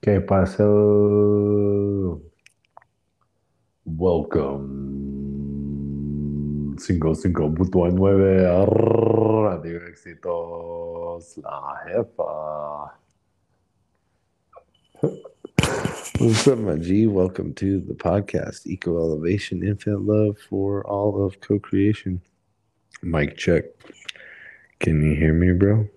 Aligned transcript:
¿Qué 0.00 0.20
pasó? 0.20 2.22
Welcome. 3.84 4.76
55.9 6.76 8.46
a 8.46 8.64
Radio 8.64 9.84
Éxitos, 9.88 11.36
la 11.38 11.80
jefa. 11.84 12.96
What's 16.20 16.46
up, 16.46 16.60
my 16.60 16.76
G? 16.76 17.08
Welcome 17.08 17.54
to 17.54 17.80
the 17.80 17.94
podcast, 17.94 18.68
Eco 18.68 18.98
Elevation, 18.98 19.64
Infinite 19.64 20.02
Love 20.02 20.38
for 20.38 20.86
all 20.86 21.26
of 21.26 21.40
co 21.40 21.58
creation. 21.58 22.20
Mic 23.02 23.36
check. 23.36 23.64
Can 24.80 25.02
you 25.04 25.16
hear 25.16 25.34
me, 25.34 25.52
bro? 25.52 25.88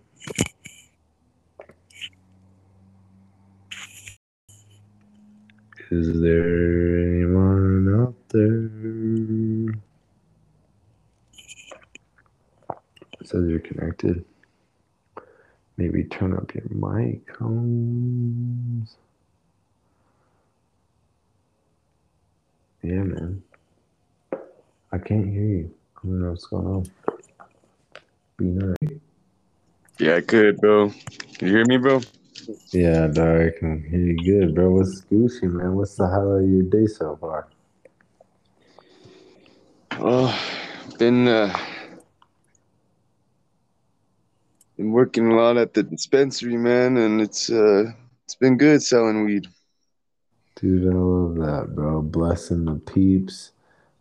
Is 5.91 6.21
there 6.21 6.99
anyone 7.09 8.01
out 8.01 8.15
there? 8.29 9.75
It 13.21 13.27
says 13.29 13.49
you're 13.49 13.59
connected. 13.59 14.25
Maybe 15.77 16.05
turn 16.05 16.33
up 16.35 16.53
your 16.55 16.65
mic, 16.69 17.35
Holmes. 17.37 18.97
Yeah, 22.83 23.03
man. 23.03 23.43
I 24.91 24.99
can't 24.99 25.29
hear 25.29 25.43
you. 25.43 25.71
I 25.97 26.07
don't 26.07 26.21
know 26.21 26.29
what's 26.31 26.45
going 26.47 26.67
on. 26.67 27.02
Be 28.37 28.45
nice. 28.45 28.99
Yeah, 29.99 30.15
I 30.15 30.21
could, 30.21 30.57
bro. 30.57 30.89
Can 31.37 31.47
you 31.47 31.55
hear 31.55 31.65
me, 31.65 31.77
bro? 31.77 32.01
Yeah, 32.71 33.07
dog, 33.07 33.41
I 33.41 33.49
can 33.57 33.83
hear 33.83 33.99
you 33.99 34.17
good, 34.23 34.55
bro. 34.55 34.71
What's 34.71 35.05
Gucci, 35.11 35.43
man? 35.43 35.75
What's 35.75 35.95
the 35.95 36.07
highlight 36.07 36.43
of 36.43 36.49
your 36.49 36.63
day 36.63 36.87
so 36.87 37.15
far? 37.21 37.47
Oh, 39.99 40.37
been 40.97 41.27
uh, 41.27 41.55
been 44.75 44.91
working 44.91 45.31
a 45.31 45.35
lot 45.35 45.57
at 45.57 45.75
the 45.75 45.83
dispensary, 45.83 46.57
man, 46.57 46.97
and 46.97 47.21
it's 47.21 47.51
uh, 47.51 47.91
it's 48.25 48.35
been 48.35 48.57
good 48.57 48.81
selling 48.81 49.25
weed. 49.25 49.47
Dude, 50.55 50.91
I 50.91 50.97
love 50.97 51.35
that, 51.35 51.75
bro. 51.75 52.01
Blessing 52.01 52.65
the 52.65 52.75
peeps 52.75 53.51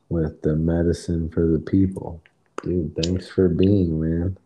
with 0.09 0.41
the 0.43 0.57
medicine 0.57 1.29
for 1.29 1.47
the 1.47 1.59
people. 1.59 2.23
Dude, 2.63 2.95
thanks 2.95 3.29
for 3.29 3.49
being, 3.49 4.01
man. 4.01 4.39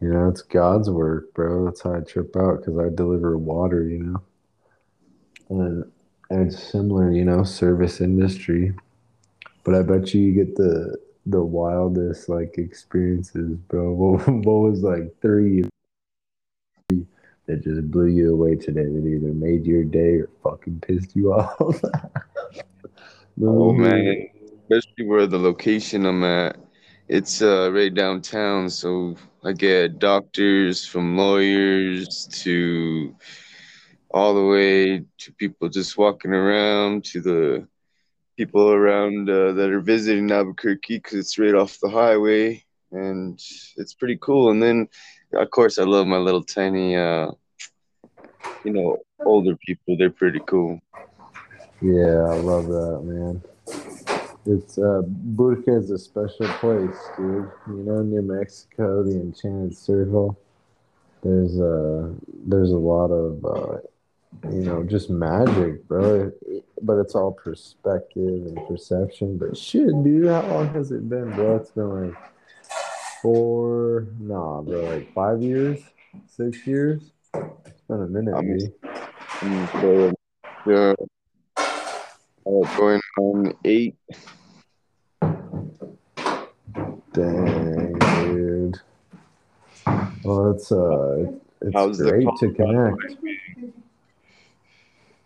You 0.00 0.12
know, 0.12 0.28
it's 0.28 0.42
God's 0.42 0.88
work, 0.88 1.34
bro. 1.34 1.64
That's 1.64 1.82
how 1.82 1.94
I 1.94 2.00
trip 2.00 2.36
out 2.36 2.58
because 2.58 2.78
I 2.78 2.88
deliver 2.94 3.36
water, 3.36 3.84
you 3.84 3.98
know. 3.98 4.22
And 5.48 5.92
it's 6.30 6.62
similar, 6.62 7.12
you 7.12 7.24
know, 7.24 7.44
service 7.44 8.00
industry. 8.00 8.74
But 9.64 9.74
I 9.74 9.82
bet 9.82 10.14
you 10.14 10.20
you 10.20 10.32
get 10.44 10.56
the 10.56 10.98
the 11.26 11.42
wildest 11.42 12.28
like 12.28 12.58
experiences, 12.58 13.56
bro. 13.68 13.92
What, 13.92 14.28
what 14.28 14.70
was 14.70 14.82
like 14.82 15.14
three 15.20 15.64
that 17.46 17.62
just 17.62 17.90
blew 17.90 18.06
you 18.06 18.32
away 18.32 18.56
today 18.56 18.84
that 18.84 19.06
either 19.06 19.32
made 19.32 19.66
your 19.66 19.84
day 19.84 20.20
or 20.20 20.30
fucking 20.42 20.80
pissed 20.80 21.14
you 21.16 21.32
off? 21.32 21.80
Oh 23.40 23.72
man, 23.72 24.28
especially 24.62 25.06
where 25.06 25.26
the 25.26 25.38
location 25.38 26.06
I'm 26.06 26.22
at. 26.24 26.56
It's 27.12 27.42
uh, 27.42 27.70
right 27.70 27.92
downtown, 27.92 28.70
so 28.70 29.16
I 29.44 29.52
get 29.52 29.98
doctors 29.98 30.86
from 30.86 31.14
lawyers 31.14 32.26
to 32.40 33.14
all 34.10 34.34
the 34.34 34.46
way 34.46 35.04
to 35.18 35.32
people 35.34 35.68
just 35.68 35.98
walking 35.98 36.32
around 36.32 37.04
to 37.12 37.20
the 37.20 37.68
people 38.38 38.70
around 38.70 39.28
uh, 39.28 39.52
that 39.52 39.68
are 39.68 39.82
visiting 39.82 40.30
Albuquerque 40.30 40.96
because 40.96 41.18
it's 41.18 41.38
right 41.38 41.54
off 41.54 41.78
the 41.82 41.90
highway 41.90 42.64
and 42.92 43.38
it's 43.76 43.92
pretty 43.92 44.16
cool. 44.16 44.50
And 44.50 44.62
then, 44.62 44.88
of 45.34 45.50
course, 45.50 45.78
I 45.78 45.82
love 45.84 46.06
my 46.06 46.16
little 46.16 46.42
tiny, 46.42 46.96
uh, 46.96 47.30
you 48.64 48.72
know, 48.72 48.96
older 49.22 49.54
people. 49.66 49.98
They're 49.98 50.08
pretty 50.08 50.40
cool. 50.46 50.80
Yeah, 51.82 52.24
I 52.24 52.36
love 52.40 52.68
that, 52.68 53.00
man. 53.04 53.42
It's 54.44 54.76
uh 54.76 55.02
Burque 55.06 55.68
is 55.68 55.90
a 55.90 55.98
special 55.98 56.48
place, 56.54 56.98
dude. 57.16 57.50
You 57.68 57.82
know, 57.84 58.02
New 58.02 58.22
Mexico, 58.22 59.04
the 59.04 59.12
Enchanted 59.12 59.76
Circle. 59.76 60.38
There's 61.22 61.60
a 61.60 62.12
there's 62.46 62.72
a 62.72 62.76
lot 62.76 63.12
of 63.12 63.44
uh, 63.44 63.78
you 64.50 64.64
know 64.64 64.82
just 64.82 65.10
magic, 65.10 65.86
bro. 65.86 66.32
But 66.82 66.98
it's 66.98 67.14
all 67.14 67.30
perspective 67.32 68.46
and 68.46 68.58
perception. 68.66 69.38
But 69.38 69.56
shit, 69.56 69.86
dude, 70.02 70.28
how 70.28 70.42
long 70.48 70.74
has 70.74 70.90
it 70.90 71.08
been, 71.08 71.30
bro? 71.32 71.56
It's 71.56 71.70
been 71.70 72.10
like 72.10 72.18
four, 73.22 74.08
nah, 74.18 74.60
bro, 74.62 74.80
like 74.80 75.14
five 75.14 75.40
years, 75.40 75.80
six 76.26 76.66
years. 76.66 77.12
It's 77.34 77.82
been 77.88 78.02
a 78.02 78.06
minute, 78.08 78.34
I'm- 78.34 78.58
dude. 78.58 78.72
So, 79.80 80.12
yeah, 80.66 80.94
uh, 82.46 82.76
going 82.76 83.00
on 83.18 83.54
eight. 83.64 83.96
Dang, 87.12 87.98
dude. 87.98 88.80
Well, 90.24 90.52
it's 90.52 90.72
uh, 90.72 91.32
it's 91.60 91.74
How's 91.74 91.98
great 92.00 92.28
to 92.38 92.52
connect. 92.52 93.16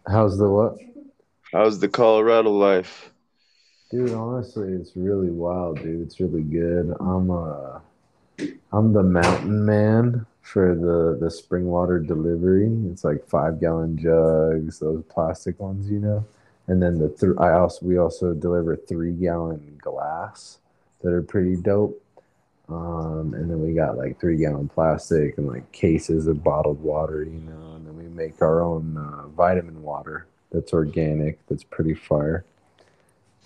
How's 0.07 0.39
the 0.39 0.49
what? 0.49 0.77
How's 1.53 1.79
the 1.79 1.89
Colorado 1.89 2.51
life? 2.51 3.13
Dude, 3.91 4.13
honestly, 4.13 4.73
it's 4.73 4.97
really 4.97 5.31
wild, 5.31 5.81
dude. 5.81 6.03
It's 6.03 6.19
really 6.21 6.43
good. 6.43 6.95
I'm 6.99 7.31
uh 7.31 7.79
I'm 8.73 8.93
the 8.93 9.03
mountain 9.03 9.65
man 9.65 10.27
for 10.43 10.75
the 10.75 11.17
the 11.21 11.31
spring 11.31 11.67
water 11.67 12.01
delivery. 12.01 12.69
It's 12.91 13.05
like 13.05 13.27
five 13.29 13.61
gallon 13.61 13.97
jugs, 13.97 14.81
those 14.81 15.05
plastic 15.09 15.61
ones, 15.61 15.91
you 15.91 16.01
know. 16.01 16.25
And 16.69 16.83
then 16.83 16.99
the 16.99 17.09
th- 17.09 17.39
I 17.39 17.53
also 17.53 17.87
we 17.87 17.99
also 17.99 18.35
deliver 18.35 18.77
three 18.77 19.13
gallon 19.13 19.79
glass 19.81 20.59
that 21.03 21.13
are 21.13 21.23
pretty 21.23 21.57
dope. 21.57 22.03
Um, 22.69 23.35
and 23.35 23.49
then 23.49 23.61
we 23.61 23.75
got 23.75 23.97
like 23.97 24.19
three 24.19 24.39
gallon 24.39 24.69
plastic 24.69 25.39
and 25.39 25.47
like 25.47 25.71
cases 25.71 26.27
of 26.27 26.43
bottled 26.43 26.81
water, 26.81 27.23
you 27.23 27.39
know. 27.39 27.77
And 27.77 27.87
then 27.87 27.97
we 27.97 28.09
make 28.09 28.43
our 28.43 28.61
own 28.61 28.97
uh, 28.97 29.29
vitamin 29.29 29.83
water 29.83 30.27
that's 30.51 30.73
organic, 30.73 31.45
that's 31.47 31.65
pretty 31.65 31.95
fire. 31.95 32.45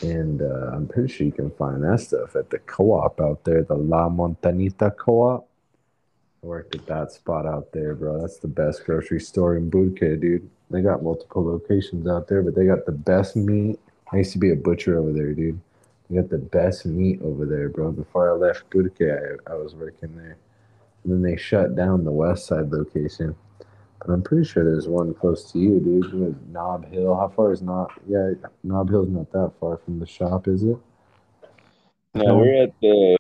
And 0.01 0.41
uh, 0.41 0.71
I'm 0.73 0.89
pretty 0.89 1.13
sure 1.13 1.27
you 1.27 1.33
can 1.33 1.51
find 1.51 1.83
that 1.85 2.01
stuff 2.01 2.35
at 2.35 2.49
the 2.49 2.59
co-op 2.61 3.21
out 3.21 3.45
there, 3.45 3.63
the 3.63 3.75
La 3.75 4.09
Montanita 4.09 4.97
co-op. 4.97 5.45
I 5.45 5.50
worked 6.43 6.75
at 6.75 6.87
that 6.87 7.13
spot 7.13 7.47
out 7.47 7.73
there, 7.73 7.95
bro. 7.95 8.21
That's 8.21 8.39
the 8.39 8.49
best 8.49 8.85
grocery 8.85 9.21
store 9.21 9.57
in 9.57 9.69
Burque, 9.69 10.21
dude. 10.21 10.49
They 10.71 10.83
got 10.83 11.03
multiple 11.03 11.45
locations 11.45 12.07
out 12.07 12.29
there, 12.29 12.43
but 12.43 12.55
they 12.55 12.67
got 12.67 12.87
the 12.87 12.93
best 12.93 13.37
meat. 13.37 13.79
I 14.13 14.19
used 14.19 14.33
to 14.33 14.39
be 14.39 14.51
a 14.51 14.57
butcher 14.57 14.99
over 14.99 15.13
there, 15.13 15.33
dude. 15.33 15.61
They 16.09 16.17
got 16.17 16.31
the 16.31 16.39
best 16.39 16.87
meat 16.87 17.21
over 17.23 17.45
there, 17.45 17.69
bro. 17.69 17.93
Before 17.93 18.31
I 18.31 18.35
left 18.35 18.69
Burque, 18.71 19.01
I, 19.01 19.53
I 19.53 19.55
was 19.55 19.75
working 19.75 20.17
there. 20.17 20.37
And 21.05 21.13
then 21.13 21.23
they 21.23 21.37
shut 21.37 21.77
down 21.77 22.05
the 22.05 22.13
west 22.13 22.47
side 22.47 22.71
location. 22.71 23.35
But 24.01 24.13
I'm 24.13 24.23
pretty 24.23 24.49
sure 24.49 24.65
there's 24.65 24.89
one 24.89 25.13
close 25.13 25.53
to 25.53 25.59
you, 25.59 25.79
dude. 25.79 26.53
Nob 26.53 26.91
Hill. 26.91 27.15
How 27.15 27.29
far 27.29 27.53
is 27.53 27.63
Nob? 27.63 27.91
Yeah, 28.09 28.33
Nob 28.65 28.89
Hill's 28.89 29.09
not 29.09 29.31
that 29.33 29.53
far 29.61 29.77
from 29.79 29.99
the 29.99 30.07
shop, 30.07 30.49
is 30.49 30.63
it? 30.63 30.79
No, 32.15 32.39
we're 32.39 32.65
at 32.65 32.73
the 32.81 33.17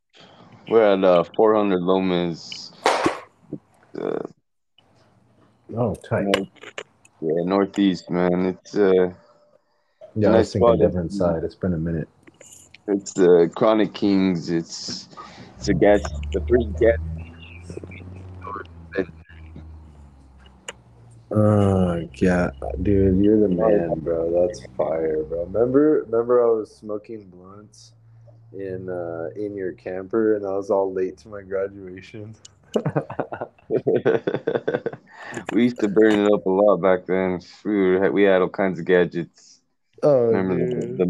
we're 0.68 0.92
at 0.92 1.04
uh 1.04 1.24
400 1.36 1.80
Lomas, 1.80 2.72
uh, 3.98 4.18
Oh, 5.76 5.94
tight. 5.94 6.26
yeah, 7.20 7.42
northeast, 7.44 8.10
man. 8.10 8.46
It's 8.46 8.76
uh 8.76 9.12
Yeah, 10.14 10.28
I 10.28 10.30
nice 10.32 10.38
was 10.38 10.52
thinking 10.52 10.68
spot. 10.68 10.78
different 10.80 11.12
side. 11.12 11.44
It's 11.44 11.54
been 11.54 11.74
a 11.74 11.78
minute. 11.78 12.08
it's 12.88 13.12
the 13.14 13.50
Chronic 13.54 13.94
Kings. 13.94 14.50
It's 14.50 15.08
it's 15.56 15.68
a 15.68 15.74
gas 15.74 16.00
the 16.32 16.40
first 16.40 16.68
gas. 16.80 16.96
Oh, 21.32 22.08
yeah, 22.16 22.50
dude, 22.82 23.24
you're 23.24 23.38
the 23.40 23.48
man, 23.48 24.00
bro. 24.00 24.46
That's 24.46 24.66
fire, 24.76 25.22
bro. 25.22 25.44
Remember, 25.44 26.02
remember, 26.04 26.42
I 26.44 26.50
was 26.50 26.74
smoking 26.74 27.28
blunts 27.30 27.92
in 28.52 28.88
uh, 28.88 29.28
in 29.36 29.54
your 29.54 29.72
camper, 29.72 30.34
and 30.34 30.44
I 30.44 30.50
was 30.56 30.70
all 30.70 30.92
late 30.92 31.16
to 31.18 31.28
my 31.28 31.42
graduation. 31.42 32.34
we 35.52 35.64
used 35.64 35.80
to 35.80 35.88
burn 35.88 36.26
it 36.26 36.32
up 36.32 36.46
a 36.46 36.50
lot 36.50 36.76
back 36.78 37.06
then. 37.06 37.40
We 37.64 37.72
were, 37.72 38.12
we 38.12 38.22
had 38.22 38.42
all 38.42 38.48
kinds 38.48 38.78
of 38.78 38.84
gadgets. 38.84 39.60
Oh, 40.02 40.26
Remember 40.26 40.56
the, 40.56 40.80
dude. 40.80 40.98
the, 40.98 41.06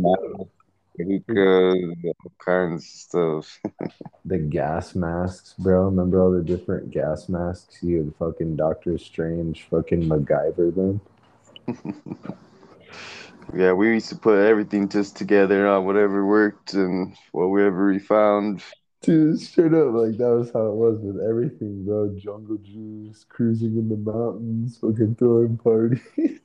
the 1.29 2.15
all 2.25 2.33
kinds 2.39 2.85
of 2.85 2.91
stuff. 2.91 3.61
the 4.25 4.39
gas 4.39 4.95
masks, 4.95 5.55
bro. 5.59 5.85
Remember 5.85 6.21
all 6.21 6.33
the 6.33 6.43
different 6.43 6.91
gas 6.91 7.29
masks? 7.29 7.83
You 7.83 7.99
had 7.99 8.15
fucking 8.17 8.57
Doctor 8.57 8.99
Strange, 8.99 9.67
fucking 9.71 10.03
MacGyver 10.03 10.75
them. 10.75 11.01
yeah, 13.55 13.73
we 13.73 13.95
used 13.95 14.09
to 14.11 14.17
put 14.17 14.39
everything 14.39 14.89
just 14.89 15.17
together 15.17 15.69
on 15.69 15.87
whatever 15.87 16.27
worked 16.27 16.75
and 16.75 17.17
whatever 17.33 17.89
we 17.89 17.99
found. 17.99 18.63
Dude, 19.03 19.41
straight 19.41 19.73
up, 19.73 19.95
like 19.95 20.19
that 20.19 20.29
was 20.29 20.51
how 20.53 20.67
it 20.67 20.75
was 20.75 20.99
with 21.01 21.23
everything, 21.27 21.85
bro. 21.85 22.15
Jungle 22.19 22.59
juice, 22.59 23.25
cruising 23.29 23.79
in 23.79 23.89
the 23.89 23.97
mountains, 23.97 24.77
fucking 24.79 25.15
throwing 25.15 25.57
parties, 25.57 26.01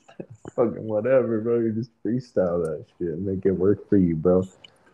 fucking 0.56 0.88
whatever, 0.88 1.42
bro. 1.42 1.60
You 1.60 1.74
just 1.74 1.92
freestyle 2.02 2.64
that 2.64 2.86
shit 2.98 3.10
and 3.10 3.26
make 3.26 3.46
it 3.46 3.52
work 3.52 3.90
for 3.90 3.98
you, 3.98 4.16
bro 4.16 4.48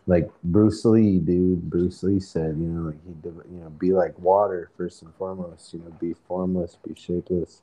like 0.06 0.28
Bruce 0.44 0.84
Lee, 0.84 1.18
dude. 1.18 1.70
Bruce 1.70 2.02
Lee 2.02 2.20
said, 2.20 2.56
you 2.58 2.66
know, 2.66 2.88
like 2.88 2.98
he, 3.04 3.28
you 3.54 3.60
know, 3.60 3.70
be 3.70 3.92
like 3.92 4.18
water 4.18 4.70
first 4.76 5.02
and 5.02 5.14
foremost. 5.14 5.72
You 5.72 5.80
know, 5.80 5.90
be 6.00 6.14
formless, 6.26 6.76
be 6.86 6.94
shapeless. 6.94 7.62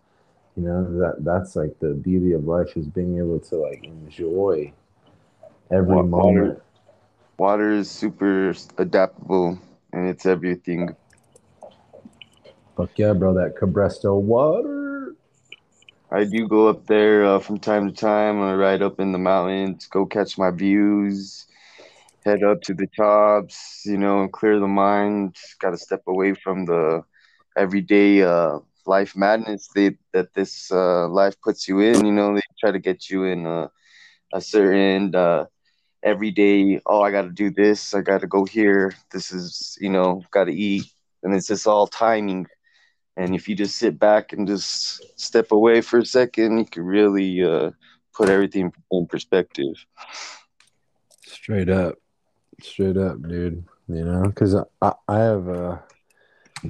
You 0.55 0.63
know 0.63 0.99
that 0.99 1.23
that's 1.23 1.55
like 1.55 1.77
the 1.79 1.93
beauty 1.93 2.33
of 2.33 2.45
life 2.45 2.75
is 2.75 2.87
being 2.87 3.17
able 3.17 3.39
to 3.39 3.55
like 3.57 3.83
enjoy 3.83 4.73
every 5.71 5.95
water, 5.95 6.07
moment. 6.07 6.61
Water 7.37 7.71
is 7.71 7.89
super 7.89 8.53
adaptable, 8.77 9.59
and 9.93 10.07
it's 10.07 10.25
everything. 10.25 10.95
Fuck 12.75 12.97
yeah, 12.97 13.13
bro! 13.13 13.33
That 13.33 13.55
Cabresto 13.55 14.19
water. 14.19 15.15
I 16.11 16.23
do 16.23 16.47
go 16.47 16.67
up 16.67 16.87
there 16.87 17.25
uh, 17.25 17.39
from 17.39 17.59
time 17.59 17.87
to 17.87 17.93
time. 17.93 18.41
I 18.41 18.55
ride 18.55 18.81
up 18.81 18.99
in 18.99 19.11
the 19.11 19.19
mountains, 19.19 19.85
go 19.87 20.05
catch 20.05 20.37
my 20.37 20.49
views 20.49 21.45
head 22.25 22.43
up 22.43 22.61
to 22.61 22.73
the 22.73 22.87
tops, 22.87 23.83
you 23.85 23.97
know, 23.97 24.27
clear 24.27 24.59
the 24.59 24.67
mind. 24.67 25.35
Got 25.59 25.71
to 25.71 25.77
step 25.77 26.03
away 26.07 26.33
from 26.33 26.65
the 26.65 27.03
everyday 27.57 28.21
uh, 28.21 28.59
life 28.85 29.15
madness 29.15 29.69
they, 29.73 29.97
that 30.13 30.33
this 30.33 30.71
uh, 30.71 31.07
life 31.07 31.35
puts 31.41 31.67
you 31.67 31.79
in. 31.79 32.05
You 32.05 32.11
know, 32.11 32.35
they 32.35 32.41
try 32.59 32.71
to 32.71 32.79
get 32.79 33.09
you 33.09 33.23
in 33.23 33.45
a, 33.45 33.71
a 34.33 34.41
certain 34.41 35.11
uh, 36.03 36.09
everyday. 36.09 36.81
Oh, 36.85 37.01
I 37.01 37.11
got 37.11 37.23
to 37.23 37.29
do 37.31 37.49
this. 37.49 37.93
I 37.93 38.01
got 38.01 38.21
to 38.21 38.27
go 38.27 38.45
here. 38.45 38.93
This 39.11 39.31
is, 39.31 39.77
you 39.81 39.89
know, 39.89 40.23
got 40.31 40.45
to 40.45 40.53
eat, 40.53 40.85
and 41.23 41.33
it's 41.33 41.47
just 41.47 41.67
all 41.67 41.87
timing. 41.87 42.47
And 43.17 43.35
if 43.35 43.49
you 43.49 43.55
just 43.55 43.77
sit 43.77 43.99
back 43.99 44.33
and 44.33 44.47
just 44.47 45.19
step 45.19 45.51
away 45.51 45.81
for 45.81 45.99
a 45.99 46.05
second, 46.05 46.57
you 46.59 46.65
can 46.65 46.83
really 46.83 47.43
uh, 47.43 47.71
put 48.13 48.29
everything 48.29 48.71
in 48.91 49.07
perspective. 49.07 49.75
Straight 51.25 51.69
up 51.69 51.95
straight 52.63 52.97
up, 52.97 53.21
dude. 53.27 53.63
You 53.87 54.05
know, 54.05 54.23
because 54.27 54.55
I, 54.81 54.93
I 55.07 55.19
have 55.19 55.47
a 55.47 55.83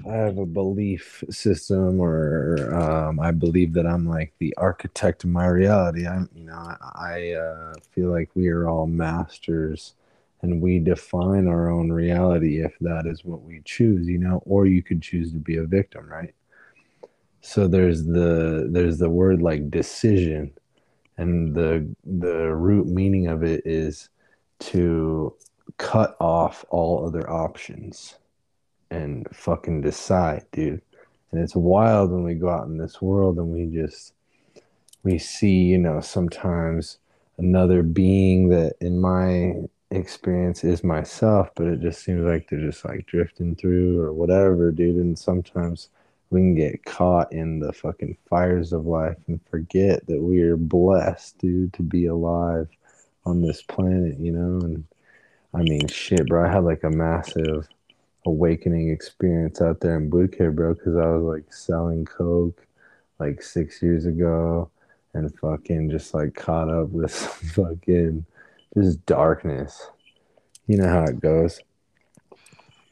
I 0.07 0.13
have 0.13 0.37
a 0.37 0.45
belief 0.45 1.23
system, 1.29 1.99
or 1.99 2.73
um, 2.75 3.19
I 3.19 3.31
believe 3.31 3.73
that 3.73 3.87
I'm 3.87 4.07
like 4.07 4.33
the 4.37 4.53
architect 4.57 5.23
of 5.23 5.31
my 5.31 5.47
reality. 5.47 6.07
I'm, 6.07 6.29
you 6.35 6.45
know, 6.45 6.53
I, 6.53 6.77
I 6.95 7.31
uh, 7.33 7.73
feel 7.91 8.11
like 8.11 8.29
we 8.35 8.49
are 8.49 8.67
all 8.67 8.85
masters, 8.85 9.95
and 10.41 10.61
we 10.61 10.79
define 10.79 11.47
our 11.47 11.69
own 11.71 11.91
reality 11.91 12.63
if 12.63 12.77
that 12.81 13.07
is 13.07 13.25
what 13.25 13.41
we 13.41 13.61
choose. 13.65 14.07
You 14.07 14.19
know, 14.19 14.43
or 14.45 14.67
you 14.67 14.83
could 14.83 15.01
choose 15.01 15.31
to 15.31 15.39
be 15.39 15.57
a 15.57 15.63
victim, 15.63 16.07
right? 16.07 16.35
So 17.41 17.67
there's 17.67 18.05
the 18.05 18.67
there's 18.69 18.99
the 18.99 19.09
word 19.09 19.41
like 19.41 19.71
decision, 19.71 20.53
and 21.17 21.55
the 21.55 21.89
the 22.05 22.53
root 22.53 22.85
meaning 22.85 23.27
of 23.27 23.43
it 23.43 23.63
is 23.65 24.09
to 24.59 25.35
cut 25.77 26.15
off 26.19 26.63
all 26.69 27.07
other 27.07 27.27
options 27.29 28.15
and 28.91 29.27
fucking 29.33 29.81
decide, 29.81 30.45
dude. 30.51 30.81
And 31.31 31.41
it's 31.41 31.55
wild 31.55 32.11
when 32.11 32.23
we 32.23 32.33
go 32.33 32.49
out 32.49 32.67
in 32.67 32.77
this 32.77 33.01
world 33.01 33.37
and 33.37 33.49
we 33.49 33.65
just 33.65 34.13
we 35.03 35.17
see, 35.17 35.63
you 35.63 35.77
know, 35.77 36.01
sometimes 36.01 36.97
another 37.37 37.83
being 37.83 38.49
that 38.49 38.73
in 38.81 38.99
my 38.99 39.53
experience 39.91 40.63
is 40.63 40.83
myself, 40.83 41.49
but 41.55 41.67
it 41.67 41.81
just 41.81 42.03
seems 42.03 42.25
like 42.25 42.49
they're 42.49 42.59
just 42.59 42.83
like 42.85 43.05
drifting 43.05 43.55
through 43.55 44.01
or 44.01 44.13
whatever, 44.13 44.71
dude. 44.71 44.97
And 44.97 45.17
sometimes 45.17 45.89
we 46.29 46.41
can 46.41 46.55
get 46.55 46.85
caught 46.85 47.31
in 47.31 47.59
the 47.59 47.73
fucking 47.73 48.17
fires 48.29 48.73
of 48.73 48.85
life 48.85 49.17
and 49.27 49.39
forget 49.49 50.05
that 50.07 50.21
we 50.21 50.41
are 50.41 50.57
blessed, 50.57 51.37
dude, 51.39 51.73
to 51.73 51.81
be 51.81 52.05
alive 52.05 52.67
on 53.25 53.41
this 53.41 53.61
planet, 53.61 54.19
you 54.19 54.31
know, 54.31 54.65
and 54.65 54.83
I 55.53 55.63
mean, 55.63 55.87
shit, 55.87 56.27
bro. 56.27 56.45
I 56.45 56.51
had 56.51 56.63
like 56.63 56.83
a 56.83 56.89
massive 56.89 57.67
awakening 58.25 58.89
experience 58.89 59.61
out 59.61 59.79
there 59.79 59.97
in 59.97 60.09
Bootcamp, 60.09 60.55
bro, 60.55 60.73
because 60.73 60.95
I 60.95 61.07
was 61.07 61.23
like 61.23 61.53
selling 61.53 62.05
coke 62.05 62.65
like 63.19 63.41
six 63.41 63.81
years 63.81 64.05
ago 64.05 64.69
and 65.13 65.33
fucking 65.39 65.89
just 65.89 66.13
like 66.13 66.33
caught 66.35 66.69
up 66.69 66.89
with 66.89 67.13
fucking 67.55 68.25
just 68.77 69.05
darkness. 69.05 69.89
You 70.67 70.77
know 70.77 70.87
how 70.87 71.03
it 71.03 71.19
goes. 71.19 71.59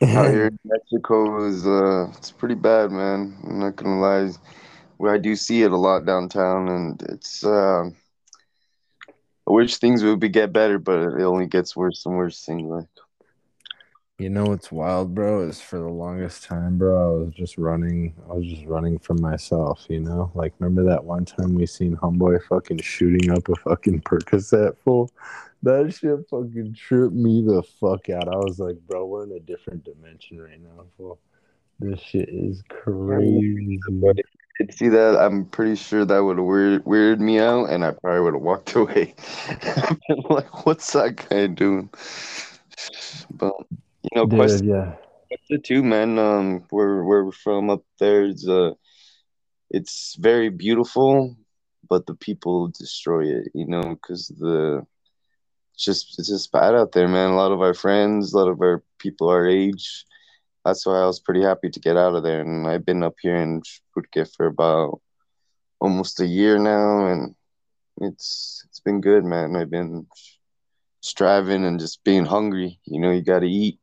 Out 0.02 0.30
here 0.30 0.48
in 0.48 0.60
Mexico 0.64 1.46
is 1.46 1.66
uh 1.66 2.12
it's 2.18 2.32
pretty 2.32 2.56
bad, 2.56 2.92
man. 2.92 3.38
I'm 3.44 3.60
not 3.60 3.76
gonna 3.76 4.00
lie. 4.00 4.32
Where 4.98 5.14
I 5.14 5.18
do 5.18 5.36
see 5.36 5.62
it 5.62 5.72
a 5.72 5.78
lot 5.78 6.06
downtown 6.06 6.68
and 6.70 7.02
it's 7.04 7.44
uh 7.44 7.90
I 9.48 9.52
wish 9.52 9.78
things 9.78 10.04
would 10.04 10.20
be 10.20 10.30
get 10.30 10.52
better, 10.52 10.78
but 10.78 11.00
it 11.00 11.24
only 11.24 11.46
gets 11.46 11.76
worse 11.76 12.06
and 12.06 12.16
worse. 12.16 12.44
Things 12.44 12.70
like. 12.70 12.88
You 14.20 14.32
know 14.32 14.46
what's 14.46 14.72
wild, 14.72 15.14
bro? 15.14 15.48
Is 15.48 15.62
for 15.62 15.78
the 15.78 15.90
longest 15.90 16.44
time, 16.44 16.80
bro, 16.80 17.22
I 17.22 17.24
was 17.26 17.34
just 17.36 17.58
running. 17.58 18.16
I 18.28 18.34
was 18.34 18.48
just 18.48 18.66
running 18.66 18.98
from 18.98 19.22
myself. 19.22 19.86
You 19.90 20.00
know, 20.00 20.32
like 20.34 20.54
remember 20.58 20.84
that 20.90 21.04
one 21.04 21.24
time 21.24 21.54
we 21.54 21.68
seen 21.68 21.96
Homeboy 21.96 22.42
fucking 22.44 22.80
shooting 22.80 23.30
up 23.30 23.48
a 23.48 23.56
fucking 23.58 24.02
Percocet 24.02 24.76
full. 24.84 25.12
That 25.62 25.94
shit 25.94 26.18
fucking 26.32 26.74
tripped 26.74 27.14
me 27.14 27.44
the 27.44 27.62
fuck 27.62 28.10
out. 28.10 28.28
I 28.28 28.38
was 28.38 28.58
like, 28.60 28.78
bro, 28.88 29.06
we're 29.06 29.26
in 29.26 29.34
a 29.34 29.40
different 29.40 29.84
dimension 29.84 30.42
right 30.42 30.62
now, 30.62 30.86
fool. 30.98 31.20
This 31.80 32.00
shit 32.00 32.30
is 32.30 32.64
crazy 32.70 33.80
could 34.58 34.74
see 34.74 34.90
that, 34.90 35.18
I'm 35.18 35.46
pretty 35.46 35.76
sure 35.76 36.04
that 36.04 36.20
would 36.20 36.38
have 36.38 36.46
weird, 36.46 36.84
weirded 36.86 37.20
me 37.20 37.40
out, 37.40 37.66
and 37.66 37.86
I 37.86 37.92
probably 37.92 38.22
would 38.22 38.34
have 38.34 38.42
walked 38.42 38.76
away. 38.76 39.14
like, 40.30 40.66
what's 40.66 40.92
that 40.94 41.28
guy 41.30 41.48
doing? 41.48 41.90
But 43.32 43.54
you 44.12 44.16
know, 44.16 44.26
Dude, 44.26 44.40
Quest, 44.40 44.64
yeah, 44.64 44.96
Quest 45.28 45.64
too, 45.64 45.84
man. 45.84 46.18
Um, 46.20 46.64
where 46.70 47.04
we're 47.04 47.32
from 47.32 47.70
up 47.70 47.84
there, 48.00 48.26
it's 48.26 48.48
uh, 48.48 48.74
it's 49.70 50.16
very 50.20 50.50
beautiful, 50.50 51.36
but 51.90 52.06
the 52.06 52.16
people 52.16 52.68
destroy 52.70 53.26
it. 53.26 53.52
You 53.54 53.68
know, 53.68 53.82
because 53.82 54.28
the 54.28 54.86
it's 55.74 55.84
just 55.84 56.20
it's 56.20 56.30
just 56.30 56.52
bad 56.52 56.76
out 56.76 56.92
there, 56.92 57.08
man. 57.08 57.32
A 57.32 57.36
lot 57.36 57.52
of 57.52 57.62
our 57.62 57.74
friends, 57.74 58.34
a 58.34 58.38
lot 58.38 58.50
of 58.50 58.62
our 58.62 58.84
people 59.00 59.30
our 59.30 59.48
age 59.48 60.06
that's 60.68 60.86
why 60.86 61.00
I 61.00 61.06
was 61.06 61.22
pretty 61.22 61.42
happy 61.42 61.70
to 61.70 61.80
get 61.80 61.96
out 61.96 62.14
of 62.14 62.24
there. 62.24 62.42
And 62.42 62.68
I've 62.68 62.86
been 62.86 63.02
up 63.02 63.16
here 63.22 63.38
in 63.38 63.62
Xputke 63.62 64.36
for 64.36 64.48
about 64.48 65.02
almost 65.80 66.20
a 66.20 66.26
year 66.26 66.60
now, 66.60 67.08
and 67.08 67.36
it's 68.02 68.66
it's 68.68 68.82
been 68.82 69.00
good, 69.00 69.24
man. 69.24 69.56
I've 69.56 69.70
been 69.70 70.08
striving 71.00 71.64
and 71.64 71.80
just 71.80 72.04
being 72.04 72.26
hungry. 72.26 72.82
You 72.84 73.00
know, 73.00 73.12
you 73.12 73.22
got 73.22 73.40
to 73.40 73.48
eat. 73.48 73.80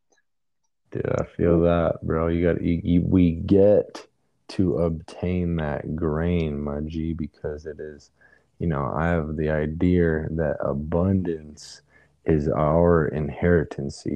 Dude, 0.94 1.12
I 1.18 1.24
feel 1.24 1.60
that, 1.62 1.98
bro. 2.04 2.28
You 2.28 2.52
got 2.52 2.62
We 2.62 3.32
get 3.32 4.06
to 4.50 4.76
obtain 4.78 5.56
that 5.56 5.96
grain, 5.96 6.60
my 6.62 6.82
G, 6.82 7.12
because 7.14 7.66
it 7.66 7.80
is, 7.80 8.12
you 8.60 8.68
know, 8.68 8.92
I 8.94 9.08
have 9.08 9.36
the 9.36 9.50
idea 9.50 10.28
that 10.30 10.56
abundance 10.60 11.82
is 12.26 12.48
our 12.48 13.08
inheritance 13.08 14.06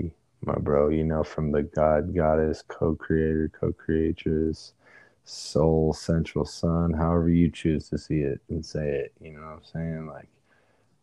my 0.43 0.55
bro, 0.55 0.89
you 0.91 1.03
know, 1.03 1.25
from 1.25 1.51
the 1.51 1.65
God, 1.65 2.15
Goddess, 2.15 2.63
co 2.69 2.95
creator, 2.95 3.51
co 3.61 3.73
creatress, 3.73 4.73
soul, 5.25 5.93
central 5.93 6.45
sun, 6.45 6.93
however 6.93 7.29
you 7.29 7.51
choose 7.51 7.89
to 7.89 7.99
see 7.99 8.21
it 8.21 8.41
and 8.49 8.65
say 8.65 8.89
it, 8.89 9.13
you 9.21 9.33
know 9.33 9.41
what 9.41 9.49
I'm 9.49 9.65
saying? 9.65 10.07
Like, 10.07 10.29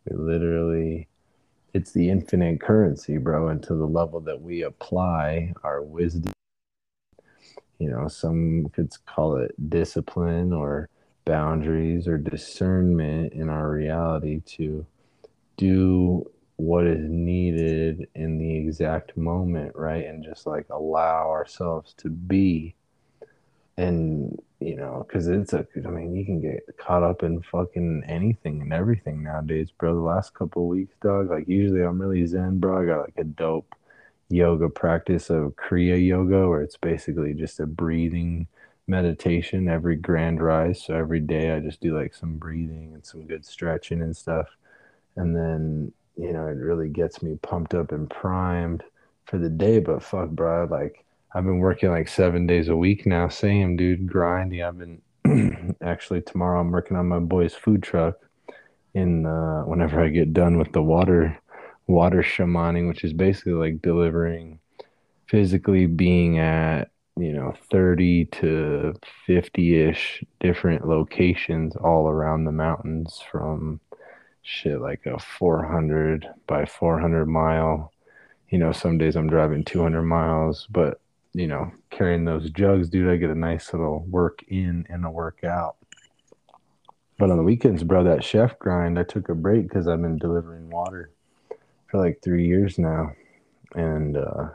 we 0.06 0.16
literally, 0.16 1.10
it's 1.76 1.92
the 1.92 2.10
infinite 2.10 2.62
currency, 2.62 3.18
bro, 3.18 3.50
and 3.50 3.62
to 3.62 3.76
the 3.76 3.86
level 3.86 4.22
that 4.22 4.42
we 4.42 4.62
apply 4.62 5.54
our 5.62 5.82
wisdom. 5.82 6.32
You 7.80 7.90
know, 7.90 8.08
some 8.08 8.70
could 8.70 8.94
call 9.06 9.36
it 9.36 9.54
discipline 9.70 10.54
or 10.54 10.88
boundaries 11.26 12.08
or 12.08 12.18
discernment 12.18 13.34
in 13.34 13.50
our 13.50 13.70
reality 13.70 14.40
to 14.56 14.86
do 15.58 16.32
what 16.56 16.88
is 16.88 17.10
needed 17.10 18.08
in 18.16 18.38
the 18.38 18.56
exact 18.56 19.18
moment, 19.18 19.76
right? 19.76 20.06
And 20.06 20.24
just 20.24 20.48
like 20.48 20.70
allow 20.70 21.30
ourselves 21.30 21.94
to 21.98 22.10
be. 22.10 22.74
And, 23.76 24.42
you 24.60 24.76
know, 24.76 25.06
because 25.08 25.28
it's 25.28 25.54
a, 25.54 25.66
I 25.86 25.90
mean, 25.90 26.16
you 26.16 26.26
can 26.26 26.42
get 26.42 26.64
caught 26.78 27.04
up 27.04 27.24
in 27.24 27.42
fucking 27.42 28.04
anything 28.08 28.62
and 28.62 28.74
everything 28.74 29.24
nowadays, 29.24 29.70
bro. 29.72 29.94
The 29.94 30.02
last 30.02 30.34
couple 30.34 30.68
weeks, 30.68 30.96
dog, 31.02 31.30
like 31.30 31.48
usually 31.48 31.82
I'm 31.82 32.02
really 32.02 32.26
zen, 32.26 32.60
bro. 32.60 32.82
I 32.82 32.86
got 32.86 33.02
like 33.02 33.18
a 33.18 33.24
dope, 33.26 33.76
yoga 34.30 34.70
practice 34.70 35.30
of 35.30 35.56
Kriya 35.56 36.04
Yoga, 36.06 36.48
where 36.48 36.62
it's 36.62 36.78
basically 36.78 37.34
just 37.34 37.60
a 37.60 37.66
breathing 37.66 38.48
meditation 38.88 39.68
every 39.68 39.96
grand 39.96 40.42
rise. 40.42 40.84
So 40.84 40.96
every 40.96 41.20
day 41.20 41.52
I 41.52 41.60
just 41.60 41.82
do 41.82 41.98
like 41.98 42.14
some 42.14 42.38
breathing 42.38 42.92
and 42.94 43.06
some 43.06 43.26
good 43.26 43.46
stretching 43.46 44.02
and 44.02 44.16
stuff. 44.16 44.48
And 45.16 45.36
then, 45.36 45.92
you 46.18 46.34
know, 46.34 46.48
it 46.48 46.58
really 46.58 46.90
gets 46.90 47.22
me 47.22 47.38
pumped 47.42 47.74
up 47.74 47.92
and 47.92 48.10
primed 48.10 48.84
for 49.26 49.38
the 49.38 49.50
day. 49.50 49.80
But 49.80 50.04
fuck, 50.04 50.30
bro, 50.30 50.68
like 50.70 51.05
I've 51.36 51.44
been 51.44 51.60
working 51.60 51.90
like 51.90 52.08
seven 52.08 52.48
days 52.48 52.70
a 52.70 52.78
week 52.78 53.06
now. 53.06 53.28
Same, 53.28 53.76
dude, 53.76 54.08
grinding. 54.08 54.64
I've 54.64 54.78
been 54.78 55.76
actually 55.82 56.22
tomorrow 56.22 56.62
I'm 56.62 56.72
working 56.72 56.96
on 56.96 57.10
my 57.10 57.20
boy's 57.20 57.54
food 57.54 57.84
truck 57.84 58.16
in 58.94 59.26
uh, 59.26 59.64
whenever 59.64 60.02
I 60.02 60.08
get 60.08 60.34
done 60.34 60.58
with 60.58 60.72
the 60.72 60.82
water 60.82 61.38
water 61.88 62.24
shamaning, 62.24 62.88
which 62.88 63.04
is 63.04 63.12
basically 63.12 63.52
like 63.52 63.82
delivering 63.82 64.60
physically 65.28 65.88
being 65.88 66.40
at 66.40 66.90
you 67.18 67.34
know 67.34 67.54
30 67.70 68.26
to 68.26 68.94
50ish 69.28 70.24
different 70.40 70.88
locations 70.88 71.76
all 71.76 72.08
around 72.08 72.46
the 72.46 72.52
mountains 72.54 73.22
from 73.30 73.82
shit 74.42 74.80
like 74.80 75.06
a 75.06 75.20
400 75.20 76.28
by 76.48 76.66
400 76.66 77.26
mile 77.26 77.92
you 78.50 78.58
know 78.58 78.72
some 78.72 78.98
days 78.98 79.16
i'm 79.16 79.30
driving 79.30 79.64
200 79.64 80.04
miles 80.04 80.68
but 80.70 81.00
you 81.36 81.48
know 81.48 81.72
carrying 81.90 82.26
those 82.26 82.50
jugs 82.52 82.90
dude 82.90 83.10
i 83.10 83.16
get 83.16 83.30
a 83.30 83.36
nice 83.36 83.74
little 83.74 84.06
work 84.10 84.44
in 84.48 84.86
and 84.90 85.06
a 85.06 85.10
workout 85.10 85.76
but 87.18 87.30
on 87.30 87.38
the 87.38 87.44
weekends 87.44 87.84
bro 87.84 88.04
that 88.04 88.24
chef 88.24 88.58
grind 88.58 88.98
i 88.98 89.04
took 89.04 89.28
a 89.30 89.36
break 89.36 89.68
because 89.68 89.88
i've 89.88 90.02
been 90.02 90.18
delivering 90.18 90.70
water 90.70 91.12
for 91.88 92.00
like 92.00 92.20
three 92.22 92.48
years 92.48 92.80
now 92.80 93.12
and 93.76 94.18
uh 94.18 94.48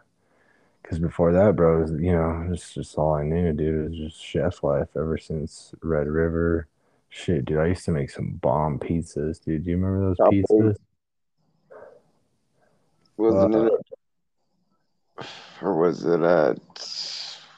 because 0.91 0.99
before 0.99 1.33
that, 1.33 1.55
bro, 1.55 1.83
was, 1.83 1.93
you 1.93 2.11
know, 2.11 2.49
it's 2.51 2.75
just 2.75 2.99
all 2.99 3.15
I 3.15 3.23
knew, 3.23 3.53
dude. 3.53 3.75
It 3.77 3.89
was 3.91 3.97
just 3.97 4.25
chef 4.25 4.65
life 4.65 4.89
ever 4.97 5.19
since 5.19 5.73
Red 5.83 6.09
River. 6.09 6.67
Shit, 7.11 7.45
dude, 7.45 7.59
I 7.59 7.67
used 7.67 7.85
to 7.85 7.93
make 7.93 8.11
some 8.11 8.33
bomb 8.43 8.81
pizzas, 8.81 9.41
dude. 9.41 9.63
Do 9.63 9.71
you 9.71 9.77
remember 9.77 10.09
those 10.09 10.19
pizzas? 10.19 10.75
Wasn't 13.17 13.55
uh, 13.55 13.67
it? 13.67 15.27
Or 15.63 15.75
was 15.75 16.05
it 16.05 16.21
at? 16.21 16.59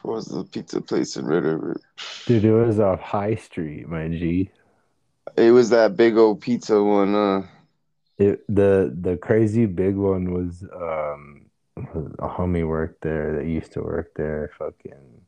What 0.02 0.14
was 0.16 0.26
the 0.26 0.44
pizza 0.44 0.80
place 0.80 1.16
in 1.16 1.26
Red 1.26 1.44
River? 1.44 1.80
Dude, 2.26 2.44
it 2.44 2.52
was 2.52 2.80
off 2.80 3.00
High 3.00 3.36
Street, 3.36 3.88
my 3.88 4.08
G. 4.08 4.50
It 5.36 5.52
was 5.52 5.70
that 5.70 5.96
big 5.96 6.16
old 6.16 6.40
pizza 6.40 6.82
one, 6.82 7.14
uh. 7.14 7.46
It 8.18 8.44
the 8.48 8.94
the 9.00 9.16
crazy 9.16 9.66
big 9.66 9.96
one 9.96 10.32
was 10.32 10.64
um 10.74 11.46
a 11.76 12.28
homie 12.28 12.66
worked 12.66 13.00
there 13.02 13.36
that 13.36 13.46
used 13.46 13.72
to 13.72 13.82
work 13.82 14.12
there. 14.14 14.50
Fucking, 14.58 15.22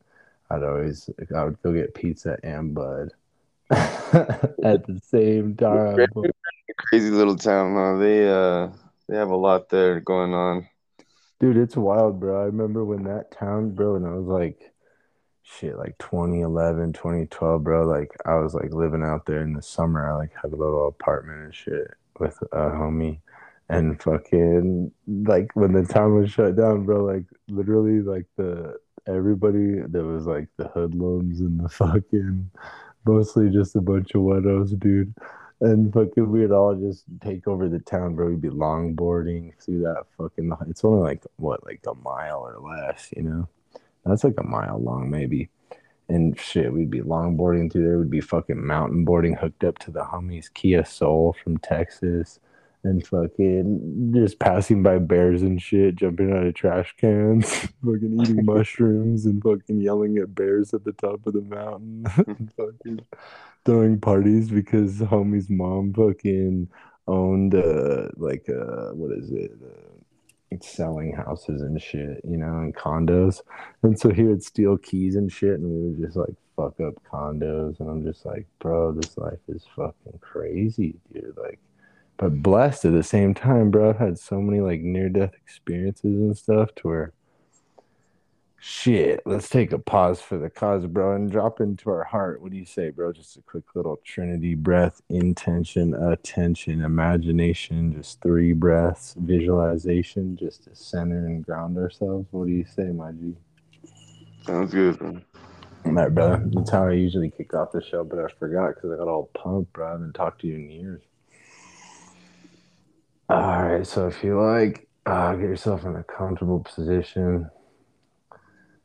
I'd 0.49 0.63
always 0.63 1.09
I 1.35 1.43
would 1.43 1.61
go 1.61 1.73
get 1.73 1.95
pizza 1.95 2.37
and 2.43 2.73
bud 2.73 3.11
at 3.71 4.85
the 4.85 5.01
same 5.03 5.55
time. 5.55 6.07
Crazy 6.77 7.09
little 7.09 7.35
town, 7.35 7.73
though. 7.73 7.97
They 7.97 8.29
uh 8.29 8.69
they 9.07 9.15
have 9.17 9.29
a 9.29 9.35
lot 9.35 9.69
there 9.69 9.99
going 9.99 10.33
on. 10.33 10.67
Dude, 11.45 11.57
it's 11.57 11.77
wild, 11.77 12.19
bro. 12.19 12.41
I 12.41 12.45
remember 12.45 12.83
when 12.83 13.03
that 13.03 13.29
town, 13.29 13.75
bro, 13.75 13.97
and 13.97 14.07
I 14.07 14.13
was 14.13 14.25
like, 14.25 14.73
shit, 15.43 15.77
like 15.77 15.95
2011, 15.99 16.93
2012, 16.93 17.63
bro. 17.63 17.85
Like 17.85 18.09
I 18.25 18.37
was 18.37 18.55
like 18.55 18.73
living 18.73 19.03
out 19.03 19.27
there 19.27 19.43
in 19.43 19.53
the 19.53 19.61
summer. 19.61 20.11
I 20.11 20.15
like 20.15 20.31
had 20.41 20.53
a 20.53 20.55
little 20.55 20.87
apartment 20.87 21.43
and 21.43 21.53
shit 21.53 21.91
with 22.19 22.41
a 22.51 22.71
homie 22.71 23.19
and 23.69 24.01
fucking 24.01 24.91
like 25.05 25.51
when 25.53 25.73
the 25.73 25.85
town 25.85 26.15
was 26.15 26.31
shut 26.31 26.55
down, 26.55 26.83
bro, 26.83 27.03
like 27.05 27.25
literally 27.47 28.01
like 28.01 28.25
the 28.37 28.79
everybody 29.07 29.81
that 29.87 30.03
was 30.03 30.25
like 30.25 30.47
the 30.57 30.67
hoodlums 30.69 31.41
and 31.41 31.63
the 31.63 31.69
fucking 31.69 32.49
mostly 33.05 33.51
just 33.51 33.75
a 33.75 33.81
bunch 33.81 34.15
of 34.15 34.23
widows, 34.23 34.71
dude. 34.71 35.13
And 35.61 35.91
fucking 35.93 36.29
we'd 36.29 36.51
all 36.51 36.75
just 36.75 37.05
take 37.21 37.47
over 37.47 37.69
the 37.69 37.79
town, 37.79 38.15
bro. 38.15 38.29
We'd 38.29 38.41
be 38.41 38.49
longboarding 38.49 39.53
through 39.61 39.81
that 39.81 40.03
fucking 40.17 40.51
it's 40.67 40.83
only 40.83 41.01
like 41.01 41.23
what, 41.37 41.65
like 41.65 41.81
a 41.87 41.95
mile 41.95 42.39
or 42.39 42.59
less, 42.59 43.09
you 43.15 43.23
know? 43.23 43.47
That's 44.05 44.23
like 44.23 44.35
a 44.37 44.43
mile 44.43 44.79
long, 44.79 45.09
maybe. 45.09 45.49
And 46.07 46.39
shit, 46.39 46.71
we'd 46.71 46.91
be 46.91 47.01
longboarding 47.01 47.71
through 47.71 47.83
there. 47.83 47.97
We'd 47.97 48.11
be 48.11 48.21
fucking 48.21 48.63
mountain 48.65 49.05
boarding 49.05 49.33
hooked 49.33 49.63
up 49.63 49.79
to 49.79 49.91
the 49.91 50.03
homies 50.03 50.53
Kia 50.53 50.85
Soul 50.85 51.35
from 51.43 51.57
Texas 51.57 52.39
and 52.85 53.05
fucking 53.05 54.13
just 54.13 54.39
passing 54.39 54.83
by 54.83 54.97
bears 54.99 55.41
and 55.41 55.61
shit, 55.61 55.95
jumping 55.95 56.31
out 56.31 56.45
of 56.45 56.53
trash 56.53 56.95
cans, 56.97 57.49
fucking 57.83 58.19
eating 58.21 58.45
mushrooms 58.45 59.25
and 59.25 59.41
fucking 59.41 59.81
yelling 59.81 60.17
at 60.17 60.33
bears 60.33 60.73
at 60.73 60.83
the 60.83 60.93
top 60.93 61.25
of 61.25 61.33
the 61.33 61.41
mountain, 61.41 62.05
and 62.27 62.53
fucking 62.57 62.99
throwing 63.65 63.99
parties 63.99 64.49
because 64.49 64.95
homie's 64.99 65.49
mom 65.49 65.93
fucking 65.93 66.67
owned 67.07 67.53
uh 67.53 68.07
like 68.17 68.49
uh 68.49 68.89
what 68.93 69.11
is 69.11 69.31
it 69.31 69.51
uh, 69.63 69.95
selling 70.61 71.13
houses 71.13 71.61
and 71.61 71.81
shit, 71.81 72.21
you 72.23 72.37
know, 72.37 72.59
and 72.59 72.75
condos. 72.75 73.41
And 73.83 73.99
so 73.99 74.09
he 74.09 74.23
would 74.23 74.43
steal 74.43 74.77
keys 74.77 75.15
and 75.15 75.31
shit, 75.31 75.59
and 75.59 75.63
we 75.63 75.89
would 75.89 76.01
just 76.05 76.15
like 76.15 76.35
fuck 76.55 76.79
up 76.79 76.95
condos. 77.11 77.79
And 77.79 77.89
I'm 77.89 78.03
just 78.03 78.25
like, 78.25 78.45
bro, 78.59 78.91
this 78.93 79.17
life 79.17 79.39
is 79.47 79.65
fucking 79.75 80.19
crazy, 80.21 80.95
dude. 81.13 81.37
Like, 81.37 81.59
but 82.17 82.41
blessed 82.41 82.85
at 82.85 82.93
the 82.93 83.03
same 83.03 83.33
time, 83.33 83.71
bro. 83.71 83.89
I've 83.89 83.97
had 83.97 84.19
so 84.19 84.41
many 84.41 84.61
like 84.61 84.81
near 84.81 85.09
death 85.09 85.33
experiences 85.35 86.03
and 86.03 86.37
stuff 86.37 86.73
to 86.75 86.87
where 86.87 87.13
shit, 88.67 89.21
let's 89.27 89.47
take 89.47 89.71
a 89.71 89.77
pause 89.77 90.19
for 90.19 90.39
the 90.39 90.49
cause, 90.49 90.87
bro, 90.87 91.15
and 91.15 91.31
drop 91.31 91.61
into 91.61 91.87
our 91.91 92.03
heart. 92.03 92.41
What 92.41 92.49
do 92.51 92.57
you 92.57 92.65
say, 92.65 92.89
bro? 92.89 93.13
Just 93.13 93.37
a 93.37 93.41
quick 93.41 93.63
little 93.75 93.99
trinity 94.03 94.55
breath, 94.55 95.03
intention, 95.09 95.93
attention, 95.93 96.83
imagination, 96.83 97.93
just 97.93 98.21
three 98.21 98.53
breaths, 98.53 99.13
visualization, 99.19 100.35
just 100.35 100.63
to 100.63 100.75
center 100.75 101.27
and 101.27 101.45
ground 101.45 101.77
ourselves. 101.77 102.27
What 102.31 102.47
do 102.47 102.53
you 102.53 102.65
say, 102.65 102.85
my 102.85 103.11
G? 103.11 103.35
Sounds 104.45 104.73
good, 104.73 104.97
bro. 104.97 105.21
All 105.85 105.91
right, 105.91 106.13
brother. 106.13 106.43
That's 106.47 106.71
how 106.71 106.87
I 106.87 106.93
usually 106.93 107.29
kick 107.29 107.53
off 107.53 107.71
the 107.71 107.83
show, 107.83 108.03
but 108.03 108.17
I 108.17 108.27
forgot 108.39 108.73
because 108.73 108.91
I 108.91 108.97
got 108.97 109.07
all 109.07 109.29
pumped, 109.35 109.73
bro. 109.73 109.87
I 109.87 109.91
haven't 109.91 110.13
talked 110.13 110.41
to 110.41 110.47
you 110.47 110.55
in 110.55 110.71
years. 110.71 111.01
All 113.27 113.63
right, 113.63 113.87
so 113.87 114.05
if 114.07 114.23
you 114.23 114.39
like, 114.39 114.87
uh, 115.07 115.33
get 115.33 115.41
yourself 115.41 115.83
in 115.83 115.95
a 115.95 116.03
comfortable 116.03 116.59
position. 116.59 117.49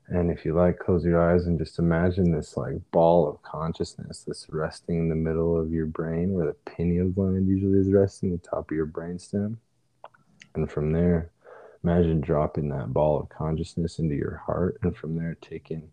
And 0.09 0.31
if 0.31 0.47
you 0.47 0.55
like, 0.55 0.79
close 0.79 1.05
your 1.05 1.21
eyes 1.21 1.45
and 1.45 1.59
just 1.59 1.79
imagine 1.79 2.33
this 2.33 2.57
like 2.57 2.77
ball 2.91 3.29
of 3.29 3.43
consciousness 3.43 4.25
that's 4.27 4.47
resting 4.49 4.99
in 4.99 5.09
the 5.11 5.15
middle 5.15 5.61
of 5.61 5.71
your 5.71 5.85
brain 5.85 6.33
where 6.33 6.47
the 6.47 6.57
pineal 6.73 7.11
gland 7.11 7.49
usually 7.49 7.81
is 7.81 7.93
resting, 7.93 8.31
the 8.31 8.39
top 8.39 8.71
of 8.71 8.75
your 8.75 8.87
brainstem. 8.87 9.59
And 10.55 10.71
from 10.71 10.91
there, 10.91 11.33
imagine 11.85 12.23
dropping 12.23 12.71
that 12.71 12.95
ball 12.95 13.21
of 13.21 13.29
consciousness 13.29 13.99
into 13.99 14.15
your 14.15 14.43
heart. 14.47 14.79
And 14.83 14.97
from 14.97 15.17
there, 15.17 15.37
taking 15.43 15.91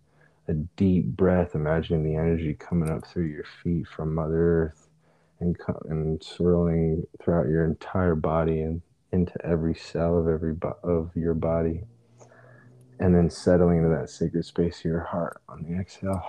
a 0.47 0.53
deep 0.53 1.05
breath, 1.05 1.53
imagining 1.53 2.05
the 2.05 2.15
energy 2.15 2.53
coming 2.53 2.89
up 2.89 3.05
through 3.05 3.25
your 3.25 3.45
feet 3.61 3.87
from 3.93 4.15
Mother 4.15 4.63
Earth 4.63 4.86
and 5.39 5.55
and 5.85 6.23
swirling 6.23 7.05
throughout 7.21 7.47
your 7.47 7.65
entire 7.65 8.15
body 8.15 8.61
and 8.61 8.81
into 9.11 9.33
every 9.45 9.75
cell 9.75 10.17
of 10.17 10.27
every 10.27 10.53
bo- 10.53 10.77
of 10.83 11.15
your 11.15 11.33
body, 11.33 11.83
and 12.99 13.15
then 13.15 13.29
settling 13.29 13.77
into 13.77 13.89
that 13.89 14.09
sacred 14.09 14.45
space 14.45 14.79
of 14.79 14.85
your 14.85 15.01
heart 15.01 15.41
on 15.47 15.63
the 15.63 15.79
exhale. 15.79 16.23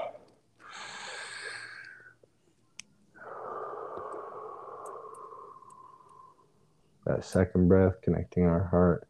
That 7.06 7.24
second 7.24 7.68
breath, 7.68 8.02
connecting 8.02 8.44
our 8.44 8.64
heart 8.64 9.08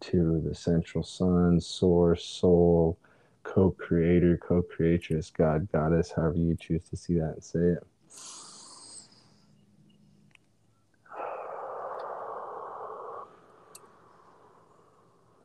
to 0.00 0.42
the 0.46 0.54
central 0.54 1.04
sun, 1.04 1.60
source, 1.60 2.24
soul, 2.24 2.98
co 3.42 3.70
creator, 3.70 4.38
co 4.38 4.62
creatress, 4.62 5.30
God, 5.30 5.68
Goddess, 5.70 6.12
however 6.12 6.38
you 6.38 6.56
choose 6.56 6.88
to 6.88 6.96
see 6.96 7.18
that 7.18 7.34
and 7.34 7.44
say 7.44 7.58
it. 7.60 7.86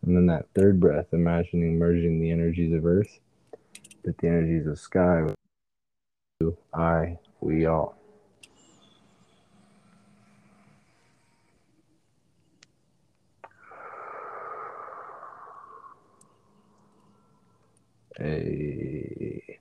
And 0.10 0.18
then 0.18 0.26
that 0.26 0.48
third 0.56 0.80
breath, 0.80 1.06
imagining 1.12 1.78
merging 1.78 2.20
the 2.20 2.32
energies 2.32 2.74
of 2.74 2.84
earth 2.84 3.20
with 4.04 4.18
the 4.18 4.28
energies 4.28 4.66
of 4.66 4.80
sky. 4.80 5.22
I, 6.74 7.20
we 7.42 7.68
all. 7.68 7.96
Hey, 18.18 19.60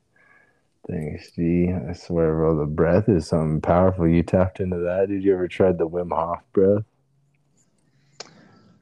thanks, 0.88 1.30
G. 1.32 1.70
I 1.70 1.92
swear, 1.92 2.32
bro, 2.32 2.58
the 2.58 2.64
breath 2.64 3.10
is 3.10 3.26
something 3.26 3.60
powerful. 3.60 4.08
You 4.08 4.22
tapped 4.22 4.60
into 4.60 4.78
that. 4.78 5.10
Did 5.10 5.22
you 5.24 5.34
ever 5.34 5.46
try 5.46 5.72
the 5.72 5.86
Wim 5.86 6.08
Hof 6.10 6.42
breath? 6.54 6.84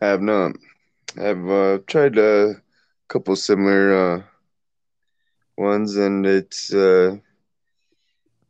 I 0.00 0.06
have 0.06 0.22
not. 0.22 0.52
I've 1.18 1.48
uh, 1.48 1.78
tried 1.86 2.18
a 2.18 2.54
couple 3.08 3.36
similar 3.36 3.94
uh, 4.16 4.22
ones, 5.56 5.96
and 5.96 6.26
it's 6.26 6.72
uh, 6.72 7.16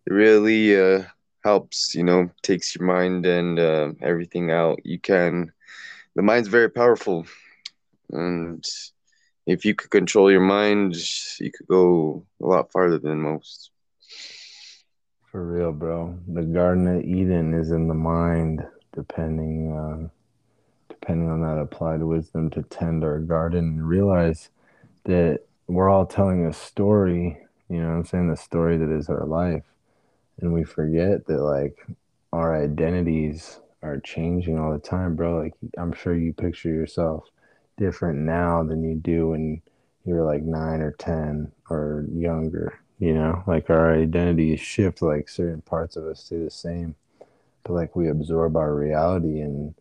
it 0.07 0.13
really 0.13 0.77
uh, 0.79 1.03
helps. 1.45 1.95
You 1.95 2.05
know, 2.05 2.31
takes 2.43 2.75
your 2.77 2.87
mind 2.87 3.27
and 3.27 3.59
uh, 3.59 3.93
everything 4.03 4.51
out. 4.51 4.81
You 4.85 4.99
can. 4.99 5.53
The 6.15 6.23
mind's 6.23 6.49
very 6.49 6.71
powerful, 6.71 7.27
and 8.11 8.65
if 9.47 9.65
you 9.65 9.75
could 9.75 9.91
control 9.91 10.31
your 10.31 10.41
mind, 10.41 10.95
you 11.41 11.51
could 11.53 11.67
go 11.69 12.25
a 12.43 12.47
lot 12.47 12.73
farther 12.73 12.99
than 12.99 13.21
most. 13.21 13.71
For 15.31 15.45
real, 15.45 15.73
bro. 15.73 16.19
The 16.27 16.43
Garden 16.43 16.87
of 16.89 17.03
Eden 17.05 17.55
is 17.55 17.71
in 17.71 17.89
the 17.89 17.95
mind, 17.95 18.67
depending 18.95 19.73
on 19.73 20.11
depending 21.01 21.31
on 21.31 21.43
that 21.43 21.61
applied 21.61 22.03
wisdom 22.03 22.51
to 22.51 22.63
tend 22.63 23.05
our 23.05 23.19
garden 23.19 23.65
and 23.65 23.89
realize 23.89 24.51
that 25.05 25.41
we're 25.67 25.89
all 25.89 26.07
telling 26.07 26.47
a 26.47 26.53
story, 26.53 27.39
you 27.69 27.81
know 27.81 27.89
I'm 27.89 28.05
saying? 28.05 28.29
The 28.29 28.37
story 28.37 28.77
that 28.77 28.91
is 28.91 29.09
our 29.09 29.25
life. 29.25 29.65
And 30.41 30.53
we 30.53 30.65
forget 30.65 31.27
that 31.27 31.43
like 31.43 31.87
our 32.33 32.63
identities 32.63 33.61
are 33.83 34.01
changing 34.01 34.59
all 34.59 34.73
the 34.73 34.79
time, 34.79 35.17
bro. 35.17 35.39
Like 35.39 35.55
I'm 35.79 35.93
sure 35.93 36.15
you 36.15 36.33
picture 36.33 36.69
yourself 36.69 37.25
different 37.77 38.19
now 38.21 38.63
than 38.63 38.83
you 38.83 38.97
do 38.97 39.29
when 39.29 39.63
you're 40.05 40.25
like 40.25 40.43
nine 40.43 40.81
or 40.81 40.93
10 40.93 41.53
or 41.71 42.07
younger, 42.13 42.79
you 42.99 43.15
know? 43.15 43.43
Like 43.47 43.71
our 43.71 43.95
identities 43.95 44.61
shift, 44.61 45.03
like 45.03 45.29
certain 45.29 45.63
parts 45.63 45.97
of 45.97 46.05
us 46.05 46.25
stay 46.25 46.39
the 46.39 46.51
same, 46.51 46.95
but 47.65 47.73
like 47.73 47.97
we 47.97 48.09
absorb 48.09 48.57
our 48.57 48.75
reality 48.75 49.41
and 49.41 49.75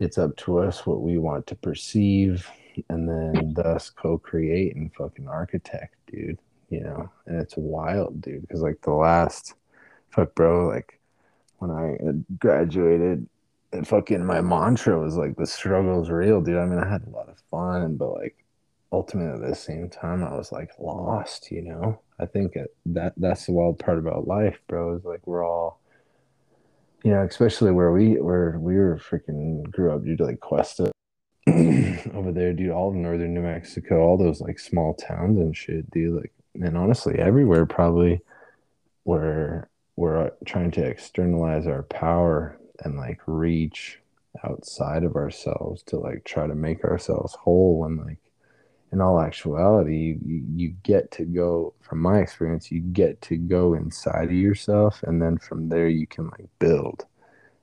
it's 0.00 0.18
up 0.18 0.36
to 0.38 0.58
us 0.58 0.86
what 0.86 1.02
we 1.02 1.18
want 1.18 1.46
to 1.48 1.54
perceive 1.54 2.48
and 2.88 3.08
then 3.08 3.54
thus 3.54 3.90
co-create 3.90 4.76
and 4.76 4.94
fucking 4.94 5.28
architect, 5.28 5.96
dude. 6.10 6.38
You 6.70 6.80
know, 6.80 7.10
and 7.26 7.40
it's 7.40 7.54
wild, 7.56 8.20
dude. 8.20 8.42
Because 8.42 8.60
like 8.60 8.80
the 8.82 8.92
last, 8.92 9.54
fuck, 10.10 10.34
bro, 10.34 10.68
like 10.68 11.00
when 11.58 11.70
I 11.70 11.96
graduated, 12.38 13.26
and 13.72 13.86
fucking 13.86 14.24
my 14.24 14.40
mantra 14.40 14.98
was 14.98 15.16
like 15.16 15.36
the 15.36 15.46
struggle's 15.46 16.10
real, 16.10 16.40
dude. 16.40 16.58
I 16.58 16.66
mean, 16.66 16.78
I 16.78 16.88
had 16.88 17.06
a 17.06 17.10
lot 17.10 17.28
of 17.28 17.42
fun, 17.50 17.96
but 17.96 18.12
like 18.12 18.44
ultimately 18.92 19.42
at 19.42 19.48
the 19.48 19.54
same 19.54 19.88
time, 19.88 20.22
I 20.22 20.34
was 20.34 20.52
like 20.52 20.70
lost. 20.78 21.50
You 21.50 21.62
know, 21.62 22.00
I 22.18 22.26
think 22.26 22.56
it, 22.56 22.74
that 22.86 23.14
that's 23.16 23.46
the 23.46 23.52
wild 23.52 23.78
part 23.78 23.98
about 23.98 24.26
life, 24.26 24.58
bro. 24.68 24.94
Is 24.94 25.04
like 25.04 25.26
we're 25.26 25.46
all 25.46 25.80
you 27.04 27.12
know, 27.12 27.22
especially 27.22 27.70
where 27.70 27.92
we 27.92 28.20
where 28.20 28.58
we 28.58 28.76
were 28.76 28.98
freaking 28.98 29.70
grew 29.70 29.92
up, 29.92 30.04
dude, 30.04 30.20
like 30.20 30.40
Questa 30.40 30.90
over 32.14 32.32
there, 32.32 32.52
dude, 32.52 32.70
all 32.70 32.92
northern 32.92 33.34
New 33.34 33.42
Mexico, 33.42 34.00
all 34.00 34.16
those 34.16 34.40
like 34.40 34.58
small 34.58 34.94
towns 34.94 35.38
and 35.38 35.56
shit, 35.56 35.90
dude. 35.90 36.20
Like, 36.20 36.32
and 36.54 36.76
honestly, 36.76 37.18
everywhere 37.18 37.66
probably 37.66 38.20
where 39.04 39.68
we're 39.96 40.26
uh, 40.26 40.30
trying 40.44 40.70
to 40.72 40.84
externalize 40.84 41.66
our 41.66 41.82
power 41.84 42.58
and 42.84 42.96
like 42.96 43.20
reach 43.26 43.98
outside 44.44 45.02
of 45.02 45.16
ourselves 45.16 45.82
to 45.84 45.98
like 45.98 46.24
try 46.24 46.46
to 46.46 46.54
make 46.54 46.84
ourselves 46.84 47.34
whole 47.34 47.84
and 47.84 47.98
like 47.98 48.18
in 48.92 49.00
all 49.00 49.20
actuality 49.20 50.18
you, 50.24 50.42
you 50.54 50.68
get 50.82 51.10
to 51.10 51.24
go 51.24 51.74
from 51.80 52.00
my 52.00 52.18
experience 52.18 52.70
you 52.72 52.80
get 52.80 53.20
to 53.20 53.36
go 53.36 53.74
inside 53.74 54.28
of 54.28 54.32
yourself 54.32 55.02
and 55.02 55.20
then 55.20 55.36
from 55.38 55.68
there 55.68 55.88
you 55.88 56.06
can 56.06 56.26
like 56.28 56.48
build 56.58 57.04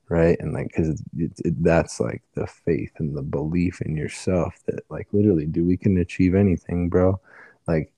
right? 0.09 0.37
And 0.39 0.53
like 0.53 0.67
because 0.67 1.01
it, 1.17 1.31
it, 1.43 1.63
that's 1.63 1.99
like 1.99 2.21
the 2.35 2.47
faith 2.47 2.91
and 2.97 3.15
the 3.15 3.21
belief 3.21 3.81
in 3.81 3.95
yourself 3.95 4.55
that 4.67 4.83
like 4.89 5.07
literally 5.11 5.45
do 5.45 5.65
we 5.65 5.77
can 5.77 5.97
achieve 5.97 6.35
anything 6.35 6.89
bro. 6.89 7.19
Like 7.67 7.91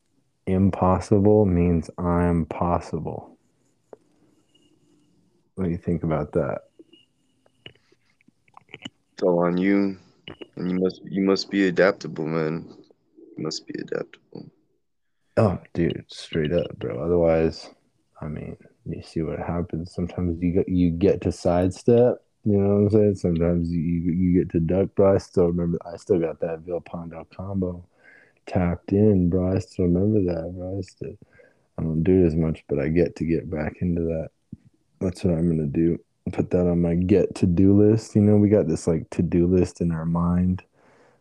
impossible 0.45 1.45
means 1.45 1.89
i'm 1.97 2.45
possible. 2.45 3.37
What 5.55 5.65
do 5.65 5.71
you 5.71 5.77
think 5.77 6.03
about 6.03 6.31
that? 6.33 6.61
All 9.23 9.43
on 9.43 9.57
you 9.57 9.97
and 10.55 10.71
you 10.71 10.79
must 10.79 11.01
you 11.03 11.23
must 11.23 11.49
be 11.49 11.67
adaptable 11.67 12.27
man 12.27 12.73
must 13.39 13.67
be 13.67 13.73
adaptable. 13.79 14.49
Oh, 15.37 15.59
dude, 15.73 16.05
straight 16.07 16.51
up, 16.51 16.77
bro. 16.79 16.99
Otherwise, 17.03 17.69
I 18.21 18.27
mean, 18.27 18.57
you 18.85 19.01
see 19.03 19.21
what 19.21 19.39
happens. 19.39 19.93
Sometimes 19.93 20.41
you 20.41 20.51
get 20.51 20.69
you 20.69 20.89
get 20.89 21.21
to 21.21 21.31
sidestep. 21.31 22.23
You 22.43 22.57
know 22.57 22.67
what 22.67 22.75
I'm 22.75 22.89
saying? 22.89 23.15
Sometimes 23.15 23.69
you 23.71 23.79
you 23.79 24.39
get 24.39 24.49
to 24.51 24.59
duck, 24.59 24.95
bro. 24.95 25.15
I 25.15 25.17
still 25.19 25.47
remember. 25.47 25.77
I 25.85 25.97
still 25.97 26.19
got 26.19 26.39
that 26.39 26.65
Villalpando 26.65 27.25
combo 27.35 27.85
tapped 28.47 28.93
in, 28.93 29.29
bro. 29.29 29.55
I 29.55 29.59
still 29.59 29.85
remember 29.85 30.33
that, 30.33 30.53
bro. 30.55 30.79
I, 30.79 30.81
still, 30.81 31.17
I 31.77 31.83
don't 31.83 32.03
do 32.03 32.23
it 32.23 32.27
as 32.27 32.35
much, 32.35 32.63
but 32.67 32.79
I 32.79 32.87
get 32.87 33.15
to 33.17 33.25
get 33.25 33.51
back 33.51 33.77
into 33.81 34.01
that. 34.01 34.29
That's 34.99 35.23
what 35.23 35.33
I'm 35.33 35.49
gonna 35.49 35.67
do. 35.67 35.99
Put 36.31 36.49
that 36.49 36.67
on 36.67 36.81
my 36.81 36.95
get 36.95 37.35
to 37.35 37.45
do 37.45 37.79
list. 37.79 38.15
You 38.15 38.21
know, 38.21 38.37
we 38.37 38.49
got 38.49 38.67
this 38.67 38.87
like 38.87 39.09
to 39.11 39.21
do 39.21 39.45
list 39.45 39.81
in 39.81 39.91
our 39.91 40.05
mind 40.05 40.63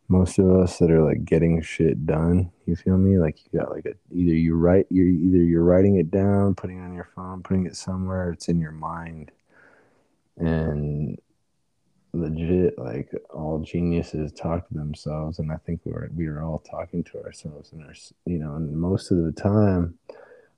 most 0.09 0.39
of 0.39 0.51
us 0.51 0.79
that 0.79 0.91
are 0.91 1.03
like 1.03 1.25
getting 1.25 1.61
shit 1.63 2.07
done 2.07 2.51
you 2.67 2.77
feel 2.77 2.97
me? 2.97 3.19
Like 3.19 3.39
you 3.45 3.61
got 3.61 3.71
like 3.71 3.87
a 3.87 3.95
either 4.13 4.35
you 4.35 4.55
write 4.55 4.87
you're 4.91 5.07
either 5.07 5.39
you're 5.39 5.65
writing 5.65 5.97
it 5.97 6.11
down 6.11 6.55
putting 6.55 6.79
it 6.79 6.85
on 6.85 6.95
your 6.95 7.09
phone 7.15 7.43
putting 7.43 7.67
it 7.67 7.77
somewhere 7.77 8.31
it's 8.31 8.49
in 8.49 8.61
your 8.61 8.73
mind. 8.73 9.31
And 10.37 11.19
legit 12.13 12.79
like 12.79 13.11
all 13.35 13.59
geniuses 13.59 14.33
talk 14.33 14.67
to 14.67 14.73
themselves 14.73 15.39
and 15.39 15.53
i 15.53 15.57
think 15.67 15.79
we 15.85 15.93
are 15.93 16.11
we 16.17 16.27
are 16.27 16.43
all 16.43 16.61
talking 16.61 17.05
to 17.05 17.23
ourselves 17.23 17.73
and 17.73 17.85
our 17.85 17.93
you 18.25 18.39
know 18.39 18.55
and 18.55 18.75
most 18.75 19.11
of 19.11 19.19
the 19.19 19.33
time 19.33 19.99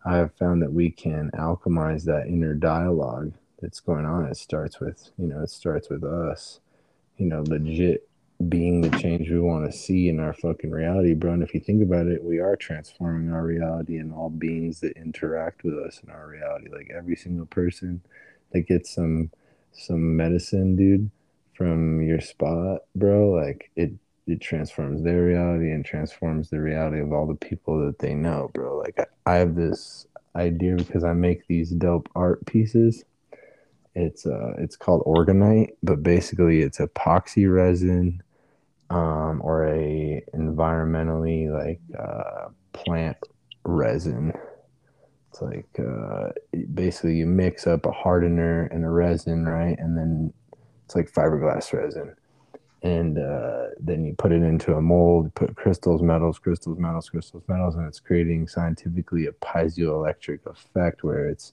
i 0.07 0.15
have 0.15 0.33
found 0.37 0.63
that 0.63 0.73
we 0.73 0.89
can 0.89 1.29
alchemize 1.35 2.05
that 2.05 2.29
inner 2.29 2.55
dialogue 2.55 3.33
that's 3.61 3.81
going 3.81 4.07
on. 4.07 4.27
It 4.27 4.37
starts 4.37 4.81
with 4.81 5.11
you 5.19 5.27
know 5.27 5.43
it 5.43 5.51
starts 5.51 5.89
with 5.89 6.05
us. 6.05 6.61
You 7.17 7.27
know 7.27 7.43
legit 7.47 8.09
being 8.47 8.81
the 8.81 8.97
change 8.99 9.29
we 9.29 9.41
want 9.41 9.71
to 9.71 9.77
see 9.77 10.09
in 10.09 10.21
our 10.21 10.33
fucking 10.33 10.71
reality, 10.71 11.13
bro. 11.15 11.33
And 11.33 11.43
if 11.43 11.55
you 11.55 11.61
think 11.61 11.83
about 11.83 12.07
it, 12.07 12.23
we 12.23 12.39
are 12.39 12.55
transforming 12.55 13.33
our 13.33 13.45
reality 13.45 13.97
and 13.97 14.13
all 14.15 14.31
beings 14.31 14.79
that 14.81 14.97
interact 14.97 15.65
with 15.65 15.75
us 15.75 16.01
in 16.05 16.11
our 16.11 16.29
reality. 16.29 16.69
Like 16.71 16.91
every 16.97 17.17
single 17.17 17.47
person 17.47 18.01
that 18.53 18.63
gets 18.63 18.95
some 18.95 19.31
some 19.73 20.17
medicine, 20.17 20.77
dude, 20.77 21.11
from 21.55 22.01
your 22.03 22.21
spot, 22.21 22.83
bro, 22.95 23.31
like 23.31 23.71
it 23.75 23.93
it 24.29 24.41
transforms 24.41 25.03
their 25.03 25.25
reality 25.25 25.73
and 25.73 25.85
transforms 25.85 26.51
the 26.51 26.61
reality 26.61 27.01
of 27.01 27.13
all 27.13 27.27
the 27.27 27.35
people 27.35 27.85
that 27.87 27.99
they 27.99 28.15
know, 28.15 28.51
bro. 28.55 28.79
Like 28.79 29.01
I, 29.27 29.33
I 29.33 29.37
have 29.37 29.57
this 29.57 30.07
idea 30.37 30.77
because 30.77 31.03
I 31.03 31.13
make 31.13 31.47
these 31.49 31.71
dope 31.71 32.09
art 32.15 32.47
pieces. 32.47 33.05
It's 33.97 34.27
uh 34.27 34.53
it's 34.59 34.77
called 34.77 35.03
orgonite 35.07 35.71
but 35.83 36.05
basically 36.05 36.61
it's 36.61 36.79
epoxy 36.79 37.53
resin 37.53 38.23
um, 38.91 39.41
or 39.43 39.67
a 39.67 40.23
environmentally 40.35 41.51
like 41.51 41.81
uh, 41.99 42.49
plant 42.73 43.17
resin. 43.65 44.33
It's 45.31 45.43
like 45.43 45.69
uh, 45.79 46.31
basically 46.73 47.17
you 47.17 47.27
mix 47.27 47.67
up 47.67 47.87
a 47.87 47.93
hardener 47.93 48.65
and 48.67 48.85
a 48.85 48.89
resin, 48.89 49.47
right? 49.47 49.79
And 49.79 49.97
then 49.97 50.33
it's 50.85 50.97
like 50.97 51.13
fiberglass 51.13 51.73
resin. 51.73 52.15
And 52.83 53.19
uh, 53.19 53.67
then 53.81 54.05
you 54.05 54.15
put 54.15 54.33
it 54.33 54.43
into 54.43 54.75
a 54.75 54.81
mold, 54.81 55.35
put 55.35 55.57
crystals, 55.57 56.01
metals, 56.01 56.39
crystals, 56.39 56.79
metals, 56.79 57.11
crystals, 57.11 57.43
metals, 57.49 57.75
and 57.75 57.87
it's 57.87 57.99
creating 57.99 58.47
scientifically 58.47 59.27
a 59.27 59.33
piezoelectric 59.33 60.47
effect 60.47 61.03
where 61.03 61.29
it's 61.29 61.53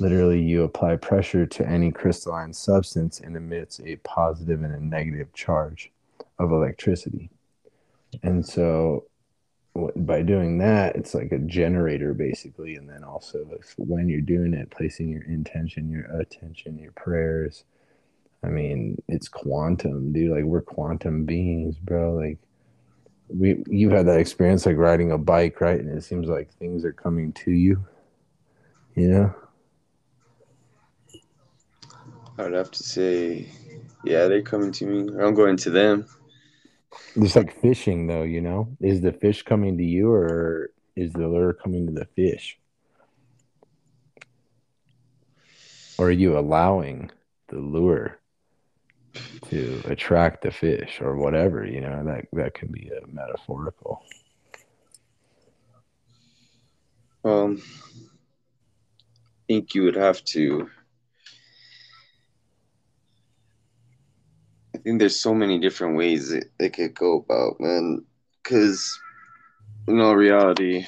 literally 0.00 0.40
you 0.40 0.64
apply 0.64 0.96
pressure 0.96 1.46
to 1.46 1.68
any 1.68 1.92
crystalline 1.92 2.52
substance 2.52 3.20
and 3.20 3.36
emits 3.36 3.78
a 3.84 3.96
positive 3.96 4.62
and 4.62 4.74
a 4.74 4.80
negative 4.84 5.32
charge 5.34 5.92
of 6.38 6.50
electricity. 6.52 7.30
And 8.22 8.44
so 8.44 9.04
by 9.96 10.22
doing 10.22 10.58
that, 10.58 10.94
it's 10.96 11.14
like 11.14 11.32
a 11.32 11.38
generator 11.38 12.14
basically. 12.14 12.76
And 12.76 12.88
then 12.88 13.02
also, 13.02 13.48
when 13.76 14.08
you're 14.08 14.20
doing 14.20 14.54
it, 14.54 14.70
placing 14.70 15.08
your 15.08 15.24
intention, 15.24 15.90
your 15.90 16.04
attention, 16.20 16.78
your 16.78 16.92
prayers. 16.92 17.64
I 18.44 18.48
mean, 18.48 19.02
it's 19.08 19.28
quantum, 19.28 20.12
dude. 20.12 20.30
Like 20.30 20.44
we're 20.44 20.60
quantum 20.60 21.24
beings, 21.24 21.76
bro. 21.78 22.14
Like 22.14 22.38
we, 23.28 23.62
you've 23.66 23.92
had 23.92 24.06
that 24.06 24.20
experience 24.20 24.66
like 24.66 24.76
riding 24.76 25.12
a 25.12 25.18
bike, 25.18 25.60
right? 25.60 25.80
And 25.80 25.96
it 25.96 26.04
seems 26.04 26.28
like 26.28 26.52
things 26.52 26.84
are 26.84 26.92
coming 26.92 27.32
to 27.32 27.50
you. 27.50 27.84
You 28.94 29.08
know. 29.08 29.34
I'd 32.38 32.52
have 32.52 32.70
to 32.72 32.82
say, 32.82 33.48
yeah, 34.04 34.26
they're 34.26 34.42
coming 34.42 34.72
to 34.72 34.86
me. 34.86 35.22
I'm 35.22 35.34
going 35.34 35.56
to 35.58 35.70
them. 35.70 36.06
It's 37.16 37.36
like 37.36 37.60
fishing, 37.60 38.06
though. 38.06 38.22
You 38.22 38.40
know, 38.40 38.76
is 38.80 39.00
the 39.00 39.12
fish 39.12 39.42
coming 39.42 39.78
to 39.78 39.84
you, 39.84 40.10
or 40.10 40.70
is 40.96 41.12
the 41.12 41.28
lure 41.28 41.52
coming 41.52 41.86
to 41.86 41.92
the 41.92 42.06
fish? 42.06 42.58
Or 45.98 46.08
are 46.08 46.10
you 46.10 46.36
allowing 46.36 47.10
the 47.48 47.58
lure 47.60 48.18
to 49.50 49.82
attract 49.86 50.42
the 50.42 50.50
fish 50.50 51.00
or 51.00 51.16
whatever, 51.16 51.64
you 51.64 51.80
know, 51.80 52.04
that 52.04 52.26
that 52.32 52.54
can 52.54 52.68
be 52.68 52.90
a 52.90 53.06
metaphorical. 53.06 54.02
Um 57.24 57.62
I 57.62 59.46
think 59.46 59.74
you 59.74 59.84
would 59.84 59.96
have 59.96 60.24
to 60.26 60.70
think 64.84 65.00
there's 65.00 65.20
so 65.20 65.34
many 65.34 65.58
different 65.58 65.96
ways 65.96 66.30
it, 66.32 66.52
it 66.60 66.74
could 66.74 66.94
go 66.94 67.16
about, 67.18 67.60
man. 67.60 68.04
Cause 68.44 68.98
in 69.88 70.00
all 70.00 70.16
reality, 70.16 70.86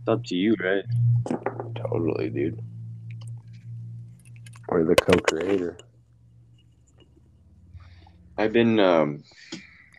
it's 0.00 0.08
up 0.08 0.24
to 0.26 0.36
you, 0.36 0.54
right? 0.62 0.84
Totally, 1.76 2.30
dude. 2.30 2.60
Or 4.68 4.84
the 4.84 4.96
co-creator. 4.96 5.78
I've 8.38 8.52
been 8.52 8.80
um 8.80 9.22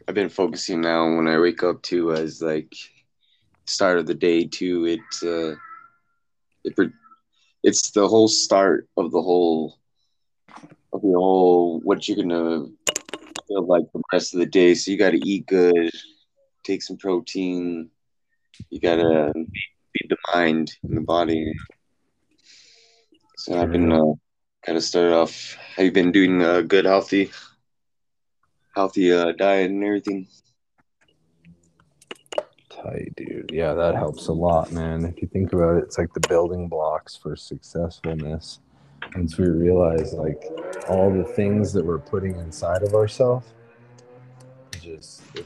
I've 0.07 0.15
been 0.15 0.29
focusing 0.29 0.81
now 0.81 1.15
when 1.15 1.27
I 1.27 1.39
wake 1.39 1.63
up 1.63 1.81
too 1.83 2.13
as 2.13 2.41
like 2.41 2.73
start 3.67 3.99
of 3.99 4.07
the 4.07 4.15
day 4.15 4.45
too. 4.45 4.85
It 4.85 5.27
uh 5.27 5.55
it 6.63 6.91
it's 7.63 7.91
the 7.91 8.07
whole 8.07 8.27
start 8.27 8.87
of 8.97 9.11
the 9.11 9.21
whole 9.21 9.80
of 10.93 11.01
your 11.03 11.19
whole 11.19 11.79
what 11.81 12.07
you're 12.07 12.17
gonna 12.17 12.65
feel 13.47 13.65
like 13.65 13.83
the 13.93 14.01
rest 14.11 14.33
of 14.33 14.39
the 14.39 14.45
day. 14.45 14.73
So 14.73 14.91
you 14.91 14.97
gotta 14.97 15.19
eat 15.23 15.47
good, 15.47 15.91
take 16.63 16.81
some 16.81 16.97
protein, 16.97 17.89
you 18.69 18.79
gotta 18.79 19.33
feed 19.35 20.09
the 20.09 20.17
mind 20.33 20.71
and 20.83 20.97
the 20.97 21.01
body. 21.01 21.53
So 23.37 23.59
I've 23.59 23.71
been 23.71 23.91
uh, 23.91 24.13
kind 24.65 24.77
of 24.77 24.83
started 24.83 25.13
off. 25.13 25.55
Have 25.75 25.85
you 25.85 25.91
been 25.91 26.11
doing 26.11 26.41
a 26.43 26.61
good, 26.61 26.85
healthy, 26.85 27.31
healthy 28.75 29.11
uh, 29.11 29.31
diet 29.31 29.71
and 29.71 29.83
everything? 29.83 30.27
Tight, 32.69 33.13
dude. 33.15 33.51
Yeah, 33.51 33.73
that 33.73 33.95
helps 33.95 34.27
a 34.27 34.33
lot, 34.33 34.71
man. 34.71 35.05
If 35.05 35.21
you 35.21 35.27
think 35.27 35.53
about 35.53 35.77
it, 35.77 35.83
it's 35.83 35.97
like 35.97 36.13
the 36.13 36.27
building 36.27 36.67
blocks 36.67 37.15
for 37.15 37.35
successfulness. 37.35 38.59
Once 39.15 39.37
we 39.37 39.47
realize, 39.47 40.13
like, 40.13 40.43
all 40.89 41.11
the 41.11 41.23
things 41.23 41.73
that 41.73 41.85
we're 41.85 41.99
putting 41.99 42.35
inside 42.37 42.83
of 42.83 42.93
ourselves, 42.93 43.47
just 44.81 45.21
it, 45.35 45.45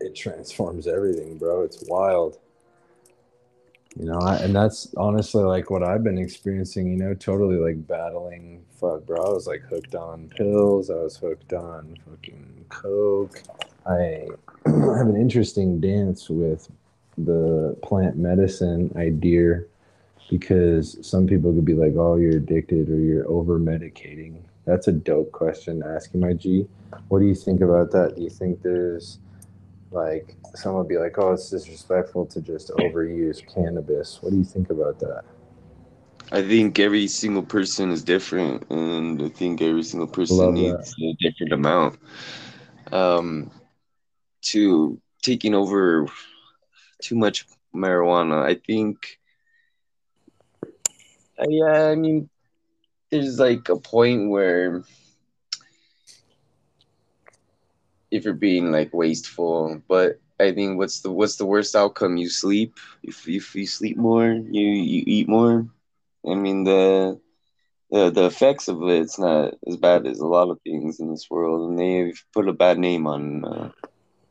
it 0.00 0.14
transforms 0.14 0.86
everything, 0.86 1.38
bro. 1.38 1.62
It's 1.62 1.84
wild. 1.88 2.38
You 3.96 4.06
know 4.06 4.18
I, 4.18 4.36
and 4.38 4.54
that's 4.54 4.92
honestly 4.96 5.44
like 5.44 5.70
what 5.70 5.84
i've 5.84 6.02
been 6.02 6.18
experiencing 6.18 6.90
you 6.90 6.96
know 6.96 7.14
totally 7.14 7.56
like 7.56 7.86
battling. 7.86 8.64
Fuck 8.80 9.06
bro 9.06 9.24
i 9.24 9.28
was 9.30 9.46
like 9.46 9.62
hooked 9.62 9.94
on 9.94 10.28
pills. 10.30 10.90
I 10.90 10.94
was 10.94 11.16
hooked 11.16 11.52
on 11.52 11.96
fucking 12.04 12.64
coke. 12.70 13.40
I 13.86 14.26
have 14.66 15.06
an 15.06 15.16
interesting 15.16 15.80
dance 15.80 16.28
with 16.28 16.68
the 17.18 17.76
plant 17.82 18.16
medicine 18.16 18.92
idea 18.96 19.62
because 20.30 20.98
some 21.06 21.26
people 21.26 21.52
could 21.52 21.64
be 21.64 21.74
like 21.74 21.94
oh 21.96 22.16
you're 22.16 22.36
addicted 22.36 22.88
or 22.88 22.96
you're 22.96 23.28
over 23.28 23.58
medicating 23.58 24.36
that's 24.64 24.88
a 24.88 24.92
dope 24.92 25.30
question 25.32 25.82
asking 25.96 26.20
my 26.20 26.32
g 26.32 26.66
what 27.08 27.20
do 27.20 27.26
you 27.26 27.34
think 27.34 27.60
about 27.60 27.90
that 27.90 28.16
do 28.16 28.22
you 28.22 28.30
think 28.30 28.62
there's 28.62 29.18
like 29.94 30.34
someone 30.54 30.82
would 30.82 30.88
be 30.88 30.98
like, 30.98 31.16
"Oh, 31.18 31.32
it's 31.32 31.48
disrespectful 31.50 32.26
to 32.26 32.40
just 32.40 32.70
overuse 32.70 33.42
cannabis." 33.54 34.18
What 34.20 34.30
do 34.30 34.36
you 34.36 34.44
think 34.44 34.70
about 34.70 34.98
that? 34.98 35.24
I 36.32 36.42
think 36.42 36.78
every 36.78 37.06
single 37.06 37.42
person 37.42 37.90
is 37.90 38.02
different, 38.02 38.68
and 38.70 39.22
I 39.22 39.28
think 39.28 39.62
every 39.62 39.84
single 39.84 40.08
person 40.08 40.38
Love 40.38 40.54
needs 40.54 40.94
that. 40.94 41.02
a 41.04 41.16
different 41.20 41.52
amount. 41.52 41.98
Um, 42.92 43.50
to 44.42 45.00
taking 45.22 45.54
over 45.54 46.06
too 47.00 47.14
much 47.14 47.46
marijuana, 47.74 48.42
I 48.44 48.54
think. 48.54 49.18
Yeah, 51.48 51.90
I 51.90 51.94
mean, 51.94 52.28
there's 53.10 53.38
like 53.38 53.68
a 53.68 53.76
point 53.76 54.30
where 54.30 54.84
if 58.10 58.24
you're 58.24 58.34
being 58.34 58.72
like 58.72 58.92
wasteful. 58.92 59.80
But 59.88 60.20
I 60.40 60.52
think 60.52 60.78
what's 60.78 61.00
the 61.00 61.10
what's 61.10 61.36
the 61.36 61.46
worst 61.46 61.74
outcome? 61.74 62.16
You 62.16 62.28
sleep. 62.28 62.74
If 63.02 63.28
if 63.28 63.54
you 63.54 63.66
sleep 63.66 63.96
more, 63.96 64.32
you 64.32 64.66
you 64.66 65.02
eat 65.06 65.28
more. 65.28 65.66
I 66.28 66.34
mean 66.34 66.64
the 66.64 67.18
the 67.90 68.10
the 68.10 68.26
effects 68.26 68.68
of 68.68 68.82
it, 68.82 69.02
it's 69.02 69.18
not 69.18 69.54
as 69.66 69.76
bad 69.76 70.06
as 70.06 70.20
a 70.20 70.26
lot 70.26 70.50
of 70.50 70.58
things 70.62 71.00
in 71.00 71.10
this 71.10 71.28
world, 71.30 71.68
and 71.70 71.78
they've 71.78 72.22
put 72.32 72.48
a 72.48 72.52
bad 72.52 72.78
name 72.78 73.06
on 73.06 73.44
uh, 73.44 73.70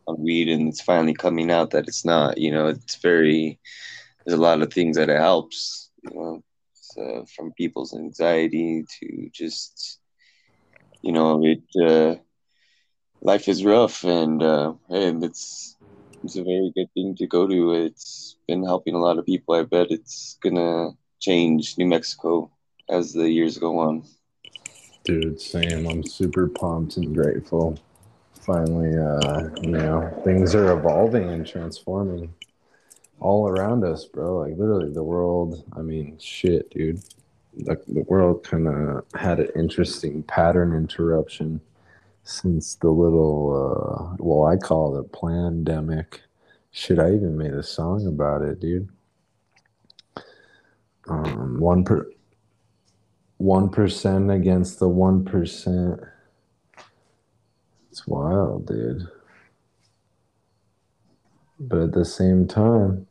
on 0.08 0.22
weed, 0.22 0.50
and 0.50 0.68
it's 0.70 0.82
finally 0.82 1.14
coming 1.14 1.52
out 1.52 1.72
that 1.72 1.88
it's 1.88 2.06
not. 2.06 2.38
You 2.38 2.52
know, 2.52 2.68
it's 2.68 2.98
very 2.98 3.60
there's 4.26 4.38
a 4.38 4.42
lot 4.42 4.62
of 4.62 4.74
things 4.74 4.98
that 4.98 5.10
it 5.10 5.20
helps. 5.20 5.90
You 6.04 6.12
know, 6.16 6.44
so 6.94 7.26
from 7.36 7.54
people's 7.54 7.94
anxiety 7.94 8.86
to 9.00 9.30
just 9.34 10.00
you 11.02 11.12
know 11.12 11.44
it. 11.46 11.64
Uh, 11.80 12.16
life 13.22 13.48
is 13.48 13.66
rough, 13.66 14.04
and 14.04 14.42
uh, 14.44 14.74
hey, 14.90 15.14
it's 15.22 15.76
it's 16.24 16.38
a 16.38 16.44
very 16.44 16.72
good 16.76 16.88
thing 16.94 17.16
to 17.18 17.28
go 17.28 17.48
to. 17.48 17.74
It's 17.74 18.38
been 18.48 18.64
helping 18.64 18.96
a 18.96 19.00
lot 19.00 19.18
of 19.18 19.26
people. 19.26 19.56
I 19.56 19.64
bet 19.64 19.92
it's 19.92 20.38
gonna 20.42 20.92
change 21.20 21.78
New 21.78 21.88
Mexico 21.88 22.52
as 22.90 23.14
the 23.14 23.30
years 23.30 23.58
go 23.58 23.80
on. 23.80 24.04
Dude, 25.04 25.42
Sam, 25.42 25.86
I'm 25.88 26.04
super 26.04 26.48
pumped 26.48 26.98
and 26.98 27.14
grateful. 27.14 27.78
Finally, 28.46 28.98
uh, 28.98 29.50
you 29.62 29.72
know, 29.72 30.22
things 30.24 30.54
are 30.56 30.78
evolving 30.78 31.30
and 31.30 31.46
transforming 31.46 32.34
all 33.20 33.48
around 33.48 33.84
us, 33.84 34.06
bro. 34.06 34.40
Like 34.40 34.58
literally, 34.58 34.92
the 34.92 35.04
world. 35.04 35.64
I 35.76 35.82
mean, 35.82 36.18
shit, 36.20 36.70
dude. 36.72 37.02
The, 37.56 37.80
the 37.88 38.02
world 38.04 38.44
kind 38.44 38.68
of 38.68 39.06
had 39.14 39.40
an 39.40 39.50
interesting 39.56 40.24
pattern 40.24 40.74
interruption 40.76 41.62
since 42.24 42.76
the 42.76 42.90
little 42.90 43.52
uh 43.54 44.16
well 44.18 44.48
i 44.48 44.56
call 44.56 44.96
it 44.96 45.00
a 45.00 45.18
pandemic 45.18 46.22
shit 46.72 47.00
i 47.00 47.08
even 47.08 47.38
made 47.38 47.54
a 47.54 47.64
song 47.64 48.08
about 48.08 48.42
it 48.42 48.60
dude 48.62 48.88
um 51.10 51.60
one 51.60 51.84
per 51.84 52.10
one 53.38 53.70
percent 53.70 54.32
against 54.32 54.80
the 54.80 54.88
one 54.88 55.26
percent 55.26 56.00
it's 57.92 58.08
wild 58.08 58.66
dude 58.68 59.06
but 61.68 61.80
at 61.80 61.92
the 61.92 62.06
same 62.06 62.48
time 62.48 63.06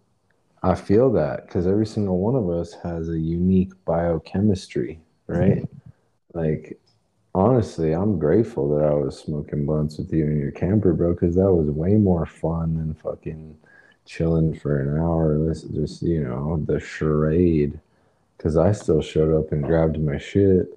i 0.63 0.75
feel 0.75 1.11
that 1.11 1.47
because 1.47 1.67
every 1.67 1.87
single 1.87 2.19
one 2.19 2.35
of 2.35 2.49
us 2.51 2.75
has 2.83 3.09
a 3.09 3.19
unique 3.19 3.73
biochemistry 3.85 5.01
right 5.27 5.69
like 6.35 6.79
honestly, 7.35 7.93
I'm 7.93 8.19
grateful 8.19 8.77
that 8.77 8.85
I 8.85 8.95
was 8.95 9.19
smoking 9.19 9.67
blunts 9.67 9.99
with 9.99 10.13
you 10.13 10.27
in 10.27 10.39
your 10.39 10.51
camper, 10.51 10.93
bro, 10.93 11.13
because 11.13 11.35
that 11.37 11.53
was 11.53 11.71
way 11.71 11.95
more 11.95 12.27
fun 12.27 12.77
than 12.77 12.95
fucking 12.95 13.57
chilling 14.05 14.59
for 14.59 14.81
an 14.81 14.99
hour. 14.99 15.39
This 15.47 15.63
just, 15.63 16.03
you 16.03 16.25
know, 16.25 16.63
the 16.67 16.81
charade. 16.81 17.79
Because 18.37 18.57
I 18.57 18.73
still 18.73 19.01
showed 19.01 19.39
up 19.39 19.53
and 19.53 19.63
grabbed 19.63 20.01
my 20.01 20.19
shit, 20.19 20.77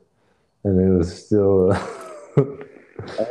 and 0.63 0.79
it 0.79 0.95
was 0.95 1.25
still. 1.25 1.71
it 2.37 2.69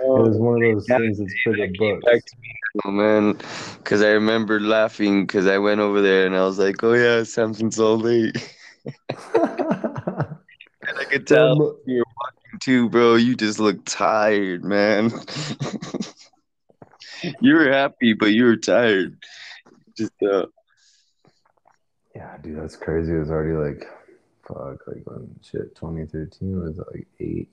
was 0.02 0.36
one 0.36 0.56
of 0.56 0.74
those 0.74 0.86
things 0.88 1.18
that's 1.18 1.34
for 1.44 1.52
the 1.52 1.72
books. 1.78 2.32
Oh 2.82 2.90
man, 2.90 3.38
because 3.78 4.02
I 4.02 4.08
remember 4.08 4.58
laughing 4.58 5.26
because 5.26 5.46
I 5.46 5.58
went 5.58 5.80
over 5.80 6.02
there 6.02 6.26
and 6.26 6.34
I 6.34 6.44
was 6.44 6.58
like, 6.58 6.82
"Oh 6.82 6.94
yeah, 6.94 7.22
Samson's 7.22 7.78
all 7.78 7.98
late." 7.98 8.36
and 9.34 10.98
I 10.98 11.04
could 11.08 11.24
tell 11.26 11.78
you 11.86 11.98
were 11.98 12.58
too, 12.60 12.88
bro. 12.88 13.14
You 13.14 13.36
just 13.36 13.60
look 13.60 13.84
tired, 13.84 14.64
man. 14.64 15.12
you 17.40 17.54
were 17.54 17.70
happy, 17.70 18.12
but 18.12 18.32
you 18.32 18.44
were 18.44 18.56
tired. 18.56 19.22
Just 19.96 20.20
uh 20.22 20.46
Yeah, 22.16 22.36
dude, 22.42 22.60
that's 22.60 22.76
crazy. 22.76 23.12
It 23.12 23.20
was 23.20 23.30
already 23.30 23.54
like 23.54 23.88
fuck, 24.48 24.84
like 24.88 25.02
when 25.04 25.38
shit 25.42 25.76
2013 25.76 26.60
was 26.60 26.78
like 26.92 27.06
eight, 27.20 27.50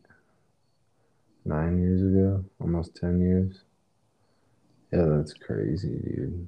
nine 1.45 1.79
years 1.79 2.01
ago, 2.01 2.43
almost 2.59 2.95
ten 2.95 3.21
years. 3.21 3.61
Yeah, 4.91 5.05
that's 5.07 5.33
crazy, 5.33 5.89
dude. 5.89 6.47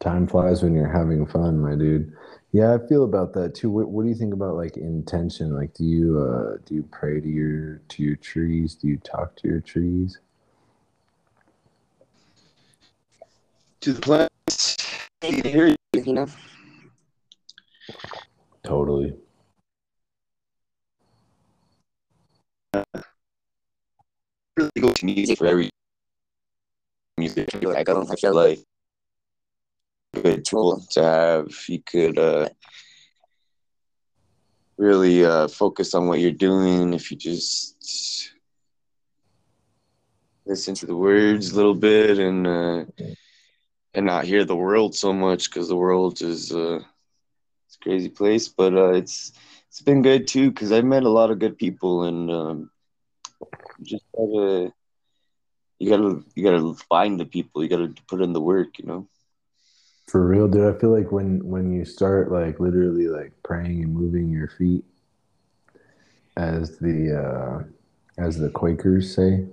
Time 0.00 0.26
flies 0.26 0.62
when 0.62 0.74
you're 0.74 0.92
having 0.92 1.26
fun, 1.26 1.60
my 1.60 1.76
dude. 1.76 2.12
Yeah, 2.50 2.74
I 2.74 2.86
feel 2.88 3.04
about 3.04 3.32
that 3.34 3.54
too. 3.54 3.70
What, 3.70 3.88
what 3.88 4.02
do 4.02 4.08
you 4.08 4.14
think 4.16 4.34
about 4.34 4.56
like 4.56 4.76
intention? 4.76 5.54
Like, 5.54 5.74
do 5.74 5.84
you 5.84 6.18
uh, 6.18 6.58
do 6.66 6.74
you 6.74 6.82
pray 6.90 7.20
to 7.20 7.28
your 7.28 7.78
to 7.88 8.02
your 8.02 8.16
trees? 8.16 8.74
Do 8.74 8.88
you 8.88 8.96
talk 8.98 9.36
to 9.36 9.48
your 9.48 9.60
trees? 9.60 10.18
To 13.82 13.92
the 13.92 14.00
plants, 14.00 14.76
they 15.20 15.30
can 15.30 15.50
hear 15.50 15.68
you, 15.68 15.76
you 15.94 16.12
know. 16.12 16.26
Totally. 18.64 19.14
really 24.56 24.70
go 24.80 24.92
to 24.92 25.06
music 25.06 25.38
for 25.38 25.46
every 25.46 25.70
music. 27.18 27.50
Like 27.62 27.88
I 27.88 27.92
don't 27.92 28.06
feel 28.18 28.34
like 28.34 28.58
a 30.14 30.20
good 30.20 30.44
tool 30.44 30.82
to 30.90 31.02
have. 31.02 31.48
You 31.68 31.82
could 31.82 32.18
uh, 32.18 32.48
really 34.76 35.24
uh, 35.24 35.48
focus 35.48 35.94
on 35.94 36.08
what 36.08 36.20
you're 36.20 36.32
doing 36.32 36.92
if 36.94 37.10
you 37.10 37.16
just 37.16 38.32
listen 40.46 40.74
to 40.74 40.86
the 40.86 40.96
words 40.96 41.52
a 41.52 41.56
little 41.56 41.74
bit 41.74 42.18
and 42.18 42.46
uh, 42.46 42.84
and 43.94 44.06
not 44.06 44.24
hear 44.24 44.44
the 44.44 44.56
world 44.56 44.94
so 44.94 45.12
much 45.12 45.50
because 45.50 45.68
the 45.68 45.76
world 45.76 46.20
is 46.22 46.52
uh, 46.52 46.80
it's 47.66 47.76
a 47.76 47.84
crazy 47.84 48.08
place. 48.08 48.48
But 48.48 48.74
uh, 48.74 48.92
it's 48.92 49.32
it's 49.68 49.82
been 49.82 50.02
good 50.02 50.26
too 50.26 50.50
because 50.50 50.72
I've 50.72 50.84
met 50.84 51.04
a 51.04 51.10
lot 51.10 51.30
of 51.30 51.38
good 51.38 51.56
people 51.58 52.04
and 52.04 52.30
um, 52.30 52.70
just 53.82 54.04
gotta 54.16 54.72
you 55.82 55.90
gotta 55.90 56.22
you 56.36 56.44
gotta 56.44 56.74
find 56.88 57.18
the 57.18 57.24
people. 57.24 57.62
You 57.62 57.68
gotta 57.68 57.92
put 58.06 58.22
in 58.22 58.32
the 58.32 58.40
work. 58.40 58.78
You 58.78 58.86
know. 58.86 59.08
For 60.06 60.24
real, 60.24 60.46
dude. 60.46 60.72
I 60.72 60.78
feel 60.78 60.96
like 60.96 61.10
when 61.10 61.44
when 61.44 61.72
you 61.72 61.84
start 61.84 62.30
like 62.30 62.60
literally 62.60 63.08
like 63.08 63.32
praying 63.42 63.82
and 63.82 63.92
moving 63.92 64.30
your 64.30 64.46
feet, 64.46 64.84
as 66.36 66.78
the 66.78 67.18
uh, 67.18 68.22
as 68.22 68.38
the 68.38 68.48
Quakers 68.50 69.12
say, 69.12 69.44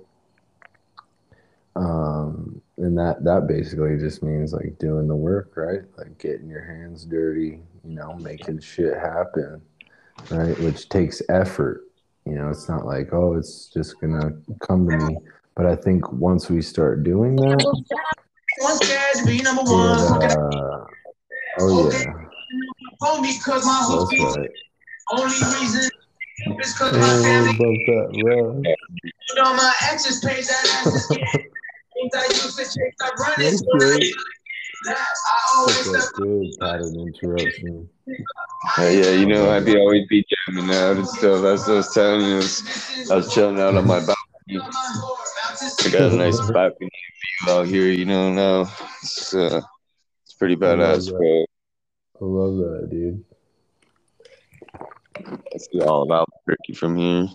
um, 1.74 2.62
and 2.76 2.96
that 2.96 3.24
that 3.24 3.48
basically 3.48 3.98
just 3.98 4.22
means 4.22 4.52
like 4.52 4.78
doing 4.78 5.08
the 5.08 5.16
work, 5.16 5.56
right? 5.56 5.82
Like 5.98 6.16
getting 6.18 6.48
your 6.48 6.64
hands 6.64 7.04
dirty, 7.04 7.58
you 7.84 7.94
know, 7.94 8.14
making 8.14 8.60
shit 8.60 8.96
happen, 8.96 9.60
right? 10.30 10.56
Which 10.60 10.88
takes 10.88 11.22
effort. 11.28 11.88
You 12.24 12.36
know, 12.36 12.50
it's 12.50 12.68
not 12.68 12.86
like 12.86 13.12
oh, 13.12 13.34
it's 13.34 13.66
just 13.66 14.00
gonna 14.00 14.30
come 14.60 14.88
to 14.88 14.96
me. 14.96 15.18
But 15.56 15.66
I 15.66 15.76
think 15.76 16.12
once 16.12 16.48
we 16.48 16.62
start 16.62 17.02
doing 17.02 17.36
that, 17.36 17.66
it, 18.58 20.32
uh, 20.32 20.86
oh 21.58 21.90
yeah, 21.90 22.14
that's 23.98 24.36
right. 24.36 24.50
Only 25.12 25.34
reason 25.60 25.90
is 26.60 26.72
because 26.72 26.92
my 26.92 27.22
family. 27.22 27.56
That, 27.86 28.08
bro. 28.12 28.62
You 28.62 29.34
know 29.36 29.54
my 29.54 29.72
exes 29.90 30.20
paid 30.24 30.44
that. 30.44 30.74
That's 33.36 33.62
great. 33.62 34.14
Such 35.66 35.86
a 35.86 36.20
good 36.20 36.46
pattern 36.60 36.94
interruption. 36.98 37.88
Uh, 38.78 38.82
yeah, 38.82 39.10
you 39.10 39.26
know, 39.26 39.50
I'd 39.50 39.64
be 39.64 39.76
always 39.76 40.06
be 40.08 40.24
jamming 40.48 40.74
out 40.74 40.96
and 40.96 41.08
stuff. 41.08 41.42
That's 41.42 41.66
what 41.66 41.74
I 41.74 41.76
was 41.76 41.94
telling 41.94 42.20
you. 42.22 42.40
I 43.12 43.16
was 43.16 43.32
chilling 43.34 43.60
out 43.60 43.74
on 43.76 43.86
my 43.86 43.98
balcony. 43.98 44.14
I 44.58 45.90
got 45.90 46.12
a 46.12 46.16
nice 46.16 46.40
balcony 46.50 46.90
view 46.90 47.52
out 47.52 47.66
here, 47.66 47.86
you 47.86 48.04
know. 48.04 48.32
Now 48.32 48.70
it's 49.02 49.34
uh, 49.34 49.60
it's 50.24 50.34
pretty 50.34 50.56
badass, 50.56 51.10
bro. 51.10 51.44
I 52.20 52.24
love 52.24 52.56
that, 52.56 52.88
dude. 52.90 53.24
It's 55.52 55.68
all 55.86 56.02
about 56.02 56.28
Turkey 56.48 56.72
from 56.74 56.96
here. 56.96 57.28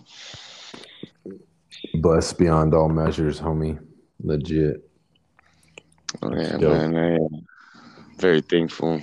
Blessed 1.94 2.38
beyond 2.38 2.74
all 2.74 2.88
measures, 2.88 3.40
homie. 3.40 3.78
Legit. 4.20 4.88
Oh, 6.22 6.34
yeah, 6.34 6.56
man. 6.56 6.96
I 6.96 7.14
am 7.16 7.46
very 8.16 8.40
thankful. 8.40 9.02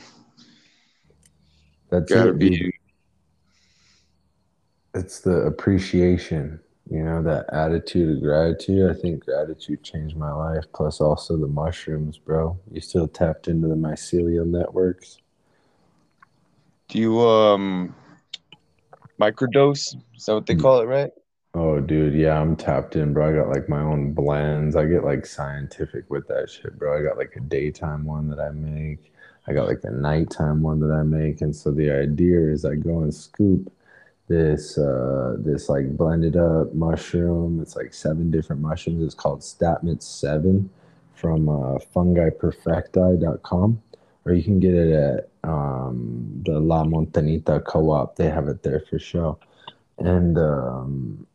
That's 1.89 2.11
Gotta 2.11 2.31
it, 2.31 2.39
be. 2.39 2.49
Dude. 2.49 2.71
It's 4.95 5.19
the 5.21 5.37
appreciation, 5.41 6.59
you 6.89 7.03
know, 7.03 7.21
that 7.23 7.45
attitude 7.51 8.17
of 8.17 8.21
gratitude. 8.21 8.89
I 8.89 8.99
think 8.99 9.25
gratitude 9.25 9.83
changed 9.83 10.17
my 10.17 10.31
life. 10.31 10.65
Plus, 10.73 10.99
also 11.01 11.37
the 11.37 11.47
mushrooms, 11.47 12.17
bro. 12.17 12.57
You 12.71 12.81
still 12.81 13.07
tapped 13.07 13.47
into 13.47 13.67
the 13.67 13.75
mycelial 13.75 14.45
networks. 14.45 15.17
Do 16.89 16.99
you 16.99 17.19
um 17.21 17.95
microdose? 19.19 19.95
Is 20.15 20.25
that 20.25 20.35
what 20.35 20.45
they 20.45 20.55
mm. 20.55 20.61
call 20.61 20.81
it, 20.81 20.85
right? 20.85 21.11
Oh, 21.55 21.79
dude, 21.79 22.15
yeah, 22.15 22.39
I'm 22.39 22.55
tapped 22.55 22.95
in, 22.95 23.13
bro. 23.13 23.29
I 23.29 23.35
got 23.35 23.49
like 23.49 23.69
my 23.69 23.81
own 23.81 24.11
blends. 24.11 24.75
I 24.75 24.85
get 24.85 25.03
like 25.03 25.25
scientific 25.25 26.09
with 26.09 26.27
that 26.27 26.49
shit, 26.49 26.77
bro. 26.79 26.97
I 26.99 27.03
got 27.03 27.17
like 27.17 27.35
a 27.35 27.41
daytime 27.41 28.05
one 28.05 28.27
that 28.29 28.39
I 28.39 28.49
make. 28.49 29.13
I 29.47 29.53
got 29.53 29.67
like 29.67 29.83
a 29.83 29.91
nighttime 29.91 30.63
one 30.63 30.79
that 30.79 30.91
I 30.91 31.03
make. 31.03 31.41
And 31.41 31.55
so 31.55 31.69
the 31.69 31.91
idea 31.91 32.39
is 32.39 32.65
I 32.65 32.75
go 32.75 32.99
and 32.99 33.13
scoop 33.13 33.71
this 34.27 34.77
uh 34.77 35.35
this 35.39 35.69
like 35.69 35.95
blended 35.97 36.37
up 36.37 36.73
mushroom. 36.73 37.59
It's 37.61 37.75
like 37.75 37.93
seven 37.93 38.31
different 38.31 38.61
mushrooms. 38.61 39.03
It's 39.03 39.15
called 39.15 39.41
Stamets 39.41 40.03
7 40.03 40.69
from 41.13 41.49
uh 41.49 41.79
fungiperfecti.com. 41.93 43.81
Or 44.25 44.33
you 44.33 44.43
can 44.43 44.59
get 44.59 44.73
it 44.73 44.93
at 44.93 45.29
um 45.49 46.41
the 46.45 46.59
La 46.59 46.83
Montanita 46.83 47.63
co-op. 47.65 48.15
They 48.15 48.29
have 48.29 48.47
it 48.47 48.63
there 48.63 48.79
for 48.89 48.99
sure. 48.99 49.37
And 49.97 50.37
um 50.37 51.27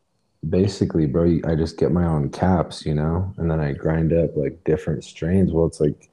basically, 0.47 1.05
bro, 1.05 1.39
I 1.45 1.55
just 1.55 1.77
get 1.77 1.91
my 1.91 2.05
own 2.05 2.29
caps, 2.29 2.85
you 2.85 2.95
know, 2.95 3.33
and 3.37 3.51
then 3.51 3.59
I 3.59 3.73
grind 3.73 4.13
up 4.13 4.35
like 4.35 4.63
different 4.63 5.03
strains. 5.03 5.51
Well, 5.51 5.65
it's 5.65 5.79
like 5.81 6.09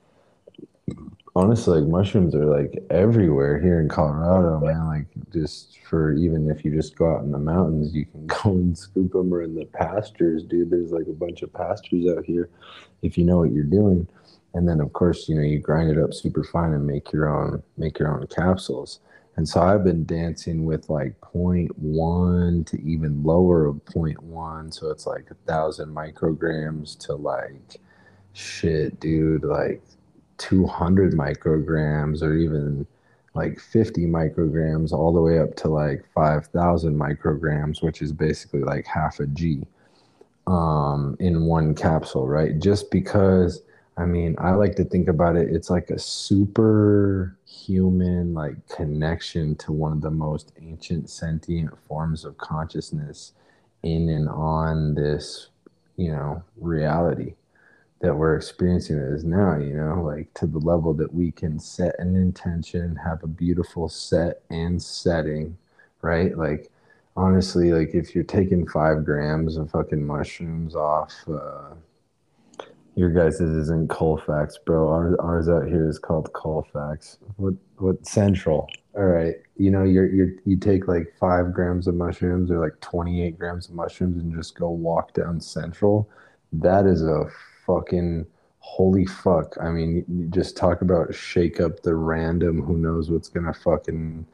honestly, 1.37 1.81
like 1.81 1.91
mushrooms 1.91 2.35
are 2.35 2.47
like 2.47 2.83
everywhere 2.89 3.61
here 3.61 3.79
in 3.79 3.89
Colorado, 3.89 4.59
man. 4.59 4.87
Like 4.87 5.07
just 5.33 5.79
for 5.81 6.15
even 6.15 6.51
if 6.51 6.65
you 6.65 6.75
just 6.75 6.97
go 6.97 7.15
out 7.15 7.25
in 7.25 7.31
the 7.31 7.39
mountains, 7.39 7.95
you 7.95 8.07
can 8.07 8.27
go 8.43 8.51
and 8.53 8.77
scoop 8.77 9.13
them 9.13 9.33
or 9.33 9.43
in 9.43 9.55
the 9.55 9.67
pastures, 9.67 10.43
dude. 10.45 10.71
There's 10.71 10.93
like 10.93 11.07
a 11.07 11.13
bunch 11.13 11.43
of 11.43 11.53
pastures 11.53 12.07
out 12.09 12.25
here 12.25 12.49
if 13.03 13.19
you 13.19 13.25
know 13.25 13.39
what 13.39 13.53
you're 13.53 13.65
doing. 13.65 14.09
And 14.55 14.67
then 14.67 14.81
of 14.81 14.95
course, 14.95 15.29
you 15.29 15.35
know, 15.35 15.43
you 15.43 15.59
grind 15.59 15.91
it 15.91 16.03
up 16.03 16.15
super 16.15 16.43
fine 16.43 16.73
and 16.73 16.87
make 16.87 17.13
your 17.13 17.29
own 17.29 17.63
make 17.77 17.99
your 17.99 18.19
own 18.19 18.27
capsules. 18.29 19.01
And 19.37 19.47
so 19.47 19.61
I've 19.61 19.85
been 19.85 20.07
dancing 20.07 20.65
with 20.65 20.89
like 20.89 21.21
0.1 21.21 22.67
to 22.69 22.83
even 22.83 23.23
lower 23.23 23.67
of 23.67 23.85
0.1. 23.85 24.73
So 24.73 24.91
it's 24.91 25.07
like 25.07 25.31
a 25.31 25.35
thousand 25.47 25.95
micrograms 25.95 26.99
to 27.01 27.15
like 27.15 27.77
shit, 28.33 28.99
dude, 28.99 29.45
like 29.45 29.83
200 30.39 31.13
micrograms 31.13 32.23
or 32.23 32.35
even 32.35 32.87
like 33.35 33.61
50 33.61 34.07
micrograms 34.07 34.93
all 34.93 35.13
the 35.13 35.21
way 35.21 35.39
up 35.39 35.55
to 35.57 35.69
like 35.69 36.05
5,000 36.15 36.99
micrograms, 36.99 37.83
which 37.83 38.01
is 38.01 38.13
basically 38.13 38.61
like 38.61 38.87
half 38.87 39.21
a 39.21 39.27
G 39.27 39.67
um, 40.47 41.17
in 41.21 41.45
one 41.45 41.75
capsule, 41.75 42.27
right? 42.27 42.59
Just 42.59 42.91
because 42.91 43.63
I 43.99 44.05
mean, 44.05 44.37
I 44.39 44.51
like 44.51 44.77
to 44.77 44.85
think 44.85 45.09
about 45.09 45.37
it, 45.37 45.49
it's 45.49 45.71
like 45.71 45.89
a 45.89 45.99
superhuman 45.99 47.35
like 48.35 48.69
connection 48.69 49.57
to 49.57 49.73
one 49.73 49.93
of 49.93 50.03
the 50.03 50.11
most 50.11 50.53
ancient 50.61 51.09
sentient 51.09 51.71
forms 51.89 52.27
of 52.27 52.37
consciousness 52.37 53.33
in 53.83 54.11
and 54.11 54.29
on 54.29 54.95
this, 54.95 55.49
you 55.97 56.13
know, 56.13 56.43
reality 56.59 57.37
that 58.01 58.15
we're 58.15 58.37
experiencing 58.37 58.99
as 58.99 59.25
now, 59.25 59.57
you 59.57 59.75
know, 59.77 60.03
like 60.03 60.33
to 60.35 60.47
the 60.47 60.59
level 60.59 60.93
that 60.95 61.13
we 61.13 61.31
can 61.33 61.59
set 61.59 61.99
an 61.99 62.15
intention, 62.15 62.97
have 62.97 63.23
a 63.23 63.27
beautiful 63.27 63.89
set 63.89 64.43
and 64.51 64.83
setting, 64.83 65.57
right? 66.03 66.37
Like 66.37 66.71
honestly, 67.17 67.73
like 67.73 67.95
if 67.95 68.15
you're 68.15 68.25
taking 68.25 68.67
five 68.69 69.05
grams 69.05 69.57
of 69.57 69.71
fucking 69.71 70.07
mushrooms 70.07 70.75
off 70.75 71.13
uh 71.29 71.75
your 72.97 73.11
guys' 73.11 73.43
isn't 73.43 73.91
Colfax, 73.91 74.57
bro. 74.57 74.89
Ours, 74.89 75.17
ours 75.21 75.49
out 75.51 75.69
here 75.69 75.87
is 75.87 75.99
called 75.99 76.33
Colfax. 76.33 77.19
What 77.37 77.55
what 77.77 78.07
Central? 78.07 78.69
All 78.95 79.05
right. 79.05 79.35
You 79.59 79.71
know, 79.71 79.85
you're 79.85 80.11
you're, 80.11 80.31
you 80.47 80.57
take 80.57 80.89
like 80.89 81.15
five 81.21 81.53
grams 81.53 81.87
of 81.89 81.95
mushrooms 81.95 82.51
or 82.51 82.59
like 82.59 82.81
twenty 82.81 83.23
eight 83.23 83.39
grams 83.39 83.69
of 83.69 83.75
mushrooms 83.75 84.23
and 84.23 84.35
just 84.35 84.59
go 84.59 84.71
walk 84.71 85.13
down 85.13 85.41
Central. 85.43 86.09
That 86.55 86.87
is 86.87 87.03
a 87.03 87.31
fucking 87.67 88.27
holy 88.61 89.07
fuck. 89.07 89.57
I 89.61 89.71
mean, 89.71 90.05
you 90.09 90.27
just 90.27 90.57
talk 90.57 90.83
about 90.83 91.15
shake 91.15 91.61
up 91.61 91.83
the 91.83 91.95
random. 91.95 92.63
Who 92.63 92.77
knows 92.79 93.11
what's 93.11 93.29
gonna 93.29 93.55
fucking 93.55 94.27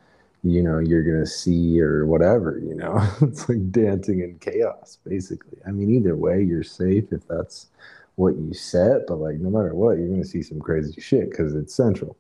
you 0.45 0.63
know 0.63 0.79
you're 0.81 1.05
gonna 1.05 1.25
see 1.25 1.81
or 1.81 2.05
whatever 2.05 2.59
you 2.59 2.75
know 2.75 3.01
it's 3.23 3.49
like 3.49 3.71
dancing 3.71 4.23
in 4.23 4.37
chaos 4.41 4.99
basically 5.07 5.57
i 5.69 5.71
mean 5.71 5.89
either 5.89 6.17
way 6.17 6.43
you're 6.43 6.65
safe 6.65 7.05
if 7.13 7.25
that's 7.29 7.69
what 8.17 8.37
you 8.37 8.53
set, 8.55 9.07
but 9.07 9.17
like 9.17 9.37
no 9.37 9.51
matter 9.51 9.75
what, 9.75 9.99
you're 9.99 10.09
gonna 10.09 10.25
see 10.25 10.43
some 10.43 10.61
crazy 10.61 11.01
shit 11.01 11.31
because 11.31 11.55
it's 11.55 11.75
central. 11.75 12.17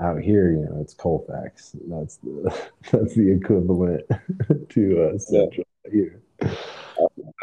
Out 0.00 0.20
here, 0.20 0.52
you 0.52 0.58
know, 0.58 0.78
it's 0.80 0.94
Colfax. 0.94 1.74
That's 1.88 2.16
the 2.16 2.68
that's 2.92 3.14
the 3.14 3.32
equivalent 3.32 4.04
to 4.68 5.02
uh, 5.02 5.18
central 5.18 5.64
yeah. 5.84 5.90
here. 5.90 6.22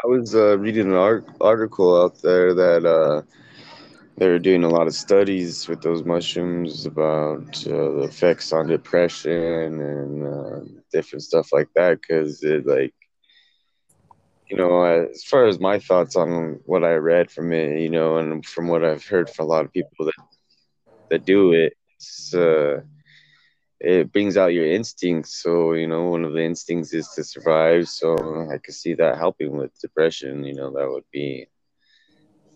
I 0.04 0.06
was 0.08 0.34
uh, 0.34 0.58
reading 0.58 0.88
an 0.88 0.94
art- 0.96 1.26
article 1.40 2.02
out 2.02 2.20
there 2.22 2.54
that 2.54 2.84
uh, 2.84 3.22
they're 4.16 4.38
doing 4.38 4.64
a 4.64 4.68
lot 4.68 4.86
of 4.86 4.94
studies 4.94 5.68
with 5.68 5.82
those 5.82 6.04
mushrooms 6.04 6.86
about 6.86 7.48
uh, 7.66 7.90
the 7.96 8.06
effects 8.08 8.52
on 8.52 8.66
depression 8.68 9.80
and 9.80 10.26
uh, 10.26 10.60
different 10.92 11.22
stuff 11.22 11.52
like 11.52 11.68
that 11.74 12.00
because 12.00 12.42
it 12.42 12.66
like 12.66 12.94
you 14.50 14.56
know, 14.56 14.82
as 14.84 15.24
far 15.24 15.46
as 15.46 15.58
my 15.60 15.78
thoughts 15.78 16.16
on 16.16 16.60
what 16.66 16.84
I 16.84 16.94
read 16.94 17.30
from 17.30 17.52
it, 17.52 17.80
you 17.80 17.90
know, 17.90 18.18
and 18.18 18.44
from 18.46 18.68
what 18.68 18.84
I've 18.84 19.04
heard 19.04 19.28
from 19.28 19.46
a 19.46 19.48
lot 19.48 19.64
of 19.64 19.72
people 19.72 20.06
that 20.06 20.14
that 21.10 21.24
do 21.24 21.52
it, 21.52 21.74
it's 21.96 22.34
uh, 22.34 22.80
it 23.80 24.12
brings 24.12 24.36
out 24.36 24.54
your 24.54 24.66
instincts. 24.66 25.42
So, 25.42 25.72
you 25.72 25.86
know, 25.86 26.04
one 26.04 26.24
of 26.24 26.32
the 26.32 26.42
instincts 26.42 26.94
is 26.94 27.08
to 27.16 27.24
survive. 27.24 27.88
So 27.88 28.48
I 28.50 28.58
could 28.58 28.74
see 28.74 28.94
that 28.94 29.18
helping 29.18 29.56
with 29.56 29.78
depression. 29.80 30.44
You 30.44 30.54
know, 30.54 30.70
that 30.72 30.88
would 30.88 31.04
be 31.12 31.46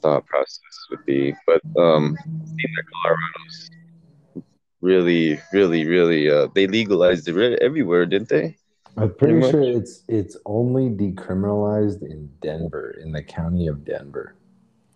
thought 0.00 0.26
process 0.26 0.86
would 0.90 1.04
be. 1.04 1.34
But 1.46 1.62
um, 1.78 2.14
that 2.14 2.84
Colorado's 2.92 3.70
really, 4.80 5.40
really, 5.52 5.86
really, 5.86 6.30
uh, 6.30 6.48
they 6.54 6.66
legalized 6.66 7.28
it 7.28 7.58
everywhere, 7.60 8.06
didn't 8.06 8.28
they? 8.28 8.56
I'm 8.96 9.14
pretty, 9.14 9.38
pretty 9.38 9.50
sure 9.50 9.62
it's 9.62 10.02
it's 10.08 10.36
only 10.46 10.90
decriminalized 10.90 12.02
in 12.02 12.28
Denver, 12.42 12.98
in 13.00 13.12
the 13.12 13.22
county 13.22 13.68
of 13.68 13.84
Denver. 13.84 14.34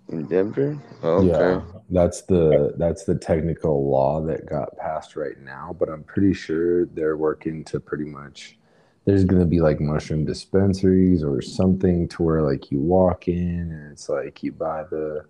In 0.08 0.26
Denver? 0.26 0.78
Oh, 1.02 1.16
okay. 1.28 1.28
Yeah, 1.28 1.62
that's 1.90 2.22
the 2.22 2.74
that's 2.76 3.04
the 3.04 3.14
technical 3.14 3.88
law 3.90 4.20
that 4.22 4.46
got 4.46 4.76
passed 4.76 5.16
right 5.16 5.38
now, 5.40 5.74
but 5.78 5.88
I'm 5.88 6.04
pretty 6.04 6.34
sure 6.34 6.86
they're 6.86 7.16
working 7.16 7.64
to 7.64 7.80
pretty 7.80 8.04
much 8.04 8.58
there's 9.04 9.24
going 9.24 9.40
to 9.40 9.46
be 9.46 9.60
like 9.60 9.80
mushroom 9.80 10.24
dispensaries 10.24 11.22
or 11.22 11.42
something 11.42 12.08
to 12.08 12.22
where 12.22 12.42
like 12.42 12.70
you 12.70 12.80
walk 12.80 13.28
in 13.28 13.70
and 13.72 13.92
it's 13.92 14.08
like 14.08 14.42
you 14.42 14.52
buy 14.52 14.84
the 14.90 15.24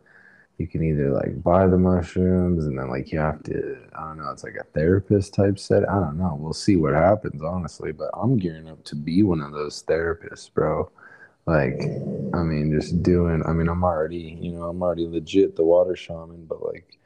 you 0.59 0.69
can 0.69 0.83
either 0.85 1.11
like 1.11 1.43
buy 1.43 1.67
the 1.67 1.77
mushrooms 1.77 2.67
and 2.67 2.79
then 2.79 2.89
like 2.89 3.11
you 3.11 3.19
have 3.19 3.43
to 3.43 3.77
i 3.97 4.07
don't 4.07 4.19
know 4.19 4.31
it's 4.31 4.45
like 4.45 4.57
a 4.61 4.65
therapist 4.73 5.35
type 5.35 5.59
set 5.59 5.89
i 5.89 5.95
don't 5.95 6.17
know 6.17 6.37
we'll 6.39 6.53
see 6.53 6.77
what 6.77 6.95
happens 6.95 7.43
honestly 7.43 7.91
but 7.91 8.11
i'm 8.15 8.37
gearing 8.37 8.69
up 8.69 8.83
to 8.85 8.95
be 8.95 9.23
one 9.25 9.41
of 9.41 9.53
those 9.53 9.83
therapists 9.83 10.53
bro 10.53 10.89
like 11.47 11.83
i 12.35 12.43
mean 12.43 12.73
just 12.73 13.03
doing 13.03 13.43
i 13.47 13.53
mean 13.53 13.69
i'm 13.69 13.85
already 13.85 14.39
you 14.41 14.53
know 14.53 14.63
i'm 14.65 14.83
already 14.83 15.07
legit 15.07 15.57
the 15.57 15.65
water 15.65 15.95
shaman 15.95 16.45
but 16.47 16.65
like 16.65 16.99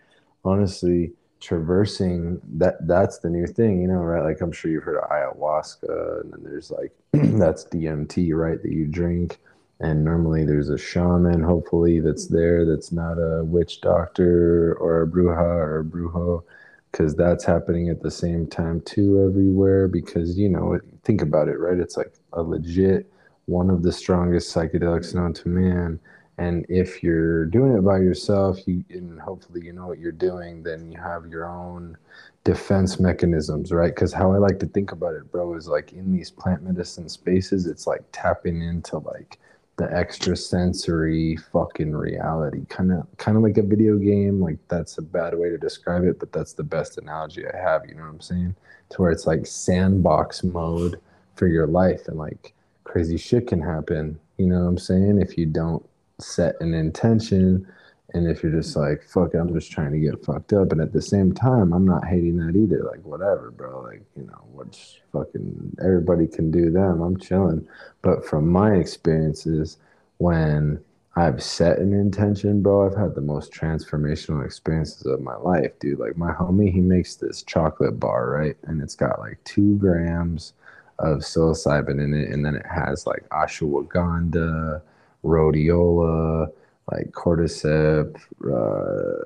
honestly 0.45 1.13
traversing 1.41 2.41
that 2.45 2.75
that's 2.87 3.19
the 3.19 3.31
new 3.31 3.47
thing 3.47 3.81
you 3.81 3.89
know 3.89 3.95
right? 4.01 4.25
Like 4.25 4.41
i'm 4.41 4.53
sure 4.53 4.71
you've 4.71 4.83
heard 4.83 4.99
of 4.99 5.09
ayahuasca 5.11 6.21
and 6.21 6.33
then 6.33 6.43
there's 6.43 6.71
like 6.71 6.93
that's 7.13 7.65
dmt 7.67 8.35
right 8.35 8.61
that 8.63 8.73
you 8.73 8.87
drink. 8.87 9.39
And 9.81 10.03
normally 10.03 10.45
there's 10.45 10.71
a 10.71 10.79
shaman 10.79 11.41
hopefully 11.41 12.01
that's 12.01 12.27
there 12.27 12.67
that's 12.67 12.91
not 12.91 13.13
a 13.13 13.45
witch 13.45 13.81
doctor 13.81 14.77
or 14.81 15.03
a 15.03 15.07
bruja 15.07 15.39
or 15.39 15.81
a 15.81 15.85
brujo 15.85 16.43
because 16.91 17.15
that's 17.15 17.45
happening 17.45 17.89
at 17.89 18.03
the 18.03 18.11
same 18.11 18.49
time 18.49 18.81
too 18.81 19.25
everywhere 19.25 19.87
because 19.87 20.37
you 20.37 20.49
know 20.49 20.81
think 21.05 21.23
about 21.23 21.47
it 21.47 21.61
right? 21.61 21.79
It's 21.79 21.97
like 21.97 22.13
a 22.33 22.43
legit 22.43 23.09
one 23.49 23.71
of 23.71 23.83
the 23.83 23.93
strongest 23.93 24.55
psychedelics 24.55 25.15
known 25.15 25.33
to 25.33 25.49
man. 25.49 25.99
And 26.37 26.67
if 26.69 27.03
you're 27.03 27.47
doing 27.47 27.77
it 27.77 27.81
by 27.81 27.99
yourself, 27.99 28.59
you 28.67 28.85
and 28.91 29.19
hopefully 29.21 29.63
you 29.65 29.73
know 29.73 29.87
what 29.87 29.99
you're 29.99 30.13
doing, 30.13 30.63
then 30.63 30.93
you 30.93 30.99
have 30.99 31.27
your 31.27 31.49
own 31.49 31.97
defense 32.45 33.01
mechanisms, 33.01 33.73
right? 33.73 33.95
Because 33.95 34.13
how 34.13 34.33
I 34.33 34.39
like 34.39 34.59
to 34.61 34.67
think 34.67 34.93
about 34.93 35.15
it, 35.15 35.33
bro, 35.33 35.55
is 35.55 35.67
like 35.67 35.93
in 35.93 36.13
these 36.13 36.31
plant 36.31 36.63
medicine 36.63 37.09
spaces, 37.09 37.67
it's 37.67 37.87
like 37.87 38.05
tapping 38.13 38.63
into 38.63 38.99
like 38.99 39.39
the 39.79 39.91
extra 39.97 40.37
sensory 40.37 41.37
fucking 41.53 41.93
reality 41.93 42.67
kind 42.69 42.91
of 42.91 43.07
kind 43.17 43.37
of 43.37 43.45
like 43.45 43.59
a 43.59 43.63
video 43.63 43.97
game 43.97 44.41
like 44.41 44.59
that's 44.67 44.99
a 44.99 45.03
bad 45.03 45.39
way 45.39 45.49
to 45.49 45.57
describe 45.57 46.03
it 46.03 46.19
but 46.19 46.33
that's 46.33 46.53
the 46.53 46.65
best 46.65 46.99
analogy 46.99 47.45
i 47.47 47.57
have 47.57 47.87
you 47.87 47.95
know 47.95 48.03
what 48.03 48.09
i'm 48.09 48.21
saying 48.21 48.53
to 48.89 49.01
where 49.01 49.13
it's 49.13 49.25
like 49.25 49.47
sandbox 49.47 50.43
mode 50.43 51.01
for 51.37 51.47
your 51.47 51.69
life 51.69 52.09
and 52.09 52.19
like 52.19 52.55
crazy 52.89 53.17
shit 53.17 53.47
can 53.47 53.61
happen. 53.61 54.19
You 54.39 54.47
know 54.47 54.61
what 54.61 54.69
I'm 54.69 54.79
saying? 54.79 55.21
If 55.21 55.39
you 55.39 55.47
don't 55.47 55.85
set 56.19 56.57
an 56.61 56.75
intention 56.75 57.67
and 58.15 58.27
if 58.27 58.43
you're 58.43 58.53
just 58.53 58.75
like, 58.75 59.03
fuck, 59.03 59.35
I'm 59.35 59.53
just 59.53 59.71
trying 59.71 59.93
to 59.93 59.99
get 59.99 60.25
fucked 60.25 60.55
up. 60.55 60.73
And 60.73 60.81
at 60.81 60.95
the 60.95 61.03
same 61.03 61.33
time, 61.33 61.75
I'm 61.75 61.85
not 61.85 62.07
hating 62.07 62.39
that 62.39 62.57
either. 62.57 62.83
Like, 62.83 63.05
whatever, 63.05 63.51
bro. 63.51 63.83
Like, 63.83 64.03
you 64.17 64.25
know, 64.25 64.41
what's 64.53 64.99
fucking, 65.13 65.77
everybody 65.85 66.27
can 66.27 66.51
do 66.51 66.71
them. 66.71 67.03
I'm 67.03 67.19
chilling. 67.19 67.69
But 68.01 68.25
from 68.25 68.49
my 68.49 68.73
experiences, 68.77 69.77
when 70.17 70.83
I've 71.17 71.43
set 71.43 71.79
an 71.79 71.93
intention, 71.93 72.63
bro, 72.63 72.87
I've 72.87 72.97
had 72.97 73.15
the 73.15 73.21
most 73.21 73.53
transformational 73.53 74.43
experiences 74.43 75.05
of 75.05 75.21
my 75.21 75.37
life, 75.37 75.79
dude. 75.79 75.99
Like, 75.99 76.17
my 76.17 76.33
homie, 76.33 76.73
he 76.73 76.81
makes 76.81 77.17
this 77.17 77.43
chocolate 77.43 78.01
bar, 78.01 78.31
right? 78.31 78.57
And 78.63 78.81
it's 78.81 78.95
got 78.95 79.19
like 79.19 79.39
two 79.45 79.77
grams 79.77 80.55
of 80.99 81.19
psilocybin 81.19 82.03
in 82.03 82.15
it, 82.15 82.31
and 82.31 82.45
then 82.45 82.55
it 82.55 82.67
has 82.67 83.07
like 83.07 83.29
ashwagandha, 83.31 84.83
rhodiola, 85.25 86.53
like 86.91 87.11
cordyceps, 87.13 88.21
uh, 88.45 89.25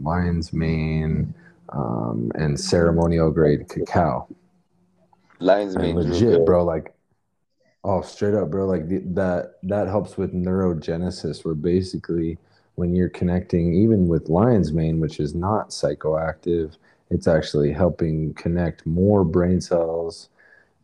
lion's 0.00 0.52
mane, 0.52 1.32
um, 1.70 2.32
and 2.34 2.58
ceremonial 2.58 3.30
grade 3.30 3.68
cacao. 3.68 4.26
Lion's 5.38 5.76
mane, 5.76 5.96
legit, 5.96 6.44
bro. 6.44 6.64
Like, 6.64 6.94
oh, 7.84 8.02
straight 8.02 8.34
up, 8.34 8.50
bro. 8.50 8.66
Like 8.66 8.88
the, 8.88 8.98
that 9.06 9.58
that 9.64 9.86
helps 9.86 10.16
with 10.16 10.34
neurogenesis, 10.34 11.44
where 11.44 11.54
basically 11.54 12.38
when 12.76 12.94
you're 12.94 13.10
connecting, 13.10 13.74
even 13.74 14.08
with 14.08 14.28
lion's 14.28 14.72
mane, 14.72 14.98
which 14.98 15.20
is 15.20 15.34
not 15.34 15.70
psychoactive, 15.70 16.76
it's 17.10 17.28
actually 17.28 17.72
helping 17.72 18.32
connect 18.34 18.86
more 18.86 19.24
brain 19.24 19.60
cells 19.60 20.30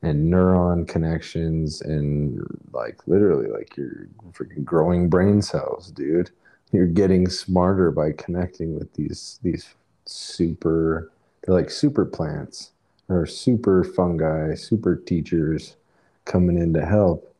and 0.03 0.33
neuron 0.33 0.87
connections 0.87 1.81
and 1.81 2.41
like 2.73 3.07
literally 3.07 3.51
like 3.51 3.77
you're 3.77 4.09
freaking 4.33 4.65
growing 4.65 5.09
brain 5.09 5.43
cells 5.43 5.91
dude. 5.91 6.31
You're 6.71 6.87
getting 6.87 7.29
smarter 7.29 7.91
by 7.91 8.13
connecting 8.13 8.79
with 8.79 8.93
these 8.95 9.41
these 9.43 9.75
super 10.05 11.11
they're 11.43 11.55
like 11.55 11.71
super 11.71 12.05
plants 12.05 12.73
or 13.09 13.27
super 13.27 13.83
fungi 13.83 14.55
super 14.55 14.97
teachers 14.97 15.77
coming 16.25 16.59
in 16.59 16.73
to 16.75 16.85
help. 16.85 17.35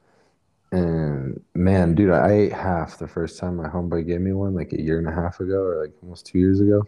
And 0.73 1.41
man 1.55 1.95
dude 1.95 2.11
i 2.11 2.31
ate 2.31 2.53
half 2.53 2.99
the 2.99 3.09
first 3.09 3.39
time 3.39 3.57
my 3.57 3.69
homeboy 3.69 4.07
gave 4.07 4.21
me 4.21 4.33
one 4.33 4.55
like 4.55 4.73
a 4.73 4.83
year 4.83 4.99
and 4.99 5.09
a 5.09 5.13
half 5.13 5.41
ago 5.41 5.63
or 5.63 5.81
like 5.83 5.95
almost 6.03 6.27
two 6.27 6.39
years 6.39 6.61
ago. 6.61 6.85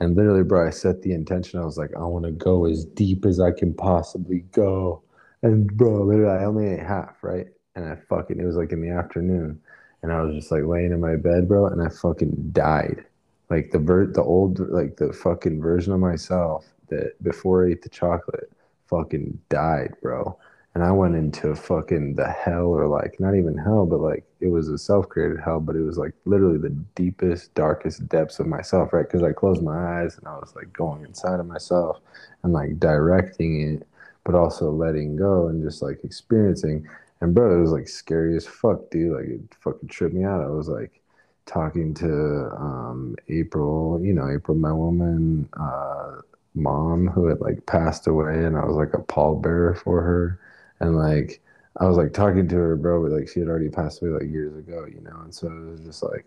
And 0.00 0.16
literally 0.16 0.44
bro 0.44 0.66
i 0.66 0.70
set 0.70 1.00
the 1.00 1.14
intention. 1.14 1.60
I 1.60 1.64
was 1.64 1.78
like 1.78 1.96
i 1.96 2.00
want 2.00 2.26
to 2.26 2.32
go 2.32 2.66
as 2.66 2.84
deep 2.84 3.24
as 3.24 3.40
i 3.40 3.50
can 3.50 3.72
possibly 3.72 4.40
go 4.52 5.03
and 5.44 5.66
bro, 5.76 6.02
literally, 6.04 6.38
I 6.38 6.44
only 6.46 6.68
ate 6.68 6.80
half, 6.80 7.22
right? 7.22 7.46
And 7.76 7.86
I 7.86 7.96
fucking, 8.08 8.40
it 8.40 8.44
was 8.44 8.56
like 8.56 8.72
in 8.72 8.80
the 8.80 8.90
afternoon, 8.90 9.60
and 10.02 10.10
I 10.10 10.22
was 10.22 10.34
just 10.34 10.50
like 10.50 10.64
laying 10.64 10.92
in 10.92 11.00
my 11.00 11.16
bed, 11.16 11.46
bro, 11.48 11.66
and 11.66 11.82
I 11.82 11.90
fucking 11.90 12.50
died. 12.52 13.04
Like 13.50 13.70
the 13.70 13.78
ver- 13.78 14.06
the 14.06 14.22
old, 14.22 14.58
like 14.70 14.96
the 14.96 15.12
fucking 15.12 15.60
version 15.60 15.92
of 15.92 16.00
myself 16.00 16.66
that 16.88 17.22
before 17.22 17.66
I 17.66 17.72
ate 17.72 17.82
the 17.82 17.90
chocolate, 17.90 18.50
fucking 18.88 19.38
died, 19.50 19.94
bro. 20.00 20.38
And 20.74 20.82
I 20.82 20.90
went 20.92 21.14
into 21.14 21.54
fucking 21.54 22.14
the 22.14 22.28
hell, 22.30 22.68
or 22.68 22.86
like 22.88 23.20
not 23.20 23.34
even 23.36 23.58
hell, 23.58 23.84
but 23.84 24.00
like 24.00 24.24
it 24.40 24.48
was 24.48 24.68
a 24.68 24.78
self-created 24.78 25.40
hell, 25.44 25.60
but 25.60 25.76
it 25.76 25.82
was 25.82 25.98
like 25.98 26.14
literally 26.24 26.58
the 26.58 26.70
deepest, 26.94 27.54
darkest 27.54 28.08
depths 28.08 28.40
of 28.40 28.46
myself, 28.46 28.94
right? 28.94 29.06
Because 29.06 29.22
I 29.22 29.32
closed 29.32 29.62
my 29.62 30.00
eyes 30.00 30.16
and 30.16 30.26
I 30.26 30.36
was 30.36 30.54
like 30.56 30.72
going 30.72 31.04
inside 31.04 31.38
of 31.38 31.46
myself 31.46 32.00
and 32.42 32.52
like 32.54 32.80
directing 32.80 33.60
it 33.60 33.86
but 34.24 34.34
also 34.34 34.70
letting 34.70 35.16
go 35.16 35.48
and 35.48 35.62
just 35.62 35.82
like 35.82 36.00
experiencing. 36.04 36.86
And 37.20 37.34
bro, 37.34 37.56
it 37.56 37.60
was 37.60 37.72
like 37.72 37.88
scary 37.88 38.36
as 38.36 38.46
fuck, 38.46 38.90
dude. 38.90 39.12
Like 39.12 39.26
it 39.26 39.40
fucking 39.60 39.88
tripped 39.88 40.14
me 40.14 40.24
out. 40.24 40.42
I 40.42 40.48
was 40.48 40.68
like 40.68 41.00
talking 41.46 41.94
to 41.94 42.50
um, 42.56 43.16
April, 43.28 44.00
you 44.02 44.12
know, 44.14 44.28
April, 44.30 44.56
my 44.56 44.72
woman, 44.72 45.48
uh, 45.58 46.20
mom 46.54 47.08
who 47.08 47.26
had 47.26 47.40
like 47.40 47.66
passed 47.66 48.06
away, 48.06 48.44
and 48.44 48.56
I 48.56 48.64
was 48.64 48.76
like 48.76 48.94
a 48.94 49.02
pallbearer 49.02 49.76
for 49.76 50.02
her, 50.02 50.40
and 50.80 50.96
like 50.96 51.40
I 51.78 51.86
was 51.86 51.96
like 51.96 52.12
talking 52.12 52.48
to 52.48 52.56
her, 52.56 52.76
bro, 52.76 53.02
but 53.02 53.12
like 53.12 53.28
she 53.28 53.40
had 53.40 53.48
already 53.48 53.68
passed 53.68 54.00
away 54.02 54.12
like 54.12 54.30
years 54.30 54.56
ago, 54.56 54.86
you 54.86 55.00
know, 55.00 55.20
and 55.22 55.34
so 55.34 55.48
it 55.48 55.70
was 55.70 55.80
just 55.80 56.02
like, 56.02 56.24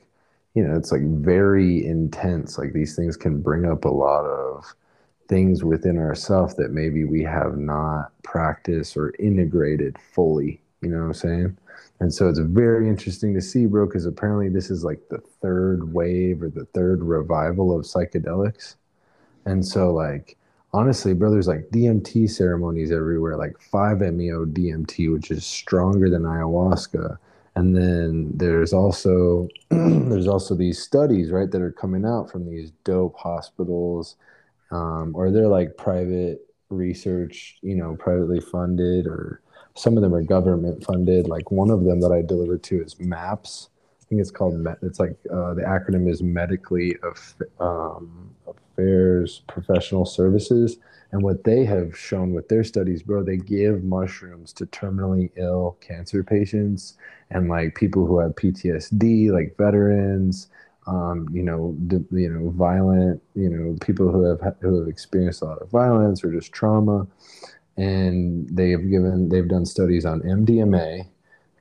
you 0.55 0.63
know, 0.63 0.75
it's 0.75 0.91
like 0.91 1.02
very 1.04 1.85
intense. 1.85 2.58
Like 2.58 2.73
these 2.73 2.95
things 2.95 3.15
can 3.15 3.41
bring 3.41 3.65
up 3.65 3.85
a 3.85 3.89
lot 3.89 4.25
of 4.25 4.65
things 5.28 5.63
within 5.63 5.98
ourselves 5.98 6.56
that 6.56 6.71
maybe 6.71 7.06
we 7.06 7.23
have 7.23 7.58
not 7.58 8.12
practiced 8.23 8.98
or 8.98 9.13
integrated 9.19 9.98
fully. 10.13 10.62
You 10.82 10.90
know 10.90 11.00
what 11.00 11.06
I'm 11.06 11.13
saying? 11.13 11.58
And 12.00 12.13
so 12.13 12.30
it's 12.30 12.40
very 12.40 12.88
interesting 12.88 13.34
to 13.34 13.42
see, 13.42 13.65
bro, 13.65 13.86
because 13.86 14.06
apparently 14.06 14.50
this 14.50 14.69
is 14.69 14.84
like 14.84 15.02
the 15.10 15.17
third 15.42 15.94
wave 15.94 16.44
or 16.44 16.50
the 16.50 16.65
third 16.65 17.02
revival 17.02 17.75
of 17.75 17.86
psychedelics. 17.86 18.75
And 19.46 19.65
so, 19.65 19.92
like, 19.92 20.38
honestly, 20.73 21.13
bro, 21.13 21.32
there's 21.32 21.48
like 21.48 21.69
DMT 21.69 22.30
ceremonies 22.30 22.92
everywhere, 22.92 23.38
like 23.38 23.56
5-MeO 23.73 24.46
DMT, 24.46 25.12
which 25.12 25.32
is 25.32 25.46
stronger 25.46 26.10
than 26.10 26.23
ayahuasca. 26.23 27.17
And 27.56 27.75
then 27.75 28.32
there's 28.36 28.73
also 28.73 29.48
there's 29.69 30.28
also 30.28 30.54
these 30.54 30.80
studies, 30.80 31.32
right, 31.32 31.50
that 31.50 31.62
are 31.62 31.71
coming 31.71 32.06
out 32.06 32.30
from 32.30 32.48
these 32.48 32.71
dope 32.84 33.17
hospitals 33.17 34.15
um, 34.71 35.13
or 35.15 35.31
they're 35.31 35.47
like 35.47 35.77
private 35.77 36.41
research, 36.69 37.57
you 37.61 37.75
know, 37.75 37.95
privately 37.95 38.39
funded 38.39 39.07
or 39.07 39.41
some 39.75 39.95
of 39.95 40.03
them 40.03 40.13
are 40.13 40.23
government 40.23 40.83
funded. 40.83 41.27
Like 41.27 41.51
one 41.51 41.69
of 41.69 41.83
them 41.83 42.01
that 42.01 42.11
I 42.11 42.21
delivered 42.21 42.63
to 42.63 42.81
is 42.81 42.99
MAPS. 42.99 43.69
I 44.01 44.03
think 44.09 44.21
it's 44.21 44.31
called. 44.31 44.65
It's 44.81 44.99
like 44.99 45.17
uh, 45.31 45.53
the 45.53 45.63
acronym 45.63 46.09
is 46.09 46.23
Medically 46.23 46.95
um, 47.59 48.33
Affairs 48.47 49.43
Professional 49.47 50.05
Services. 50.05 50.77
And 51.11 51.21
what 51.21 51.43
they 51.43 51.63
have 51.65 51.97
shown 51.97 52.33
with 52.33 52.49
their 52.49 52.63
studies, 52.63 53.01
bro, 53.01 53.23
they 53.23 53.37
give 53.37 53.83
mushrooms 53.83 54.51
to 54.53 54.65
terminally 54.65 55.29
ill 55.37 55.77
cancer 55.79 56.23
patients 56.23 56.97
and 57.29 57.49
like 57.49 57.75
people 57.75 58.05
who 58.05 58.19
have 58.19 58.35
PTSD, 58.35 59.31
like 59.31 59.55
veterans, 59.57 60.49
um, 60.88 61.27
you 61.31 61.44
know, 61.44 61.75
you 62.12 62.29
know, 62.29 62.50
violent, 62.52 63.21
you 63.35 63.50
know, 63.50 63.77
people 63.81 64.10
who 64.10 64.23
have 64.23 64.56
who 64.62 64.79
have 64.79 64.88
experienced 64.88 65.42
a 65.42 65.46
lot 65.46 65.62
of 65.62 65.69
violence 65.69 66.23
or 66.23 66.31
just 66.31 66.54
trauma, 66.54 67.06
and 67.75 68.48
they 68.50 68.71
have 68.71 68.90
given 68.90 69.29
they've 69.29 69.48
done 69.48 69.65
studies 69.65 70.06
on 70.06 70.21
MDMA 70.21 71.08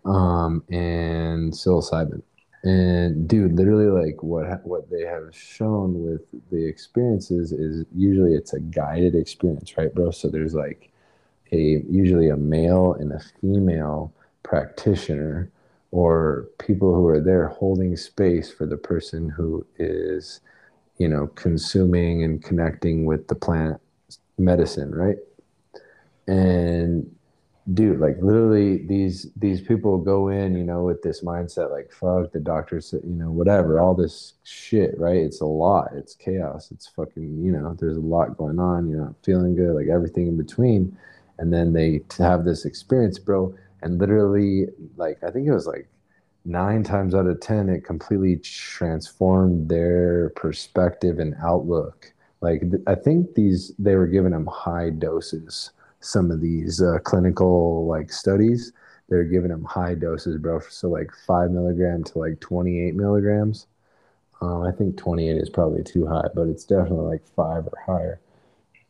um, 0.04 0.62
and 0.70 1.52
psilocybin. 1.52 2.22
And 2.62 3.28
dude, 3.28 3.52
literally, 3.52 3.86
like 3.86 4.22
what 4.22 4.64
what 4.64 4.90
they 4.90 5.02
have 5.02 5.34
shown 5.34 6.02
with 6.04 6.22
the 6.50 6.64
experiences 6.64 7.52
is 7.52 7.84
usually 7.94 8.34
it's 8.34 8.52
a 8.52 8.60
guided 8.60 9.14
experience, 9.14 9.76
right, 9.76 9.92
bro? 9.94 10.12
So 10.12 10.28
there's 10.28 10.54
like 10.54 10.90
a 11.52 11.82
usually 11.88 12.28
a 12.28 12.36
male 12.36 12.94
and 12.94 13.12
a 13.12 13.20
female 13.40 14.12
practitioner 14.44 15.50
or 15.96 16.46
people 16.58 16.94
who 16.94 17.06
are 17.06 17.22
there 17.22 17.48
holding 17.48 17.96
space 17.96 18.52
for 18.52 18.66
the 18.66 18.76
person 18.76 19.30
who 19.30 19.64
is, 19.78 20.40
you 20.98 21.08
know, 21.08 21.26
consuming 21.28 22.22
and 22.22 22.44
connecting 22.44 23.06
with 23.06 23.28
the 23.28 23.34
plant 23.34 23.80
medicine, 24.36 24.94
right? 24.94 25.16
And 26.26 27.10
dude, 27.72 27.98
like 27.98 28.16
literally 28.20 28.84
these 28.84 29.28
these 29.36 29.62
people 29.62 29.96
go 29.96 30.28
in, 30.28 30.54
you 30.54 30.64
know, 30.64 30.82
with 30.82 31.00
this 31.00 31.22
mindset 31.22 31.70
like 31.70 31.90
fuck 31.90 32.30
the 32.30 32.40
doctors, 32.40 32.92
you 32.92 33.14
know, 33.14 33.30
whatever, 33.30 33.80
all 33.80 33.94
this 33.94 34.34
shit, 34.44 34.98
right? 34.98 35.16
It's 35.16 35.40
a 35.40 35.46
lot. 35.46 35.92
It's 35.94 36.14
chaos. 36.14 36.70
It's 36.72 36.88
fucking, 36.88 37.42
you 37.42 37.52
know, 37.52 37.74
there's 37.80 37.96
a 37.96 38.00
lot 38.00 38.36
going 38.36 38.58
on, 38.58 38.90
you're 38.90 39.00
not 39.00 39.14
feeling 39.24 39.56
good, 39.56 39.74
like 39.74 39.88
everything 39.88 40.26
in 40.26 40.36
between. 40.36 40.94
And 41.38 41.50
then 41.50 41.72
they 41.72 42.02
have 42.18 42.44
this 42.44 42.66
experience, 42.66 43.18
bro 43.18 43.54
and 43.82 43.98
literally 43.98 44.66
like 44.96 45.22
i 45.22 45.30
think 45.30 45.46
it 45.46 45.52
was 45.52 45.66
like 45.66 45.88
nine 46.46 46.82
times 46.82 47.14
out 47.14 47.26
of 47.26 47.40
ten 47.40 47.68
it 47.68 47.84
completely 47.84 48.36
transformed 48.36 49.68
their 49.68 50.30
perspective 50.30 51.18
and 51.18 51.34
outlook. 51.42 52.12
Like 52.40 52.62
i 52.86 52.94
think 52.94 53.34
these 53.34 53.72
they 53.78 53.96
were 53.96 54.06
giving 54.06 54.32
them 54.32 54.46
high 54.46 54.90
doses 54.90 55.72
some 56.00 56.30
of 56.30 56.40
these 56.40 56.80
uh, 56.80 56.98
clinical 57.04 57.86
like 57.86 58.12
studies. 58.12 58.72
They're 59.08 59.24
giving 59.24 59.50
them 59.50 59.64
high 59.64 59.94
doses 59.94 60.38
bro 60.38 60.60
so 60.60 60.88
like 60.88 61.10
five 61.26 61.50
milligram 61.50 62.04
to 62.04 62.18
like 62.18 62.40
28 62.40 62.94
milligrams. 62.94 63.66
Uh, 64.42 64.60
i 64.60 64.70
think 64.70 64.96
28 64.98 65.36
is 65.36 65.50
probably 65.50 65.82
too 65.82 66.06
high 66.06 66.28
but 66.34 66.46
it's 66.48 66.64
definitely 66.64 67.06
like 67.06 67.26
five 67.34 67.66
or 67.66 67.78
higher. 67.84 68.20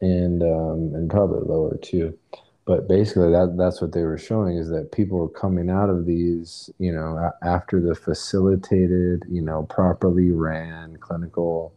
And 0.03 0.43
um, 0.43 0.95
and 0.95 1.09
probably 1.11 1.41
lower 1.49 1.77
too 1.79 2.19
but 2.67 2.89
basically 2.89 3.31
that 3.31 3.55
that's 3.57 3.81
what 3.81 3.93
they 3.93 4.03
were 4.03 4.19
showing 4.19 4.59
is 4.59 4.69
that 4.69 4.93
people 4.93 5.19
were 5.19 5.29
coming 5.29 5.71
out 5.71 5.89
of 5.89 6.05
these 6.05 6.71
you 6.79 6.93
know 6.93 7.31
after 7.43 7.81
the 7.81 7.95
facilitated 7.95 9.25
you 9.31 9.41
know 9.41 9.63
properly 9.65 10.31
ran 10.31 10.97
clinical 10.99 11.73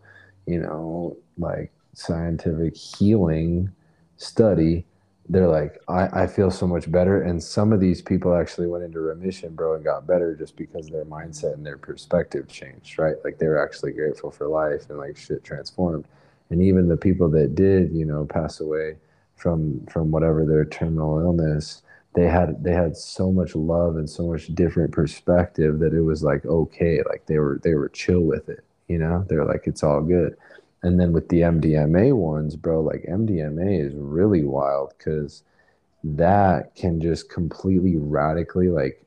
you 0.45 0.59
know 0.59 1.15
like 1.37 1.71
scientific 1.93 2.75
healing 2.75 3.71
study 4.17 4.85
they're 5.29 5.47
like 5.47 5.79
I, 5.87 6.23
I 6.23 6.27
feel 6.27 6.49
so 6.49 6.65
much 6.65 6.91
better. 6.91 7.21
And 7.21 7.41
some 7.41 7.71
of 7.71 7.79
these 7.79 8.01
people 8.01 8.35
actually 8.35 8.65
went 8.67 8.83
into 8.83 8.99
remission 8.99 9.53
bro 9.53 9.75
and 9.75 9.83
got 9.83 10.07
better 10.07 10.35
just 10.35 10.55
because 10.55 10.87
their 10.87 11.05
mindset 11.05 11.53
and 11.53 11.65
their 11.65 11.77
perspective 11.77 12.47
changed 12.47 12.97
right? 12.97 13.15
Like 13.23 13.37
they 13.37 13.45
were 13.45 13.63
actually 13.63 13.91
grateful 13.93 14.31
for 14.31 14.47
life 14.47 14.89
and 14.89 14.97
like 14.97 15.15
shit 15.15 15.43
transformed. 15.43 16.05
And 16.49 16.63
even 16.63 16.87
the 16.87 16.97
people 16.97 17.29
that 17.29 17.53
did 17.53 17.91
you 17.91 18.05
know 18.05 18.25
pass 18.25 18.59
away 18.59 18.95
from 19.39 19.85
from 19.87 20.11
whatever 20.11 20.45
their 20.45 20.65
terminal 20.65 21.19
illness 21.19 21.81
they 22.15 22.25
had 22.25 22.63
they 22.63 22.73
had 22.73 22.95
so 22.97 23.31
much 23.31 23.55
love 23.55 23.95
and 23.95 24.09
so 24.09 24.27
much 24.27 24.47
different 24.53 24.91
perspective 24.91 25.79
that 25.79 25.93
it 25.93 26.01
was 26.01 26.23
like 26.23 26.45
okay 26.45 27.01
like 27.09 27.25
they 27.25 27.39
were 27.39 27.59
they 27.63 27.73
were 27.73 27.89
chill 27.89 28.21
with 28.21 28.49
it 28.49 28.63
you 28.89 28.97
know? 28.97 29.23
They're 29.29 29.45
like 29.45 29.63
it's 29.67 29.83
all 29.83 30.01
good. 30.01 30.35
And 30.83 30.99
then 30.99 31.13
with 31.13 31.29
the 31.29 31.41
mdma 31.41 32.13
ones 32.13 32.55
bro 32.55 32.81
like 32.81 33.05
mdma 33.07 33.85
is 33.85 33.93
really 33.95 34.43
wild 34.43 34.93
because 34.97 35.43
that 36.03 36.73
can 36.75 36.99
just 36.99 37.29
completely 37.29 37.97
radically 37.97 38.69
like 38.69 39.05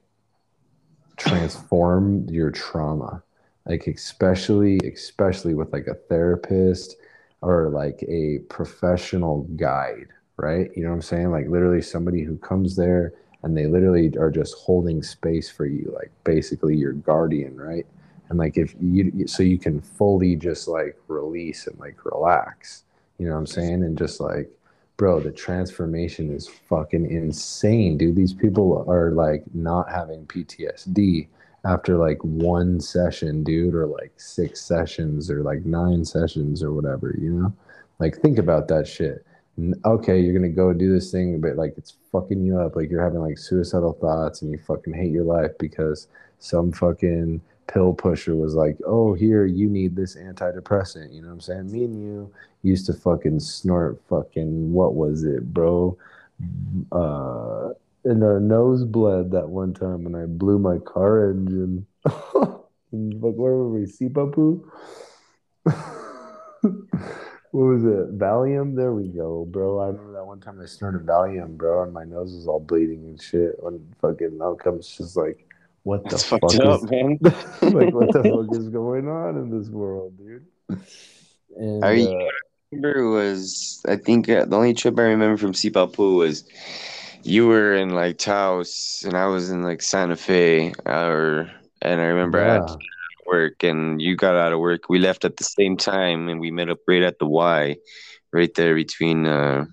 transform 1.17 2.27
your 2.29 2.51
trauma. 2.51 3.23
Like 3.67 3.87
especially 3.87 4.79
especially 4.79 5.55
with 5.55 5.73
like 5.73 5.87
a 5.87 5.95
therapist 5.95 6.97
or 7.43 7.69
like 7.71 8.03
a 8.09 8.39
professional 8.49 9.43
guide 9.57 10.09
right? 10.37 10.71
You 10.77 10.85
know 10.85 10.91
what 10.91 10.97
I'm 10.97 11.03
saying? 11.03 11.31
Like 11.31 11.49
literally 11.49 11.83
somebody 11.83 12.23
who 12.23 12.37
comes 12.39 12.77
there 12.77 13.13
and 13.43 13.57
they 13.57 13.67
literally 13.67 14.17
are 14.19 14.31
just 14.31 14.55
holding 14.55 15.03
space 15.03 15.51
for 15.51 15.67
you, 15.67 15.93
like 15.95 16.11
basically 16.25 16.77
your 16.77 16.93
guardian, 16.93 17.57
right? 17.57 17.87
And 18.29 18.39
like 18.39 18.57
if 18.57 18.75
you, 18.81 19.27
so 19.27 19.43
you 19.43 19.59
can 19.59 19.81
fully 19.81 20.37
just 20.37 20.69
like 20.69 20.97
release 21.09 21.67
and 21.67 21.79
like 21.79 22.05
relax, 22.05 22.85
you 23.19 23.27
know 23.27 23.33
what 23.33 23.41
I'm 23.41 23.47
saying? 23.47 23.83
And 23.83 23.99
just 23.99 24.21
like, 24.21 24.51
bro, 24.97 25.21
the 25.21 25.33
transformation 25.33 26.33
is 26.33 26.49
fucking 26.49 27.11
insane, 27.11 27.99
dude. 27.99 28.17
These 28.17 28.33
people 28.33 28.85
are 28.89 29.11
like 29.11 29.43
not 29.55 29.91
having 29.91 30.27
PTSD 30.27 31.29
after 31.65 31.97
like 31.97 32.23
one 32.23 32.81
session, 32.81 33.43
dude, 33.43 33.75
or 33.75 33.87
like 33.87 34.13
six 34.17 34.61
sessions 34.61 35.31
or 35.31 35.43
like 35.43 35.65
nine 35.65 36.05
sessions 36.05 36.63
or 36.63 36.73
whatever, 36.73 37.15
you 37.19 37.31
know? 37.31 37.53
Like 37.99 38.17
think 38.17 38.39
about 38.39 38.69
that 38.69 38.87
shit 38.87 39.25
okay, 39.85 40.21
you're 40.21 40.35
gonna 40.35 40.49
go 40.49 40.73
do 40.73 40.93
this 40.93 41.11
thing, 41.11 41.41
but 41.41 41.57
like 41.57 41.75
it's 41.77 41.95
fucking 42.11 42.45
you 42.45 42.59
up. 42.59 42.77
Like 42.77 42.91
you're 42.91 43.03
having 43.03 43.21
like 43.21 43.39
suicidal 43.39 43.93
thoughts 43.95 44.43
and 44.43 44.51
you 44.51 44.59
fucking 44.59 44.95
hate 44.95 45.13
your 45.13 45.25
life 45.25 45.53
because 45.59 46.09
some 46.39 46.73
fucking 46.73 47.41
pill 47.67 47.93
pusher 47.93 48.35
was 48.37 48.55
like, 48.55 48.77
oh, 48.87 49.15
here, 49.15 49.45
you 49.45 49.69
need 49.69 49.97
this 49.97 50.17
antidepressant. 50.17 51.13
You 51.13 51.23
know 51.23 51.29
what 51.29 51.35
I'm 51.35 51.41
saying? 51.41 51.73
Me 51.73 51.85
and 51.85 52.03
you 52.03 52.33
used 52.63 52.87
to 52.87 52.93
fucking 52.93 53.41
snort 53.41 54.01
fucking, 54.09 54.73
what 54.73 54.95
was 54.95 55.25
it, 55.25 55.53
bro? 55.53 55.97
Uh, 56.91 57.71
and 58.05 58.25
our 58.25 58.41
nose 58.41 58.85
bled 58.85 59.31
that 59.31 59.49
one 59.49 59.73
time 59.73 60.05
when 60.05 60.15
I 60.15 60.27
blew 60.27 60.59
my 60.59 60.79
car 60.79 61.31
engine. 61.31 61.87
like, 62.05 62.65
where 62.93 63.53
were 63.53 63.69
we? 63.69 63.87
Sipapu? 63.87 64.65
what 67.53 67.65
was 67.65 67.85
it? 67.85 68.19
Valium? 68.19 68.75
There 68.75 68.93
we 68.93 69.09
go, 69.09 69.45
bro. 69.45 69.79
I 69.79 69.89
remember 69.89 70.15
that 70.15 70.25
one 70.25 70.41
time 70.41 70.59
I 70.61 70.65
snorted 70.65 71.05
Valium, 71.05 71.59
bro, 71.59 71.83
and 71.83 71.93
my 71.93 72.05
nose 72.05 72.35
was 72.35 72.49
all 72.49 72.61
bleeding 72.61 73.05
and 73.05 73.21
shit. 73.21 73.63
When 73.63 73.95
fucking 74.01 74.41
outcomes 74.43 74.89
just 74.97 75.17
like, 75.17 75.47
what 75.83 76.03
the 76.05 76.11
That's 76.11 76.25
fuck 76.25 76.41
fucked 76.41 76.55
is 76.55 76.83
man. 76.91 77.19
like 77.23 77.93
what 77.93 78.11
the 78.13 78.23
fuck 78.49 78.59
is 78.59 78.71
going 78.71 79.07
on 79.07 79.37
in 79.37 79.57
this 79.57 79.69
world, 79.69 80.17
dude? 80.17 80.47
And 81.55 81.85
I 81.85 82.05
uh, 82.05 82.29
remember 82.71 83.11
was 83.11 83.83
I 83.87 83.97
think 83.97 84.31
uh, 84.31 84.47
the 84.47 84.57
only 84.57 84.73
trip 84.73 84.99
I 84.99 85.03
remember 85.03 85.37
from 85.37 85.53
Sipapu 85.53 86.17
was 86.17 86.45
you 87.23 87.49
were 87.49 87.75
in 87.75 87.91
like 87.91 88.17
Taos 88.17 89.05
and 89.07 89.15
I 89.15 89.27
was 89.27 89.51
in 89.51 89.63
like 89.63 89.83
Santa 89.83 90.17
Fe, 90.17 90.73
or 90.87 91.51
and 91.83 92.01
I 92.01 92.05
remember 92.05 92.41
I 92.41 92.55
had 92.55 92.63
yeah, 92.67 92.77
work 93.33 93.65
and 93.65 94.01
you 94.01 94.15
got 94.17 94.37
out 94.37 94.53
of 94.53 94.61
work. 94.61 94.89
We 94.89 94.99
left 94.99 95.25
at 95.25 95.37
the 95.39 95.45
same 95.45 95.77
time 95.77 96.29
and 96.29 96.41
we 96.41 96.51
met 96.51 96.71
up 96.71 96.79
right 96.87 97.03
at 97.03 97.19
the 97.19 97.27
Y, 97.27 97.77
right 98.33 98.55
there 98.55 98.75
between 98.75 99.27
uh, 99.27 99.65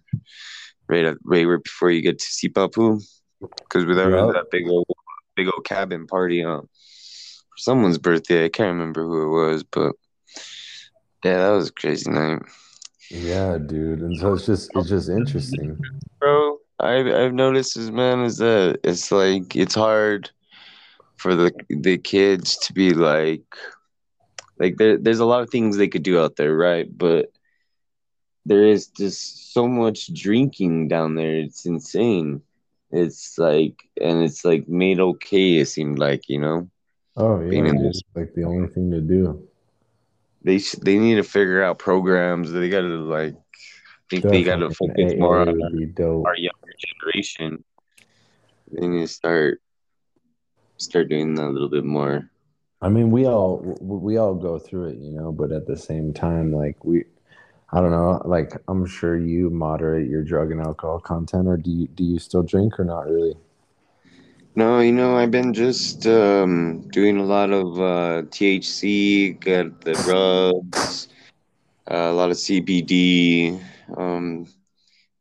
right 0.87 1.05
at, 1.05 1.17
right 1.25 1.45
where 1.45 1.59
before 1.59 1.91
you 1.91 2.01
get 2.01 2.19
to 2.19 2.25
Sipapu, 2.25 3.03
because 3.39 3.85
we 3.85 3.93
there 3.93 4.09
Yup. 4.09 4.33
that 4.33 4.51
big 4.51 4.67
old 4.67 4.87
big 5.35 5.47
old 5.47 5.65
cabin 5.65 6.07
party 6.07 6.43
on 6.43 6.61
for 6.61 7.57
someone's 7.57 7.97
birthday. 7.97 8.45
I 8.45 8.49
can't 8.49 8.75
remember 8.77 9.03
who 9.03 9.23
it 9.23 9.49
was, 9.49 9.63
but 9.63 9.93
yeah, 11.23 11.37
that 11.37 11.49
was 11.49 11.69
a 11.69 11.73
crazy 11.73 12.09
night, 12.09 12.41
yeah, 13.11 13.57
dude. 13.57 13.99
And 13.99 14.17
so 14.17 14.33
it's 14.33 14.45
just 14.45 14.71
it's 14.75 14.89
just 14.89 15.09
interesting. 15.09 15.77
bro. 16.19 16.57
I've 16.81 17.07
I've 17.07 17.33
noticed 17.33 17.75
as 17.75 17.91
man 17.91 18.21
is 18.21 18.37
that 18.37 18.79
it's 18.85 19.11
like 19.11 19.53
it's 19.53 19.75
hard 19.75 20.31
for 21.19 21.35
the 21.35 21.51
the 21.69 21.97
kids 21.97 22.57
to 22.67 22.73
be 22.73 22.93
like 22.93 23.43
like 24.59 24.77
there, 24.77 24.97
there's 24.97 25.19
a 25.19 25.25
lot 25.25 25.41
of 25.41 25.49
things 25.49 25.77
they 25.77 25.87
could 25.87 26.03
do 26.03 26.19
out 26.19 26.35
there, 26.35 26.55
right? 26.55 26.87
But 26.97 27.31
there 28.45 28.65
is 28.65 28.87
just 28.87 29.53
so 29.53 29.67
much 29.67 30.13
drinking 30.13 30.87
down 30.89 31.15
there. 31.15 31.35
It's 31.37 31.65
insane. 31.65 32.41
It's 32.91 33.37
like, 33.37 33.75
and 34.01 34.23
it's 34.23 34.43
like 34.45 34.67
made 34.67 34.99
okay. 34.99 35.57
It 35.59 35.67
seemed 35.67 35.99
like 35.99 36.29
you 36.29 36.39
know, 36.39 36.69
Oh 37.17 37.39
yeah, 37.41 37.71
It's 37.89 38.01
like 38.15 38.33
the 38.33 38.43
only 38.45 38.67
thing 38.67 38.91
to 38.91 39.01
do. 39.01 39.47
they 40.43 40.59
sh- 40.59 40.75
they 40.81 40.97
need 40.99 41.15
to 41.15 41.23
figure 41.23 41.63
out 41.63 41.79
programs. 41.79 42.51
They 42.51 42.69
got 42.69 42.81
to 42.81 42.87
like, 43.05 43.35
I 43.35 44.05
think 44.09 44.29
they 44.29 44.43
got 44.43 44.57
to 44.57 44.69
Definitely 44.69 44.75
an 44.79 44.79
focus 44.79 45.13
more 45.17 45.39
on 45.39 45.47
our 46.25 46.35
younger 46.37 46.73
generation. 46.79 47.63
they 48.71 48.87
need 48.87 49.01
to 49.01 49.07
start 49.07 49.61
start 50.79 51.09
doing 51.09 51.35
that 51.35 51.45
a 51.45 51.49
little 51.49 51.69
bit 51.69 51.85
more. 51.85 52.29
I 52.81 52.89
mean, 52.89 53.11
we 53.11 53.27
all 53.27 53.57
we 53.81 54.17
all 54.17 54.35
go 54.35 54.57
through 54.57 54.89
it, 54.89 54.97
you 54.97 55.11
know, 55.11 55.31
but 55.31 55.51
at 55.51 55.67
the 55.67 55.77
same 55.77 56.13
time, 56.13 56.53
like 56.53 56.83
we, 56.85 57.03
I 57.71 57.81
don't 57.81 57.91
know, 57.91 58.21
like 58.25 58.53
I'm 58.67 58.85
sure 58.85 59.17
you 59.17 59.49
moderate 59.49 60.09
your 60.09 60.23
drug 60.23 60.51
and 60.51 60.61
alcohol 60.61 60.99
content, 60.99 61.47
or 61.47 61.57
do 61.57 61.69
you 61.69 61.87
do 61.89 62.03
you 62.03 62.19
still 62.19 62.43
drink 62.43 62.79
or 62.79 62.85
not 62.85 63.05
really? 63.07 63.35
No, 64.55 64.79
you 64.79 64.91
know, 64.91 65.17
I've 65.17 65.31
been 65.31 65.53
just 65.53 66.07
um, 66.07 66.87
doing 66.89 67.17
a 67.17 67.23
lot 67.23 67.51
of 67.51 67.79
uh, 67.79 68.27
THC, 68.29 69.39
got 69.39 69.81
the 69.81 69.93
drugs, 70.03 71.09
uh, 71.91 71.95
a 71.95 72.13
lot 72.13 72.31
of 72.31 72.37
CBD. 72.37 73.61
Um, 73.97 74.47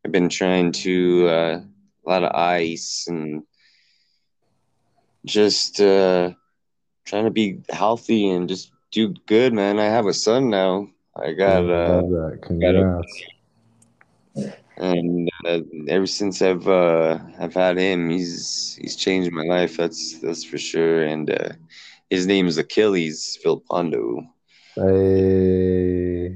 I've 0.04 0.12
been 0.12 0.28
trying 0.28 0.72
to 0.72 1.28
uh, 1.28 1.60
a 1.60 2.08
lot 2.08 2.22
of 2.22 2.32
ice 2.34 3.06
and 3.08 3.42
just 5.28 5.80
uh, 5.80 6.32
trying 7.04 7.24
to 7.24 7.30
be 7.30 7.60
healthy 7.70 8.30
and 8.30 8.48
just 8.48 8.72
do 8.90 9.14
good, 9.26 9.52
man. 9.52 9.78
I 9.78 9.84
have 9.84 10.06
a 10.06 10.14
son 10.14 10.50
now. 10.50 10.88
I 11.16 11.32
got 11.32 11.68
uh, 11.68 12.02
Got 12.60 12.76
a, 12.76 13.02
and 14.76 15.28
uh, 15.44 15.60
ever 15.88 16.06
since 16.06 16.40
I've 16.40 16.66
uh, 16.68 17.18
I've 17.38 17.54
had 17.54 17.78
him, 17.78 18.10
he's 18.10 18.78
he's 18.80 18.96
changed 18.96 19.32
my 19.32 19.42
life. 19.42 19.76
That's 19.76 20.18
that's 20.20 20.44
for 20.44 20.58
sure. 20.58 21.02
And 21.02 21.30
uh, 21.30 21.50
his 22.10 22.26
name 22.26 22.46
is 22.46 22.58
Achilles 22.58 23.38
Philpondo. 23.44 24.26
Hey, 24.76 26.28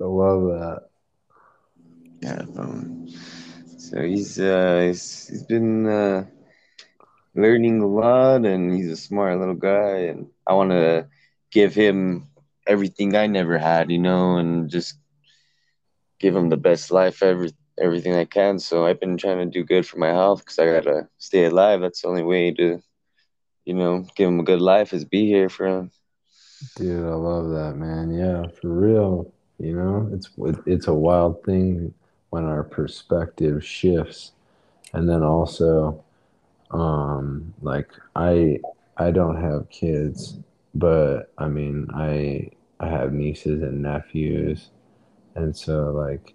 I 0.00 0.04
love 0.04 0.42
that. 0.44 0.88
Yeah. 2.22 2.42
Um, 2.56 3.08
so 3.78 4.02
he's 4.02 4.40
uh, 4.40 4.84
he's, 4.86 5.28
he's 5.28 5.42
been 5.42 5.86
uh, 5.86 6.24
learning 7.34 7.80
a 7.80 7.86
lot, 7.86 8.44
and 8.44 8.74
he's 8.74 8.90
a 8.90 8.96
smart 8.96 9.38
little 9.38 9.54
guy. 9.54 9.98
And 10.10 10.26
I 10.46 10.54
want 10.54 10.70
to 10.70 11.06
give 11.52 11.74
him 11.74 12.28
everything 12.66 13.16
I 13.16 13.26
never 13.26 13.58
had, 13.58 13.90
you 13.90 13.98
know, 13.98 14.36
and 14.36 14.70
just 14.70 14.96
give 16.20 16.34
him 16.34 16.48
the 16.48 16.56
best 16.56 16.90
life 16.90 17.22
ever 17.22 17.48
everything 17.80 18.14
I 18.14 18.24
can. 18.24 18.58
So 18.58 18.86
I've 18.86 19.00
been 19.00 19.16
trying 19.16 19.38
to 19.38 19.46
do 19.46 19.64
good 19.64 19.86
for 19.86 19.98
my 19.98 20.08
health 20.08 20.40
because 20.40 20.58
I 20.58 20.66
gotta 20.66 21.08
stay 21.18 21.44
alive. 21.44 21.80
That's 21.80 22.02
the 22.02 22.08
only 22.08 22.22
way 22.22 22.52
to, 22.52 22.80
you 23.64 23.74
know, 23.74 24.04
give 24.16 24.28
him 24.28 24.40
a 24.40 24.44
good 24.44 24.60
life 24.60 24.92
is 24.92 25.04
be 25.04 25.26
here 25.26 25.48
for 25.48 25.66
him. 25.66 25.90
Dude, 26.76 27.06
I 27.06 27.14
love 27.14 27.50
that, 27.50 27.76
man. 27.76 28.12
Yeah, 28.12 28.46
for 28.60 28.68
real. 28.68 29.32
You 29.58 29.74
know, 29.74 30.10
it's 30.12 30.30
it's 30.66 30.88
a 30.88 30.94
wild 30.94 31.42
thing 31.44 31.94
when 32.30 32.44
our 32.44 32.62
perspective 32.62 33.64
shifts, 33.64 34.32
and 34.92 35.08
then 35.08 35.22
also, 35.22 36.04
um, 36.70 37.54
like 37.62 37.90
I 38.16 38.58
I 38.96 39.10
don't 39.10 39.40
have 39.40 39.70
kids, 39.70 40.38
but 40.74 41.32
I 41.38 41.48
mean 41.48 41.88
I 41.94 42.50
I 42.80 42.88
have 42.88 43.12
nieces 43.12 43.62
and 43.62 43.82
nephews, 43.82 44.70
and 45.34 45.56
so 45.56 45.90
like 45.90 46.34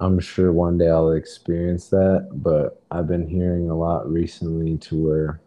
I'm 0.00 0.20
sure 0.20 0.52
one 0.52 0.78
day 0.78 0.88
I'll 0.88 1.12
experience 1.12 1.88
that, 1.88 2.28
but 2.32 2.82
I've 2.90 3.08
been 3.08 3.26
hearing 3.28 3.68
a 3.70 3.76
lot 3.76 4.10
recently 4.10 4.76
to 4.78 4.96
where 4.96 5.40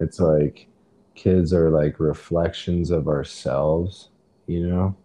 it's 0.00 0.20
like 0.20 0.68
kids 1.14 1.52
are 1.52 1.70
like 1.70 2.00
reflections 2.00 2.90
of 2.90 3.08
ourselves, 3.08 4.10
you 4.46 4.66
know? 4.68 4.96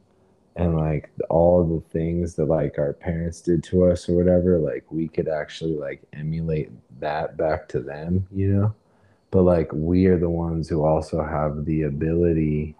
And 0.55 0.77
like 0.77 1.09
all 1.29 1.63
the 1.63 1.81
things 1.89 2.35
that 2.35 2.45
like 2.45 2.77
our 2.77 2.93
parents 2.93 3.41
did 3.41 3.63
to 3.65 3.85
us 3.85 4.09
or 4.09 4.15
whatever, 4.15 4.59
like 4.59 4.85
we 4.91 5.07
could 5.07 5.29
actually 5.29 5.75
like 5.75 6.01
emulate 6.13 6.71
that 6.99 7.37
back 7.37 7.69
to 7.69 7.79
them, 7.79 8.27
you 8.31 8.47
know? 8.47 8.75
But 9.31 9.43
like 9.43 9.71
we 9.71 10.07
are 10.07 10.17
the 10.17 10.29
ones 10.29 10.67
who 10.67 10.83
also 10.83 11.23
have 11.23 11.65
the 11.65 11.83
ability 11.83 12.75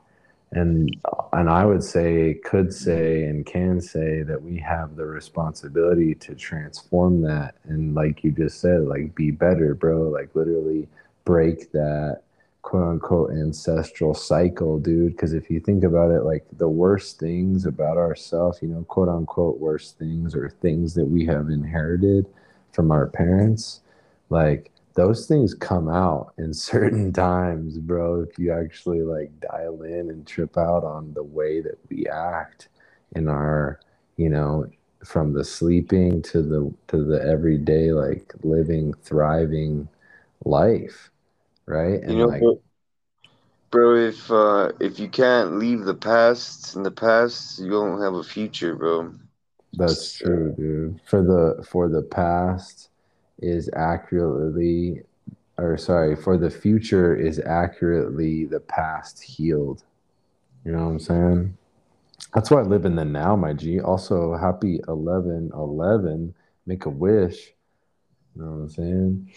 and 0.54 0.96
and 1.32 1.50
I 1.50 1.66
would 1.66 1.84
say 1.84 2.34
could 2.44 2.74
say 2.74 3.24
and 3.24 3.46
can 3.46 3.80
say 3.80 4.24
that 4.24 4.42
we 4.42 4.58
have 4.60 4.96
the 4.96 5.06
responsibility 5.06 6.14
to 6.16 6.36
transform 6.36 7.22
that 7.22 7.56
and 7.64 7.96
like 7.96 8.24
you 8.24 8.32
just 8.32 8.60
said 8.60 8.82
like 8.82 9.16
be 9.16 9.32
better 9.32 9.74
bro 9.74 10.10
like 10.10 10.36
literally 10.36 10.90
break 11.24 11.72
that 11.72 12.24
quote 12.64 12.84
unquote 12.84 13.32
ancestral 13.32 14.14
cycle 14.14 14.80
dude 14.80 15.16
because 15.16 15.34
if 15.34 15.50
you 15.50 15.60
think 15.60 15.84
about 15.84 16.12
it 16.12 16.24
like 16.24 16.46
the 16.58 16.70
worst 16.70 17.20
things 17.20 17.66
about 17.66 17.98
ourselves 17.98 18.60
you 18.62 18.68
know 18.70 18.84
quote 18.84 19.10
unquote 19.10 19.60
worst 19.60 19.98
things 20.00 20.36
or 20.36 20.50
things 20.50 20.94
that 20.96 21.06
we 21.06 21.26
have 21.26 21.50
inherited 21.50 22.26
from 22.74 22.92
our 22.92 23.08
parents 23.08 23.82
like 24.30 24.72
those 24.96 25.28
things 25.28 25.56
come 25.56 25.90
out 25.90 26.34
in 26.40 26.54
certain 26.56 27.14
times, 27.14 27.80
bro. 27.80 28.22
If 28.24 28.40
you 28.40 28.54
actually 28.54 29.04
like 29.04 29.32
dial 29.42 29.84
in 29.84 30.12
and 30.12 30.28
trip 30.28 30.58
out 30.58 30.86
on 30.86 31.14
the 31.16 31.24
way 31.24 31.62
that 31.62 31.80
we 31.90 32.08
act 32.08 32.70
in 33.16 33.30
our, 33.30 33.82
you 34.18 34.30
know, 34.30 34.68
from 35.06 35.34
the 35.34 35.46
sleeping 35.46 36.22
to 36.24 36.44
the 36.44 36.74
to 36.90 37.06
the 37.06 37.24
everyday 37.24 37.94
like 37.94 38.34
living, 38.44 38.94
thriving 39.04 39.90
life, 40.46 41.11
right? 41.72 42.02
And 42.02 42.12
you 42.12 42.18
know, 42.18 42.28
like, 42.28 42.44
bro, 43.72 43.96
if 43.96 44.30
uh, 44.30 44.72
if 44.80 45.00
you 45.00 45.08
can't 45.08 45.58
leave 45.58 45.86
the 45.86 45.96
past 45.96 46.76
in 46.76 46.84
the 46.84 46.92
past, 46.92 47.60
you 47.60 47.70
don't 47.70 48.02
have 48.02 48.14
a 48.14 48.24
future, 48.24 48.76
bro. 48.76 49.14
That's 49.74 50.14
true, 50.14 50.54
dude. 50.58 51.00
For 51.06 51.22
the 51.24 51.64
for 51.64 51.88
the 51.88 52.02
past 52.02 52.90
is 53.40 53.70
accurately 53.76 55.04
or 55.58 55.78
sorry 55.78 56.16
for 56.16 56.38
the 56.38 56.50
future 56.50 57.16
is 57.16 57.40
accurately 57.40 58.46
the 58.46 58.60
past 58.60 59.22
healed 59.22 59.84
you 60.66 60.72
know 60.72 60.86
what 60.86 60.92
i'm 60.92 61.00
saying 61.00 61.58
that's 62.34 62.50
why 62.52 62.60
i 62.60 62.64
live 62.64 62.86
in 62.86 62.96
the 62.96 63.06
now 63.06 63.36
my 63.36 63.54
g 63.54 63.80
also 63.80 64.36
happy 64.36 64.80
11 64.88 65.52
11 65.54 66.34
make 66.66 66.86
a 66.86 66.90
wish 66.90 67.54
you 68.36 68.42
know 68.42 68.52
what 68.52 68.58
i'm 68.58 68.70
saying 68.70 69.32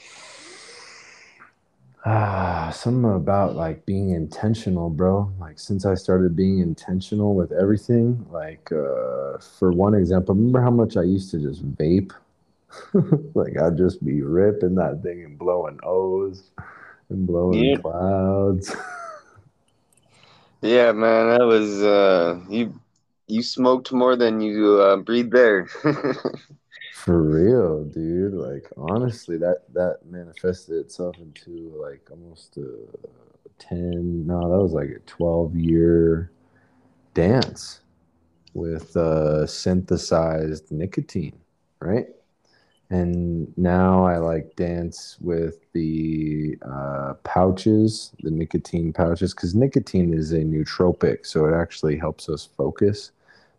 ah 2.07 2.71
something 2.75 3.13
about 3.13 3.57
like 3.57 3.85
being 3.87 4.11
intentional 4.11 4.91
bro 4.91 5.33
like 5.41 5.59
since 5.59 5.87
i 5.87 5.95
started 5.95 6.37
being 6.37 6.59
intentional 6.59 7.35
with 7.35 7.51
everything 7.53 8.25
like 8.31 8.71
uh 8.73 9.39
for 9.39 9.73
one 9.73 9.95
example 9.95 10.35
remember 10.35 10.61
how 10.61 10.71
much 10.71 10.97
i 10.99 11.03
used 11.03 11.31
to 11.31 11.39
just 11.39 11.65
vape 11.77 12.13
like 13.35 13.59
I'd 13.61 13.77
just 13.77 14.05
be 14.05 14.23
ripping 14.23 14.75
that 14.77 15.03
thing 15.03 15.25
and 15.25 15.39
blowing 15.39 15.79
O's 15.83 16.51
and 17.09 17.27
blowing 17.27 17.63
yeah. 17.63 17.77
clouds. 17.77 18.75
yeah, 20.63 20.93
man, 20.93 21.29
that 21.31 21.45
was 21.45 21.83
uh 21.83 22.41
you 22.49 22.79
you 23.27 23.43
smoked 23.43 23.93
more 23.93 24.17
than 24.17 24.41
you 24.41 24.81
uh, 24.81 24.97
breathed 24.97 25.33
there. 25.33 25.69
For 27.05 27.23
real, 27.23 27.85
dude. 27.85 28.33
Like 28.35 28.71
honestly, 28.79 29.37
that 29.39 29.65
that 29.75 29.99
manifested 30.07 30.77
itself 30.77 31.17
into 31.19 31.75
like 31.83 32.09
almost 32.11 32.57
a 32.57 32.79
ten. 33.59 34.27
No, 34.27 34.41
that 34.41 34.63
was 34.63 34.73
like 34.73 34.89
a 34.89 35.01
twelve 35.01 35.55
year 35.55 36.33
dance 37.13 37.81
with 38.55 38.97
uh, 38.97 39.47
synthesized 39.47 40.73
nicotine, 40.73 41.39
right? 41.81 42.07
and 42.91 43.53
now 43.59 44.05
I 44.07 44.19
like 44.19 44.57
dance 44.57 45.17
with 45.21 45.73
the 45.73 46.57
uh, 46.63 47.15
pouches, 47.25 48.13
the 48.23 48.31
nicotine 48.31 48.93
pouches, 48.93 49.35
because 49.35 49.55
nicotine 49.55 50.15
is 50.15 50.33
a 50.33 50.41
nootropic, 50.41 51.27
so 51.27 51.47
it 51.47 51.55
actually 51.55 51.97
helps 51.99 52.29
us 52.29 52.47
focus. 52.57 53.13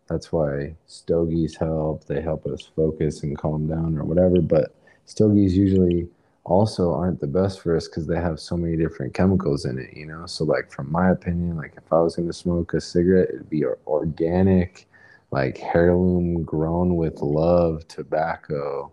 That's 0.08 0.32
why 0.32 0.76
stogies 0.86 1.56
help. 1.56 2.04
They 2.04 2.20
help 2.20 2.46
us 2.46 2.62
focus 2.76 3.22
and 3.22 3.36
calm 3.36 3.66
down 3.66 3.98
or 3.98 4.04
whatever. 4.04 4.40
But 4.40 4.74
stogies 5.04 5.56
usually 5.56 6.08
also 6.44 6.92
aren't 6.94 7.20
the 7.20 7.26
best 7.26 7.60
for 7.60 7.76
us 7.76 7.88
because 7.88 8.06
they 8.06 8.20
have 8.20 8.38
so 8.38 8.56
many 8.56 8.76
different 8.76 9.14
chemicals 9.14 9.64
in 9.64 9.78
it, 9.78 9.96
you 9.96 10.06
know. 10.06 10.26
So, 10.26 10.44
like 10.44 10.70
from 10.70 10.90
my 10.92 11.10
opinion, 11.10 11.56
like 11.56 11.74
if 11.76 11.92
I 11.92 12.00
was 12.00 12.16
going 12.16 12.28
to 12.28 12.32
smoke 12.32 12.74
a 12.74 12.80
cigarette, 12.80 13.30
it'd 13.30 13.50
be 13.50 13.64
organic, 13.86 14.86
like 15.32 15.60
heirloom 15.74 16.44
grown 16.44 16.96
with 16.96 17.20
love 17.20 17.86
tobacco 17.88 18.92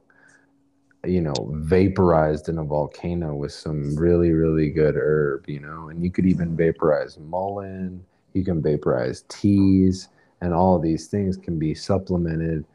you 1.05 1.22
know, 1.22 1.34
vaporized 1.51 2.47
in 2.47 2.57
a 2.57 2.64
volcano 2.64 3.36
with 3.36 3.51
some 3.51 3.95
really, 3.95 4.32
really 4.32 4.70
good 4.70 4.95
herb, 4.95 5.47
you 5.49 5.59
know, 5.59 5.89
and 5.89 6.03
you 6.03 6.09
could 6.09 6.26
even 6.26 6.55
vaporize 6.55 7.18
mullein, 7.18 7.99
you 8.34 8.43
can 8.43 8.61
vaporize 8.61 9.24
teas, 9.28 10.07
and 10.43 10.53
all 10.53 10.77
these 10.77 11.07
things 11.07 11.37
can 11.37 11.57
be 11.57 11.73
supplemented 11.73 12.65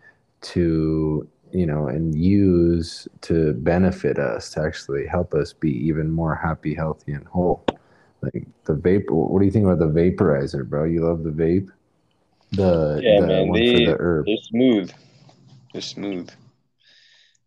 to, 0.40 1.28
you 1.52 1.66
know, 1.66 1.88
and 1.88 2.14
use 2.14 3.06
to 3.22 3.52
benefit 3.54 4.18
us, 4.18 4.50
to 4.50 4.62
actually 4.62 5.06
help 5.06 5.34
us 5.34 5.52
be 5.52 5.70
even 5.86 6.10
more 6.10 6.34
happy, 6.34 6.74
healthy, 6.74 7.12
and 7.12 7.26
whole. 7.26 7.64
Like 8.22 8.46
the 8.64 8.74
vapor, 8.74 9.14
what 9.14 9.38
do 9.38 9.44
you 9.44 9.52
think 9.52 9.66
about 9.66 9.78
the 9.78 10.00
vaporizer, 10.00 10.68
bro? 10.68 10.84
You 10.84 11.06
love 11.06 11.22
the 11.22 11.30
vape? 11.30 11.70
The, 12.52 13.00
yeah, 13.02 13.20
the 13.20 13.26
man, 13.26 13.52
they, 13.52 13.72
for 13.72 13.92
the 13.92 13.96
herb. 14.00 14.26
They're 14.26 14.36
smooth. 14.38 14.90
They're 15.72 15.82
smooth 15.82 16.30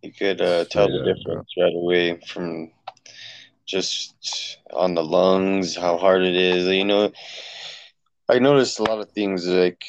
you 0.01 0.11
could 0.11 0.41
uh, 0.41 0.65
tell 0.65 0.87
the 0.87 1.03
difference 1.03 1.49
right 1.57 1.75
away 1.75 2.19
from 2.27 2.71
just 3.65 4.57
on 4.73 4.95
the 4.95 5.03
lungs, 5.03 5.75
how 5.75 5.97
hard 5.97 6.23
it 6.23 6.35
is. 6.35 6.65
You 6.67 6.85
know, 6.85 7.11
I 8.27 8.39
noticed 8.39 8.79
a 8.79 8.83
lot 8.83 8.99
of 8.99 9.11
things 9.11 9.47
like 9.47 9.83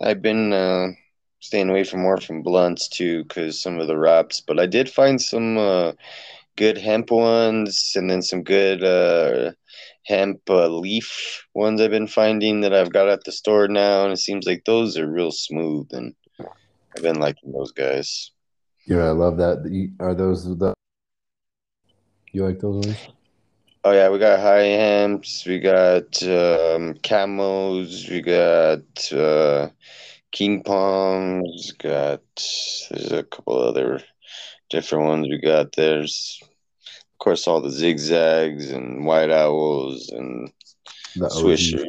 I've 0.00 0.22
been 0.22 0.52
uh, 0.52 0.88
staying 1.40 1.68
away 1.70 1.84
from 1.84 2.00
more 2.00 2.18
from 2.18 2.42
blunts 2.42 2.88
too 2.88 3.24
because 3.24 3.60
some 3.60 3.78
of 3.78 3.86
the 3.86 3.98
wraps, 3.98 4.40
but 4.40 4.58
I 4.58 4.66
did 4.66 4.88
find 4.88 5.20
some 5.20 5.58
uh, 5.58 5.92
good 6.56 6.78
hemp 6.78 7.10
ones 7.10 7.92
and 7.96 8.10
then 8.10 8.22
some 8.22 8.42
good 8.42 8.82
uh, 8.84 9.52
hemp 10.04 10.40
uh, 10.48 10.68
leaf 10.68 11.46
ones 11.54 11.80
I've 11.80 11.90
been 11.90 12.06
finding 12.06 12.60
that 12.60 12.74
I've 12.74 12.92
got 12.92 13.08
at 13.08 13.24
the 13.24 13.32
store 13.32 13.68
now, 13.68 14.04
and 14.04 14.12
it 14.12 14.18
seems 14.18 14.46
like 14.46 14.64
those 14.64 14.96
are 14.96 15.10
real 15.10 15.32
smooth, 15.32 15.88
and 15.92 16.14
I've 16.96 17.02
been 17.02 17.20
liking 17.20 17.52
those 17.52 17.72
guys. 17.72 18.30
Yeah, 18.86 19.04
I 19.04 19.10
love 19.10 19.36
that. 19.38 19.58
Are 20.00 20.14
those 20.14 20.44
the 20.58 20.74
you 22.32 22.44
like 22.44 22.60
those 22.60 22.86
ones? 22.86 23.08
Oh 23.84 23.92
yeah, 23.92 24.10
we 24.10 24.18
got 24.18 24.38
high 24.38 24.62
amps, 24.62 25.44
we 25.44 25.58
got 25.58 26.22
um, 26.22 26.94
camos, 27.02 28.08
we 28.08 28.20
got 28.20 29.12
uh, 29.12 29.70
king 30.30 30.62
palms, 30.62 31.72
got 31.72 32.22
there's 32.90 33.10
a 33.12 33.24
couple 33.24 33.58
other 33.58 34.00
different 34.70 35.06
ones 35.06 35.26
we 35.28 35.38
got. 35.40 35.72
There's 35.72 36.38
of 36.42 37.18
course 37.18 37.48
all 37.48 37.60
the 37.60 37.70
zigzags 37.70 38.70
and 38.70 39.04
white 39.04 39.30
owls 39.30 40.08
and 40.10 40.52
the 41.16 41.28
swisher. 41.28 41.84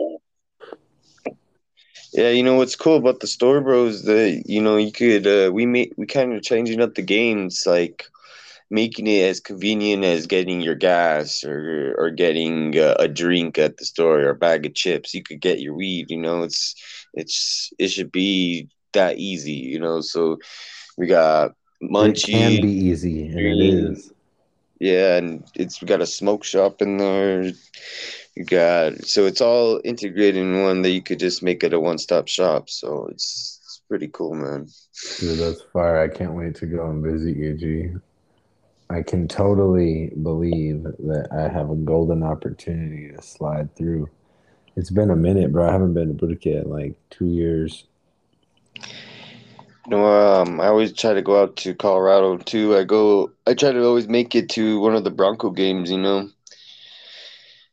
Yeah, 2.13 2.29
you 2.29 2.43
know 2.43 2.55
what's 2.55 2.75
cool 2.75 2.97
about 2.97 3.19
the 3.19 3.27
store, 3.27 3.61
bros? 3.61 4.03
That 4.03 4.43
you 4.47 4.61
know 4.61 4.77
you 4.77 4.91
could 4.91 5.27
uh, 5.27 5.51
we 5.53 5.65
make 5.67 5.93
we 5.97 6.07
kind 6.07 6.33
of 6.33 6.41
changing 6.41 6.81
up 6.81 6.95
the 6.95 7.03
games 7.03 7.65
like 7.67 8.05
making 8.73 9.05
it 9.05 9.29
as 9.29 9.39
convenient 9.39 10.03
as 10.03 10.25
getting 10.25 10.59
your 10.59 10.75
gas 10.75 11.43
or 11.43 11.93
or 11.99 12.09
getting 12.09 12.77
uh, 12.77 12.95
a 12.99 13.07
drink 13.07 13.59
at 13.59 13.77
the 13.77 13.85
store 13.85 14.21
or 14.21 14.29
a 14.29 14.35
bag 14.35 14.65
of 14.65 14.73
chips. 14.73 15.13
You 15.13 15.23
could 15.23 15.39
get 15.39 15.61
your 15.61 15.75
weed. 15.75 16.09
You 16.09 16.17
know, 16.17 16.41
it's 16.41 16.75
it's 17.13 17.71
it 17.77 17.89
should 17.89 18.11
be 18.11 18.67
that 18.93 19.19
easy. 19.19 19.53
You 19.73 19.79
know, 19.79 20.01
so 20.01 20.39
we 20.97 21.05
got 21.05 21.51
munchies. 21.83 22.29
It 22.29 22.31
can 22.31 22.61
be 22.61 22.71
easy, 22.89 23.27
and 23.27 23.39
it 23.39 23.59
is. 23.61 24.11
Yeah, 24.79 25.17
and 25.17 25.43
it's 25.55 25.79
we 25.79 25.85
got 25.85 26.01
a 26.01 26.07
smoke 26.07 26.43
shop 26.43 26.81
in 26.81 26.97
there. 26.97 27.43
You 28.35 28.45
got 28.45 29.05
so 29.05 29.27
it's 29.27 29.41
all 29.41 29.79
integrated 29.83 30.41
in 30.41 30.63
one 30.63 30.81
that 30.81 30.89
you 30.89 31.03
could 31.03 31.19
just 31.19 31.43
make 31.43 31.63
it 31.63 31.73
a 31.73 31.79
one 31.79 31.99
stop 31.99 32.27
shop. 32.27 32.69
So 32.69 33.07
it's 33.11 33.59
it's 33.63 33.81
pretty 33.87 34.09
cool, 34.11 34.33
man. 34.33 34.67
Dude, 35.19 35.39
that's 35.39 35.61
fire! 35.61 35.99
I 35.99 36.07
can't 36.07 36.33
wait 36.33 36.55
to 36.55 36.65
go 36.65 36.89
and 36.89 37.03
visit 37.03 37.37
you, 37.37 37.53
G. 37.53 37.91
I 38.89 39.01
can 39.01 39.27
totally 39.27 40.11
believe 40.21 40.83
that 40.83 41.27
I 41.31 41.47
have 41.47 41.69
a 41.69 41.75
golden 41.75 42.23
opportunity 42.23 43.11
to 43.15 43.21
slide 43.21 43.75
through. 43.75 44.09
It's 44.75 44.89
been 44.89 45.09
a 45.09 45.15
minute, 45.15 45.51
bro. 45.51 45.67
I 45.67 45.71
haven't 45.71 45.93
been 45.93 46.09
to 46.09 46.13
Burque 46.13 46.45
in 46.45 46.69
like 46.69 46.95
two 47.09 47.25
years. 47.25 47.85
You 48.75 49.89
know, 49.89 50.05
um, 50.05 50.61
I 50.61 50.67
always 50.67 50.93
try 50.93 51.13
to 51.13 51.21
go 51.21 51.41
out 51.41 51.55
to 51.57 51.75
Colorado 51.75 52.37
too. 52.37 52.75
I 52.75 52.83
go, 52.83 53.31
I 53.45 53.53
try 53.53 53.71
to 53.71 53.83
always 53.83 54.07
make 54.07 54.33
it 54.35 54.49
to 54.51 54.79
one 54.79 54.95
of 54.95 55.03
the 55.03 55.11
Bronco 55.11 55.49
games, 55.49 55.91
you 55.91 55.97
know. 55.97 56.29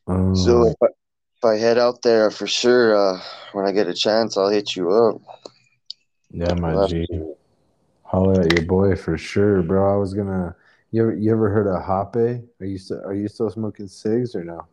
Um, 0.06 0.34
so 0.34 0.66
if 0.66 0.74
I, 0.82 0.86
if 0.86 1.44
I, 1.44 1.56
head 1.56 1.78
out 1.78 2.02
there 2.02 2.30
for 2.30 2.46
sure, 2.46 2.96
uh, 2.96 3.20
when 3.52 3.66
I 3.66 3.72
get 3.72 3.86
a 3.86 3.94
chance, 3.94 4.36
I'll 4.36 4.48
hit 4.48 4.74
you 4.74 4.90
up. 4.90 5.20
Yeah, 6.32 6.54
my 6.54 6.86
G. 6.86 7.06
Holler 8.02 8.40
at 8.40 8.58
your 8.58 8.66
boy 8.66 8.96
for 8.96 9.16
sure, 9.16 9.62
bro. 9.62 9.92
I 9.92 9.96
was 9.96 10.14
gonna 10.14 10.56
you 10.90 11.02
ever 11.02 11.14
you 11.14 11.32
ever 11.32 11.50
heard 11.50 11.66
of 11.66 11.82
Hapé? 11.82 12.44
Are 12.60 12.66
you 12.66 12.78
still 12.78 13.00
are 13.04 13.14
you 13.14 13.28
still 13.28 13.50
smoking 13.50 13.88
cigs 13.88 14.34
or 14.34 14.44
no? 14.44 14.66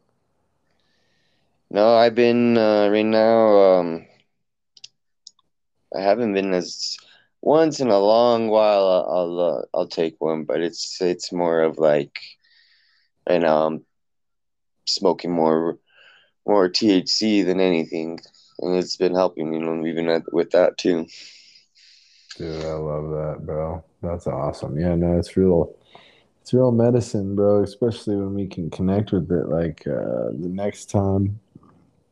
No, 1.70 1.96
I've 1.96 2.16
been 2.16 2.58
uh, 2.58 2.90
right 2.90 3.06
now. 3.06 3.58
Um, 3.58 4.08
I 5.96 6.02
haven't 6.02 6.34
been 6.34 6.54
as 6.54 6.98
once 7.42 7.80
in 7.80 7.90
a 7.90 8.00
long 8.00 8.48
while. 8.48 8.88
I'll 8.88 9.10
I'll, 9.10 9.40
uh, 9.40 9.62
I'll 9.74 9.88
take 9.88 10.16
one, 10.20 10.44
but 10.46 10.62
it's 10.62 11.02
it's 11.02 11.32
more 11.32 11.62
of 11.62 11.78
like 11.78 12.20
right 13.30 13.42
now 13.42 13.68
I'm 13.68 13.86
smoking 14.86 15.32
more 15.32 15.78
more 16.48 16.70
THC 16.70 17.46
than 17.46 17.60
anything, 17.60 18.20
and 18.60 18.76
it's 18.76 18.96
been 18.96 19.14
helping 19.14 19.52
me 19.52 19.58
you 19.58 19.64
know 19.64 19.86
even 19.86 20.10
at, 20.10 20.34
with 20.34 20.52
that 20.52 20.78
too. 20.78 21.08
Dude, 22.38 22.66
I 22.66 22.74
love 22.74 23.10
that, 23.10 23.46
bro. 23.46 23.84
That's 24.02 24.28
awesome. 24.28 24.80
Yeah, 24.80 24.96
no, 24.96 25.18
it's 25.18 25.36
real 25.36 25.76
it's 26.48 26.54
real 26.54 26.72
medicine, 26.72 27.36
bro. 27.36 27.62
Especially 27.62 28.16
when 28.16 28.34
we 28.34 28.48
can 28.48 28.70
connect 28.70 29.12
with 29.12 29.30
it. 29.30 29.50
Like 29.50 29.86
uh, 29.86 30.32
the 30.32 30.48
next 30.48 30.90
time, 30.90 31.38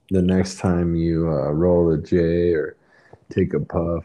the 0.09 0.21
next 0.21 0.59
time 0.59 0.93
you 0.93 1.29
uh, 1.29 1.51
roll 1.51 1.93
a 1.93 1.97
J 1.97 2.51
or 2.51 2.75
take 3.29 3.53
a 3.53 3.61
puff, 3.61 4.03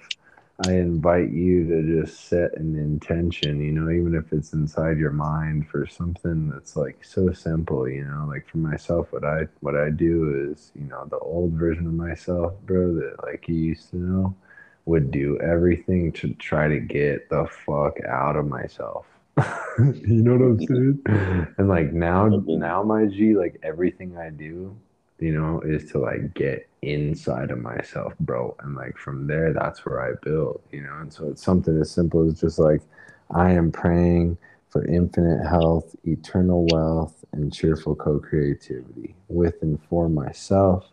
I 0.68 0.74
invite 0.74 1.30
you 1.32 1.66
to 1.66 2.02
just 2.02 2.28
set 2.28 2.56
an 2.56 2.76
intention. 2.76 3.60
You 3.60 3.72
know, 3.72 3.90
even 3.90 4.14
if 4.14 4.32
it's 4.32 4.52
inside 4.52 4.98
your 4.98 5.10
mind 5.10 5.66
for 5.68 5.84
something 5.88 6.48
that's 6.48 6.76
like 6.76 7.04
so 7.04 7.32
simple. 7.32 7.88
You 7.88 8.04
know, 8.04 8.26
like 8.28 8.46
for 8.48 8.58
myself, 8.58 9.08
what 9.10 9.24
I 9.24 9.48
what 9.58 9.74
I 9.74 9.90
do 9.90 10.52
is, 10.52 10.70
you 10.76 10.86
know, 10.86 11.06
the 11.10 11.18
old 11.18 11.54
version 11.54 11.88
of 11.88 11.94
myself, 11.94 12.52
bro, 12.66 12.94
that 12.94 13.16
like 13.24 13.48
you 13.48 13.56
used 13.56 13.90
to 13.90 13.96
know, 13.96 14.36
would 14.84 15.10
do 15.10 15.40
everything 15.40 16.12
to 16.12 16.34
try 16.34 16.68
to 16.68 16.78
get 16.78 17.28
the 17.30 17.48
fuck 17.66 17.98
out 18.04 18.36
of 18.36 18.46
myself 18.46 19.06
you 19.78 20.22
know 20.22 20.32
what 20.32 20.44
I'm 20.44 20.66
saying? 20.66 21.54
And 21.58 21.68
like 21.68 21.92
now, 21.92 22.28
now 22.28 22.82
my 22.82 23.06
G, 23.06 23.34
like 23.34 23.58
everything 23.62 24.16
I 24.16 24.30
do, 24.30 24.76
you 25.18 25.32
know, 25.32 25.60
is 25.60 25.90
to 25.92 25.98
like 25.98 26.34
get 26.34 26.68
inside 26.82 27.50
of 27.50 27.58
myself, 27.58 28.14
bro. 28.20 28.56
And 28.60 28.74
like 28.74 28.96
from 28.96 29.26
there, 29.26 29.52
that's 29.52 29.84
where 29.84 30.00
I 30.00 30.14
build, 30.22 30.60
you 30.72 30.82
know. 30.82 30.96
And 31.00 31.12
so 31.12 31.28
it's 31.28 31.42
something 31.42 31.78
as 31.80 31.90
simple 31.90 32.26
as 32.26 32.40
just 32.40 32.58
like, 32.58 32.82
I 33.30 33.52
am 33.52 33.70
praying 33.70 34.38
for 34.70 34.84
infinite 34.86 35.46
health, 35.46 35.94
eternal 36.04 36.66
wealth, 36.70 37.24
and 37.32 37.52
cheerful 37.52 37.94
co 37.94 38.18
creativity 38.18 39.14
with 39.28 39.62
and 39.62 39.82
for 39.84 40.08
myself 40.08 40.90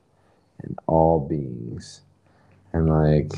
and 0.63 0.77
all 0.87 1.19
beings. 1.19 2.01
And 2.73 2.89
like 2.89 3.31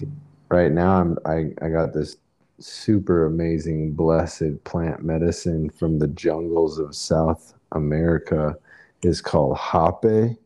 right 0.50 0.72
now, 0.72 1.00
I'm 1.00 1.18
I, 1.26 1.52
I 1.62 1.70
got 1.70 1.94
this 1.94 2.18
super 2.60 3.26
amazing, 3.26 3.94
blessed 3.94 4.64
plant 4.64 5.04
medicine 5.04 5.70
from 5.70 6.00
the 6.00 6.08
jungles 6.08 6.80
of 6.80 6.96
South 6.96 7.54
America 7.72 8.56
is 9.02 9.22
called 9.22 9.58
Hapé. 9.58 10.38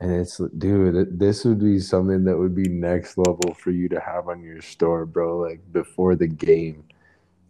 And 0.00 0.12
it's, 0.12 0.38
dude, 0.58 1.18
this 1.18 1.44
would 1.44 1.60
be 1.60 1.78
something 1.78 2.24
that 2.24 2.36
would 2.36 2.54
be 2.54 2.68
next 2.68 3.16
level 3.16 3.54
for 3.54 3.70
you 3.70 3.88
to 3.88 3.98
have 4.00 4.28
on 4.28 4.42
your 4.42 4.60
store, 4.60 5.06
bro. 5.06 5.38
Like 5.38 5.60
before 5.72 6.16
the 6.16 6.26
game, 6.26 6.84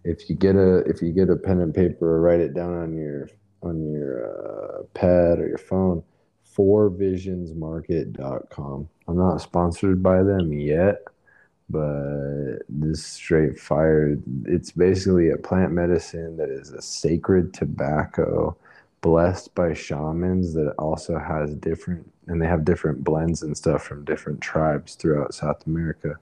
if 0.05 0.31
you 0.31 0.37
get 0.37 0.55
a 0.55 0.77
if 0.89 1.03
you 1.03 1.11
get 1.11 1.29
a 1.29 1.37
pen 1.37 1.61
and 1.61 1.75
paper 1.75 2.15
or 2.15 2.21
write 2.21 2.39
it 2.39 2.55
down 2.55 2.75
on 2.75 2.97
your 2.97 3.29
on 3.63 3.91
your 3.91 4.29
uh, 4.29 4.85
pad 4.95 5.41
or 5.41 5.49
your 5.49 5.59
phone, 5.59 6.05
fourvisionsmarket.com. 6.57 8.89
I'm 9.09 9.17
not 9.17 9.41
sponsored 9.41 10.03
by 10.03 10.23
them 10.23 10.53
yet, 10.53 11.03
but 11.69 12.59
this 12.69 13.05
straight 13.05 13.59
fire 13.59 14.17
it's 14.45 14.71
basically 14.71 15.31
a 15.31 15.37
plant 15.37 15.73
medicine 15.73 16.37
that 16.37 16.49
is 16.49 16.71
a 16.71 16.81
sacred 16.81 17.53
tobacco 17.53 18.57
blessed 19.01 19.55
by 19.55 19.73
shamans 19.73 20.55
that 20.55 20.73
also 20.79 21.19
has 21.19 21.55
different 21.57 22.11
and 22.27 22.41
they 22.41 22.47
have 22.47 22.65
different 22.65 23.05
blends 23.05 23.43
and 23.43 23.57
stuff 23.57 23.83
from 23.83 24.05
different 24.05 24.41
tribes 24.41 24.95
throughout 24.95 25.35
south 25.35 25.67
america. 25.67 26.17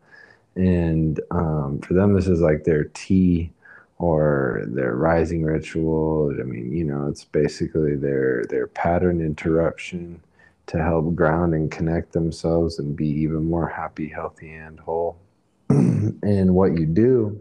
And 0.57 1.21
um, 1.31 1.81
for 1.81 1.95
them 1.95 2.15
this 2.15 2.29
is 2.29 2.41
like 2.41 2.65
their 2.65 2.85
tea 2.85 3.51
or 3.99 4.65
their 4.67 4.95
rising 4.97 5.45
ritual. 5.45 6.35
I 6.39 6.43
mean 6.45 6.73
you 6.73 6.85
know 6.85 7.07
it's 7.09 7.25
basically 7.25 7.97
their 7.97 8.45
their 8.49 8.67
pattern 8.67 9.21
interruption 9.21 10.21
to 10.67 10.83
help 10.83 11.15
ground 11.15 11.55
and 11.55 11.71
connect 11.71 12.13
themselves 12.13 12.79
and 12.79 12.97
be 12.97 13.09
even 13.09 13.45
more 13.45 13.69
happy 13.69 14.09
healthy 14.09 14.53
and 14.53 14.81
whole 14.81 15.19
and 15.69 16.55
what 16.55 16.79
you 16.79 16.87
do, 16.87 17.41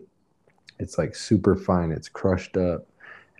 it's 0.80 0.97
like 0.97 1.15
super 1.15 1.55
fine. 1.55 1.91
It's 1.91 2.09
crushed 2.09 2.57
up, 2.57 2.86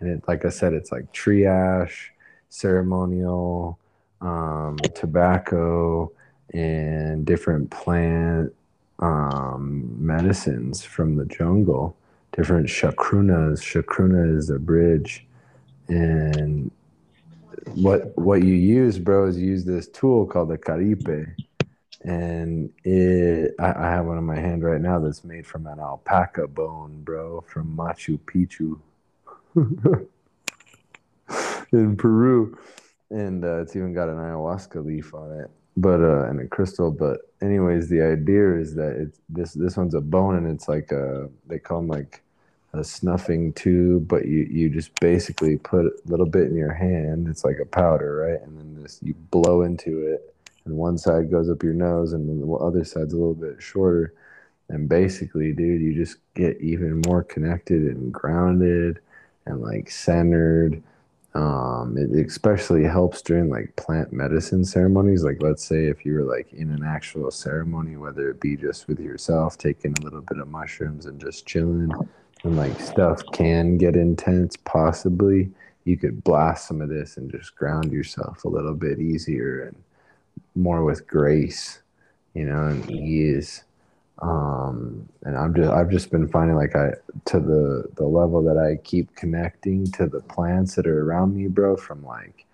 and 0.00 0.10
it, 0.10 0.28
like 0.28 0.44
I 0.44 0.48
said, 0.48 0.72
it's 0.72 0.92
like 0.92 1.12
triage, 1.12 2.08
ceremonial, 2.48 3.78
um, 4.20 4.76
tobacco, 4.94 6.10
and 6.52 7.24
different 7.24 7.70
plant 7.70 8.52
um, 8.98 9.94
medicines 9.98 10.84
from 10.84 11.16
the 11.16 11.26
jungle. 11.26 11.96
Different 12.32 12.66
chacrunas. 12.66 13.60
Chacruna 13.60 14.36
is 14.36 14.50
a 14.50 14.58
bridge, 14.58 15.24
and 15.88 16.70
what 17.74 18.16
what 18.18 18.42
you 18.42 18.54
use, 18.54 18.98
bro, 18.98 19.26
is 19.28 19.38
you 19.38 19.46
use 19.46 19.64
this 19.64 19.88
tool 19.88 20.26
called 20.26 20.48
the 20.48 20.58
kuripe 20.58 21.34
and 22.04 22.70
it 22.84 23.54
I, 23.58 23.72
I, 23.72 23.90
have 23.90 24.06
one 24.06 24.18
in 24.18 24.24
my 24.24 24.36
hand 24.36 24.62
right 24.62 24.80
now 24.80 24.98
that's 24.98 25.24
made 25.24 25.46
from 25.46 25.66
an 25.66 25.80
alpaca 25.80 26.46
bone, 26.46 27.02
bro, 27.02 27.40
from 27.42 27.74
Machu 27.76 28.18
Picchu. 28.20 28.78
in 31.72 31.96
Peru, 31.96 32.58
and 33.10 33.44
uh, 33.44 33.60
it's 33.60 33.76
even 33.76 33.94
got 33.94 34.08
an 34.08 34.16
ayahuasca 34.16 34.84
leaf 34.84 35.14
on 35.14 35.32
it, 35.40 35.50
but 35.76 36.00
uh, 36.00 36.24
and 36.28 36.40
a 36.40 36.46
crystal. 36.46 36.90
But 36.90 37.20
anyways, 37.42 37.88
the 37.88 38.02
idea 38.02 38.56
is 38.56 38.74
that 38.74 38.96
it's 38.96 39.20
this 39.28 39.52
this 39.54 39.76
one's 39.76 39.94
a 39.94 40.00
bone, 40.00 40.36
and 40.36 40.46
it's 40.46 40.68
like 40.68 40.92
a 40.92 41.28
they 41.46 41.58
call 41.58 41.80
them 41.80 41.88
like 41.88 42.22
a 42.72 42.84
snuffing 42.84 43.52
tube, 43.52 44.08
but 44.08 44.26
you 44.26 44.46
you 44.50 44.68
just 44.68 44.98
basically 45.00 45.56
put 45.56 45.86
a 45.86 45.92
little 46.06 46.26
bit 46.26 46.48
in 46.48 46.56
your 46.56 46.74
hand. 46.74 47.28
It's 47.28 47.44
like 47.44 47.58
a 47.60 47.66
powder, 47.66 48.16
right? 48.16 48.46
And 48.46 48.58
then 48.58 48.82
this 48.82 48.98
you 49.02 49.14
blow 49.14 49.62
into 49.62 50.06
it, 50.06 50.33
and 50.64 50.74
one 50.76 50.98
side 50.98 51.30
goes 51.30 51.50
up 51.50 51.62
your 51.62 51.74
nose, 51.74 52.12
and 52.12 52.42
the 52.42 52.54
other 52.54 52.84
side's 52.84 53.12
a 53.12 53.16
little 53.16 53.34
bit 53.34 53.62
shorter. 53.62 54.14
And 54.68 54.88
basically, 54.88 55.52
dude, 55.52 55.82
you 55.82 55.94
just 55.94 56.16
get 56.34 56.60
even 56.60 57.02
more 57.06 57.22
connected 57.22 57.82
and 57.82 58.12
grounded 58.12 59.00
and 59.46 59.60
like 59.60 59.90
centered 59.90 60.82
um, 61.34 61.96
it 61.98 62.26
especially 62.26 62.84
helps 62.84 63.20
during 63.20 63.50
like 63.50 63.74
plant 63.74 64.12
medicine 64.12 64.64
ceremonies. 64.64 65.24
Like, 65.24 65.42
let's 65.42 65.64
say 65.64 65.86
if 65.86 66.06
you 66.06 66.14
were 66.14 66.22
like 66.22 66.52
in 66.52 66.70
an 66.70 66.84
actual 66.84 67.30
ceremony, 67.32 67.96
whether 67.96 68.30
it 68.30 68.40
be 68.40 68.56
just 68.56 68.86
with 68.86 69.00
yourself, 69.00 69.58
taking 69.58 69.94
a 69.98 70.04
little 70.04 70.20
bit 70.20 70.38
of 70.38 70.48
mushrooms 70.48 71.06
and 71.06 71.20
just 71.20 71.44
chilling, 71.44 71.90
and 72.44 72.56
like 72.56 72.78
stuff 72.80 73.20
can 73.32 73.78
get 73.78 73.96
intense, 73.96 74.56
possibly, 74.56 75.50
you 75.84 75.96
could 75.96 76.22
blast 76.22 76.68
some 76.68 76.80
of 76.80 76.88
this 76.88 77.16
and 77.16 77.32
just 77.32 77.56
ground 77.56 77.90
yourself 77.90 78.44
a 78.44 78.48
little 78.48 78.74
bit 78.74 79.00
easier 79.00 79.64
and 79.64 79.76
more 80.54 80.84
with 80.84 81.06
grace, 81.06 81.82
you 82.34 82.44
know, 82.44 82.66
and 82.68 82.90
ease. 82.90 83.64
Um 84.22 85.08
and 85.24 85.36
i'm 85.36 85.54
just 85.54 85.70
i've 85.70 85.90
just 85.90 86.10
been 86.12 86.28
finding 86.28 86.56
like 86.56 86.76
i 86.76 86.90
to 87.24 87.40
the 87.40 87.84
the 87.96 88.04
level 88.04 88.42
that 88.44 88.56
i 88.56 88.76
keep 88.84 89.14
connecting 89.16 89.84
to 89.92 90.06
the 90.06 90.20
plants 90.20 90.76
that 90.76 90.86
are 90.86 91.04
around 91.04 91.34
me 91.34 91.48
bro 91.48 91.76
from 91.76 92.04
like 92.04 92.46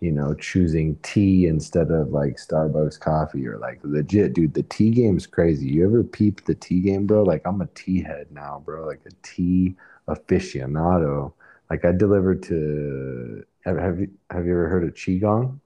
you 0.00 0.12
know 0.12 0.34
choosing 0.34 0.96
tea 1.02 1.46
instead 1.46 1.90
of 1.90 2.10
like 2.12 2.36
starbucks 2.36 3.00
coffee 3.00 3.46
or 3.46 3.58
like 3.58 3.80
legit 3.82 4.34
dude 4.34 4.54
the 4.54 4.62
tea 4.64 4.90
game's 4.90 5.26
crazy. 5.26 5.66
You 5.66 5.86
ever 5.86 6.02
peep 6.04 6.44
the 6.44 6.54
tea 6.54 6.80
game 6.80 7.06
bro? 7.06 7.22
Like 7.22 7.42
i'm 7.46 7.60
a 7.60 7.66
tea 7.68 8.02
head 8.02 8.26
now 8.30 8.62
bro 8.64 8.86
like 8.86 9.00
a 9.06 9.10
tea 9.22 9.74
aficionado. 10.08 11.32
Like 11.70 11.84
i 11.84 11.92
delivered 11.92 12.42
to 12.44 13.44
have, 13.64 13.78
have 13.78 14.00
you 14.00 14.10
have 14.30 14.44
you 14.46 14.52
ever 14.52 14.68
heard 14.68 14.84
of 14.84 14.94
qigong 14.94 15.58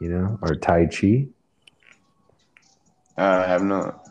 you 0.00 0.08
know 0.08 0.38
or 0.42 0.54
tai 0.54 0.86
chi 0.86 1.26
i 3.18 3.46
have 3.46 3.62
not 3.62 4.06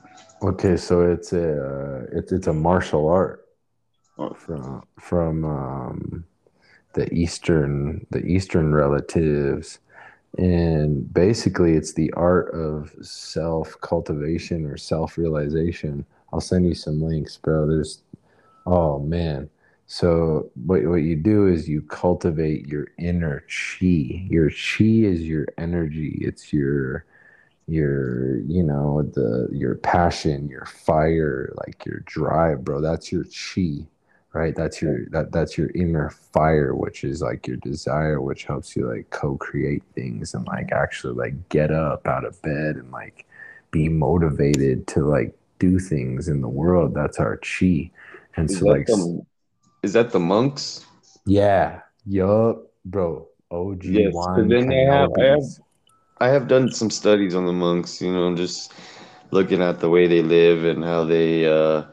Okay, 0.46 0.76
so 0.78 1.02
it's 1.02 1.34
a 1.34 1.66
uh, 1.66 2.06
it's 2.12 2.32
it's 2.32 2.48
a 2.48 2.54
martial 2.54 3.08
art 3.08 3.48
oh. 4.20 4.34
from 4.34 4.84
from 5.00 5.46
um, 5.46 6.26
the 6.94 7.12
eastern 7.14 8.06
the 8.12 8.24
eastern 8.24 8.74
relatives, 8.74 9.80
and 10.38 11.12
basically 11.12 11.74
it's 11.74 11.94
the 11.94 12.12
art 12.14 12.54
of 12.54 12.94
self 13.02 13.76
cultivation 13.82 14.66
or 14.66 14.78
self 14.78 15.18
realization. 15.18 16.06
I'll 16.34 16.42
send 16.42 16.68
you 16.68 16.76
some 16.76 17.02
links, 17.02 17.38
bro. 17.38 17.66
There's 17.66 18.04
oh 18.68 19.00
man. 19.00 19.50
So 19.88 20.50
what 20.66 20.84
what 20.86 21.04
you 21.04 21.16
do 21.16 21.48
is 21.48 21.70
you 21.70 21.82
cultivate 21.82 22.68
your 22.68 22.88
inner 22.98 23.44
chi. 23.48 24.26
Your 24.30 24.50
chi 24.50 25.06
is 25.06 25.22
your 25.22 25.48
energy. 25.58 26.18
It's 26.22 26.52
your 26.52 27.06
your 27.68 28.40
you 28.42 28.64
know 28.64 29.04
the 29.14 29.50
your 29.52 29.76
passion 29.76 30.48
your 30.50 30.66
fire 30.66 31.52
like 31.66 31.86
your 31.86 32.00
drive 32.06 32.64
bro. 32.64 32.82
That's 32.82 33.12
your 33.12 33.26
chi 33.26 33.88
right? 34.34 34.54
That's 34.56 34.82
your 34.82 35.06
that 35.12 35.32
that's 35.32 35.58
your 35.58 35.70
inner 35.76 36.10
fire 36.10 36.76
which 36.76 37.04
is 37.06 37.22
like 37.22 37.48
your 37.48 37.58
desire 37.58 38.22
which 38.22 38.44
helps 38.44 38.76
you 38.76 38.88
like 38.88 39.10
co-create 39.10 39.82
things 39.96 40.34
and 40.34 40.46
like 40.46 40.72
actually 40.74 41.14
like 41.14 41.50
get 41.50 41.72
up 41.72 42.06
out 42.06 42.26
of 42.26 42.42
bed 42.42 42.76
and 42.76 42.92
like 42.92 43.26
be 43.72 43.88
motivated 43.88 44.88
to 44.88 45.06
like 45.06 45.34
do 45.60 45.80
things 45.80 46.28
in 46.28 46.42
the 46.42 46.50
world. 46.50 46.94
That's 46.94 47.18
our 47.20 47.38
chi. 47.38 47.92
And 48.36 48.52
so 48.52 48.66
like 48.66 48.88
the, 48.88 49.26
is 49.86 49.94
that 49.94 50.12
the 50.12 50.20
monks 50.20 50.86
yeah 51.26 51.80
yup 52.18 52.58
bro 52.86 53.10
og 53.52 53.84
yes, 53.84 54.28
then 54.36 54.68
they 54.70 54.84
have, 54.86 55.10
I 55.20 55.26
have 55.26 55.44
I 56.20 56.28
have 56.30 56.48
done 56.48 56.72
some 56.72 56.90
studies 56.90 57.36
on 57.36 57.46
the 57.46 57.54
monks, 57.54 58.02
you 58.02 58.12
know, 58.12 58.36
just 58.36 58.74
looking 59.32 59.62
at 59.62 59.80
the 59.80 59.90
way 59.90 60.08
they 60.08 60.22
live 60.22 60.64
and 60.64 60.84
how 60.84 61.04
they 61.04 61.46
uh, 61.46 61.84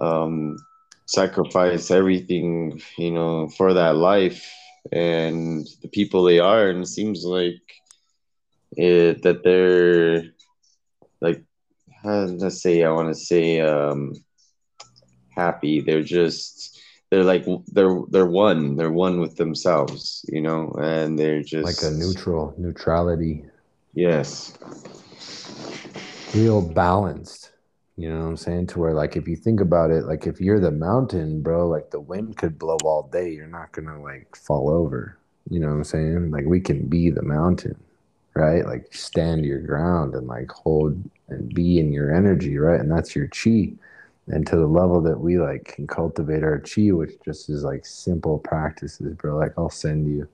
um, 0.00 0.56
sacrifice 1.06 1.90
everything, 1.90 2.80
you 2.98 3.10
know, 3.10 3.48
for 3.48 3.74
that 3.74 3.96
life 3.96 4.52
and 4.92 5.66
the 5.82 5.88
people 5.88 6.24
they 6.24 6.38
are. 6.38 6.68
And 6.68 6.82
it 6.82 6.88
seems 6.88 7.24
like 7.24 7.62
it, 8.76 9.22
that 9.22 9.42
they're 9.44 10.24
like, 11.20 11.42
let's 12.04 12.62
say, 12.62 12.82
I 12.84 12.90
want 12.92 13.08
to 13.08 13.14
say 13.14 13.60
um, 13.60 14.12
happy. 15.34 15.80
They're 15.80 16.02
just 16.02 16.73
they're 17.14 17.22
like 17.22 17.46
they're 17.68 18.00
they're 18.10 18.26
one 18.26 18.74
they're 18.74 18.90
one 18.90 19.20
with 19.20 19.36
themselves 19.36 20.24
you 20.28 20.40
know 20.40 20.72
and 20.80 21.16
they're 21.16 21.42
just 21.42 21.64
like 21.64 21.92
a 21.92 21.94
neutral 21.94 22.52
neutrality. 22.58 23.44
Yes. 23.94 24.58
Real 26.34 26.60
balanced 26.60 27.52
you 27.96 28.10
know 28.10 28.22
what 28.22 28.26
i'm 28.26 28.36
saying? 28.36 28.66
To 28.68 28.80
where 28.80 28.92
like 28.92 29.14
if 29.14 29.28
you 29.28 29.36
think 29.36 29.60
about 29.60 29.92
it 29.92 30.06
like 30.06 30.26
if 30.26 30.40
you're 30.40 30.58
the 30.58 30.72
mountain 30.72 31.40
bro 31.40 31.68
like 31.68 31.92
the 31.92 32.00
wind 32.00 32.36
could 32.36 32.58
blow 32.58 32.78
all 32.84 33.08
day. 33.12 33.30
You're 33.30 33.46
not 33.46 33.70
gonna 33.70 34.02
like 34.02 34.34
fall 34.34 34.68
over. 34.68 35.16
You 35.48 35.60
know 35.60 35.68
what 35.68 35.74
i'm 35.74 35.84
saying? 35.84 36.32
Like 36.32 36.46
we 36.46 36.60
can 36.60 36.88
be 36.88 37.10
the 37.10 37.22
mountain 37.22 37.76
right? 38.34 38.66
Like 38.66 38.92
stand 38.92 39.44
your 39.44 39.60
ground 39.60 40.14
and 40.16 40.26
like 40.26 40.50
hold 40.50 41.00
and 41.28 41.54
be 41.54 41.78
in 41.78 41.92
your 41.92 42.12
energy 42.12 42.58
right? 42.58 42.80
And 42.80 42.90
that's 42.90 43.14
your 43.14 43.28
chi 43.28 43.74
and 44.28 44.46
to 44.46 44.56
the 44.56 44.66
level 44.66 45.00
that 45.02 45.20
we 45.20 45.38
like 45.38 45.74
can 45.74 45.86
cultivate 45.86 46.42
our 46.42 46.58
chi 46.58 46.90
which 46.90 47.12
just 47.24 47.50
is 47.50 47.62
like 47.62 47.84
simple 47.84 48.38
practices 48.38 49.14
bro. 49.14 49.36
Like 49.36 49.52
i'll 49.58 49.70
send 49.70 50.08
you 50.08 50.28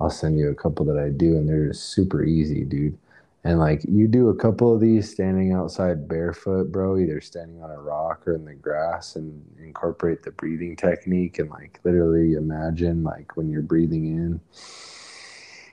i'll 0.00 0.10
send 0.10 0.38
you 0.38 0.50
a 0.50 0.54
couple 0.54 0.84
that 0.86 0.98
i 0.98 1.10
do 1.10 1.36
and 1.36 1.48
they're 1.48 1.68
just 1.68 1.90
super 1.90 2.24
easy 2.24 2.64
dude. 2.64 2.98
And 3.46 3.58
like 3.58 3.84
you 3.86 4.08
do 4.08 4.30
a 4.30 4.34
couple 4.34 4.74
of 4.74 4.80
these 4.80 5.10
standing 5.10 5.52
outside 5.52 6.08
barefoot 6.08 6.72
bro 6.72 6.96
either 6.98 7.20
standing 7.20 7.62
on 7.62 7.70
a 7.70 7.78
rock 7.78 8.26
or 8.26 8.34
in 8.34 8.46
the 8.46 8.54
grass 8.54 9.16
and 9.16 9.44
incorporate 9.62 10.22
the 10.22 10.30
breathing 10.30 10.76
technique 10.76 11.38
and 11.38 11.50
like 11.50 11.78
literally 11.84 12.34
imagine 12.34 13.02
like 13.02 13.36
when 13.36 13.50
you're 13.50 13.60
breathing 13.60 14.06
in 14.06 14.40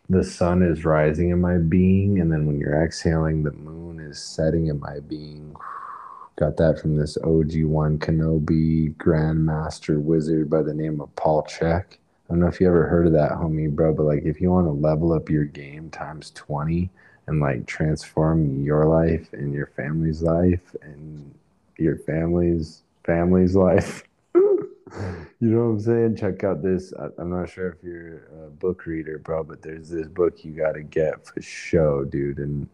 the 0.09 0.23
sun 0.23 0.61
is 0.61 0.83
rising 0.83 1.29
in 1.29 1.39
my 1.39 1.57
being 1.57 2.19
and 2.19 2.29
then 2.29 2.45
when 2.45 2.59
you're 2.59 2.83
exhaling 2.83 3.43
the 3.43 3.51
moon 3.53 4.01
is 4.01 4.21
setting 4.21 4.67
in 4.67 4.77
my 4.77 4.99
being 4.99 5.55
Got 6.37 6.57
that 6.57 6.79
from 6.79 6.95
this 6.95 7.17
OG1 7.17 7.99
Kenobi 7.99 8.95
Grandmaster 8.95 10.01
Wizard 10.01 10.49
by 10.49 10.61
the 10.61 10.73
name 10.73 11.01
of 11.01 11.15
Paul 11.15 11.43
Chek. 11.43 11.85
I 11.93 11.97
don't 12.29 12.39
know 12.39 12.47
if 12.47 12.61
you 12.61 12.67
ever 12.67 12.87
heard 12.87 13.07
of 13.07 13.13
that, 13.13 13.31
homie, 13.31 13.69
bro, 13.69 13.93
but 13.93 14.03
like 14.03 14.23
if 14.23 14.39
you 14.39 14.49
want 14.51 14.65
to 14.65 14.71
level 14.71 15.11
up 15.11 15.29
your 15.29 15.43
game 15.43 15.89
times 15.89 16.31
20 16.31 16.89
and 17.27 17.39
like 17.41 17.65
transform 17.67 18.63
your 18.63 18.85
life 18.85 19.33
and 19.33 19.53
your 19.53 19.67
family's 19.75 20.21
life 20.21 20.75
and 20.81 21.33
your 21.77 21.97
family's 21.97 22.83
family's 23.03 23.55
life. 23.55 24.03
you 24.33 25.27
know 25.39 25.65
what 25.65 25.71
I'm 25.71 25.79
saying? 25.79 26.15
Check 26.15 26.43
out 26.43 26.63
this. 26.63 26.93
I'm 27.17 27.29
not 27.29 27.49
sure 27.49 27.69
if 27.69 27.83
you're 27.83 28.23
a 28.45 28.49
book 28.49 28.85
reader, 28.85 29.17
bro, 29.17 29.43
but 29.43 29.61
there's 29.61 29.89
this 29.89 30.07
book 30.07 30.43
you 30.45 30.51
got 30.53 30.73
to 30.73 30.83
get 30.83 31.25
for 31.25 31.41
show, 31.41 32.05
dude. 32.05 32.39
And 32.39 32.69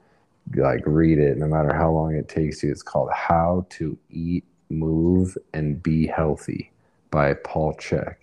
like 0.55 0.83
read 0.85 1.19
it 1.19 1.37
no 1.37 1.47
matter 1.47 1.73
how 1.73 1.91
long 1.91 2.15
it 2.15 2.29
takes 2.29 2.63
you. 2.63 2.71
It's 2.71 2.83
called 2.83 3.09
How 3.13 3.65
to 3.71 3.97
Eat, 4.09 4.45
Move, 4.69 5.37
and 5.53 5.81
Be 5.81 6.07
Healthy 6.07 6.71
by 7.11 7.33
Paul 7.33 7.73
Chek. 7.75 8.15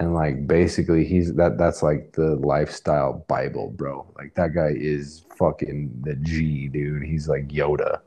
And 0.00 0.14
like 0.14 0.46
basically 0.46 1.04
he's 1.04 1.34
that 1.34 1.58
that's 1.58 1.82
like 1.82 2.12
the 2.12 2.36
lifestyle 2.36 3.24
Bible, 3.28 3.70
bro. 3.76 4.06
Like 4.16 4.34
that 4.34 4.54
guy 4.54 4.72
is 4.76 5.24
fucking 5.36 5.90
the 6.02 6.14
G, 6.16 6.68
dude. 6.68 7.02
He's 7.02 7.28
like 7.28 7.48
Yoda. 7.48 8.00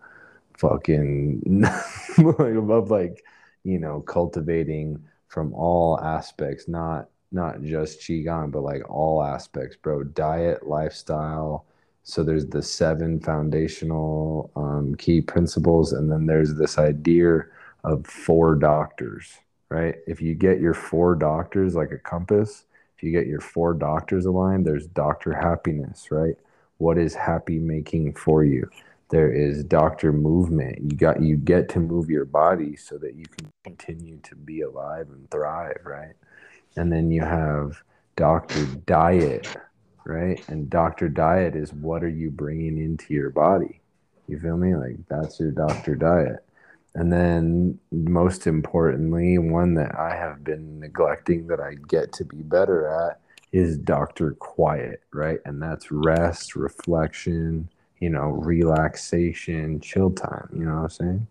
Fucking 0.58 1.66
above 2.18 2.92
like, 2.92 3.24
you 3.64 3.80
know, 3.80 4.02
cultivating 4.02 5.04
from 5.28 5.54
all 5.54 6.00
aspects, 6.00 6.68
not 6.68 7.10
not 7.32 7.62
just 7.64 8.02
qigong, 8.02 8.52
but 8.52 8.62
like 8.62 8.90
all 8.90 9.24
aspects, 9.24 9.76
bro. 9.76 10.04
Diet, 10.04 10.68
lifestyle, 10.68 11.66
so 12.04 12.24
there's 12.24 12.48
the 12.48 12.62
seven 12.62 13.20
foundational 13.20 14.52
um, 14.56 14.96
key 14.96 15.22
principles, 15.22 15.94
and 15.94 16.12
then 16.12 16.26
there's 16.26 16.56
this 16.56 16.78
idea 16.78 17.46
of 17.84 18.06
four 18.06 18.56
doctors, 18.56 19.38
right? 19.70 19.96
If 20.08 20.22
you 20.22 20.36
get 20.36 20.60
your 20.60 20.74
four 20.74 21.16
doctors 21.16 21.76
like 21.76 21.92
a 21.92 21.98
compass, 21.98 22.66
if 22.98 23.04
you 23.04 23.12
get 23.12 23.28
your 23.28 23.42
four 23.42 23.74
doctors 23.74 24.26
aligned, 24.26 24.66
there's 24.66 24.88
doctor 24.88 25.34
happiness, 25.34 26.12
right? 26.12 26.36
What 26.78 26.98
is 26.98 27.14
happy 27.14 27.60
making 27.60 28.14
for 28.14 28.44
you? 28.44 28.70
There 29.10 29.32
is 29.32 29.64
doctor 29.64 30.14
movement. 30.14 30.80
You 30.82 30.98
got 30.98 31.22
you 31.22 31.36
get 31.36 31.68
to 31.70 31.80
move 31.80 32.10
your 32.10 32.26
body 32.26 32.76
so 32.76 32.98
that 33.00 33.16
you 33.16 33.26
can 33.26 33.52
continue 33.64 34.20
to 34.24 34.36
be 34.36 34.62
alive 34.62 35.08
and 35.10 35.30
thrive, 35.30 35.82
right? 35.84 36.14
And 36.76 36.92
then 36.92 37.12
you 37.12 37.22
have 37.22 37.84
Dr. 38.16 38.66
Diet, 38.86 39.56
right? 40.06 40.42
And 40.48 40.70
Dr. 40.70 41.10
Diet 41.10 41.56
is 41.56 41.74
what 41.74 42.04
are 42.04 42.10
you 42.10 42.30
bringing 42.30 42.78
into 42.78 43.14
your 43.14 43.30
body? 43.30 43.82
You 44.28 44.40
feel 44.40 44.58
me? 44.58 44.76
Like 44.76 44.98
that's 45.10 45.40
your 45.40 45.52
Dr. 45.52 45.96
Diet. 45.96 46.44
And 46.94 47.12
then, 47.12 47.80
most 47.92 48.48
importantly, 48.48 49.38
one 49.38 49.76
that 49.76 49.96
I 49.98 50.14
have 50.16 50.44
been 50.44 50.80
neglecting 50.80 51.48
that 51.48 51.62
I 51.62 51.76
get 51.88 52.12
to 52.14 52.26
be 52.26 52.38
better 52.38 52.88
at 52.88 53.20
is 53.54 53.78
Dr. 53.78 54.32
Quiet, 54.32 55.02
right? 55.14 55.40
And 55.46 55.62
that's 55.62 55.92
rest, 55.92 56.56
reflection, 56.56 57.70
you 58.00 58.10
know, 58.10 58.30
relaxation, 58.30 59.80
chill 59.80 60.12
time. 60.12 60.50
You 60.54 60.66
know 60.66 60.76
what 60.76 60.84
I'm 60.84 60.90
saying? 60.90 61.28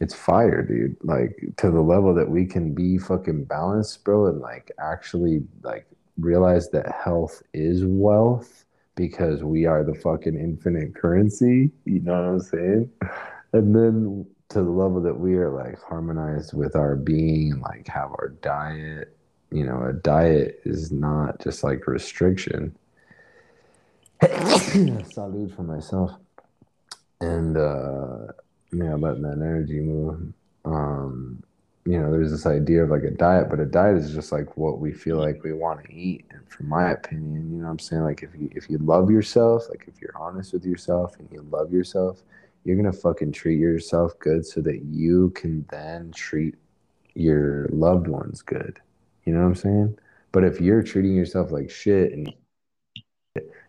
It's 0.00 0.14
fire, 0.14 0.62
dude. 0.62 0.96
Like 1.02 1.38
to 1.58 1.70
the 1.70 1.80
level 1.80 2.14
that 2.14 2.30
we 2.30 2.46
can 2.46 2.72
be 2.72 2.96
fucking 2.98 3.44
balanced, 3.44 4.02
bro, 4.04 4.26
and 4.26 4.40
like 4.40 4.70
actually 4.78 5.42
like 5.62 5.86
realize 6.18 6.70
that 6.70 6.92
health 6.92 7.42
is 7.52 7.84
wealth 7.84 8.64
because 8.94 9.44
we 9.44 9.66
are 9.66 9.84
the 9.84 9.94
fucking 9.94 10.34
infinite 10.34 10.94
currency. 10.94 11.70
You 11.84 12.00
know 12.00 12.12
what 12.12 12.28
I'm 12.28 12.40
saying? 12.40 12.90
And 13.52 13.74
then 13.74 14.26
to 14.50 14.62
the 14.62 14.70
level 14.70 15.00
that 15.02 15.18
we 15.18 15.34
are 15.34 15.50
like 15.50 15.80
harmonized 15.82 16.54
with 16.54 16.76
our 16.76 16.96
being 16.96 17.52
and 17.52 17.62
like 17.62 17.88
have 17.88 18.10
our 18.10 18.34
diet. 18.42 19.16
You 19.50 19.64
know, 19.64 19.84
a 19.84 19.92
diet 19.92 20.60
is 20.64 20.90
not 20.90 21.40
just 21.40 21.62
like 21.62 21.86
restriction. 21.86 22.76
Salute 24.22 25.54
for 25.54 25.62
myself. 25.62 26.12
And 27.20 27.56
uh 27.56 28.32
yeah, 28.72 28.94
letting 28.94 29.22
that 29.22 29.32
energy 29.32 29.80
move. 29.80 30.32
Um, 30.64 31.42
you 31.86 32.00
know, 32.00 32.10
there's 32.10 32.32
this 32.32 32.46
idea 32.46 32.82
of 32.82 32.90
like 32.90 33.04
a 33.04 33.12
diet, 33.12 33.48
but 33.48 33.60
a 33.60 33.64
diet 33.64 33.96
is 33.96 34.12
just 34.12 34.32
like 34.32 34.56
what 34.56 34.80
we 34.80 34.92
feel 34.92 35.18
like 35.18 35.44
we 35.44 35.52
want 35.52 35.84
to 35.84 35.94
eat. 35.94 36.24
And 36.30 36.40
from 36.48 36.68
my 36.68 36.90
opinion, 36.90 37.52
you 37.52 37.58
know 37.58 37.66
what 37.66 37.70
I'm 37.70 37.78
saying? 37.78 38.02
Like 38.02 38.24
if 38.24 38.34
you 38.34 38.50
if 38.52 38.68
you 38.68 38.78
love 38.78 39.08
yourself, 39.08 39.62
like 39.70 39.84
if 39.86 40.00
you're 40.00 40.16
honest 40.18 40.52
with 40.52 40.64
yourself 40.64 41.16
and 41.20 41.28
you 41.30 41.46
love 41.48 41.72
yourself, 41.72 42.24
you're 42.64 42.76
gonna 42.76 42.92
fucking 42.92 43.30
treat 43.30 43.60
yourself 43.60 44.18
good 44.18 44.44
so 44.44 44.60
that 44.62 44.82
you 44.82 45.30
can 45.30 45.64
then 45.70 46.10
treat 46.10 46.56
your 47.14 47.68
loved 47.70 48.08
ones 48.08 48.42
good. 48.42 48.80
You 49.24 49.34
know 49.34 49.40
what 49.40 49.46
I'm 49.46 49.54
saying? 49.54 49.98
But 50.32 50.42
if 50.42 50.60
you're 50.60 50.82
treating 50.82 51.14
yourself 51.14 51.52
like 51.52 51.70
shit 51.70 52.12
and 52.12 52.34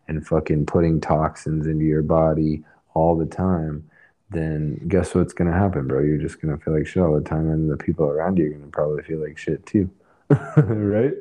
and 0.08 0.26
fucking 0.26 0.66
putting 0.66 1.00
toxins 1.02 1.68
into 1.68 1.86
your 1.86 2.02
body 2.02 2.64
all 2.96 3.16
the 3.16 3.26
time, 3.28 3.88
then 4.30 4.88
guess 4.88 5.16
what's 5.16 5.34
gonna 5.34 5.54
happen, 5.54 5.88
bro? 5.88 6.02
You're 6.02 6.18
just 6.18 6.42
gonna 6.42 6.58
feel 6.58 6.74
like 6.74 6.88
shit 6.88 7.04
all 7.04 7.16
the 7.16 7.22
time, 7.22 7.50
and 7.50 7.70
the 7.70 7.78
people 7.78 8.06
around 8.06 8.38
you 8.38 8.48
are 8.48 8.54
gonna 8.54 8.72
probably 8.72 9.04
feel 9.04 9.20
like 9.20 9.38
shit 9.38 9.66
too, 9.66 9.90
right? 10.58 11.14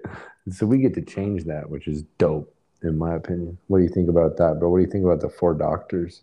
So 0.51 0.67
we 0.67 0.79
get 0.79 0.95
to 0.95 1.03
change 1.03 1.45
that, 1.45 1.69
which 1.69 1.87
is 1.89 2.03
dope, 2.19 2.53
in 2.83 2.99
my 2.99 3.15
opinion. 3.15 3.59
What 3.69 3.79
do 3.79 3.85
you 3.85 3.91
think 3.91 4.09
about 4.09 4.37
that, 4.39 4.59
bro? 4.59 4.71
What 4.71 4.79
do 4.79 4.85
you 4.85 4.91
think 4.91 5.05
about 5.05 5.21
the 5.21 5.29
four 5.29 5.55
doctors? 5.55 6.23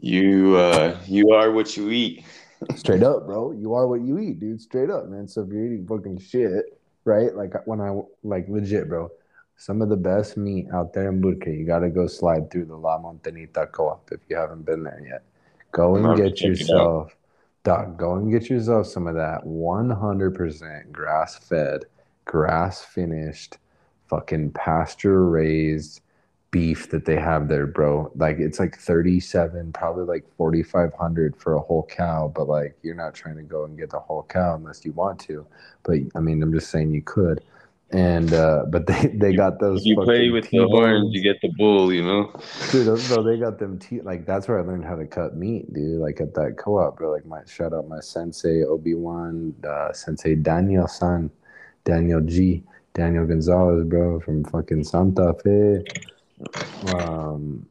You 0.00 0.56
uh, 0.56 0.98
you 1.06 1.30
are 1.32 1.50
what 1.50 1.76
you 1.76 1.90
eat. 1.90 2.24
Straight 2.76 3.02
up, 3.02 3.26
bro. 3.26 3.52
You 3.52 3.74
are 3.74 3.86
what 3.86 4.00
you 4.00 4.18
eat, 4.18 4.40
dude. 4.40 4.60
Straight 4.60 4.88
up, 4.88 5.08
man. 5.08 5.28
So 5.28 5.42
if 5.42 5.48
you're 5.48 5.66
eating 5.66 5.86
fucking 5.86 6.18
shit, 6.20 6.78
right? 7.04 7.34
Like 7.34 7.52
when 7.66 7.80
I 7.80 8.00
like 8.22 8.48
legit, 8.48 8.88
bro 8.88 9.10
some 9.62 9.80
of 9.80 9.88
the 9.88 9.96
best 9.96 10.36
meat 10.36 10.66
out 10.74 10.92
there 10.92 11.08
in 11.08 11.20
Burque. 11.20 11.46
You 11.46 11.64
got 11.64 11.78
to 11.80 11.88
go 11.88 12.08
slide 12.08 12.50
through 12.50 12.64
the 12.64 12.76
La 12.76 12.98
Montanita 12.98 13.70
Co-op 13.70 14.10
if 14.10 14.18
you 14.28 14.34
haven't 14.34 14.66
been 14.66 14.82
there 14.82 15.00
yet. 15.08 15.22
Go 15.70 15.94
and 15.94 16.16
get 16.16 16.40
yourself, 16.40 17.14
dog. 17.62 17.96
Go 17.96 18.16
and 18.16 18.28
get 18.28 18.50
yourself 18.50 18.88
some 18.88 19.06
of 19.06 19.14
that 19.14 19.44
100% 19.44 20.90
grass-fed, 20.90 21.84
grass-finished, 22.24 23.58
fucking 24.08 24.50
pasture-raised 24.50 26.00
beef 26.50 26.90
that 26.90 27.04
they 27.04 27.16
have 27.16 27.46
there, 27.46 27.68
bro. 27.68 28.10
Like 28.16 28.38
it's 28.40 28.58
like 28.58 28.76
37, 28.76 29.72
probably 29.72 30.04
like 30.04 30.24
4500 30.36 31.36
for 31.36 31.54
a 31.54 31.60
whole 31.60 31.84
cow, 31.84 32.32
but 32.34 32.48
like 32.48 32.76
you're 32.82 32.96
not 32.96 33.14
trying 33.14 33.36
to 33.36 33.44
go 33.44 33.64
and 33.64 33.78
get 33.78 33.90
the 33.90 34.00
whole 34.00 34.24
cow 34.24 34.56
unless 34.56 34.84
you 34.84 34.90
want 34.90 35.20
to. 35.20 35.46
But 35.84 35.98
I 36.16 36.18
mean, 36.18 36.42
I'm 36.42 36.52
just 36.52 36.70
saying 36.70 36.92
you 36.92 37.02
could 37.02 37.44
and 37.92 38.32
uh, 38.32 38.64
but 38.68 38.86
they 38.86 39.06
they 39.14 39.32
got 39.32 39.60
those. 39.60 39.84
You 39.84 39.96
play 39.96 40.30
with 40.30 40.50
the 40.50 40.66
horns, 40.66 41.14
you 41.14 41.22
get 41.22 41.40
the 41.42 41.48
bull. 41.56 41.92
You 41.92 42.02
know, 42.02 42.40
dude. 42.70 42.86
Those, 42.86 43.06
bro, 43.08 43.22
they 43.22 43.38
got 43.38 43.58
them. 43.58 43.78
T- 43.78 44.00
like 44.00 44.24
that's 44.24 44.48
where 44.48 44.58
I 44.58 44.62
learned 44.62 44.84
how 44.84 44.96
to 44.96 45.06
cut 45.06 45.36
meat, 45.36 45.72
dude. 45.72 46.00
Like 46.00 46.20
at 46.20 46.34
that 46.34 46.56
co-op, 46.58 46.96
bro. 46.96 47.10
Like 47.10 47.26
my 47.26 47.44
shout 47.46 47.72
out 47.72 47.88
my 47.88 48.00
sensei 48.00 48.64
Obi 48.64 48.94
Wan, 48.94 49.54
uh, 49.68 49.92
sensei 49.92 50.34
Daniel 50.34 50.88
San, 50.88 51.30
Daniel 51.84 52.20
G, 52.22 52.62
Daniel 52.94 53.26
Gonzalez, 53.26 53.84
bro, 53.84 54.20
from 54.20 54.44
fucking 54.44 54.84
Santa 54.84 55.34
Fe. 55.44 55.84
Um, 56.94 57.66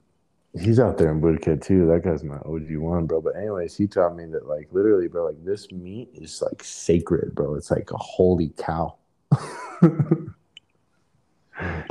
he's 0.59 0.79
out 0.79 0.97
there 0.97 1.11
in 1.11 1.19
Burque 1.19 1.61
too. 1.61 1.87
That 1.87 2.03
guy's 2.03 2.23
my 2.23 2.37
OG 2.37 2.75
one, 2.75 3.07
bro. 3.07 3.21
But 3.21 3.35
anyways, 3.37 3.75
he 3.75 3.87
taught 3.87 4.15
me 4.15 4.25
that 4.27 4.47
like 4.47 4.67
literally, 4.71 5.07
bro, 5.07 5.25
like 5.25 5.43
this 5.43 5.71
meat 5.71 6.09
is 6.13 6.43
like 6.43 6.63
sacred, 6.63 7.33
bro. 7.33 7.55
It's 7.55 7.71
like 7.71 7.89
a 7.91 7.97
holy 7.97 8.53
cow 8.57 8.97
oh. 9.81 10.27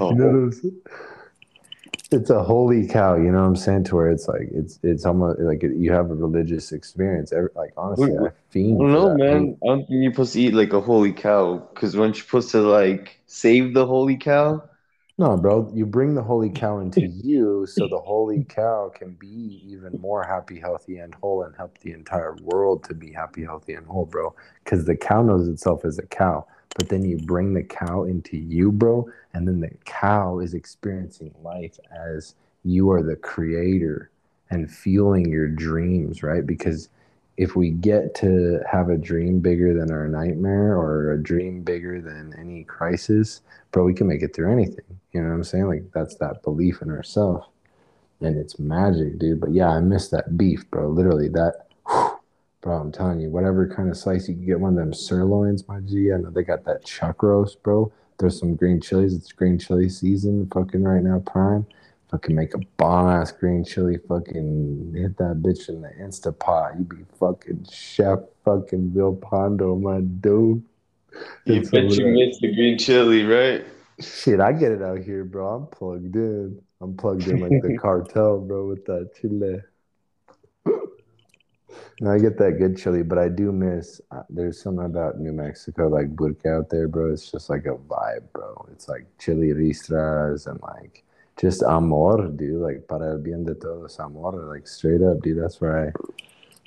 You 0.01 0.15
know 0.15 0.51
it's 2.11 2.31
a 2.31 2.43
holy 2.43 2.87
cow, 2.87 3.15
you 3.15 3.31
know 3.31 3.41
what 3.41 3.47
I'm 3.47 3.57
saying? 3.57 3.85
To 3.85 3.97
where 3.97 4.11
it's 4.11 4.27
like 4.27 4.49
it's 4.53 4.81
it's 4.83 5.05
almost 5.07 5.41
like 5.41 5.63
you 5.63 5.93
have 5.93 6.11
a 6.11 6.15
religious 6.15 6.73
experience. 6.73 7.33
Every, 7.33 7.51
like 7.55 7.73
honestly, 7.77 8.13
I 8.17 8.31
fiend. 8.49 8.83
I 8.83 8.85
don't 8.85 8.93
know, 8.93 9.17
man. 9.17 9.57
I 9.63 9.67
don't 9.67 9.87
think 9.87 9.89
you're 9.91 10.13
supposed 10.13 10.33
to 10.33 10.41
eat 10.41 10.55
like 10.55 10.73
a 10.73 10.81
holy 10.81 11.13
cow 11.13 11.69
because 11.73 11.97
weren't 11.97 12.17
you 12.17 12.23
supposed 12.23 12.51
to 12.51 12.63
like 12.63 13.21
save 13.27 13.75
the 13.75 13.87
holy 13.87 14.17
cow? 14.17 14.63
No, 15.19 15.37
bro. 15.37 15.71
You 15.73 15.87
bring 15.87 16.15
the 16.15 16.23
holy 16.23 16.51
cow 16.51 16.79
into 16.79 17.07
you, 17.07 17.67
so 17.67 17.87
the 17.87 17.99
holy 17.99 18.45
cow 18.45 18.91
can 18.93 19.13
be 19.13 19.63
even 19.65 19.93
more 20.01 20.25
happy, 20.25 20.59
healthy, 20.59 20.99
and 20.99 21.15
whole, 21.15 21.45
and 21.45 21.55
help 21.55 21.79
the 21.79 21.93
entire 21.93 22.35
world 22.43 22.83
to 22.85 22.95
be 22.95 23.13
happy, 23.13 23.45
healthy, 23.45 23.75
and 23.75 23.87
whole, 23.87 24.07
bro. 24.07 24.35
Because 24.65 24.85
the 24.85 24.97
cow 24.97 25.23
knows 25.23 25.47
itself 25.47 25.85
as 25.85 25.99
a 25.99 26.07
cow 26.07 26.45
but 26.77 26.89
then 26.89 27.05
you 27.05 27.19
bring 27.19 27.55
the 27.55 27.63
cow 27.63 28.05
into 28.05 28.37
you, 28.37 28.73
bro, 28.73 29.09
and 29.35 29.47
then 29.47 29.61
the 29.61 29.71
cow 29.85 30.39
is 30.39 30.55
experiencing 30.55 31.35
life 31.43 31.79
as 31.91 32.35
you 32.65 32.91
are 32.91 33.03
the 33.03 33.17
creator 33.17 34.11
and 34.51 34.71
fueling 34.71 35.31
your 35.31 35.49
dreams, 35.49 36.23
right? 36.23 36.47
Because 36.47 36.89
if 37.37 37.57
we 37.57 37.71
get 37.71 38.15
to 38.17 38.61
have 38.71 38.91
a 38.91 38.99
dream 38.99 39.41
bigger 39.41 39.73
than 39.73 39.91
our 39.91 40.07
nightmare 40.09 40.77
or 40.77 41.13
a 41.13 41.23
dream 41.23 41.63
bigger 41.63 42.01
than 42.01 42.35
any 42.39 42.65
crisis, 42.65 43.41
bro, 43.73 43.85
we 43.85 43.95
can 43.95 44.07
make 44.07 44.23
it 44.23 44.35
through 44.35 44.53
anything. 44.53 44.85
You 45.13 45.23
know 45.23 45.29
what 45.29 45.35
I'm 45.35 45.45
saying? 45.45 45.67
Like 45.67 45.91
that's 45.93 46.17
that 46.17 46.43
belief 46.43 46.83
in 46.83 46.91
ourselves. 46.91 47.47
And 48.21 48.37
it's 48.37 48.59
magic, 48.59 49.19
dude. 49.19 49.41
But 49.41 49.53
yeah, 49.53 49.71
I 49.71 49.81
miss 49.81 50.09
that 50.09 50.37
beef, 50.37 50.71
bro. 50.71 50.89
Literally 50.89 51.29
that 51.31 51.70
Bro, 52.63 52.77
I'm 52.77 52.93
telling 52.93 53.21
you, 53.21 53.31
whatever 53.31 53.67
kind 53.67 53.89
of 53.89 53.97
slice 53.97 54.29
you 54.29 54.35
can 54.35 54.45
get, 54.45 54.61
one 54.61 54.75
of 54.75 54.79
them 54.79 54.93
sirloins, 54.93 55.67
my 55.67 55.81
G. 55.81 56.13
I 56.13 56.19
know 56.19 56.31
they 56.31 56.43
got 56.43 56.65
that 56.65 56.85
chuck 56.85 57.23
roast, 57.23 57.63
bro. 57.63 57.91
There's 58.19 58.39
some 58.39 58.55
green 58.55 58.83
chilies. 58.83 59.15
It's 59.15 59.33
green 59.33 59.59
chili 59.59 59.89
season, 59.89 60.47
fucking 60.53 60.83
right 60.83 61.03
now, 61.03 61.21
prime. 61.21 61.67
Fucking 62.11 62.35
make 62.37 62.55
a 62.55 62.59
bomb 62.77 63.09
ass 63.09 63.33
green 63.33 63.65
chili. 63.65 63.97
Fucking 64.09 64.95
hit 64.95 65.17
that 65.17 65.41
bitch 65.43 65.71
in 65.71 65.81
the 65.81 65.89
Insta 65.89 66.39
Pot. 66.39 66.73
You 66.79 66.85
be 66.85 67.05
fucking 67.19 67.67
chef, 67.73 68.19
fucking 68.45 68.91
Bill 68.91 69.15
Pondo, 69.15 69.77
my 69.77 70.01
dude. 70.01 70.63
You 71.47 71.63
bet 71.63 71.91
you 71.97 72.09
miss 72.09 72.39
the 72.41 72.55
green 72.55 72.77
chili, 72.77 73.25
right? 73.25 73.65
Shit, 74.01 74.41
I 74.41 74.53
get 74.53 74.73
it 74.73 74.83
out 74.83 74.99
here, 74.99 75.25
bro. 75.25 75.49
I'm 75.55 75.67
plugged 75.67 76.15
in. 76.15 76.61
I'm 76.83 76.97
plugged 76.97 77.27
in 77.27 77.41
like 77.41 77.63
the 77.63 77.79
cartel, 77.81 78.41
bro, 78.41 78.69
with 78.69 78.85
that 78.87 79.11
chile. 79.19 79.63
No, 82.01 82.11
I 82.13 82.19
get 82.19 82.39
that 82.39 82.59
good 82.59 82.77
chili, 82.77 83.03
but 83.03 83.19
I 83.19 83.29
do 83.29 83.53
miss. 83.53 84.01
Uh, 84.11 84.23
there's 84.31 84.61
something 84.63 84.85
about 84.87 85.19
New 85.19 85.33
Mexico, 85.33 85.89
like 85.89 86.09
Burque 86.09 86.47
out 86.47 86.71
there, 86.71 86.89
bro. 86.89 87.13
It's 87.13 87.31
just 87.31 87.51
like 87.51 87.67
a 87.67 87.77
vibe, 87.77 88.33
bro. 88.33 88.67
It's 88.73 88.89
like 88.89 89.07
chili 89.19 89.49
ristras 89.49 90.47
and 90.47 90.61
like 90.63 91.05
just 91.39 91.63
amor, 91.63 92.29
dude. 92.29 92.61
Like 92.61 92.87
para 92.89 93.13
el 93.13 93.19
bien 93.19 93.45
de 93.45 93.55
todos, 93.55 93.99
amor. 93.99 94.33
Like 94.33 94.67
straight 94.67 95.03
up, 95.03 95.21
dude. 95.23 95.43
That's 95.43 95.61
where 95.61 95.89
I. 95.89 95.93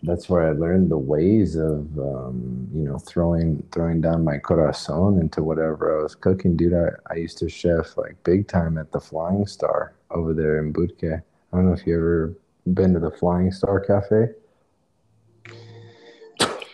That's 0.05 0.27
where 0.29 0.45
I 0.45 0.51
learned 0.51 0.91
the 0.91 0.97
ways 0.97 1.55
of, 1.55 1.87
um, 1.97 2.67
you 2.75 2.83
know, 2.83 2.97
throwing 2.97 3.63
throwing 3.71 4.01
down 4.01 4.25
my 4.25 4.37
corazon 4.37 5.17
into 5.17 5.41
whatever 5.41 5.97
I 5.97 6.03
was 6.03 6.13
cooking, 6.13 6.57
dude. 6.57 6.73
I, 6.73 6.89
I 7.09 7.15
used 7.15 7.37
to 7.37 7.47
chef 7.47 7.95
like 7.95 8.21
big 8.23 8.49
time 8.49 8.77
at 8.77 8.91
the 8.91 8.99
Flying 8.99 9.47
Star 9.47 9.93
over 10.11 10.33
there 10.33 10.59
in 10.59 10.73
Burque. 10.73 11.05
I 11.05 11.21
don't 11.53 11.67
know 11.67 11.73
if 11.73 11.87
you 11.87 11.95
ever 11.95 12.35
been 12.73 12.93
to 12.93 12.99
the 12.99 13.11
Flying 13.11 13.51
Star 13.51 13.79
Cafe. 13.79 14.27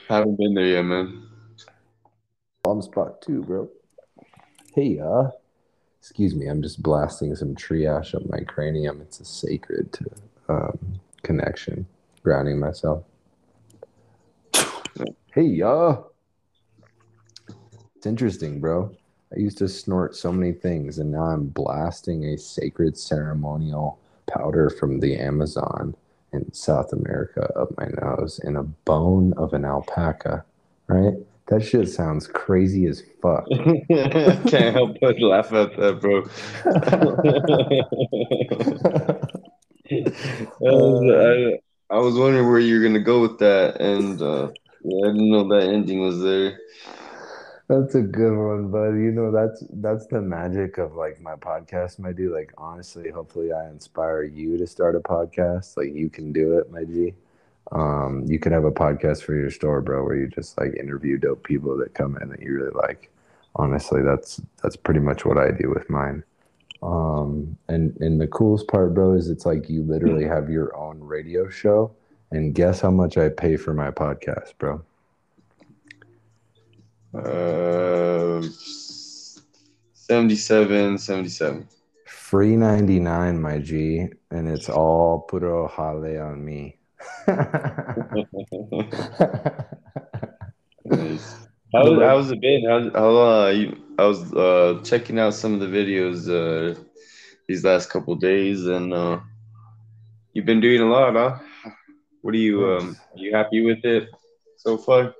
Haven't 0.09 0.39
been 0.39 0.55
there 0.55 0.65
yet, 0.65 0.81
man. 0.81 1.21
Bomb 2.63 2.81
spot 2.81 3.21
too, 3.21 3.43
bro. 3.43 3.69
Hey, 4.73 4.99
uh, 4.99 5.29
excuse 5.99 6.33
me, 6.33 6.47
I'm 6.47 6.63
just 6.63 6.81
blasting 6.81 7.35
some 7.35 7.53
triage 7.53 8.15
up 8.15 8.27
my 8.27 8.39
cranium. 8.39 9.01
It's 9.01 9.19
a 9.19 9.25
sacred 9.25 9.99
um, 10.47 10.79
connection, 11.21 11.85
grounding 12.23 12.59
myself. 12.59 13.03
Hey, 15.31 15.61
uh. 15.61 15.97
It's 17.95 18.07
interesting, 18.07 18.59
bro. 18.59 18.91
I 19.31 19.39
used 19.39 19.59
to 19.59 19.67
snort 19.69 20.15
so 20.15 20.31
many 20.31 20.53
things, 20.53 20.97
and 20.97 21.11
now 21.11 21.25
I'm 21.25 21.49
blasting 21.49 22.25
a 22.25 22.37
sacred 22.37 22.97
ceremonial 22.97 23.99
powder 24.25 24.71
from 24.71 25.01
the 25.01 25.19
Amazon 25.19 25.95
in 26.33 26.51
South 26.53 26.93
America 26.93 27.51
up 27.59 27.69
my 27.77 27.87
nose 28.01 28.39
in 28.43 28.55
a 28.55 28.63
bone 28.63 29.33
of 29.37 29.53
an 29.53 29.65
alpaca, 29.65 30.45
right? 30.87 31.13
That 31.47 31.61
shit 31.61 31.89
sounds 31.89 32.27
crazy 32.27 32.85
as 32.85 33.03
fuck. 33.21 33.47
Can't 33.89 34.75
help 34.75 34.97
but 35.01 35.19
laugh 35.19 35.51
at 35.51 35.75
that, 35.77 35.99
bro. 35.99 36.23
I, 39.91 39.95
was, 40.61 41.59
I, 41.89 41.97
was 41.97 42.15
wondering 42.15 42.47
where 42.47 42.59
you're 42.59 42.83
gonna 42.83 42.99
go 42.99 43.21
with 43.21 43.39
that, 43.39 43.81
and 43.81 44.21
uh, 44.21 44.51
yeah, 44.83 45.07
I 45.07 45.11
didn't 45.11 45.31
know 45.31 45.47
that 45.47 45.67
ending 45.67 46.01
was 46.01 46.21
there. 46.21 46.59
That's 47.69 47.95
a 47.95 48.01
good 48.01 48.35
one, 48.35 48.71
but 48.71 48.91
you 48.93 49.11
know 49.11 49.31
that's 49.31 49.63
that's 49.73 50.07
the 50.07 50.21
magic 50.21 50.77
of 50.77 50.95
like 50.95 51.21
my 51.21 51.35
podcast, 51.35 51.99
my 51.99 52.11
dude. 52.11 52.33
Like 52.33 52.51
honestly, 52.57 53.09
hopefully 53.11 53.53
I 53.53 53.69
inspire 53.69 54.23
you 54.23 54.57
to 54.57 54.67
start 54.67 54.95
a 54.95 54.99
podcast. 54.99 55.77
Like 55.77 55.93
you 55.93 56.09
can 56.09 56.33
do 56.33 56.57
it, 56.57 56.71
my 56.71 56.83
G 56.83 57.13
um, 57.71 58.25
you 58.27 58.39
could 58.39 58.51
have 58.51 58.65
a 58.65 58.71
podcast 58.71 59.23
for 59.23 59.35
your 59.35 59.51
store, 59.51 59.81
bro, 59.81 60.03
where 60.03 60.15
you 60.15 60.27
just 60.27 60.57
like 60.59 60.75
interview 60.75 61.17
dope 61.17 61.43
people 61.43 61.77
that 61.77 61.93
come 61.93 62.17
in 62.21 62.29
that 62.29 62.41
you 62.41 62.53
really 62.53 62.71
like. 62.73 63.11
Honestly, 63.55 64.01
that's 64.01 64.41
that's 64.61 64.75
pretty 64.75 64.99
much 64.99 65.25
what 65.25 65.37
I 65.37 65.51
do 65.51 65.69
with 65.69 65.89
mine. 65.89 66.23
Um, 66.81 67.57
and 67.67 67.95
and 67.99 68.19
the 68.19 68.27
coolest 68.27 68.67
part, 68.67 68.93
bro, 68.93 69.13
is 69.13 69.29
it's 69.29 69.45
like 69.45 69.69
you 69.69 69.83
literally 69.83 70.25
have 70.25 70.49
your 70.49 70.75
own 70.75 70.99
radio 70.99 71.49
show. 71.49 71.91
And 72.31 72.53
guess 72.53 72.81
how 72.81 72.91
much 72.91 73.17
I 73.17 73.29
pay 73.29 73.57
for 73.57 73.73
my 73.73 73.89
podcast, 73.89 74.53
bro? 74.59 74.83
Uh, 77.13 78.41
77, 79.93 80.97
77. 80.97 81.67
Free 82.05 82.55
99, 82.55 83.41
my 83.41 83.57
G. 83.59 84.07
And 84.31 84.47
it's 84.47 84.69
all 84.69 85.21
puro 85.21 85.67
jale 85.67 86.21
on 86.21 86.43
me 86.45 86.79
nice. 90.85 91.35
How, 91.71 91.99
how's 91.99 92.31
it 92.31 92.41
been? 92.41 92.65
How, 92.67 92.89
how 92.99 93.17
uh, 93.17 93.49
you, 93.49 93.77
I 93.99 94.05
was 94.07 94.33
uh, 94.33 94.81
checking 94.83 95.19
out 95.19 95.35
some 95.35 95.53
of 95.53 95.59
the 95.59 95.67
videos 95.67 96.27
uh, 96.27 96.73
these 97.47 97.63
last 97.63 97.91
couple 97.91 98.15
days, 98.15 98.65
and 98.65 98.91
uh, 98.91 99.19
you've 100.33 100.47
been 100.47 100.61
doing 100.61 100.81
a 100.81 100.89
lot, 100.89 101.13
huh? 101.13 101.37
What 102.23 102.33
are 102.33 102.37
you 102.37 102.71
um, 102.71 102.97
are 103.13 103.19
you 103.19 103.35
happy 103.35 103.63
with 103.63 103.85
it 103.85 104.09
so 104.57 104.79
far? 104.79 105.13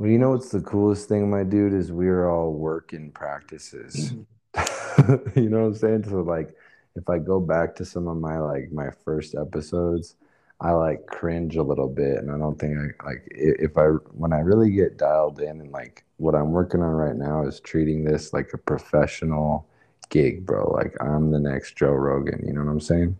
Well, 0.00 0.08
you 0.08 0.16
know 0.16 0.30
what's 0.30 0.48
the 0.48 0.62
coolest 0.62 1.10
thing, 1.10 1.28
my 1.28 1.44
dude, 1.44 1.74
is 1.74 1.92
we're 1.92 2.26
all 2.26 2.54
working 2.54 3.10
practices. 3.10 4.14
Mm-hmm. 4.54 5.38
you 5.38 5.50
know 5.50 5.60
what 5.60 5.66
I'm 5.66 5.74
saying? 5.74 6.04
So 6.04 6.22
like, 6.22 6.56
if 6.96 7.10
I 7.10 7.18
go 7.18 7.38
back 7.38 7.74
to 7.76 7.84
some 7.84 8.08
of 8.08 8.16
my 8.16 8.38
like 8.38 8.72
my 8.72 8.88
first 9.04 9.34
episodes, 9.34 10.16
I 10.58 10.70
like 10.70 11.06
cringe 11.06 11.56
a 11.56 11.62
little 11.62 11.86
bit, 11.86 12.16
and 12.16 12.30
I 12.30 12.38
don't 12.38 12.58
think 12.58 12.78
I 12.78 13.04
like 13.04 13.28
if 13.30 13.76
I 13.76 13.88
when 14.14 14.32
I 14.32 14.38
really 14.38 14.70
get 14.70 14.96
dialed 14.96 15.38
in 15.38 15.60
and 15.60 15.70
like 15.70 16.02
what 16.16 16.34
I'm 16.34 16.50
working 16.50 16.80
on 16.80 16.92
right 16.92 17.16
now 17.16 17.44
is 17.46 17.60
treating 17.60 18.02
this 18.02 18.32
like 18.32 18.54
a 18.54 18.58
professional 18.58 19.68
gig, 20.08 20.46
bro. 20.46 20.70
Like 20.70 20.94
I'm 21.02 21.30
the 21.30 21.38
next 21.38 21.76
Joe 21.76 21.92
Rogan. 21.92 22.42
You 22.46 22.54
know 22.54 22.64
what 22.64 22.70
I'm 22.70 22.80
saying? 22.80 23.18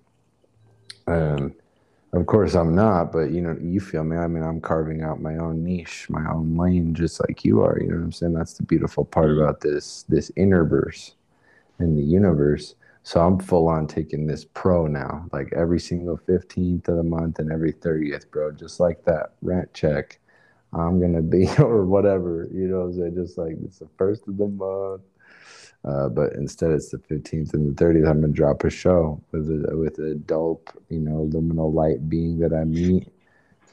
And 1.06 1.54
of 2.12 2.26
course 2.26 2.54
I'm 2.54 2.74
not, 2.74 3.12
but 3.12 3.30
you 3.30 3.40
know 3.40 3.56
you 3.60 3.80
feel 3.80 4.04
me. 4.04 4.16
I 4.16 4.26
mean 4.26 4.42
I'm 4.42 4.60
carving 4.60 5.02
out 5.02 5.20
my 5.20 5.36
own 5.36 5.64
niche, 5.64 6.06
my 6.10 6.28
own 6.30 6.56
lane, 6.56 6.94
just 6.94 7.20
like 7.26 7.44
you 7.44 7.62
are. 7.62 7.78
You 7.80 7.88
know 7.88 7.96
what 7.96 8.04
I'm 8.04 8.12
saying? 8.12 8.32
That's 8.34 8.54
the 8.54 8.64
beautiful 8.64 9.04
part 9.04 9.30
about 9.30 9.60
this 9.60 10.04
this 10.08 10.30
innerverse 10.32 11.12
in 11.78 11.96
the 11.96 12.02
universe 12.02 12.74
so 13.02 13.20
I'm 13.20 13.38
full 13.38 13.68
on 13.68 13.86
taking 13.86 14.26
this 14.26 14.44
pro 14.44 14.86
now, 14.86 15.26
like 15.32 15.52
every 15.54 15.80
single 15.80 16.18
15th 16.18 16.88
of 16.88 16.96
the 16.96 17.02
month 17.02 17.38
and 17.38 17.50
every 17.50 17.72
30th, 17.72 18.30
bro. 18.30 18.52
Just 18.52 18.78
like 18.78 19.04
that 19.04 19.32
rent 19.42 19.72
check. 19.72 20.18
I'm 20.72 21.00
gonna 21.00 21.22
be 21.22 21.48
or 21.58 21.86
whatever, 21.86 22.48
you 22.52 22.68
know 22.68 22.80
what 22.80 22.86
I'm 22.86 22.94
saying? 22.94 23.14
Just 23.14 23.38
like 23.38 23.56
it's 23.64 23.78
the 23.78 23.88
first 23.96 24.28
of 24.28 24.36
the 24.36 24.46
month. 24.48 25.02
Uh, 25.84 26.08
but 26.08 26.34
instead 26.34 26.70
it's 26.70 26.90
the 26.90 26.98
15th 26.98 27.54
and 27.54 27.74
the 27.74 27.84
30th. 27.84 28.08
I'm 28.08 28.20
gonna 28.20 28.32
drop 28.32 28.64
a 28.64 28.70
show 28.70 29.22
with 29.32 29.48
a 29.48 29.76
with 29.76 29.98
a 29.98 30.14
dope, 30.14 30.70
you 30.88 31.00
know, 31.00 31.28
luminal 31.32 31.72
light 31.72 32.08
being 32.08 32.38
that 32.40 32.52
I 32.52 32.64
meet 32.64 33.08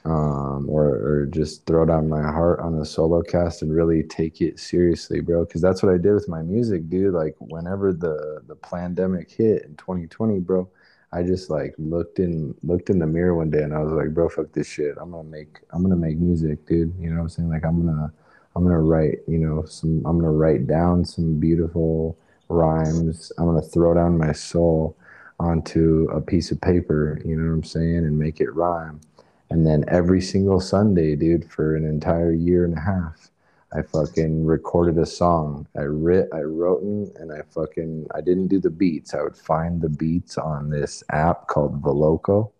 um, 0.08 0.70
or, 0.70 0.86
or 0.86 1.26
just 1.26 1.66
throw 1.66 1.86
down 1.86 2.08
my 2.08 2.22
heart 2.22 2.62
on 2.62 2.76
a 2.76 2.86
solo 2.86 3.22
cast 3.22 3.62
and 3.62 3.74
really 3.74 4.04
take 4.04 4.40
it 4.42 4.58
seriously, 4.58 5.20
bro. 5.20 5.44
Because 5.44 5.62
that's 5.62 5.84
what 5.84 5.94
I 5.94 5.98
did 5.98 6.14
with 6.14 6.30
my 6.30 6.42
music, 6.42 6.90
dude. 6.90 7.14
Like 7.14 7.36
whenever 7.40 7.92
the 7.92 8.42
the 8.48 8.56
pandemic 8.56 9.30
hit 9.30 9.64
in 9.64 9.76
2020, 9.76 10.40
bro, 10.40 10.70
I 11.12 11.24
just 11.24 11.50
like 11.50 11.76
looked 11.78 12.20
in 12.20 12.56
looked 12.64 12.90
in 12.90 13.00
the 13.00 13.08
mirror 13.08 13.36
one 13.36 13.50
day 13.50 13.64
and 13.64 13.74
I 13.74 13.80
was 13.80 13.92
like, 13.92 14.14
bro, 14.14 14.30
fuck 14.30 14.54
this 14.54 14.68
shit. 14.68 14.96
I'm 14.98 15.12
gonna 15.12 15.28
make 15.28 15.60
I'm 15.72 15.82
gonna 15.84 15.98
make 15.98 16.18
music, 16.18 16.66
dude. 16.66 16.96
You 16.98 17.10
know 17.10 17.18
what 17.18 17.22
I'm 17.24 17.30
saying? 17.30 17.50
Like 17.50 17.66
I'm 17.66 17.86
gonna 17.86 18.14
I'm 18.58 18.64
gonna 18.66 18.82
write, 18.82 19.20
you 19.28 19.40
know, 19.40 19.66
some 19.66 20.04
I'm 20.06 20.20
gonna 20.20 20.32
write 20.34 20.68
down 20.68 21.06
some 21.06 21.40
beautiful 21.40 22.18
rhymes. 22.50 23.32
I'm 23.40 23.46
gonna 23.46 23.62
throw 23.62 23.96
down 23.96 24.18
my 24.18 24.34
soul 24.34 24.98
onto 25.40 26.10
a 26.12 26.22
piece 26.22 26.52
of 26.52 26.62
paper, 26.62 27.22
you 27.26 27.38
know 27.38 27.50
what 27.50 27.56
I'm 27.56 27.64
saying, 27.64 27.98
and 28.00 28.20
make 28.20 28.42
it 28.42 28.54
rhyme 28.56 29.02
and 29.50 29.66
then 29.66 29.86
every 29.88 30.22
single 30.22 30.60
Sunday, 30.60 31.16
dude, 31.16 31.50
for 31.52 31.76
an 31.76 31.86
entire 31.86 32.34
year 32.34 32.66
and 32.66 32.78
a 32.78 32.82
half, 32.82 33.32
I 33.74 33.82
fucking 33.84 34.46
recorded 34.46 34.98
a 34.98 35.06
song. 35.06 35.68
I 35.78 35.84
writ, 35.84 36.30
I 36.34 36.42
wrote 36.42 36.84
and 36.84 37.32
I 37.32 37.42
fucking, 37.54 38.08
I 38.16 38.22
didn't 38.22 38.50
do 38.50 38.60
the 38.60 38.70
beats. 38.70 39.14
I 39.14 39.24
would 39.24 39.38
find 39.38 39.82
the 39.82 39.90
beats 39.90 40.38
on 40.38 40.70
this 40.70 41.04
app 41.12 41.48
called 41.48 41.82
Voloco. 41.82 42.52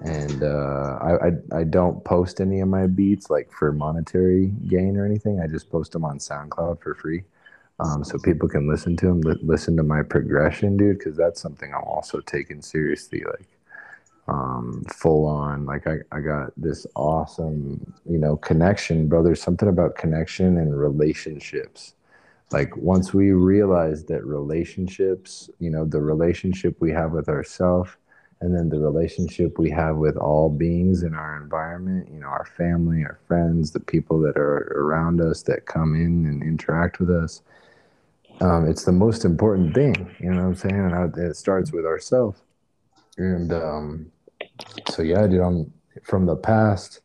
And 0.00 0.42
uh, 0.42 0.98
I, 1.00 1.28
I, 1.28 1.60
I 1.60 1.64
don't 1.64 2.02
post 2.04 2.40
any 2.40 2.60
of 2.60 2.68
my 2.68 2.86
beats 2.86 3.30
like 3.30 3.52
for 3.52 3.72
monetary 3.72 4.46
gain 4.66 4.96
or 4.96 5.04
anything. 5.04 5.40
I 5.40 5.46
just 5.46 5.70
post 5.70 5.92
them 5.92 6.04
on 6.04 6.18
SoundCloud 6.18 6.80
for 6.82 6.94
free. 6.94 7.24
Um, 7.80 8.04
so 8.04 8.18
people 8.18 8.48
can 8.48 8.68
listen 8.68 8.96
to 8.98 9.06
them, 9.06 9.20
li- 9.22 9.40
listen 9.42 9.76
to 9.76 9.82
my 9.82 10.02
progression, 10.02 10.76
dude, 10.76 10.98
because 10.98 11.16
that's 11.16 11.40
something 11.40 11.74
I'm 11.74 11.84
also 11.84 12.20
taking 12.20 12.62
seriously. 12.62 13.24
Like, 13.26 13.48
um, 14.28 14.84
full 14.94 15.26
on. 15.26 15.66
Like 15.66 15.86
I, 15.86 15.98
I 16.12 16.20
got 16.20 16.52
this 16.56 16.86
awesome, 16.94 17.94
you 18.08 18.18
know, 18.18 18.36
connection, 18.36 19.08
bro. 19.08 19.22
There's 19.22 19.42
something 19.42 19.68
about 19.68 19.96
connection 19.96 20.58
and 20.58 20.78
relationships. 20.78 21.94
Like 22.52 22.76
once 22.76 23.12
we 23.12 23.32
realize 23.32 24.04
that 24.04 24.24
relationships, 24.24 25.50
you 25.58 25.70
know, 25.70 25.84
the 25.84 26.00
relationship 26.00 26.76
we 26.80 26.92
have 26.92 27.12
with 27.12 27.28
ourselves 27.28 27.90
and 28.40 28.54
then 28.54 28.68
the 28.68 28.78
relationship 28.78 29.58
we 29.58 29.70
have 29.70 29.96
with 29.96 30.16
all 30.16 30.50
beings 30.50 31.02
in 31.02 31.14
our 31.14 31.36
environment, 31.42 32.08
you 32.12 32.20
know, 32.20 32.26
our 32.26 32.44
family, 32.44 33.02
our 33.04 33.18
friends, 33.26 33.70
the 33.70 33.80
people 33.80 34.20
that 34.20 34.36
are 34.36 34.72
around 34.76 35.20
us 35.20 35.42
that 35.44 35.66
come 35.66 35.94
in 35.94 36.26
and 36.26 36.42
interact 36.42 37.00
with 37.00 37.10
us. 37.10 37.42
Um, 38.40 38.68
it's 38.68 38.84
the 38.84 38.92
most 38.92 39.24
important 39.24 39.74
thing, 39.74 40.14
you 40.18 40.30
know 40.30 40.42
what 40.42 40.48
I'm 40.48 40.54
saying? 40.56 40.74
And 40.74 41.16
it 41.18 41.36
starts 41.36 41.72
with 41.72 41.86
ourselves. 41.86 42.42
And 43.16 43.52
um, 43.52 44.12
so 44.90 45.02
yeah, 45.02 45.26
dude, 45.26 45.40
I'm 45.40 45.72
from 46.02 46.26
the 46.26 46.36
past, 46.36 47.00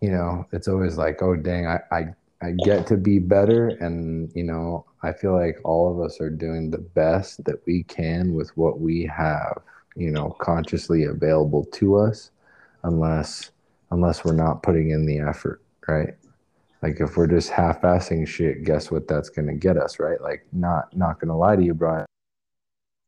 you 0.00 0.10
know, 0.10 0.46
it's 0.52 0.68
always 0.68 0.96
like, 0.96 1.22
oh 1.22 1.36
dang, 1.36 1.66
I, 1.66 1.80
I 1.90 2.14
I 2.42 2.52
get 2.64 2.88
to 2.88 2.96
be 2.96 3.20
better 3.20 3.68
and 3.68 4.32
you 4.34 4.42
know, 4.42 4.84
I 5.02 5.12
feel 5.12 5.32
like 5.32 5.58
all 5.64 5.92
of 5.92 6.04
us 6.04 6.20
are 6.20 6.30
doing 6.30 6.70
the 6.70 6.78
best 6.78 7.44
that 7.44 7.64
we 7.66 7.84
can 7.84 8.34
with 8.34 8.56
what 8.56 8.80
we 8.80 9.04
have, 9.06 9.62
you 9.96 10.10
know, 10.10 10.30
consciously 10.40 11.04
available 11.04 11.64
to 11.64 11.96
us 11.96 12.30
unless 12.84 13.50
unless 13.90 14.24
we're 14.24 14.32
not 14.32 14.62
putting 14.62 14.90
in 14.90 15.04
the 15.04 15.18
effort, 15.18 15.62
right? 15.86 16.14
Like 16.82 17.00
if 17.00 17.16
we're 17.16 17.26
just 17.26 17.50
half-assing 17.50 18.26
shit, 18.26 18.64
guess 18.64 18.90
what 18.90 19.06
that's 19.06 19.28
gonna 19.28 19.54
get 19.54 19.76
us, 19.76 19.98
right? 19.98 20.20
Like 20.20 20.46
not 20.52 20.94
not 20.96 21.20
gonna 21.20 21.36
lie 21.36 21.56
to 21.56 21.62
you, 21.62 21.74
Brian. 21.74 22.06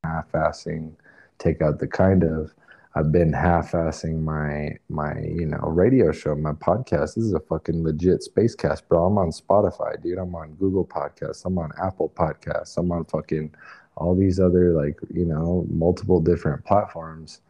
Half-assing, 0.05 0.93
take 1.39 1.63
out 1.63 1.79
the 1.79 1.89
kind 1.89 2.23
of 2.23 2.55
I've 2.97 3.11
been 3.11 3.33
half-assing 3.33 4.21
my 4.21 4.79
my 4.89 5.19
you 5.19 5.47
know 5.47 5.59
radio 5.59 6.13
show, 6.13 6.37
my 6.37 6.53
podcast. 6.53 7.17
This 7.17 7.25
is 7.25 7.33
a 7.33 7.41
fucking 7.41 7.83
legit 7.83 8.25
spacecast, 8.25 8.83
bro. 8.89 9.07
I'm 9.07 9.19
on 9.19 9.31
Spotify, 9.31 10.01
dude. 10.01 10.19
I'm 10.19 10.35
on 10.37 10.55
Google 10.55 10.87
Podcasts. 10.87 11.45
I'm 11.45 11.59
on 11.59 11.73
Apple 11.83 12.13
Podcasts. 12.15 12.77
I'm 12.77 12.93
on 12.93 13.05
fucking 13.07 13.53
all 13.97 14.15
these 14.15 14.41
other 14.41 14.73
like 14.73 14.99
you 15.13 15.25
know 15.25 15.67
multiple 15.71 16.21
different 16.21 16.65
platforms, 16.65 17.41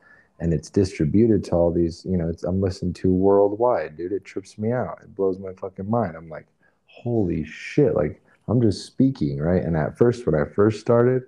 and 0.41 0.53
it's 0.53 0.71
distributed 0.71 1.45
to 1.45 1.53
all 1.53 1.73
these. 1.73 2.05
You 2.05 2.17
know, 2.17 2.29
it's 2.29 2.45
I'm 2.45 2.61
listened 2.61 2.97
to 2.97 3.13
worldwide, 3.13 3.97
dude. 3.97 4.13
It 4.13 4.25
trips 4.25 4.59
me 4.59 4.73
out. 4.73 4.99
It 5.03 5.15
blows 5.15 5.39
my 5.39 5.53
fucking 5.55 5.89
mind. 5.89 6.17
I'm 6.17 6.29
like, 6.29 6.47
holy 6.87 7.45
shit! 7.45 7.95
Like 7.95 8.23
I'm 8.49 8.61
just 8.61 8.87
speaking, 8.87 9.39
right? 9.39 9.63
And 9.63 9.77
at 9.77 9.97
first, 9.97 10.27
when 10.27 10.35
I 10.35 10.45
first 10.45 10.81
started, 10.81 11.25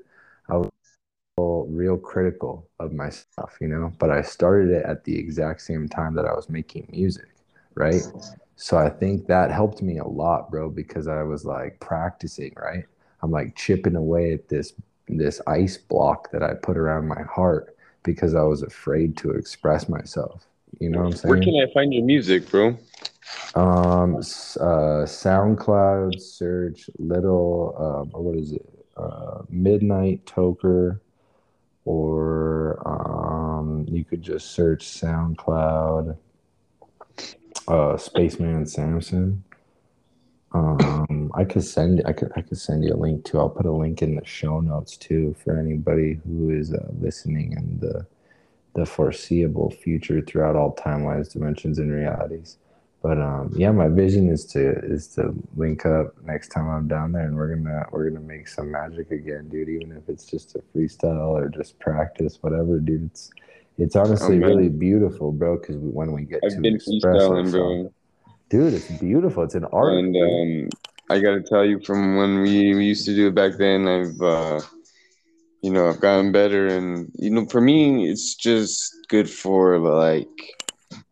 I 0.49 0.57
was 0.59 0.71
real 1.39 1.99
critical 1.99 2.69
of 2.81 2.93
myself, 2.93 3.57
you 3.61 3.69
know, 3.69 3.93
but 3.99 4.11
I 4.11 4.23
started 4.23 4.71
it 4.71 4.85
at 4.85 5.05
the 5.05 5.19
exact 5.19 5.61
same 5.61 5.89
time 5.89 6.15
that 6.15 6.25
I 6.25 6.33
was 6.33 6.49
making 6.49 6.89
music, 6.91 7.29
right? 7.75 8.03
So 8.57 8.79
I 8.79 8.89
think 8.89 9.27
that 9.27 9.51
helped 9.51 9.83
me 9.83 9.99
a 9.99 10.07
lot, 10.07 10.51
bro, 10.51 10.71
because 10.71 11.09
I 11.09 11.23
was 11.23 11.45
like 11.45 11.79
practicing, 11.81 12.55
right? 12.57 12.85
I'm 13.23 13.31
like 13.31 13.55
chipping 13.55 13.97
away 13.97 14.33
at 14.33 14.49
this 14.49 14.73
this 15.09 15.41
ice 15.47 15.77
block 15.77 16.31
that 16.33 16.43
I 16.43 16.55
put 16.55 16.77
around 16.77 17.07
my 17.07 17.23
heart 17.23 17.77
because 18.03 18.35
I 18.35 18.43
was 18.43 18.63
afraid 18.63 19.17
to 19.19 19.31
express 19.31 19.89
myself. 19.89 20.47
You 20.81 20.91
know 20.91 21.01
what 21.01 21.07
I'm 21.07 21.13
saying? 21.13 21.35
Where 21.35 21.43
can 21.43 21.55
I 21.55 21.73
find 21.73 21.93
your 21.93 22.05
music, 22.05 22.51
bro? 22.51 22.79
Um, 23.55 24.17
uh, 24.17 25.07
SoundCloud 25.07 26.21
search 26.21 26.91
little 26.99 27.75
um, 27.79 28.11
or 28.13 28.23
what 28.23 28.37
is 28.37 28.53
it? 28.53 28.67
Uh, 28.97 29.43
Midnight 29.51 30.25
Toker, 30.25 31.01
or 31.85 32.83
um, 32.87 33.87
you 33.89 34.05
could 34.05 34.23
just 34.23 34.53
search 34.53 34.87
SoundCloud. 34.87 36.17
Uh, 37.69 37.97
Spaceman 37.97 38.67
Samson. 38.67 39.43
Um, 40.57 41.31
I 41.35 41.45
could 41.45 41.65
send 41.65 42.03
I 42.07 42.13
could 42.13 42.33
I 42.37 42.41
could 42.41 42.59
send 42.59 42.85
you 42.85 42.95
a 42.95 42.97
link 42.97 43.25
too. 43.25 43.39
I'll 43.39 43.51
put 43.51 43.67
a 43.67 43.73
link 43.73 44.03
in 44.03 44.17
the 44.17 44.25
show 44.25 44.61
notes 44.61 44.97
too 44.97 45.35
for 45.45 45.59
anybody 45.59 46.21
who 46.27 46.51
is 46.51 46.73
uh, 46.73 46.87
listening 47.01 47.53
in 47.53 47.79
the 47.81 48.07
the 48.75 48.87
foreseeable 48.87 49.71
future 49.71 50.21
throughout 50.21 50.57
all 50.57 50.75
timelines, 50.75 51.33
dimensions, 51.33 51.79
and 51.79 51.91
realities. 51.91 52.59
But 53.03 53.19
um, 53.19 53.53
yeah, 53.57 53.71
my 53.71 53.89
vision 53.89 54.31
is 54.31 54.45
to 54.47 54.79
is 54.85 55.09
to 55.15 55.35
link 55.57 55.85
up 55.85 56.15
next 56.25 56.49
time 56.49 56.69
I'm 56.69 56.89
down 56.89 57.13
there, 57.13 57.27
and 57.27 57.37
we're 57.37 57.55
gonna 57.55 57.87
we're 57.91 58.09
gonna 58.09 58.25
make 58.25 58.49
some 58.49 58.71
magic 58.71 59.11
again, 59.11 59.49
dude. 59.49 59.69
Even 59.69 59.93
if 59.93 60.09
it's 60.09 60.25
just 60.25 60.57
a 60.57 60.61
freestyle 60.75 61.33
or 61.33 61.49
just 61.49 61.79
practice, 61.79 62.39
whatever, 62.41 62.79
dude. 62.79 63.11
It's 63.11 63.31
it's 63.79 63.97
honestly 63.97 64.43
oh, 64.43 64.47
really 64.47 64.71
beautiful, 64.71 65.33
bro. 65.33 65.59
Because 65.59 65.77
when 65.77 66.13
we 66.13 66.23
get 66.23 66.41
I've 66.45 66.53
to 66.53 66.61
been 66.61 66.79
freestyling, 66.79 67.51
bro. 67.51 67.93
Dude, 68.49 68.75
it's 68.75 68.91
beautiful. 68.99 69.43
It's 69.43 69.57
an 69.57 69.65
art. 69.73 69.95
And 69.95 70.17
um, 70.17 70.69
I 71.11 71.19
got 71.19 71.35
to 71.35 71.43
tell 71.43 71.65
you, 71.65 71.81
from 71.81 72.17
when 72.17 72.43
we, 72.43 72.75
we 72.77 72.85
used 72.85 73.05
to 73.07 73.15
do 73.15 73.29
it 73.29 73.35
back 73.35 73.59
then, 73.59 73.89
I've, 73.89 74.21
uh, 74.21 74.61
you 75.63 75.73
know, 75.73 75.89
I've 75.89 76.01
gotten 76.01 76.31
better. 76.31 76.69
And, 76.69 77.11
you 77.17 77.31
know, 77.31 77.47
for 77.47 77.61
me, 77.61 78.09
it's 78.09 78.37
just 78.37 78.95
good 79.09 79.29
for 79.29 79.79
like 79.81 80.29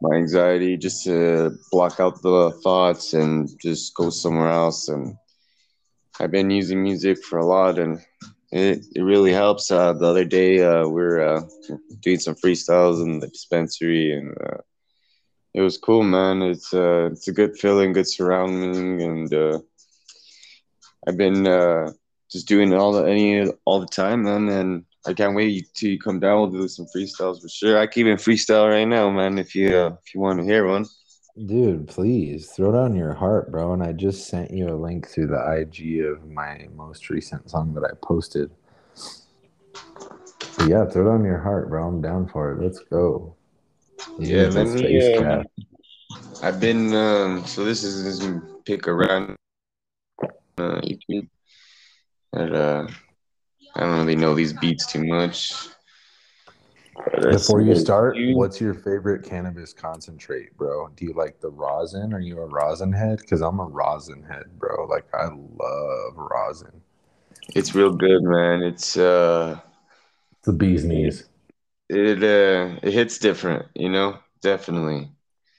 my 0.01 0.17
anxiety, 0.17 0.77
just 0.77 1.05
to 1.05 1.57
block 1.73 1.99
out 1.99 2.23
the 2.23 2.53
thoughts 2.63 3.15
and 3.15 3.49
just 3.61 3.97
go 3.97 4.11
somewhere 4.11 4.51
else. 4.51 4.89
And 4.89 5.17
I've 6.21 6.31
been 6.31 6.51
using 6.51 6.85
music 6.85 7.25
for 7.25 7.41
a 7.41 7.47
lot 7.47 7.81
and 7.81 8.01
it, 8.53 8.85
it 8.95 9.03
really 9.03 9.33
helps. 9.33 9.73
Uh, 9.73 9.93
the 9.93 10.07
other 10.07 10.25
day, 10.25 10.63
uh, 10.63 10.87
we 10.87 11.03
are 11.03 11.21
uh, 11.21 11.43
doing 11.99 12.21
some 12.21 12.37
freestyles 12.37 13.03
in 13.03 13.19
the 13.19 13.27
dispensary 13.27 14.13
and, 14.13 14.37
uh, 14.41 14.59
it 15.55 15.61
was 15.61 15.79
cool, 15.79 16.03
man. 16.03 16.43
It's 16.43 16.75
uh, 16.75 17.11
it's 17.13 17.29
a 17.29 17.33
good 17.33 17.57
feeling, 17.57 17.93
good 17.93 18.09
surrounding, 18.09 19.01
and 19.01 19.33
uh, 19.33 19.61
I've 21.07 21.17
been 21.17 21.47
uh, 21.47 21.93
just 22.29 22.49
doing 22.49 22.75
all 22.75 22.93
the 22.93 23.05
any 23.05 23.49
all 23.65 23.79
the 23.79 23.87
time, 23.87 24.25
man. 24.25 24.49
And 24.49 24.85
I 25.07 25.15
can't 25.15 25.37
wait 25.37 25.69
till 25.73 25.91
you 25.91 25.99
come 25.99 26.19
down. 26.19 26.41
We'll 26.41 26.63
do 26.63 26.69
some 26.69 26.87
freestyles 26.95 27.41
for 27.41 27.49
sure. 27.49 27.79
I 27.79 27.87
can 27.87 28.01
even 28.01 28.17
freestyle 28.17 28.69
right 28.69 28.85
now, 28.85 29.09
man. 29.11 29.39
If 29.39 29.55
you 29.55 29.77
uh, 29.77 29.97
if 30.05 30.13
you 30.13 30.21
want 30.21 30.41
to 30.41 30.45
hear 30.45 30.67
one, 30.67 30.87
dude, 31.47 31.87
please 31.87 32.51
throw 32.51 32.73
down 32.73 32.97
your 32.97 33.15
heart, 33.15 33.53
bro. 33.53 33.75
And 33.75 33.83
I 33.83 33.93
just 33.93 34.27
sent 34.27 34.51
you 34.51 34.69
a 34.69 34.75
link 34.75 35.09
through 35.09 35.29
the 35.29 35.53
IG 35.53 36.05
of 36.05 36.29
my 36.29 36.67
most 36.75 37.11
recent 37.11 37.49
song 37.49 37.75
that 37.75 37.85
I 37.85 37.95
posted. 38.03 38.51
Yeah, 40.67 40.87
throw 40.87 41.13
down 41.13 41.25
your 41.25 41.41
heart, 41.41 41.69
bro. 41.69 41.87
I'm 41.87 42.01
down 42.01 42.27
for 42.27 42.53
it. 42.53 42.61
Let's 42.61 42.81
go. 42.81 43.37
Yeah, 44.19 44.49
let 44.49 44.69
me. 44.69 45.17
Um, 45.17 45.45
I've 46.43 46.61
been 46.61 46.95
um, 46.95 47.45
so 47.47 47.65
this 47.65 47.83
is 47.83 48.21
this 48.21 48.31
pick 48.65 48.87
around 48.87 49.37
uh, 50.59 50.81
YouTube. 50.81 51.29
And, 52.33 52.55
uh, 52.55 52.87
I 53.77 53.81
don't 53.81 53.99
really 53.99 54.17
know 54.17 54.35
these 54.35 54.53
beats 54.53 54.87
too 54.87 55.05
much. 55.05 55.53
Before 57.21 57.61
you 57.61 57.75
start, 57.75 58.17
what's 58.35 58.61
your 58.61 58.75
favorite 58.75 59.25
cannabis 59.25 59.73
concentrate, 59.73 60.57
bro? 60.57 60.89
Do 60.97 61.07
you 61.07 61.13
like 61.13 61.41
the 61.41 61.51
rosin? 61.51 62.13
Are 62.13 62.21
you 62.21 62.41
a 62.41 62.47
rosin 62.47 62.93
head? 62.93 63.19
Because 63.19 63.41
I'm 63.41 63.59
a 63.59 63.65
rosin 63.65 64.23
head, 64.23 64.45
bro. 64.59 64.87
Like 64.87 65.07
I 65.13 65.27
love 65.27 66.15
rosin. 66.17 66.81
It's 67.55 67.75
real 67.75 67.93
good, 67.93 68.23
man. 68.23 68.63
It's 68.63 68.97
uh, 68.97 69.59
the 70.45 70.53
bee's 70.53 70.85
knees 70.85 71.25
it 71.89 72.23
uh 72.23 72.79
it 72.83 72.93
hits 72.93 73.19
different, 73.19 73.67
you 73.75 73.89
know, 73.89 74.19
definitely. 74.43 75.11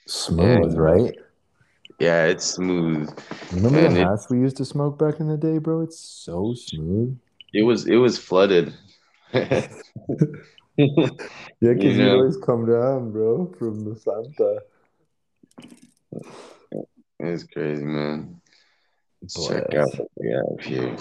Smooth, 0.07 0.77
right? 0.77 1.15
Yeah, 1.99 2.25
it's 2.25 2.45
smooth. 2.45 3.09
Remember 3.51 3.87
and 3.87 3.95
the 3.95 3.99
hash 4.03 4.29
we 4.29 4.39
used 4.39 4.57
to 4.57 4.65
smoke 4.65 4.99
back 4.99 5.19
in 5.19 5.27
the 5.27 5.37
day, 5.37 5.57
bro? 5.57 5.81
It's 5.81 5.99
so 5.99 6.53
smooth. 6.55 7.17
It 7.53 7.63
was 7.63 7.87
it 7.87 7.95
was 7.95 8.17
flooded. 8.17 8.73
yeah, 9.33 9.59
because 10.77 11.97
you, 11.97 12.03
you 12.05 12.11
always 12.11 12.37
come 12.37 12.65
down, 12.65 13.11
bro, 13.11 13.53
from 13.57 13.85
the 13.85 13.95
Santa. 13.95 14.61
It's 17.19 17.43
crazy, 17.45 17.83
man. 17.85 18.41
Check 19.29 19.73
out 19.75 19.97
what 19.97 20.09
we 20.15 20.29
have 20.31 20.59
here. 20.65 20.95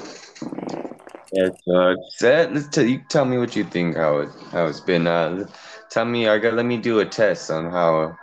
Yeah, 1.32 1.48
uh, 1.68 1.94
let's 2.22 2.68
tell 2.68 2.84
you. 2.84 3.02
Tell 3.08 3.24
me 3.24 3.38
what 3.38 3.56
you 3.56 3.64
think. 3.64 3.96
How 3.96 4.18
it 4.18 4.28
how 4.52 4.66
it's 4.66 4.80
been. 4.80 5.06
Uh, 5.06 5.48
tell 5.90 6.04
me. 6.04 6.28
I 6.28 6.38
got. 6.38 6.54
Let 6.54 6.66
me 6.66 6.76
do 6.76 7.00
a 7.00 7.06
test 7.06 7.50
on 7.50 7.70
how. 7.70 8.16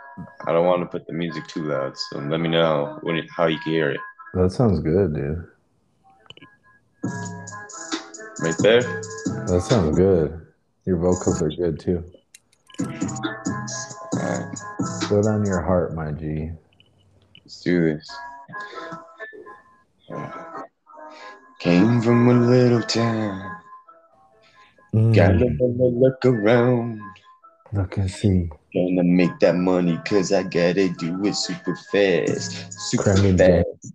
I 0.46 0.52
don't 0.52 0.66
want 0.66 0.82
to 0.82 0.86
put 0.86 1.06
the 1.06 1.12
music 1.12 1.46
too 1.46 1.64
loud, 1.64 1.96
so 1.96 2.18
let 2.18 2.38
me 2.38 2.48
know 2.48 2.98
when 3.02 3.16
it, 3.16 3.26
how 3.34 3.46
you 3.46 3.58
can 3.60 3.72
hear 3.72 3.90
it. 3.90 4.00
That 4.34 4.52
sounds 4.52 4.80
good, 4.80 5.14
dude. 5.14 5.46
Right 8.40 8.54
there. 8.58 8.82
That 9.46 9.64
sounds 9.66 9.96
good. 9.96 10.46
Your 10.84 10.98
vocals 10.98 11.40
are 11.42 11.48
good 11.48 11.80
too. 11.80 12.04
All 12.80 12.88
right. 14.12 14.54
Put 15.02 15.26
on 15.26 15.46
your 15.46 15.62
heart, 15.62 15.94
my 15.94 16.12
G. 16.12 16.50
Let's 17.44 17.60
do 17.62 17.94
this. 17.94 18.10
Came 21.58 22.02
from 22.02 22.28
a 22.28 22.34
little 22.34 22.82
town. 22.82 23.56
Mm. 24.94 25.14
Gotta 25.14 25.48
look 25.68 26.24
around. 26.24 27.00
Look 27.72 27.96
and 27.96 28.10
see. 28.10 28.50
Gonna 28.74 29.04
make 29.04 29.38
that 29.40 29.54
money 29.54 29.98
cause 30.04 30.32
I 30.32 30.42
gotta 30.42 30.88
do 30.90 31.24
it 31.24 31.34
super 31.34 31.76
fast. 31.90 32.72
Super 32.90 33.14
Creme 33.14 33.38
fast. 33.38 33.94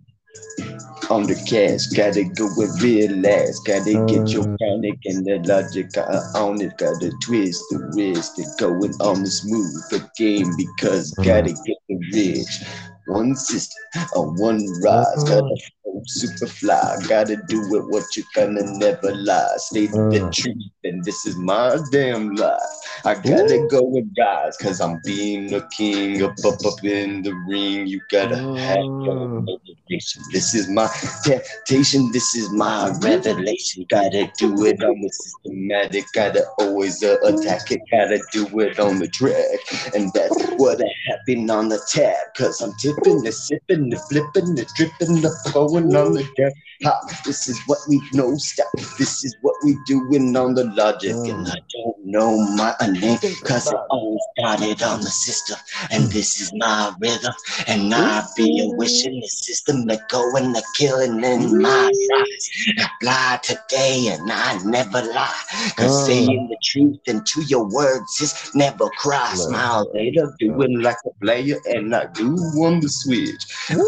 On 1.10 1.22
the 1.22 1.36
cash, 1.48 1.86
gotta 1.96 2.24
go 2.24 2.48
with 2.56 2.82
real 2.82 3.26
ass. 3.26 3.60
Gotta 3.60 4.04
get 4.06 4.28
your 4.28 4.44
panic 4.58 4.98
uh. 5.06 5.10
and 5.10 5.24
the 5.24 5.38
logic 5.46 5.90
on 6.34 6.60
it. 6.60 6.76
Gotta 6.78 7.12
twist 7.22 7.62
the 7.70 7.90
wrist 7.94 8.38
and 8.38 8.58
going 8.58 8.92
on 9.00 9.22
the 9.22 9.30
smooth 9.30 9.90
the 9.90 10.10
game 10.16 10.50
because 10.56 11.14
uh. 11.18 11.22
gotta 11.22 11.52
get 11.52 11.78
the 11.88 11.98
rich. 12.12 12.62
One 13.08 13.34
system, 13.34 13.82
on 14.14 14.36
one 14.36 14.62
rise, 14.82 15.24
gotta 15.24 15.44
uh 15.44 16.00
super 16.06 16.46
fly. 16.46 16.96
Gotta 17.08 17.36
do 17.48 17.76
it 17.76 17.86
what 17.88 18.04
you're 18.16 18.26
gonna 18.34 18.62
never 18.78 19.14
lie. 19.14 19.54
State 19.56 19.90
uh. 19.90 20.08
the 20.10 20.30
truth, 20.34 20.56
and 20.84 21.04
this 21.04 21.26
is 21.26 21.36
my 21.36 21.78
damn 21.90 22.34
life. 22.34 22.60
I 23.04 23.14
gotta 23.14 23.60
Ooh. 23.60 23.68
go 23.68 23.82
with 23.82 24.14
guys, 24.14 24.56
cause 24.56 24.80
I'm 24.80 25.00
being 25.04 25.52
a 25.54 25.66
king 25.68 26.22
up 26.22 26.34
up 26.44 26.64
up 26.64 26.84
in 26.84 27.22
the 27.22 27.32
ring. 27.48 27.86
You 27.86 28.00
gotta 28.10 28.36
uh. 28.36 28.54
have 28.54 28.84
your 28.84 29.46
motivation. 29.88 30.22
This 30.32 30.54
is 30.54 30.68
my 30.68 30.88
temptation, 31.24 32.10
this 32.12 32.34
is 32.34 32.50
my 32.52 32.90
revelation. 33.02 33.86
Gotta 33.88 34.30
do 34.38 34.64
it 34.64 34.82
on 34.82 35.00
the 35.00 35.10
systematic, 35.10 36.04
gotta 36.14 36.44
always 36.58 37.02
uh, 37.02 37.16
attack 37.24 37.70
it, 37.70 37.80
gotta 37.90 38.20
do 38.32 38.46
it 38.60 38.78
on 38.78 38.98
the 38.98 39.08
track. 39.08 39.94
And 39.94 40.12
that's 40.12 40.42
what 40.56 40.80
happened 41.06 41.50
on 41.50 41.68
the 41.68 41.80
tab. 41.88 42.16
Cause 42.36 42.60
I'm 42.60 42.72
tipping, 42.74 43.22
the 43.22 43.32
sipping, 43.32 43.90
the 43.90 43.98
flipping, 44.10 44.54
the 44.54 44.66
dripping, 44.76 45.22
the 45.22 45.30
flowing 45.50 45.94
on 45.94 46.14
the 46.14 46.28
deck. 46.36 46.52
Ha, 46.84 47.00
this 47.24 47.48
is 47.48 47.60
what 47.66 47.78
we 47.88 48.00
know. 48.12 48.36
Stop. 48.36 48.68
This 48.98 49.24
is 49.24 49.36
what 49.40 49.54
we 49.64 49.76
doing 49.86 50.36
on 50.36 50.54
the 50.54 50.64
logic. 50.64 51.10
And 51.10 51.48
I 51.48 51.58
don't 51.72 52.04
know 52.04 52.38
my 52.54 52.74
name 52.86 53.18
because 53.20 53.66
it 53.66 53.78
all 53.90 54.18
started 54.38 54.82
on 54.82 55.00
the 55.00 55.10
system. 55.10 55.56
And 55.90 56.04
this 56.04 56.40
is 56.40 56.52
my 56.54 56.94
rhythm. 57.00 57.32
And 57.66 57.92
I 57.92 58.24
be 58.36 58.60
a 58.60 58.76
wishing 58.76 59.18
the 59.20 59.26
system 59.26 59.77
to 59.86 59.98
go 60.08 60.36
and 60.36 60.54
the 60.54 60.62
killing 60.74 61.22
in 61.22 61.60
my 61.60 61.68
eyes. 61.68 62.50
I 62.78 62.88
lie 63.02 63.40
today 63.42 64.08
and 64.08 64.30
I 64.30 64.58
never 64.64 65.02
lie. 65.02 65.42
Cause 65.76 66.02
mm. 66.02 66.06
saying 66.06 66.48
the 66.48 66.56
truth 66.64 66.98
into 67.06 67.42
your 67.42 67.68
words 67.68 68.20
is 68.20 68.50
never 68.54 68.88
cry. 68.98 69.32
Smile 69.34 69.90
later, 69.94 70.34
doing 70.38 70.80
like 70.80 70.96
a 71.06 71.10
player. 71.20 71.56
And 71.66 71.94
I 71.94 72.06
do 72.06 72.34
on 72.34 72.80
the 72.80 72.88
switch. 72.88 73.42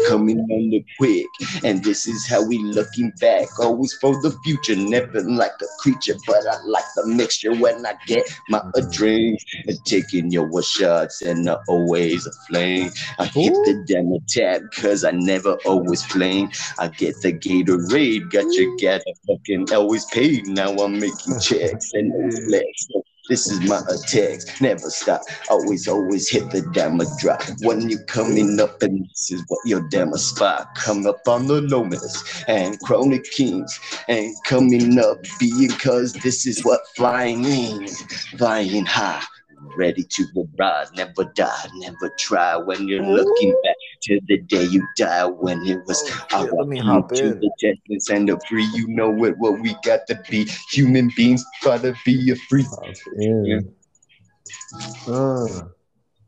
Coming 0.07 0.39
on 0.39 0.69
the 0.69 0.85
quick. 0.97 1.27
And 1.63 1.83
this 1.83 2.07
is 2.07 2.27
how 2.27 2.45
we 2.45 2.59
looking 2.59 3.11
back. 3.19 3.59
Always 3.59 3.93
for 3.93 4.13
the 4.21 4.31
future, 4.43 4.75
never 4.75 5.21
like 5.21 5.51
a 5.61 5.65
creature, 5.79 6.15
but 6.27 6.45
I 6.47 6.63
like 6.65 6.85
the 6.95 7.07
mixture 7.07 7.55
when 7.55 7.85
I 7.85 7.93
get 8.05 8.23
my 8.49 8.61
drink. 8.91 9.39
And 9.67 9.77
taking 9.85 10.31
your 10.31 10.49
shots 10.61 11.21
and 11.21 11.49
always 11.67 12.25
a 12.27 12.31
flame. 12.47 12.91
I 13.19 13.25
hit 13.25 13.53
the 13.53 13.83
demo 13.87 14.19
tab 14.27 14.63
cause 14.71 15.03
I 15.03 15.11
never 15.11 15.53
always 15.65 15.80
flame. 16.03 16.49
I 16.79 16.87
get 16.87 17.21
the 17.21 17.33
Gatorade, 17.33 18.31
got 18.31 18.51
your 18.53 18.75
gas 18.77 19.01
fucking 19.27 19.73
always 19.73 20.05
paid. 20.05 20.47
Now 20.47 20.71
I'm 20.75 20.99
making 20.99 21.39
checks 21.41 21.91
and 21.93 22.11
flex. 22.45 22.87
This 23.29 23.49
is 23.49 23.61
my 23.61 23.81
attacks, 23.87 24.59
never 24.59 24.89
stop. 24.89 25.21
Always, 25.49 25.87
always 25.87 26.29
hit 26.29 26.49
the 26.51 26.63
damn 26.73 26.99
drop. 27.19 27.41
When 27.61 27.89
you 27.89 27.99
coming 27.99 28.59
up, 28.59 28.81
and 28.81 29.05
this 29.05 29.31
is 29.31 29.43
what 29.47 29.59
your 29.63 29.87
damn 29.89 30.11
spot. 30.13 30.67
Come 30.75 31.05
up 31.05 31.25
on 31.27 31.47
the 31.47 31.61
Lomas 31.61 32.43
and 32.47 32.79
Chronic 32.81 33.23
Kings, 33.31 33.79
and 34.09 34.35
coming 34.45 34.99
up 34.99 35.23
being 35.39 35.69
cause 35.69 36.13
this 36.13 36.45
is 36.45 36.65
what 36.65 36.81
flying 36.95 37.43
means. 37.43 38.01
Flying 38.37 38.85
high 38.85 39.23
ready 39.77 40.03
to 40.03 40.25
rise, 40.57 40.91
never 40.93 41.23
die, 41.35 41.67
never 41.75 42.11
try. 42.17 42.57
When 42.57 42.87
you're 42.87 43.05
looking 43.05 43.55
back 43.63 43.75
to 44.03 44.19
the 44.27 44.37
day 44.37 44.63
you 44.63 44.85
die, 44.97 45.25
when 45.25 45.65
it 45.65 45.85
was 45.85 46.01
oh, 46.33 46.45
shit, 46.45 46.53
let 46.53 46.67
me 46.67 46.79
hop 46.79 47.11
to 47.13 47.33
in. 47.33 47.39
the 47.39 47.51
justice 47.59 48.09
and 48.09 48.27
the 48.27 48.39
free, 48.47 48.67
you 48.73 48.87
know 48.87 49.23
it. 49.25 49.37
What 49.37 49.61
we 49.61 49.75
got 49.83 50.07
to 50.07 50.21
be 50.29 50.45
human 50.71 51.11
beings, 51.15 51.43
try 51.61 51.77
to 51.77 51.93
be 52.05 52.31
a 52.31 52.35
free. 52.35 52.65
Yeah. 53.17 53.59
Uh, 55.07 55.45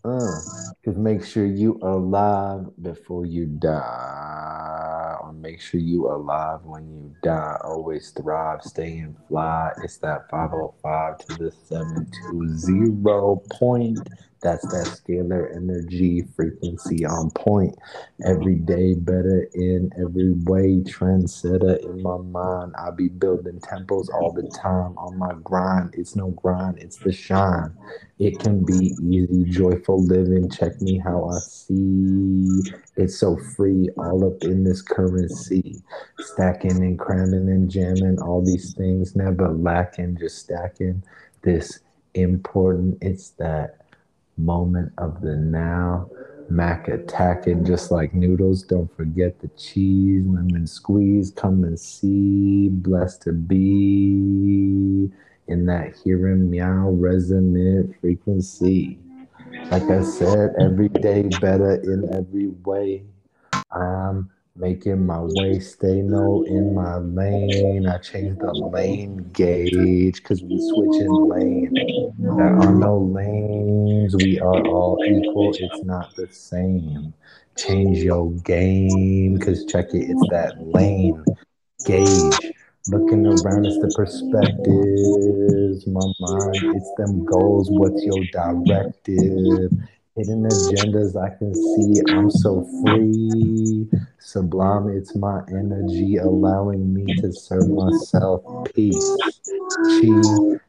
uh, 0.05 0.39
cause 0.83 0.97
make 0.97 1.23
sure 1.23 1.45
you 1.45 1.79
are 1.81 1.91
alive 1.91 2.65
before 2.81 3.25
you 3.25 3.45
die, 3.45 5.17
or 5.21 5.33
make 5.33 5.61
sure 5.61 5.79
you 5.79 6.07
are 6.07 6.15
alive 6.15 6.59
when 6.63 6.91
you 6.91 7.15
die. 7.23 7.57
Always 7.63 8.11
thrive, 8.11 8.63
stay 8.63 8.99
and 8.99 9.15
fly. 9.27 9.71
It's 9.81 9.97
that 9.99 10.29
505 10.29 11.17
to 11.19 11.33
the 11.35 11.51
720 11.51 13.57
point. 13.57 14.09
That's 14.43 14.67
that 14.67 14.87
scalar 14.87 15.55
energy 15.55 16.25
frequency 16.35 17.05
on 17.05 17.31
point. 17.31 17.77
Every 18.25 18.55
day 18.55 18.93
better 18.93 19.47
in 19.53 19.89
every 19.97 20.33
way. 20.33 20.83
Trendsetter 20.83 21.81
in 21.81 22.03
my 22.03 22.17
mind. 22.17 22.73
I 22.77 22.91
be 22.91 23.07
building 23.07 23.61
temples 23.61 24.09
all 24.09 24.33
the 24.33 24.49
time 24.49 24.97
on 24.97 25.17
my 25.17 25.33
grind. 25.45 25.95
It's 25.97 26.17
no 26.17 26.31
grind, 26.31 26.79
it's 26.79 26.97
the 26.97 27.13
shine. 27.13 27.73
It 28.19 28.39
can 28.39 28.65
be 28.65 28.93
easy, 29.01 29.45
joyful 29.45 30.03
living. 30.03 30.49
Check 30.49 30.81
me 30.81 30.97
how 30.97 31.29
I 31.29 31.39
see. 31.39 32.49
It's 32.97 33.17
so 33.17 33.37
free, 33.55 33.89
all 33.97 34.25
up 34.25 34.43
in 34.43 34.65
this 34.65 34.81
currency. 34.81 35.81
Stacking 36.19 36.83
and 36.83 36.99
cramming 36.99 37.49
and 37.49 37.71
jamming, 37.71 38.19
all 38.21 38.43
these 38.43 38.73
things 38.73 39.15
never 39.15 39.49
lacking, 39.53 40.17
just 40.17 40.39
stacking. 40.39 41.01
This 41.43 41.79
important, 42.13 42.97
it's 43.01 43.29
that 43.31 43.82
moment 44.38 44.91
of 44.97 45.22
the 45.22 45.35
now. 45.35 46.10
Mac 46.49 46.88
attacking 46.88 47.65
just 47.65 47.91
like 47.91 48.14
noodles. 48.14 48.64
Don't 48.64 48.93
forget 48.95 49.39
the 49.39 49.49
cheese, 49.57 50.26
lemon 50.26 50.68
squeeze. 50.68 51.31
Come 51.31 51.64
and 51.64 51.80
see. 51.80 52.69
Blessed 52.69 53.23
to 53.23 53.34
be 53.34 55.10
in 55.47 55.65
that 55.65 55.93
hearing 56.03 56.49
meow 56.49 56.89
resonant 56.91 57.95
frequency. 58.01 58.99
Like 59.72 59.89
I 59.89 60.03
said, 60.03 60.55
every 60.60 60.89
day 60.89 61.23
better 61.41 61.76
in 61.76 62.14
every 62.14 62.47
way. 62.47 63.03
I'm 63.72 64.30
making 64.55 65.05
my 65.05 65.19
way, 65.19 65.59
stay 65.59 66.01
no 66.01 66.43
in 66.43 66.75
my 66.75 66.97
lane. 66.97 67.88
I 67.88 67.97
changed 67.97 68.39
the 68.39 68.53
lane 68.53 69.30
gauge 69.34 70.15
because 70.17 70.43
we 70.43 70.59
switching 70.59 71.30
lane. 71.30 72.13
There 72.19 72.59
are 72.59 72.71
no 72.71 72.99
lanes, 72.99 74.15
we 74.15 74.39
are 74.39 74.61
all 74.67 74.97
equal, 75.03 75.53
it's 75.55 75.84
not 75.84 76.15
the 76.15 76.27
same. 76.31 77.13
Change 77.57 77.99
your 77.99 78.31
game 78.31 79.35
because 79.35 79.65
check 79.65 79.93
it, 79.93 80.09
it's 80.09 80.30
that 80.30 80.55
lane 80.59 81.23
gauge. 81.85 82.53
Looking 82.88 83.25
around, 83.25 83.65
it's 83.65 83.80
the 83.80 83.93
perspectives, 83.95 85.88
my 85.88 86.05
mind, 86.19 86.75
it's 86.75 86.91
them 86.97 87.23
goals, 87.25 87.69
what's 87.71 88.03
your 88.03 88.23
directive? 88.34 89.71
Hidden 90.15 90.44
agendas 90.44 91.15
I 91.15 91.35
can 91.38 91.56
see. 91.56 92.02
I'm 92.10 92.30
so 92.30 92.64
free, 92.81 93.88
sublime. 94.19 94.90
It's 94.90 95.15
my 95.15 95.41
energy 95.49 96.18
allowing 96.18 96.94
me 96.94 97.14
to 97.22 97.31
serve 97.34 97.69
myself. 97.69 98.44
Peace, 98.73 99.41
chi, 100.02 100.11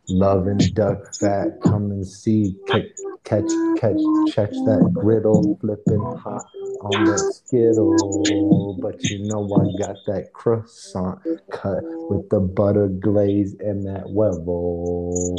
love 0.08 0.46
and 0.46 0.74
duck 0.74 1.14
fat. 1.14 1.60
Come 1.62 1.90
and 1.90 2.06
see. 2.06 2.56
Catch, 2.66 2.82
catch, 3.24 3.50
catch, 3.76 4.00
catch 4.32 4.50
that 4.50 4.90
griddle 4.92 5.58
flipping 5.60 6.02
hot 6.02 6.44
on 6.82 7.04
that 7.04 7.18
skittle. 7.18 8.78
But 8.80 9.02
you 9.04 9.24
know 9.24 9.44
I 9.44 9.86
got 9.86 9.96
that 10.06 10.32
croissant 10.32 11.20
cut 11.50 11.82
with 11.82 12.28
the 12.28 12.40
butter 12.40 12.88
glaze 12.88 13.54
and 13.60 13.86
that 13.86 14.04
huevo. 14.04 15.36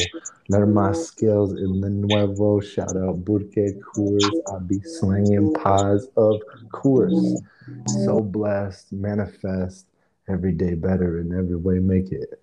Learn 0.50 0.74
my 0.74 0.94
skills 0.94 1.54
in 1.54 1.82
the 1.82 1.90
nuevo. 1.90 2.60
Shout 2.60 2.96
out 2.96 3.24
Burke 3.26 3.80
Coors. 3.96 4.30
I 4.54 4.60
be 4.60 4.80
slinging 4.82 5.54
pies 5.54 6.08
of 6.18 6.42
course. 6.72 7.42
So 7.88 8.22
blessed, 8.22 8.94
manifest 8.94 9.88
every 10.28 10.54
day 10.54 10.74
better 10.74 11.20
in 11.20 11.34
every 11.34 11.56
way. 11.56 11.80
Make 11.80 12.12
it 12.12 12.40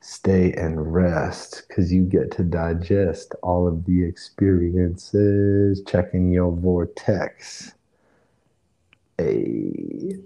stay 0.00 0.52
and 0.52 0.92
rest 0.92 1.64
because 1.68 1.92
you 1.92 2.02
get 2.02 2.30
to 2.32 2.44
digest 2.44 3.34
all 3.42 3.66
of 3.66 3.84
the 3.84 4.04
experiences, 4.04 5.82
checking 5.86 6.30
your 6.30 6.52
vortex. 6.52 7.74
Hey, 9.18 10.16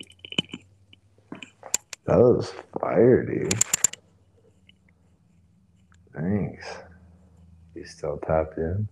that 2.05 2.19
was 2.19 2.53
fire, 2.81 3.25
dude. 3.25 3.55
Thanks. 6.15 6.67
You 7.75 7.85
still 7.85 8.19
tapped 8.27 8.59
in? 8.59 8.89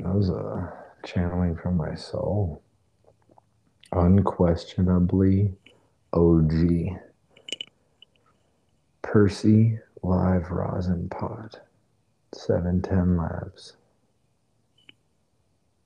That 0.00 0.14
was 0.14 0.28
a 0.28 0.72
channeling 1.06 1.56
from 1.56 1.76
my 1.76 1.94
soul. 1.94 2.62
Unquestionably 3.92 5.54
OG. 6.12 6.52
Persy 9.12 9.78
Live 10.02 10.50
Rosin 10.50 11.06
Pod. 11.10 11.60
710 12.34 13.18
Labs. 13.18 13.76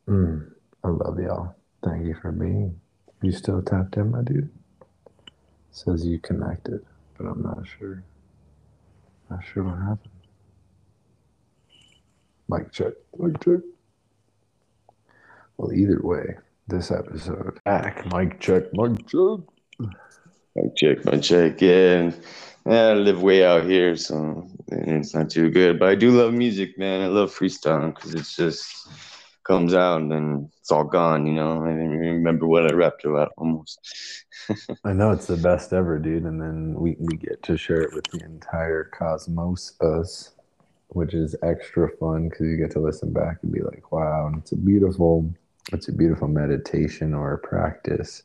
Mm, 0.09 0.53
I 0.85 0.89
love 0.89 1.19
y'all. 1.19 1.57
Thank 1.85 2.07
you 2.07 2.15
for 2.23 2.31
being. 2.31 2.81
You 3.23 3.33
still 3.33 3.63
tapped 3.63 3.97
in, 3.97 4.13
my 4.13 4.23
dude? 4.23 4.49
Says 5.73 6.07
you 6.07 6.21
connected, 6.21 6.87
but 7.19 7.27
I'm 7.27 7.43
not 7.43 7.67
sure. 7.67 8.05
Not 9.29 9.41
sure 9.45 9.65
what 9.65 9.79
happened. 9.79 10.13
Mic 12.49 12.71
check. 12.71 12.93
Mic 13.19 13.41
check. 13.41 13.59
Well, 15.57 15.73
either 15.73 15.99
way, 16.01 16.37
this 16.69 16.93
episode 16.93 17.59
back. 17.65 18.07
Mic 18.13 18.39
check. 18.39 18.73
Mic 18.73 19.05
check. 19.09 19.41
Mic 20.57 20.75
check. 20.77 21.05
Mic 21.05 21.23
check. 21.23 21.61
Yeah. 21.61 22.13
Yeah, 22.69 22.89
I 22.89 22.95
live 22.95 23.23
way 23.23 23.45
out 23.45 23.65
here, 23.65 23.95
so 23.95 24.49
it's 24.73 25.15
not 25.15 25.31
too 25.31 25.51
good. 25.51 25.79
But 25.79 25.89
I 25.89 25.95
do 25.95 26.11
love 26.11 26.33
music, 26.33 26.77
man. 26.77 27.03
I 27.03 27.07
love 27.07 27.33
freestyling 27.33 27.95
because 27.95 28.15
it's 28.15 28.35
just 28.35 28.89
comes 29.45 29.75
out 29.75 30.01
and 30.01 30.11
then 30.11 30.51
it's 30.61 30.73
all 30.73 30.83
gone. 30.83 31.27
You 31.27 31.35
know, 31.35 31.65
I 31.65 31.69
didn't 31.69 31.99
remember 31.99 32.49
what 32.49 32.67
I 32.67 32.75
rapped 32.75 33.05
about 33.05 33.33
almost. 33.37 33.79
I 34.85 34.93
know 34.93 35.13
it's 35.13 35.29
the 35.29 35.37
best 35.37 35.73
ever, 35.73 35.99
dude. 36.01 36.25
And 36.25 36.41
then 36.41 36.75
we 36.75 36.97
we 36.99 37.17
get 37.17 37.43
to 37.45 37.57
share 37.57 37.83
it 37.83 37.95
with 37.95 38.05
the 38.11 38.25
entire 38.25 38.91
cosmos, 38.99 39.75
us, 39.81 40.33
which 40.89 41.15
is 41.15 41.37
extra 41.45 41.89
fun 41.99 42.29
because 42.29 42.47
you 42.47 42.57
get 42.57 42.73
to 42.73 42.81
listen 42.81 43.13
back 43.13 43.39
and 43.43 43.53
be 43.53 43.61
like, 43.61 43.93
wow, 43.93 44.27
and 44.27 44.39
it's 44.39 44.53
a 44.53 44.57
beautiful, 44.57 45.33
it's 45.73 45.89
a 45.89 45.93
beautiful 45.93 46.27
meditation 46.27 47.15
or 47.15 47.37
practice 47.39 48.25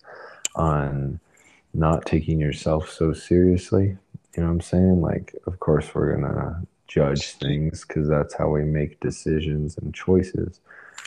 on 0.55 1.19
not 1.73 2.05
taking 2.05 2.39
yourself 2.39 2.89
so 2.89 3.13
seriously 3.13 3.97
you 4.35 4.43
know 4.43 4.47
what 4.47 4.53
I'm 4.53 4.61
saying? 4.61 5.01
Like, 5.01 5.35
of 5.45 5.59
course, 5.59 5.93
we're 5.93 6.15
going 6.15 6.33
to 6.33 6.67
judge 6.87 7.33
things 7.33 7.85
because 7.85 8.07
that's 8.07 8.33
how 8.33 8.49
we 8.49 8.63
make 8.63 8.99
decisions 8.99 9.77
and 9.77 9.93
choices. 9.93 10.61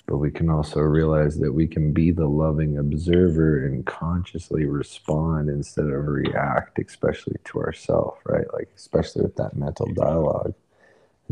But 0.06 0.18
we 0.18 0.30
can 0.30 0.50
also 0.50 0.80
realize 0.80 1.38
that 1.38 1.52
we 1.52 1.66
can 1.66 1.92
be 1.92 2.10
the 2.10 2.26
loving 2.26 2.76
observer 2.76 3.64
and 3.64 3.86
consciously 3.86 4.66
respond 4.66 5.48
instead 5.48 5.86
of 5.86 6.06
react, 6.06 6.78
especially 6.78 7.36
to 7.44 7.60
ourselves, 7.60 8.18
right? 8.26 8.44
Like, 8.52 8.68
especially 8.76 9.22
with 9.22 9.36
that 9.36 9.56
mental 9.56 9.86
dialogue. 9.94 10.52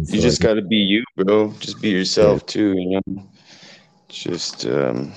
So 0.02 0.14
you 0.14 0.22
just 0.22 0.40
got 0.40 0.54
to 0.54 0.62
be 0.62 0.76
you, 0.76 1.04
bro. 1.16 1.52
Just 1.58 1.82
be 1.82 1.90
yourself, 1.90 2.40
yeah. 2.40 2.52
too, 2.52 2.72
you 2.78 3.00
know? 3.06 3.26
Just, 4.08 4.64
um, 4.64 5.12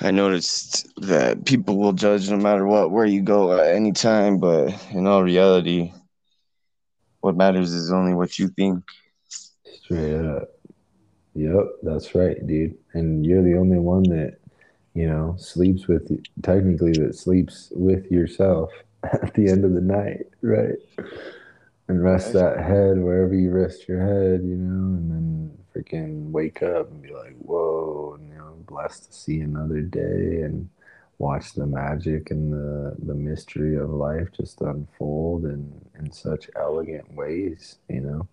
I 0.00 0.12
noticed 0.12 0.88
that 0.98 1.44
people 1.44 1.76
will 1.76 1.92
judge 1.92 2.30
no 2.30 2.36
matter 2.36 2.66
what 2.66 2.90
where 2.92 3.06
you 3.06 3.20
go 3.20 3.58
at 3.58 3.74
any 3.74 3.92
time, 3.92 4.38
but 4.38 4.74
in 4.92 5.06
all 5.06 5.22
reality, 5.22 5.92
what 7.20 7.36
matters 7.36 7.72
is 7.72 7.92
only 7.92 8.14
what 8.14 8.38
you 8.38 8.48
think. 8.48 8.84
Straight 9.28 10.24
up. 10.24 10.48
Yep, 11.34 11.66
that's 11.82 12.14
right, 12.14 12.44
dude. 12.46 12.76
And 12.94 13.24
you're 13.24 13.42
the 13.42 13.56
only 13.56 13.78
one 13.78 14.04
that, 14.04 14.38
you 14.94 15.08
know, 15.08 15.34
sleeps 15.38 15.88
with 15.88 16.10
technically 16.42 16.92
that 16.92 17.16
sleeps 17.16 17.72
with 17.74 18.10
yourself 18.10 18.70
at 19.02 19.34
the 19.34 19.48
end 19.48 19.64
of 19.64 19.72
the 19.74 19.80
night, 19.80 20.26
right? 20.42 20.78
And 21.88 22.04
rest 22.04 22.34
that 22.34 22.58
head 22.58 22.98
wherever 22.98 23.34
you 23.34 23.50
rest 23.50 23.88
your 23.88 24.00
head, 24.00 24.42
you 24.44 24.56
know, 24.56 24.96
and 24.98 25.10
then 25.10 25.58
freaking 25.74 26.30
wake 26.30 26.62
up 26.62 26.90
and 26.90 27.00
be 27.00 27.12
like, 27.14 27.34
whoa, 27.38 28.16
and, 28.18 28.28
you 28.28 28.36
know, 28.36 28.48
I'm 28.56 28.62
blessed 28.62 29.06
to 29.06 29.12
see 29.12 29.40
another 29.40 29.80
day 29.80 30.42
and 30.42 30.68
watch 31.16 31.54
the 31.54 31.66
magic 31.66 32.30
and 32.30 32.52
the, 32.52 32.94
the 33.06 33.14
mystery 33.14 33.76
of 33.76 33.88
life 33.88 34.28
just 34.36 34.60
unfold 34.60 35.44
in, 35.44 35.72
in 35.98 36.12
such 36.12 36.50
elegant 36.56 37.10
ways, 37.14 37.78
you 37.88 38.00
know? 38.00 38.28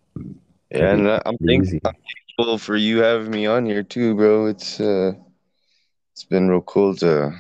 Yeah, 0.70 0.94
and 0.94 1.22
I'm 1.26 1.38
thankful 1.38 2.58
for 2.58 2.76
you 2.76 2.98
having 2.98 3.32
me 3.32 3.46
on 3.46 3.66
here 3.66 3.84
too, 3.84 4.16
bro. 4.16 4.48
It's 4.48 4.80
uh, 4.80 5.14
it's 6.12 6.26
been 6.26 6.50
real 6.50 6.62
cool 6.62 6.96
to 6.98 7.40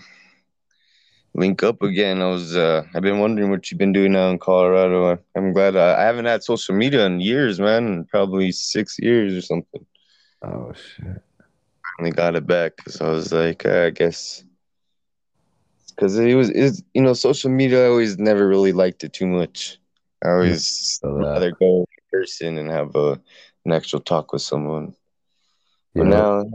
link 1.35 1.63
up 1.63 1.81
again. 1.83 2.21
I 2.21 2.27
was 2.27 2.55
uh, 2.55 2.83
I've 2.95 3.01
been 3.01 3.19
wondering 3.19 3.51
what 3.51 3.69
you've 3.69 3.77
been 3.77 3.93
doing 3.93 4.13
now 4.13 4.29
in 4.29 4.39
Colorado. 4.39 5.19
I'm 5.35 5.53
glad 5.53 5.75
I, 5.75 6.01
I 6.01 6.03
haven't 6.03 6.25
had 6.25 6.43
social 6.43 6.75
media 6.75 7.05
in 7.05 7.19
years, 7.19 7.59
man. 7.59 8.05
Probably 8.05 8.51
six 8.51 8.97
years 8.99 9.33
or 9.33 9.41
something. 9.41 9.85
Oh 10.41 10.73
shit! 10.73 11.21
Finally 11.97 12.15
got 12.15 12.35
it 12.35 12.47
back 12.47 12.77
because 12.77 13.01
I 13.01 13.09
was 13.09 13.31
like, 13.31 13.65
uh, 13.65 13.85
I 13.85 13.89
guess 13.89 14.43
because 15.89 16.17
it 16.17 16.35
was 16.35 16.49
is 16.49 16.83
you 16.93 17.01
know 17.01 17.13
social 17.13 17.51
media. 17.51 17.85
I 17.85 17.89
always 17.89 18.17
never 18.17 18.47
really 18.47 18.73
liked 18.73 19.03
it 19.03 19.13
too 19.13 19.27
much. 19.27 19.77
I 20.23 20.29
always 20.29 20.99
rather 21.03 21.51
go 21.51 21.79
in 21.81 22.19
person 22.19 22.57
and 22.57 22.71
have 22.71 22.95
a 22.95 23.19
an 23.65 23.71
actual 23.71 23.99
talk 23.99 24.31
with 24.31 24.41
someone. 24.41 24.95
Yeah. 25.93 26.03
But 26.03 26.07
now 26.07 26.45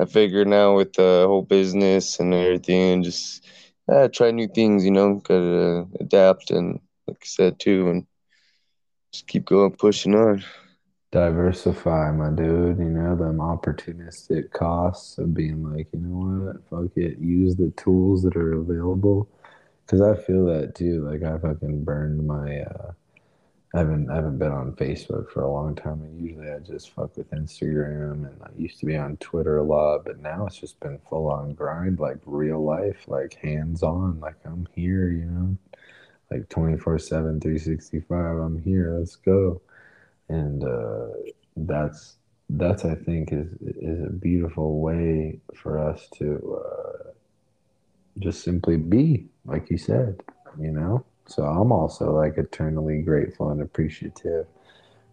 I 0.00 0.04
figure 0.04 0.44
now 0.44 0.76
with 0.76 0.92
the 0.92 1.24
whole 1.26 1.42
business 1.42 2.20
and 2.20 2.32
everything, 2.32 3.02
just 3.02 3.46
uh, 3.88 4.08
try 4.08 4.30
new 4.30 4.48
things. 4.48 4.84
You 4.84 4.90
know, 4.92 5.14
gotta 5.16 5.86
adapt 6.00 6.50
and 6.50 6.80
like 7.06 7.18
I 7.22 7.26
said 7.26 7.58
too, 7.60 7.88
and 7.90 8.06
just 9.12 9.26
keep 9.26 9.46
going, 9.46 9.72
pushing 9.72 10.14
on 10.14 10.44
diversify, 11.10 12.10
my 12.12 12.30
dude. 12.30 12.78
You 12.78 12.84
know, 12.84 13.16
them 13.16 13.38
opportunistic 13.38 14.52
costs 14.52 15.18
of 15.18 15.34
being 15.34 15.62
like, 15.72 15.88
you 15.92 16.00
know 16.00 16.52
what, 16.52 16.68
fuck 16.68 16.96
it, 16.96 17.18
use 17.18 17.56
the 17.56 17.70
tools 17.76 18.22
that 18.22 18.36
are 18.36 18.52
available. 18.54 19.28
Cause 19.86 20.02
I 20.02 20.16
feel 20.16 20.44
that 20.46 20.74
too. 20.74 21.08
Like 21.08 21.22
I 21.22 21.38
fucking 21.38 21.84
burned 21.84 22.26
my. 22.26 22.60
uh 22.60 22.92
I 23.78 23.82
haven't 23.82 24.10
I 24.10 24.16
haven't 24.16 24.38
been 24.38 24.52
on 24.52 24.72
Facebook 24.72 25.30
for 25.30 25.42
a 25.42 25.52
long 25.52 25.74
time, 25.76 26.02
and 26.02 26.20
usually 26.20 26.50
I 26.50 26.58
just 26.58 26.90
fuck 26.90 27.16
with 27.16 27.30
Instagram, 27.30 28.26
and 28.26 28.42
I 28.42 28.48
used 28.56 28.80
to 28.80 28.86
be 28.86 28.96
on 28.96 29.16
Twitter 29.18 29.58
a 29.58 29.62
lot, 29.62 30.04
but 30.04 30.20
now 30.20 30.46
it's 30.46 30.56
just 30.58 30.80
been 30.80 30.98
full 31.08 31.30
on 31.30 31.54
grind, 31.54 32.00
like 32.00 32.18
real 32.26 32.64
life, 32.64 33.06
like 33.06 33.34
hands 33.34 33.82
on, 33.82 34.20
like 34.20 34.36
I'm 34.44 34.66
here, 34.74 35.10
you 35.10 35.26
know, 35.26 35.56
like 36.30 36.48
24 36.48 36.98
7, 36.98 37.40
365, 37.40 38.36
I'm 38.36 38.60
here, 38.60 38.96
let's 38.98 39.16
go 39.16 39.60
and 40.28 40.64
uh, 40.64 41.08
that's 41.56 42.16
that's 42.50 42.84
I 42.84 42.94
think 42.94 43.32
is 43.32 43.48
is 43.60 44.04
a 44.04 44.10
beautiful 44.10 44.80
way 44.80 45.40
for 45.54 45.78
us 45.78 46.08
to 46.16 46.60
uh, 46.64 47.10
just 48.18 48.42
simply 48.42 48.76
be, 48.76 49.28
like 49.44 49.70
you 49.70 49.78
said, 49.78 50.22
you 50.58 50.70
know. 50.70 51.04
So 51.28 51.44
I'm 51.44 51.70
also 51.70 52.12
like 52.12 52.38
eternally 52.38 53.02
grateful 53.02 53.50
and 53.50 53.62
appreciative 53.62 54.46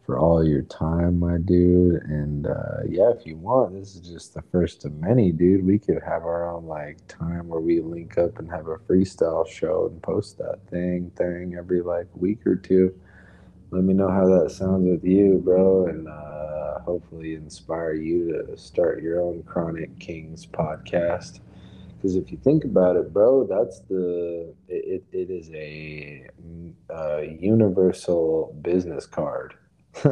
for 0.05 0.17
all 0.17 0.43
your 0.43 0.61
time, 0.63 1.19
my 1.19 1.37
dude. 1.37 2.01
And 2.03 2.47
uh, 2.47 2.83
yeah, 2.87 3.11
if 3.11 3.25
you 3.25 3.37
want, 3.37 3.73
this 3.73 3.95
is 3.95 4.01
just 4.01 4.33
the 4.33 4.41
first 4.51 4.85
of 4.85 4.93
many, 4.93 5.31
dude. 5.31 5.65
We 5.65 5.77
could 5.77 6.01
have 6.03 6.23
our 6.23 6.49
own 6.49 6.65
like 6.65 7.05
time 7.07 7.47
where 7.47 7.61
we 7.61 7.81
link 7.81 8.17
up 8.17 8.39
and 8.39 8.49
have 8.49 8.67
a 8.67 8.77
freestyle 8.77 9.47
show 9.47 9.87
and 9.91 10.01
post 10.01 10.37
that 10.39 10.59
thing 10.69 11.11
thing 11.15 11.55
every 11.57 11.81
like 11.81 12.07
week 12.15 12.45
or 12.47 12.55
two 12.55 12.93
let 13.71 13.83
me 13.83 13.93
know 13.93 14.09
how 14.09 14.25
that 14.27 14.51
sounds 14.51 14.87
with 14.87 15.03
you, 15.03 15.41
bro, 15.43 15.87
and 15.87 16.07
uh, 16.07 16.79
hopefully 16.79 17.33
inspire 17.33 17.93
you 17.93 18.31
to 18.31 18.57
start 18.57 19.01
your 19.01 19.21
own 19.21 19.43
Chronic 19.43 19.99
Kings 19.99 20.45
podcast. 20.45 21.39
Because 22.05 22.17
if 22.17 22.31
you 22.31 22.37
think 22.37 22.65
about 22.65 22.97
it, 22.97 23.11
bro, 23.11 23.47
that's 23.47 23.79
the 23.89 24.53
it, 24.67 25.03
it 25.11 25.31
is 25.31 25.49
a, 25.55 26.27
a 26.91 27.25
universal 27.41 28.55
business 28.61 29.07
card. 29.07 29.55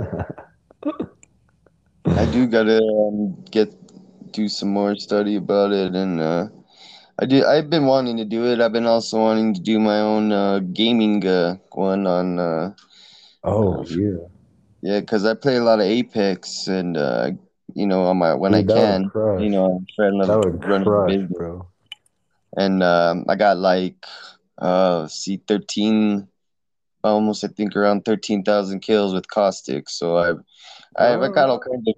I 2.06 2.26
do 2.26 2.48
gotta 2.48 2.80
um, 2.80 3.44
get 3.52 3.70
do 4.32 4.48
some 4.50 4.70
more 4.70 4.96
study 4.96 5.36
about 5.36 5.72
it, 5.72 5.94
and 5.96 6.20
uh, 6.20 6.48
I 7.20 7.26
do. 7.26 7.46
I've 7.46 7.70
been 7.70 7.86
wanting 7.86 8.18
to 8.18 8.26
do 8.26 8.46
it. 8.48 8.60
I've 8.62 8.74
been 8.74 8.88
also 8.88 9.20
wanting 9.20 9.54
to 9.54 9.62
do 9.62 9.80
my 9.80 10.00
own 10.00 10.32
uh, 10.32 10.60
gaming 10.60 11.26
uh, 11.28 11.58
one 11.72 12.08
on 12.08 12.40
uh, 12.40 12.74
Oh 13.44 13.86
yeah. 13.90 14.28
Yeah, 14.82 15.00
because 15.00 15.26
I 15.26 15.34
play 15.34 15.58
a 15.58 15.64
lot 15.64 15.80
of 15.80 15.86
Apex, 15.86 16.68
and 16.68 16.98
uh, 16.98 17.32
you 17.74 17.88
know, 17.88 18.04
on 18.04 18.18
my 18.18 18.34
when 18.34 18.54
Dude, 18.54 18.54
I 18.54 18.64
can, 18.64 19.12
you 19.38 19.50
know, 19.50 19.66
I'm 19.66 19.88
trying 19.96 20.20
to 20.20 20.38
run 20.68 20.84
crush, 20.84 21.06
business. 21.06 21.38
bro. 21.38 21.73
And 22.56 22.84
um, 22.84 23.26
I 23.28 23.36
got 23.36 23.58
like, 23.58 24.06
uh, 24.58 25.08
see, 25.08 25.38
thirteen, 25.48 26.28
almost 27.04 27.44
I 27.44 27.48
think 27.48 27.76
around 27.76 28.06
thirteen 28.06 28.44
thousand 28.44 28.82
kills 28.82 29.14
with 29.14 29.28
caustic. 29.28 29.90
So 29.90 30.18
I, 30.18 30.34
I, 30.98 31.12
have 31.12 31.22
I 31.22 31.30
got 31.30 31.50
all 31.50 31.60
kinds 31.60 31.88
of 31.88 31.96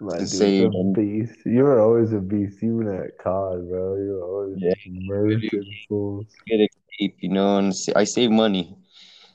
my 0.00 0.18
to 0.18 0.26
save. 0.26 0.70
Beast. 0.94 1.34
You 1.44 1.64
were 1.64 1.80
always 1.80 2.12
a 2.12 2.20
beast, 2.20 2.62
even 2.62 2.88
at 2.88 3.18
COD, 3.18 3.68
bro. 3.68 3.96
You 3.96 4.12
were 4.12 4.22
always 4.22 4.56
yeah, 4.58 5.60
fools. 5.88 6.26
Get 6.46 6.60
a 6.60 6.68
cape, 6.98 7.16
you 7.20 7.30
know, 7.30 7.58
and 7.58 7.72
I 7.96 8.04
save 8.04 8.30
money 8.30 8.76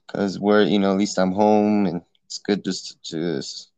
because 0.07 0.39
we're 0.39 0.63
you 0.63 0.79
know 0.79 0.91
at 0.91 0.97
least 0.97 1.19
I'm 1.19 1.31
home 1.31 1.85
and 1.85 2.01
it's 2.25 2.39
good 2.39 2.63
just 2.63 3.03
to 3.05 3.35
just 3.35 3.71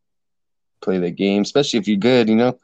play 0.80 0.98
the 0.98 1.10
game, 1.10 1.42
especially 1.42 1.80
if 1.80 1.88
you're 1.88 1.96
good, 1.96 2.28
you 2.28 2.36
know. 2.36 2.58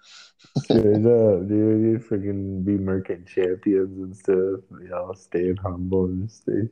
Straight 0.57 1.07
up, 1.07 1.49
dude. 1.49 1.83
You 1.83 1.99
freaking 1.99 2.65
be 2.65 2.73
merchant 2.73 3.27
champions 3.27 3.99
and 3.99 4.17
stuff. 4.17 4.61
Y'all 4.89 5.15
staying 5.15 5.57
humble 5.57 6.05
and 6.07 6.31
stay 6.31 6.69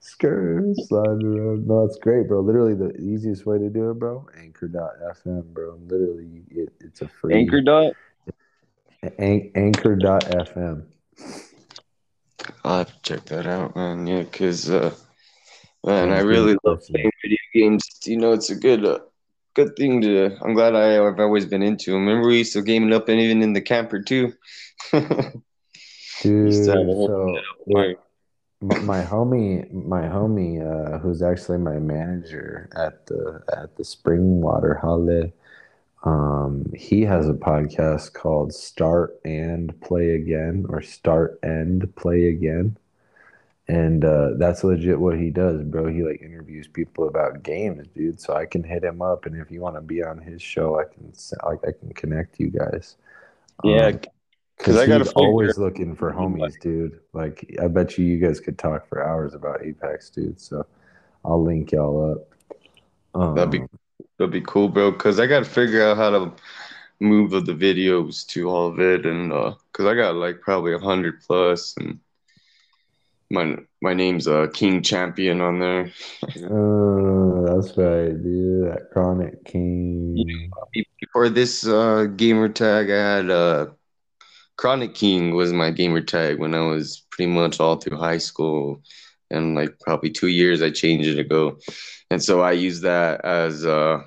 skirt 0.00 0.76
sliding 0.76 1.38
around. 1.38 1.66
No, 1.66 1.84
it's 1.84 1.98
great, 1.98 2.28
bro. 2.28 2.40
Literally 2.40 2.74
the 2.74 2.96
easiest 2.96 3.46
way 3.46 3.58
to 3.58 3.68
do 3.68 3.90
it, 3.90 3.94
bro. 3.94 4.26
Anchor.fm, 4.38 5.44
bro. 5.52 5.78
Literally, 5.86 6.44
it, 6.50 6.72
it's 6.80 7.02
a 7.02 7.08
free 7.08 7.34
Anchor 7.34 7.60
dot. 7.60 7.92
An- 9.18 9.50
Anchor.fm. 9.54 10.84
I'll 12.64 12.78
have 12.78 12.88
to 12.88 13.02
check 13.02 13.24
that 13.26 13.46
out, 13.46 13.76
man. 13.76 14.06
Yeah, 14.06 14.22
because 14.22 14.70
uh, 14.70 14.94
Man, 15.84 16.12
I 16.12 16.20
really 16.20 16.56
love 16.64 16.82
playing 16.90 17.10
video 17.22 17.38
games. 17.52 17.82
You 18.04 18.16
know, 18.16 18.32
it's 18.32 18.48
a 18.48 18.54
good, 18.54 18.86
uh, 18.86 19.00
good 19.54 19.76
thing 19.76 20.00
to. 20.02 20.36
I'm 20.42 20.54
glad 20.54 20.74
I, 20.74 20.92
have 21.04 21.20
always 21.20 21.46
been 21.46 21.62
into. 21.62 21.92
Them. 21.92 22.06
Remember, 22.06 22.28
we 22.28 22.38
used 22.38 22.52
to 22.54 22.62
game 22.62 22.86
it 22.86 22.92
up 22.92 23.08
and 23.08 23.20
even 23.20 23.42
in 23.42 23.52
the 23.52 23.60
camper 23.60 24.02
too. 24.02 24.32
Dude, 26.22 26.54
so 26.54 27.38
my, 27.66 27.94
my 28.60 29.02
homie, 29.02 29.70
my 29.72 30.02
homie, 30.02 30.60
uh, 30.62 30.98
who's 30.98 31.22
actually 31.22 31.58
my 31.58 31.78
manager 31.78 32.68
at 32.74 33.06
the 33.06 33.42
at 33.52 33.76
the 33.76 33.82
Springwater 33.82 34.80
Halle, 34.80 35.32
um, 36.04 36.70
he 36.74 37.02
has 37.02 37.28
a 37.28 37.34
podcast 37.34 38.12
called 38.14 38.54
Start 38.54 39.18
and 39.24 39.78
Play 39.80 40.14
Again 40.14 40.66
or 40.68 40.80
Start 40.82 41.38
and 41.42 41.94
Play 41.96 42.28
Again 42.28 42.78
and 43.66 44.04
uh, 44.04 44.30
that's 44.36 44.62
legit 44.62 45.00
what 45.00 45.18
he 45.18 45.30
does, 45.30 45.62
bro. 45.62 45.86
He 45.86 46.02
like 46.02 46.20
interviews 46.20 46.68
people 46.68 47.08
about 47.08 47.42
games, 47.42 47.86
dude. 47.94 48.20
So 48.20 48.34
I 48.34 48.44
can 48.44 48.62
hit 48.62 48.84
him 48.84 49.00
up, 49.00 49.24
and 49.24 49.40
if 49.40 49.50
you 49.50 49.60
want 49.60 49.76
to 49.76 49.80
be 49.80 50.02
on 50.02 50.18
his 50.18 50.42
show, 50.42 50.78
I 50.78 50.84
can 50.84 51.12
I, 51.42 51.68
I 51.68 51.72
can 51.72 51.92
connect 51.94 52.38
you 52.38 52.50
guys. 52.50 52.96
Yeah, 53.62 53.92
because 54.58 54.76
um, 54.76 54.82
I 54.82 54.86
got 54.86 55.08
always 55.14 55.56
looking 55.56 55.96
for 55.96 56.12
homies, 56.12 56.60
dude. 56.60 57.00
Like 57.14 57.56
I 57.62 57.68
bet 57.68 57.96
you 57.96 58.04
you 58.04 58.18
guys 58.18 58.38
could 58.38 58.58
talk 58.58 58.86
for 58.86 59.02
hours 59.02 59.34
about 59.34 59.64
Apex, 59.64 60.10
dude. 60.10 60.40
So 60.40 60.66
I'll 61.24 61.42
link 61.42 61.72
y'all 61.72 62.12
up. 62.12 62.58
Um, 63.14 63.34
that'd 63.34 63.50
be 63.50 63.62
that'd 64.18 64.32
be 64.32 64.42
cool, 64.42 64.68
bro. 64.68 64.90
Because 64.90 65.18
I 65.18 65.26
got 65.26 65.38
to 65.38 65.50
figure 65.50 65.82
out 65.86 65.96
how 65.96 66.10
to 66.10 66.32
move 67.00 67.30
the 67.30 67.40
videos 67.40 68.26
to 68.28 68.50
all 68.50 68.68
of 68.68 68.78
it, 68.78 69.06
and 69.06 69.30
because 69.30 69.86
uh, 69.86 69.88
I 69.88 69.94
got 69.94 70.16
like 70.16 70.42
probably 70.42 70.74
a 70.74 70.78
hundred 70.78 71.22
plus, 71.22 71.74
and 71.78 71.98
my 73.34 73.56
my 73.82 73.92
name's 73.92 74.26
uh 74.26 74.46
King 74.54 74.82
Champion 74.82 75.40
on 75.40 75.58
there. 75.58 75.92
oh, 76.50 77.44
that's 77.46 77.76
right, 77.76 78.10
dude. 78.22 78.70
That 78.70 78.90
chronic 78.92 79.44
king. 79.44 80.50
before 81.00 81.28
this 81.28 81.66
uh 81.66 82.06
gamer 82.16 82.48
tag, 82.48 82.90
I 82.90 83.16
had 83.16 83.30
uh 83.30 83.66
Chronic 84.56 84.94
King 84.94 85.34
was 85.34 85.52
my 85.52 85.70
gamer 85.70 86.00
tag 86.00 86.38
when 86.38 86.54
I 86.54 86.60
was 86.60 87.04
pretty 87.10 87.30
much 87.30 87.58
all 87.60 87.76
through 87.76 87.98
high 87.98 88.18
school, 88.18 88.80
and 89.30 89.54
like 89.54 89.78
probably 89.80 90.10
two 90.10 90.28
years 90.28 90.62
I 90.62 90.70
changed 90.70 91.08
it 91.08 91.18
ago, 91.18 91.58
and 92.10 92.22
so 92.22 92.40
I 92.40 92.52
use 92.52 92.80
that 92.82 93.24
as 93.24 93.66
uh 93.66 94.02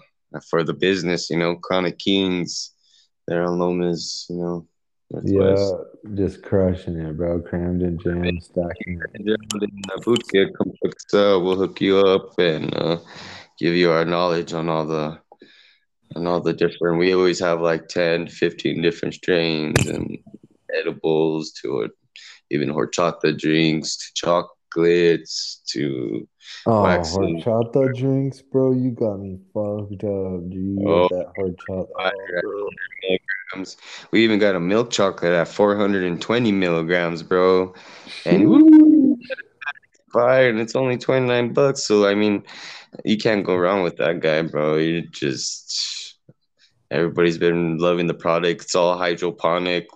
for 0.49 0.64
the 0.64 0.74
business, 0.74 1.30
you 1.30 1.38
know, 1.38 1.56
Chronic 1.56 1.99
Kings. 1.99 2.72
They're 3.28 3.44
known 3.44 3.84
as 3.84 4.26
you 4.30 4.38
know. 4.38 4.68
Yeah, 5.23 5.71
just 6.15 6.43
crushing 6.43 6.97
it, 6.97 7.15
bro. 7.15 7.41
Camden 7.41 7.97
Jam, 7.97 8.39
stacking 8.41 9.01
it. 9.01 9.15
In 9.15 9.23
the 9.23 10.01
boot 10.03 10.23
camp, 10.34 10.53
come 10.57 10.73
hook 10.84 10.95
us. 10.95 11.13
We'll 11.13 11.55
hook 11.55 11.79
you 11.79 11.99
up 11.99 12.38
and 12.38 12.75
uh, 12.75 12.97
give 13.57 13.73
you 13.73 13.91
our 13.91 14.03
knowledge 14.03 14.53
on 14.53 14.67
all 14.67 14.85
the 14.85 15.19
and 16.15 16.27
all 16.27 16.39
the 16.39 16.53
different 16.53 16.99
we 16.99 17.13
always 17.13 17.39
have 17.39 17.61
like 17.61 17.88
10 17.88 18.27
15 18.27 18.81
different 18.81 19.13
strains 19.13 19.88
and 19.88 20.17
edibles 20.79 21.51
to 21.51 21.81
it 21.81 21.91
even 22.49 22.69
horchata 22.69 23.38
drinks 23.38 23.97
to 23.97 24.13
chocolates 24.13 25.61
to 25.67 26.27
oh 26.65 26.84
waxing. 26.84 27.41
horchata 27.41 27.93
drinks 27.95 28.41
bro 28.41 28.71
you 28.71 28.91
got 28.91 29.19
me 29.19 29.38
fucked 29.53 30.03
up 30.03 30.49
G 30.49 30.77
oh, 30.85 31.07
that 31.09 31.31
horchata 31.38 31.88
oh, 31.99 32.69
milligrams. 33.53 33.78
we 34.11 34.24
even 34.24 34.40
got 34.40 34.56
a 34.56 34.60
milk 34.60 34.91
chocolate 34.91 35.34
at 35.34 35.48
420 35.48 36.52
milligrams 36.52 37.24
bro 37.24 37.74
and 38.26 39.18
fire 40.11 40.49
and 40.49 40.60
it's 40.60 40.76
only 40.76 40.98
29 40.98 41.53
bucks 41.53 41.84
so 41.84 42.07
i 42.07 42.15
mean 42.15 42.44
you 43.03 43.18
can't 43.18 43.45
go 43.45 43.56
wrong 43.56 43.84
with 43.84 43.98
that 43.98 44.19
guy 44.22 44.41
bro 44.41 44.78
you 44.78 45.02
just 45.02 46.07
Everybody's 46.90 47.38
been 47.38 47.78
loving 47.78 48.07
the 48.07 48.14
product. 48.14 48.64
It's 48.64 48.76
all 48.76 48.98
hydroponic, 48.98 49.88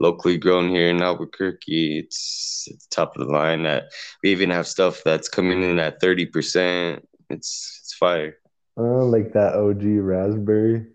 locally 0.00 0.38
grown 0.38 0.70
here 0.70 0.88
in 0.88 1.02
Albuquerque. 1.02 1.98
It's, 1.98 2.66
it's 2.70 2.86
top 2.86 3.16
of 3.16 3.26
the 3.26 3.32
line. 3.32 3.64
That 3.64 3.90
we 4.22 4.30
even 4.30 4.50
have 4.50 4.66
stuff 4.66 5.02
that's 5.04 5.28
coming 5.28 5.62
in 5.62 5.78
at 5.78 6.00
thirty 6.00 6.24
percent. 6.24 7.06
It's 7.28 7.80
it's 7.82 7.94
fire. 7.94 8.38
Oh, 8.78 9.06
like 9.06 9.34
that 9.34 9.54
OG 9.54 9.82
raspberry. 9.82 10.86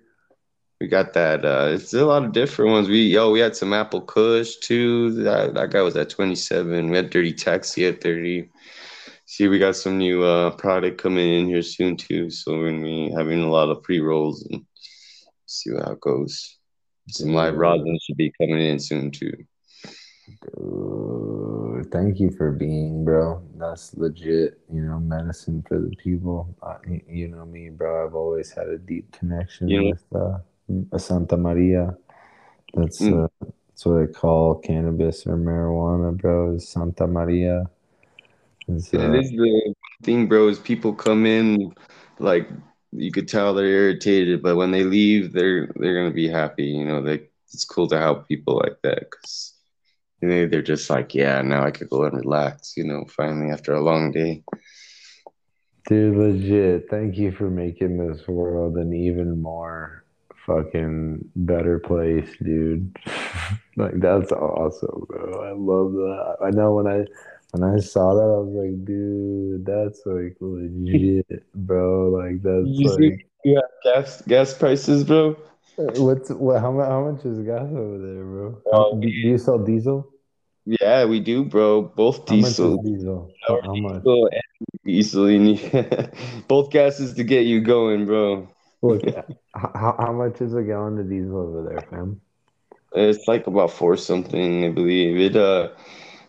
We 0.80 0.88
got 0.88 1.14
that. 1.14 1.44
Uh, 1.44 1.70
it's 1.72 1.94
a 1.94 2.06
lot 2.06 2.24
of 2.24 2.34
different 2.34 2.72
ones. 2.72 2.88
We 2.88 3.08
yo, 3.08 3.32
we 3.32 3.40
had 3.40 3.56
some 3.56 3.74
apple 3.74 4.02
kush 4.02 4.58
too. 4.58 5.12
That 5.24 5.56
that 5.56 5.72
guy 5.72 5.82
was 5.82 5.96
at 5.96 6.10
twenty 6.10 6.36
seven. 6.36 6.90
We 6.90 6.98
had 6.98 7.10
dirty 7.10 7.34
taxi 7.34 7.88
at 7.88 8.02
thirty. 8.02 8.50
See, 9.26 9.48
we 9.48 9.60
got 9.60 9.76
some 9.76 9.98
new 9.98 10.24
uh, 10.24 10.52
product 10.52 11.02
coming 11.02 11.34
in 11.34 11.48
here 11.48 11.64
soon 11.64 11.98
too. 11.98 12.30
So 12.30 12.58
we're 12.58 12.72
gonna 12.72 12.84
be 12.84 13.12
having 13.12 13.42
a 13.42 13.50
lot 13.50 13.70
of 13.70 13.82
pre 13.82 14.00
rolls 14.00 14.48
and 14.52 14.66
see 15.48 15.72
how 15.72 15.94
it 15.94 16.02
goes. 16.02 16.58
Some 17.10 17.34
live 17.34 17.56
rosin 17.56 17.98
should 18.02 18.18
be 18.18 18.32
coming 18.40 18.62
in 18.62 18.80
soon 18.80 19.12
too. 19.12 19.34
Dude, 20.58 21.92
thank 21.92 22.20
you 22.20 22.30
for 22.32 22.52
being, 22.52 23.06
bro. 23.06 23.42
That's 23.56 23.96
legit, 23.96 24.60
you 24.72 24.82
know, 24.82 25.00
medicine 25.00 25.64
for 25.68 25.80
the 25.80 25.96
people. 25.96 26.56
you 27.08 27.30
know 27.30 27.46
me, 27.46 27.70
bro. 27.70 28.06
I've 28.06 28.14
always 28.14 28.52
had 28.52 28.68
a 28.68 28.78
deep 28.78 29.12
connection 29.12 29.68
with 29.68 30.04
uh, 30.14 30.40
Santa 30.98 31.38
Maria. 31.38 31.96
That's 32.74 33.02
mm. 33.02 33.26
uh, 33.26 33.50
that's 33.68 33.86
what 33.86 34.02
I 34.02 34.06
call 34.08 34.56
cannabis 34.56 35.26
or 35.26 35.38
marijuana, 35.38 36.16
bro. 36.16 36.56
Is 36.56 36.70
Santa 36.70 37.08
Maria. 37.08 37.70
It's, 38.68 38.94
uh, 38.94 39.00
it 39.00 39.24
is 39.24 39.32
the 39.32 39.74
thing, 40.04 40.28
bro. 40.28 40.48
Is 40.48 40.60
people 40.60 40.94
come 40.94 41.26
in 41.26 41.74
like 42.20 42.50
you 42.92 43.12
could 43.12 43.28
tell 43.28 43.54
they're 43.54 43.66
irritated, 43.66 44.42
but 44.42 44.56
when 44.56 44.72
they 44.72 44.84
leave, 44.84 45.34
they're 45.34 45.70
they're 45.76 45.96
gonna 45.96 46.14
be 46.14 46.28
happy. 46.28 46.66
You 46.66 46.86
know, 46.86 47.02
they 47.02 47.28
it's 47.54 47.66
cool 47.66 47.88
to 47.88 47.98
help 47.98 48.28
people 48.28 48.58
like 48.58 48.82
that 48.84 49.00
because 49.00 49.54
you 50.22 50.28
know, 50.28 50.48
they're 50.48 50.62
just 50.62 50.90
like, 50.90 51.14
yeah, 51.14 51.42
now 51.42 51.64
I 51.64 51.72
could 51.72 51.90
go 51.90 52.04
and 52.04 52.18
relax. 52.18 52.76
You 52.76 52.84
know, 52.84 53.06
finally 53.06 53.52
after 53.52 53.74
a 53.74 53.82
long 53.82 54.12
day. 54.12 54.44
Dude, 55.88 56.18
legit. 56.18 56.90
Thank 56.90 57.18
you 57.18 57.32
for 57.32 57.50
making 57.50 57.98
this 57.98 58.28
world 58.28 58.76
an 58.76 58.94
even 58.94 59.42
more 59.42 60.04
fucking 60.48 61.30
better 61.36 61.78
place, 61.78 62.30
dude. 62.42 62.98
like 63.76 64.00
that's 64.00 64.32
awesome, 64.32 65.06
bro. 65.08 65.44
I 65.44 65.52
love 65.52 65.92
that. 65.92 66.38
I 66.44 66.50
know 66.50 66.74
when 66.74 66.88
I 66.88 67.06
when 67.52 67.64
I 67.64 67.80
saw 67.80 68.16
that, 68.16 68.22
I 68.22 68.40
was 68.40 68.54
like, 68.56 68.86
dude, 68.86 69.66
that's 69.66 70.02
like 70.06 70.38
legit, 70.40 71.44
bro. 71.54 72.10
Like 72.10 72.42
that's 72.42 72.66
you 72.66 72.90
like 72.90 73.28
yeah, 73.44 73.62
gas 73.84 74.24
gas 74.24 74.54
prices, 74.54 75.04
bro. 75.04 75.38
What's 75.76 76.32
what? 76.32 76.62
How 76.62 76.72
much? 76.72 76.88
How 76.88 77.12
much 77.12 77.26
is 77.26 77.40
gas 77.46 77.68
over 77.70 77.98
there, 78.00 78.24
bro? 78.24 78.62
Um, 78.74 79.00
do, 79.00 79.08
you 79.08 79.38
sell 79.38 79.60
diesel? 79.60 80.10
Yeah, 80.66 81.06
we 81.06 81.20
do, 81.20 81.46
bro. 81.46 81.84
Both 81.84 82.26
diesel. 82.26 82.82
diesel? 82.82 83.32
How, 83.48 83.74
much? 83.76 84.04
Diesel 84.84 85.28
and 85.28 86.12
both 86.48 86.72
gases 86.72 87.14
to 87.14 87.24
get 87.24 87.46
you 87.46 87.62
going, 87.62 88.06
bro. 88.06 88.50
Look, 88.82 89.02
how, 89.56 89.96
how 90.00 90.14
much 90.14 90.42
is 90.42 90.54
a 90.54 90.62
gallon 90.62 91.00
of 91.00 91.10
diesel 91.10 91.38
over 91.38 91.70
there, 91.70 91.82
fam? 91.90 92.22
It's 92.94 93.28
like 93.28 93.48
about 93.48 93.72
four 93.72 93.98
something, 93.98 94.66
I 94.66 94.70
believe. 94.70 95.18
It 95.18 95.36
uh 95.36 95.70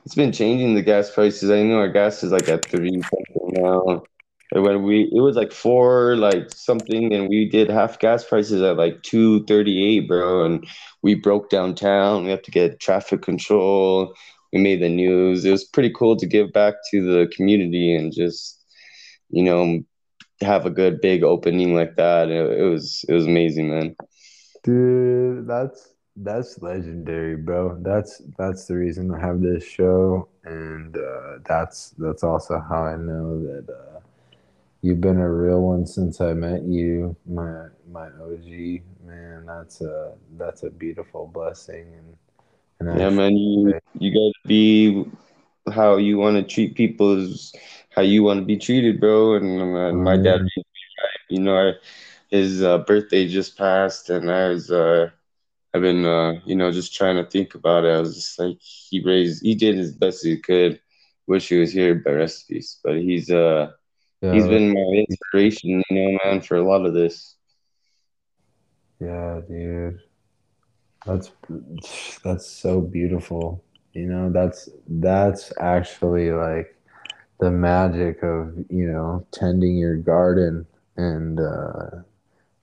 it's 0.05 0.15
been 0.15 0.33
changing 0.33 0.75
the 0.75 0.83
gas 0.83 1.11
prices. 1.11 1.51
I 1.51 1.63
know 1.63 1.79
our 1.79 1.89
gas 1.89 2.23
is 2.23 2.33
like 2.33 2.49
at 2.49 2.65
three 2.65 3.03
something 3.03 3.63
now. 3.63 4.03
And 4.53 4.65
when 4.65 4.83
we 4.83 5.03
it 5.15 5.21
was 5.21 5.37
like 5.37 5.53
four 5.53 6.17
like 6.17 6.51
something 6.51 7.13
and 7.13 7.29
we 7.29 7.49
did 7.49 7.69
half 7.69 7.99
gas 7.99 8.25
prices 8.25 8.63
at 8.63 8.77
like 8.77 9.03
two 9.03 9.45
thirty 9.45 9.85
eight, 9.85 10.09
bro. 10.09 10.45
And 10.45 10.67
we 11.03 11.15
broke 11.15 11.51
downtown. 11.51 12.25
We 12.25 12.31
have 12.31 12.43
to 12.43 12.51
get 12.51 12.81
traffic 12.81 13.23
control. 13.23 14.15
We 14.53 14.61
made 14.61 14.81
the 14.81 14.89
news. 14.89 15.45
It 15.45 15.51
was 15.51 15.65
pretty 15.65 15.93
cool 15.95 16.17
to 16.17 16.27
give 16.27 16.53
back 16.53 16.75
to 16.91 17.03
the 17.03 17.31
community 17.37 17.95
and 17.95 18.13
just, 18.13 18.65
you 19.29 19.43
know, 19.45 19.83
have 20.41 20.67
a 20.67 20.71
good 20.71 21.01
big 21.01 21.23
opening 21.23 21.75
like 21.75 21.97
that. 21.97 22.29
It, 22.29 22.61
it 22.61 22.65
was 22.65 23.05
it 23.09 23.13
was 23.13 23.27
amazing, 23.27 23.71
man. 23.71 23.97
Dude, 24.63 25.47
that's 25.47 25.95
that's 26.17 26.61
legendary, 26.61 27.37
bro. 27.37 27.79
That's 27.81 28.23
that's 28.37 28.67
the 28.67 28.77
reason 28.77 29.13
I 29.15 29.21
have 29.21 29.41
this 29.41 29.65
show, 29.65 30.29
and 30.45 30.97
uh, 30.97 31.39
that's 31.47 31.91
that's 31.99 32.23
also 32.23 32.61
how 32.69 32.85
I 32.85 32.97
know 32.97 33.41
that 33.41 33.73
uh, 33.73 34.01
you've 34.83 35.01
been 35.01 35.19
a 35.19 35.31
real 35.31 35.63
one 35.63 35.87
since 35.87 36.21
I 36.21 36.35
met 36.35 36.63
you, 36.63 37.17
my 37.27 37.67
my 37.91 38.07
OG 38.07 38.83
man. 39.05 39.47
That's 39.47 39.81
a 39.81 40.15
that's 40.37 40.63
a 40.65 40.71
beautiful 40.71 41.31
blessing, 41.33 41.87
and, 42.81 42.89
and 42.89 43.01
yeah, 43.01 43.11
man, 43.11 43.37
you 43.37 43.79
you 43.99 44.13
gotta 44.13 44.33
be 44.47 45.05
how 45.71 45.97
you 45.97 46.19
want 46.19 46.37
to 46.37 46.43
treat 46.43 46.75
people 46.77 47.19
is 47.19 47.53
how 47.95 48.03
you 48.03 48.23
want 48.23 48.41
to 48.41 48.45
be 48.47 48.57
treated, 48.57 49.01
bro. 49.01 49.35
And 49.35 49.61
uh, 49.77 49.93
my 49.93 50.17
dad, 50.17 50.41
you 51.29 51.41
know, 51.41 51.73
his 52.31 52.63
uh, 52.63 52.79
birthday 52.79 53.27
just 53.29 53.57
passed, 53.59 54.11
and 54.11 54.31
I 54.31 54.49
was. 54.49 54.71
Uh, 54.71 55.11
I've 55.75 55.83
been, 55.83 56.05
uh, 56.07 56.35
you 56.45 56.57
know, 56.57 56.71
just 56.73 56.95
trying 56.95 57.17
to 57.17 57.29
think 57.29 57.55
about 57.55 57.85
it. 57.85 57.91
I 57.93 58.01
was 58.01 58.15
just 58.15 58.39
like, 58.39 58.57
he 58.61 59.03
raised, 59.05 59.43
he 59.43 59.55
did 59.55 59.77
his 59.77 59.93
best 59.93 60.25
he 60.25 60.37
could. 60.39 60.81
Wish 61.27 61.49
he 61.49 61.59
was 61.59 61.73
here, 61.73 61.95
but 61.95 62.13
rest 62.13 62.49
peace. 62.49 62.81
But 62.83 62.97
he's, 62.97 63.31
uh, 63.31 63.69
yeah, 64.23 64.31
he's 64.31 64.49
been 64.49 64.73
my 64.73 65.05
inspiration, 65.09 65.83
you 65.91 65.97
know, 65.97 66.19
man, 66.25 66.41
for 66.41 66.57
a 66.57 66.67
lot 66.69 66.87
of 66.87 66.95
this. 66.95 67.37
Yeah, 69.01 69.41
dude, 69.47 70.01
that's 71.05 71.31
that's 72.25 72.47
so 72.47 72.81
beautiful. 72.81 73.63
You 73.95 74.07
know, 74.07 74.31
that's 74.31 74.69
that's 74.87 75.53
actually 75.59 76.31
like 76.31 76.77
the 77.41 77.51
magic 77.51 78.23
of 78.23 78.55
you 78.69 78.91
know 78.91 79.27
tending 79.31 79.77
your 79.77 79.97
garden 79.97 80.67
and 80.97 81.41
uh, 81.41 81.91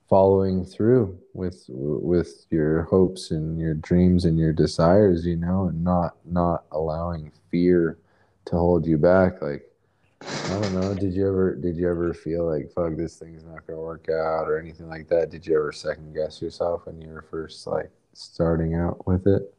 following 0.08 0.64
through 0.64 1.18
with 1.32 1.64
with 1.68 2.46
your 2.50 2.82
hopes 2.82 3.30
and 3.30 3.58
your 3.58 3.74
dreams 3.74 4.24
and 4.24 4.38
your 4.38 4.52
desires 4.52 5.26
you 5.26 5.36
know 5.36 5.68
and 5.68 5.82
not 5.82 6.16
not 6.24 6.64
allowing 6.72 7.32
fear 7.50 7.98
to 8.44 8.56
hold 8.56 8.86
you 8.86 8.98
back. 8.98 9.42
Like 9.42 9.62
i 10.22 10.60
don't 10.60 10.80
know. 10.80 10.94
Did 10.94 11.12
you 11.12 11.26
ever 11.26 11.54
did 11.54 11.76
you 11.76 11.90
ever 11.90 12.14
feel 12.14 12.48
like 12.48 12.70
fuck 12.72 12.96
this 12.96 13.18
thing's 13.18 13.44
not 13.44 13.66
gonna 13.66 13.80
work 13.80 14.08
out 14.08 14.48
or 14.48 14.58
anything 14.58 14.88
like 14.88 15.08
that? 15.08 15.30
Did 15.30 15.46
you 15.46 15.56
ever 15.56 15.72
second 15.72 16.14
guess 16.14 16.40
yourself 16.40 16.86
when 16.86 17.00
you 17.02 17.08
were 17.08 17.22
first 17.22 17.66
like 17.66 17.90
starting 18.12 18.74
out 18.74 19.06
with 19.06 19.26
it 19.26 19.52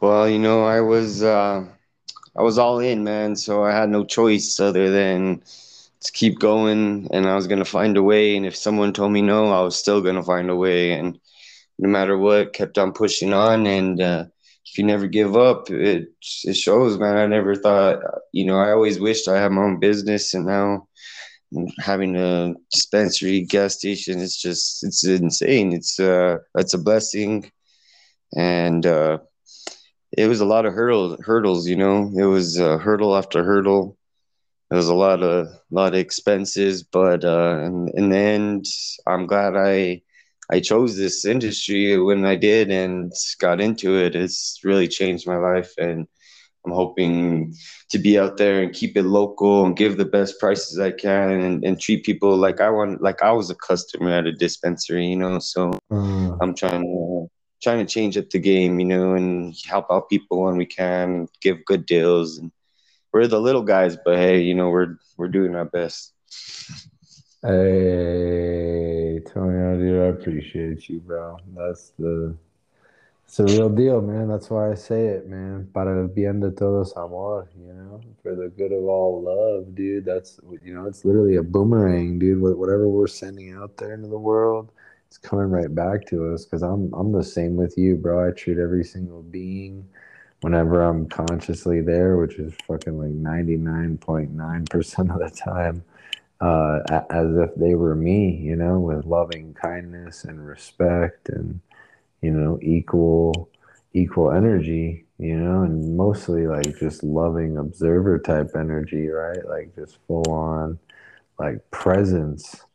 well 0.00 0.28
you 0.28 0.38
know 0.38 0.64
i 0.64 0.80
was 0.80 1.22
uh 1.22 1.64
i 2.36 2.42
was 2.42 2.58
all 2.58 2.78
in 2.78 3.04
man 3.04 3.36
so 3.36 3.64
i 3.64 3.72
had 3.72 3.88
no 3.90 4.04
choice 4.04 4.60
other 4.60 4.90
than 4.90 5.40
to 6.02 6.12
keep 6.12 6.38
going 6.38 7.08
and 7.12 7.26
I 7.26 7.34
was 7.34 7.46
to 7.60 7.64
find 7.64 7.96
a 7.96 8.02
way. 8.02 8.36
And 8.36 8.46
if 8.46 8.56
someone 8.56 8.92
told 8.92 9.12
me 9.12 9.22
no, 9.22 9.50
I 9.50 9.62
was 9.62 9.76
still 9.76 10.02
to 10.16 10.22
find 10.22 10.50
a 10.50 10.56
way. 10.56 10.92
And 10.92 11.18
no 11.78 11.88
matter 11.88 12.16
what, 12.16 12.52
kept 12.52 12.78
on 12.78 12.92
pushing 12.92 13.32
on. 13.32 13.66
And 13.66 14.00
uh, 14.00 14.24
if 14.66 14.78
you 14.78 14.84
never 14.84 15.06
give 15.08 15.36
up, 15.36 15.70
it, 15.70 16.08
it 16.44 16.56
shows, 16.56 16.98
man. 16.98 17.16
I 17.16 17.26
never 17.26 17.54
thought, 17.56 17.98
you 18.32 18.44
know, 18.46 18.58
I 18.58 18.70
always 18.72 19.00
wished 19.00 19.28
I 19.28 19.40
had 19.40 19.52
my 19.52 19.62
own 19.62 19.80
business. 19.80 20.34
And 20.34 20.46
now 20.46 20.86
having 21.80 22.16
a 22.16 22.54
dispensary, 22.72 23.42
gas 23.42 23.74
station, 23.76 24.20
it's 24.20 24.40
just, 24.40 24.84
it's 24.84 25.04
insane. 25.04 25.72
It's, 25.72 25.98
uh, 25.98 26.38
it's 26.56 26.74
a 26.74 26.78
blessing. 26.78 27.50
and 28.36 28.84
uh, 28.86 29.18
it 30.16 30.26
was 30.26 30.40
a 30.40 30.46
lot 30.46 30.66
of 30.66 30.72
hurdles. 30.72 31.20
Hurdles, 31.24 31.68
you 31.68 31.76
know, 31.76 32.10
it 32.16 32.24
was 32.24 32.58
uh, 32.58 32.78
hurdle 32.78 33.16
after 33.16 33.44
hurdle. 33.44 33.98
There 34.70 34.76
was 34.76 34.88
a 34.88 34.94
lot 34.94 35.22
of 35.22 35.48
lot 35.70 35.92
of 35.92 36.00
expenses, 36.00 36.82
but 36.82 37.24
uh, 37.24 37.60
in, 37.64 37.88
in 37.94 38.08
the 38.08 38.16
end, 38.16 38.66
I'm 39.06 39.26
glad 39.26 39.56
I 39.56 40.02
I 40.50 40.60
chose 40.60 40.96
this 40.96 41.24
industry 41.24 42.00
when 42.00 42.24
I 42.24 42.36
did 42.36 42.70
and 42.70 43.12
got 43.38 43.60
into 43.60 43.96
it. 43.96 44.16
It's 44.16 44.60
really 44.64 44.88
changed 44.88 45.26
my 45.26 45.36
life, 45.36 45.72
and 45.78 46.08
I'm 46.64 46.72
hoping 46.72 47.54
to 47.90 47.98
be 47.98 48.18
out 48.18 48.38
there 48.38 48.62
and 48.62 48.74
keep 48.74 48.96
it 48.96 49.04
local 49.04 49.64
and 49.64 49.76
give 49.76 49.96
the 49.96 50.04
best 50.04 50.40
prices 50.40 50.80
I 50.80 50.90
can 50.90 51.30
and, 51.30 51.64
and 51.64 51.80
treat 51.80 52.04
people 52.04 52.36
like 52.36 52.60
I 52.60 52.70
want, 52.70 53.00
like 53.00 53.22
I 53.22 53.30
was 53.30 53.50
a 53.50 53.54
customer 53.54 54.10
at 54.10 54.26
a 54.26 54.32
dispensary, 54.32 55.06
you 55.06 55.16
know. 55.16 55.38
So 55.38 55.78
mm. 55.92 56.36
I'm 56.40 56.54
trying 56.56 56.82
to 56.82 57.30
trying 57.62 57.84
to 57.84 57.92
change 57.92 58.16
up 58.16 58.30
the 58.30 58.38
game, 58.38 58.78
you 58.80 58.86
know, 58.86 59.14
and 59.14 59.54
help 59.66 59.86
out 59.90 60.08
people 60.08 60.42
when 60.42 60.56
we 60.56 60.66
can, 60.66 61.28
give 61.40 61.64
good 61.64 61.86
deals. 61.86 62.38
And 62.38 62.50
we're 63.12 63.26
the 63.26 63.40
little 63.40 63.62
guys, 63.62 63.96
but 64.04 64.16
hey, 64.16 64.42
you 64.42 64.54
know, 64.54 64.68
we're 64.68 64.96
we're 65.16 65.28
doing 65.28 65.54
our 65.54 65.64
best. 65.64 66.12
Hey, 67.42 69.20
Tony, 69.32 69.78
dude, 69.78 70.02
I 70.02 70.06
appreciate 70.06 70.88
you, 70.88 71.00
bro. 71.00 71.38
That's 71.54 71.92
the 71.98 72.36
it's 73.26 73.40
a 73.40 73.44
real 73.44 73.68
deal, 73.68 74.00
man. 74.00 74.28
That's 74.28 74.48
why 74.50 74.70
I 74.70 74.74
say 74.74 75.06
it, 75.06 75.26
man. 75.26 75.68
Para 75.74 76.00
el 76.00 76.06
bien 76.06 76.40
de 76.40 76.52
todos 76.52 76.92
amor, 76.96 77.48
you 77.58 77.72
know, 77.72 78.00
for 78.22 78.36
the 78.36 78.48
good 78.48 78.72
of 78.72 78.84
all 78.84 79.20
love, 79.20 79.74
dude. 79.74 80.04
That's 80.04 80.38
you 80.62 80.72
know, 80.72 80.86
it's 80.86 81.04
literally 81.04 81.36
a 81.36 81.42
boomerang, 81.42 82.18
dude. 82.18 82.40
Whatever 82.40 82.88
we're 82.88 83.08
sending 83.08 83.52
out 83.52 83.76
there 83.76 83.94
into 83.94 84.08
the 84.08 84.18
world, 84.18 84.70
it's 85.08 85.18
coming 85.18 85.50
right 85.50 85.74
back 85.74 86.06
to 86.06 86.32
us. 86.32 86.44
Because 86.44 86.62
I'm 86.62 86.92
I'm 86.94 87.12
the 87.12 87.24
same 87.24 87.56
with 87.56 87.76
you, 87.78 87.96
bro. 87.96 88.28
I 88.28 88.32
treat 88.32 88.58
every 88.58 88.84
single 88.84 89.22
being 89.22 89.88
whenever 90.40 90.82
I'm 90.82 91.08
consciously 91.08 91.80
there, 91.80 92.16
which 92.16 92.36
is 92.36 92.54
fucking 92.66 92.98
like 92.98 93.10
99.9% 93.10 95.14
of 95.14 95.18
the 95.18 95.30
time 95.36 95.82
uh, 96.40 96.80
as 97.10 97.36
if 97.36 97.54
they 97.56 97.74
were 97.74 97.94
me, 97.94 98.36
you 98.36 98.56
know, 98.56 98.78
with 98.78 99.06
loving 99.06 99.54
kindness 99.54 100.24
and 100.24 100.46
respect 100.46 101.28
and, 101.28 101.60
you 102.20 102.30
know, 102.30 102.58
equal, 102.62 103.48
equal 103.94 104.30
energy, 104.30 105.06
you 105.18 105.36
know, 105.36 105.62
and 105.62 105.96
mostly 105.96 106.46
like 106.46 106.78
just 106.78 107.02
loving 107.02 107.56
observer 107.56 108.18
type 108.18 108.50
energy, 108.54 109.08
right? 109.08 109.46
Like 109.48 109.74
just 109.74 109.98
full 110.06 110.30
on 110.30 110.78
like 111.38 111.70
presence. 111.70 112.65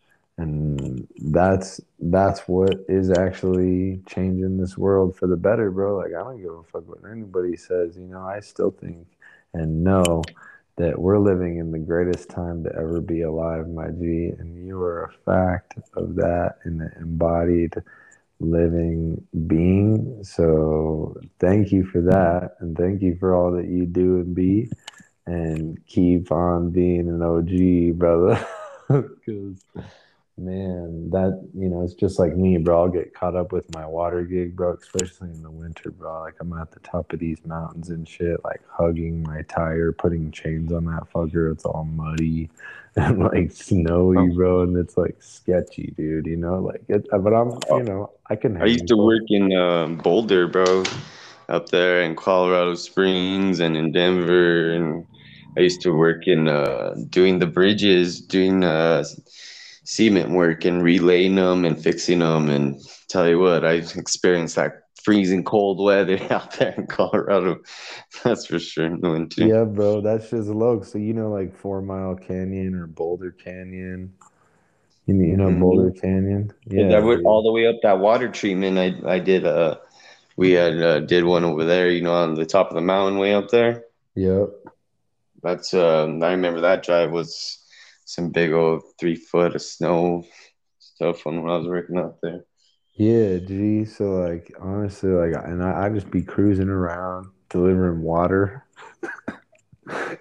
And 0.42 1.08
that's 1.18 1.80
that's 2.00 2.42
what 2.48 2.74
is 2.88 3.12
actually 3.12 4.02
changing 4.08 4.58
this 4.58 4.78
world 4.78 5.16
for 5.16 5.28
the 5.28 5.38
better, 5.38 5.70
bro. 5.70 5.98
Like 5.98 6.14
I 6.14 6.24
don't 6.24 6.42
give 6.42 6.54
a 6.54 6.64
fuck 6.64 6.88
what 6.88 7.10
anybody 7.10 7.56
says, 7.56 7.96
you 7.96 8.08
know, 8.08 8.22
I 8.22 8.40
still 8.40 8.72
think 8.72 9.06
and 9.54 9.84
know 9.84 10.24
that 10.78 10.98
we're 10.98 11.20
living 11.20 11.58
in 11.58 11.72
the 11.72 11.78
greatest 11.78 12.30
time 12.30 12.64
to 12.64 12.76
ever 12.76 13.02
be 13.02 13.22
alive, 13.22 13.68
my 13.70 13.90
G, 13.90 14.32
and 14.40 14.66
you 14.66 14.82
are 14.82 15.04
a 15.04 15.12
fact 15.26 15.76
of 15.94 16.16
that 16.16 16.56
in 16.66 16.80
the 16.80 16.92
embodied 17.00 17.76
living 18.40 19.24
being. 19.46 20.24
So 20.24 21.20
thank 21.40 21.72
you 21.72 21.86
for 21.86 22.02
that, 22.02 22.56
and 22.60 22.76
thank 22.76 23.02
you 23.02 23.16
for 23.20 23.36
all 23.36 23.52
that 23.52 23.68
you 23.68 23.86
do 23.86 24.22
and 24.22 24.34
be, 24.34 24.72
and 25.28 25.86
keep 25.86 26.32
on 26.32 26.72
being 26.72 27.10
an 27.10 27.22
OG, 27.22 28.00
brother, 28.00 28.44
because 28.88 29.64
man, 30.42 31.10
that 31.12 31.48
you 31.54 31.70
know, 31.70 31.84
it's 31.84 31.94
just 31.94 32.20
like 32.20 32.36
me, 32.36 32.58
bro. 32.58 32.84
I'll 32.84 32.90
get 32.90 33.14
caught 33.14 33.36
up 33.36 33.52
with 33.52 33.74
my 33.74 33.86
water 33.86 34.24
gig, 34.24 34.56
bro, 34.56 34.74
especially 34.74 35.30
in 35.30 35.42
the 35.42 35.52
winter, 35.52 35.92
bro. 35.92 36.22
Like 36.22 36.36
I'm 36.42 36.52
at 36.54 36.72
the 36.72 36.80
top 36.80 37.14
of 37.14 37.20
these 37.20 37.38
mountains 37.46 37.90
and 37.90 38.08
shit, 38.08 38.44
like 38.44 38.62
hugging 38.70 39.24
my 39.24 39.44
tire, 39.44 39.92
putting 39.92 40.32
chains 40.32 40.72
on 40.74 40.86
that 40.86 41.08
fucker. 41.14 41.52
It's 41.52 41.66
all 41.66 41.86
muddy 41.86 42.50
and 42.96 43.20
like 43.20 43.52
snowy, 43.52 44.30
bro, 44.30 44.64
and 44.64 44.76
it's 44.78 44.98
like 44.98 45.22
sketchy, 45.22 45.94
dude. 45.96 46.26
You 46.26 46.38
know, 46.38 46.60
like 46.60 46.84
it. 46.88 47.08
But 47.10 47.34
I'm, 47.34 47.58
you 47.78 47.84
know, 47.84 48.12
I 48.30 48.36
can. 48.36 48.62
I 48.62 48.66
used 48.66 48.88
to 48.88 48.98
work 48.98 49.24
in 49.30 49.54
uh, 49.54 49.88
Boulder, 49.88 50.48
bro, 50.48 50.84
up 51.48 51.70
there 51.70 52.02
in 52.02 52.16
Colorado 52.16 52.76
Springs 52.76 53.60
and 53.60 53.78
in 53.78 53.92
Denver, 53.92 54.72
and 54.72 55.06
I 55.58 55.62
used 55.62 55.82
to 55.82 55.92
work 55.92 56.28
in 56.28 56.48
uh, 56.48 56.96
doing 57.10 57.40
the 57.40 57.48
bridges, 57.48 58.20
doing. 58.20 58.64
Uh, 58.64 59.04
cement 59.92 60.30
work 60.30 60.64
and 60.64 60.82
relaying 60.82 61.36
them 61.36 61.66
and 61.66 61.82
fixing 61.82 62.20
them. 62.20 62.50
And 62.50 62.80
tell 63.10 63.28
you 63.28 63.40
what, 63.40 63.66
I've 63.66 63.94
experienced 63.98 64.56
that 64.56 64.84
freezing 65.04 65.44
cold 65.44 65.84
weather 65.84 66.18
out 66.30 66.54
there 66.54 66.74
in 66.78 66.88
Colorado. 66.88 67.58
That's 68.24 68.46
for 68.46 68.58
sure 68.58 68.86
in 68.86 69.02
the 69.02 69.12
winter. 69.12 69.46
Yeah, 69.46 69.66
bro, 69.66 70.00
that's 70.00 70.30
just 70.30 70.48
low. 70.48 70.82
So 70.82 70.98
you 70.98 71.14
know, 71.14 71.30
like 71.30 71.54
Four 71.58 71.82
Mile 71.82 72.16
Canyon 72.16 72.74
or 72.74 72.88
Boulder 72.88 73.32
Canyon. 73.32 74.14
You 75.08 75.16
know, 75.16 75.26
you 75.26 75.36
know 75.36 75.48
mm-hmm. 75.48 75.60
Boulder 75.60 75.92
Canyon. 75.92 76.54
Yeah, 76.68 76.96
I 76.96 77.00
went 77.00 77.26
all 77.26 77.44
the 77.44 77.52
way 77.52 77.68
up 77.68 77.76
that 77.84 78.00
water 78.00 78.30
treatment. 78.30 78.78
I 78.78 79.16
I 79.16 79.20
did 79.20 79.46
uh 79.46 79.76
we 80.38 80.52
had 80.52 80.82
uh, 80.82 81.00
did 81.02 81.26
one 81.26 81.44
over 81.44 81.66
there. 81.66 81.90
You 81.90 82.02
know, 82.02 82.14
on 82.14 82.36
the 82.36 82.46
top 82.46 82.70
of 82.70 82.76
the 82.76 82.82
mountain 82.82 83.20
way 83.20 83.34
up 83.34 83.50
there. 83.50 83.84
Yep. 84.16 84.52
That's 85.44 85.74
um. 85.74 86.24
I 86.24 86.32
remember 86.32 86.62
that 86.62 86.84
drive 86.84 87.12
was 87.12 87.61
some 88.12 88.30
big 88.30 88.52
old 88.52 88.84
three 89.00 89.16
foot 89.16 89.56
of 89.56 89.62
snow 89.62 90.26
stuff 90.80 91.26
when 91.26 91.38
I 91.40 91.58
was 91.58 91.68
working 91.68 91.98
out 91.98 92.18
there. 92.22 92.44
Yeah, 92.94 93.38
gee. 93.40 93.86
So 93.86 94.16
like 94.16 94.54
honestly, 94.60 95.12
like 95.12 95.34
and 95.46 95.64
I, 95.64 95.86
I 95.86 95.90
just 95.90 96.12
be 96.12 96.22
cruising 96.22 96.70
around 96.70 97.28
delivering 97.50 98.02
water. 98.02 98.66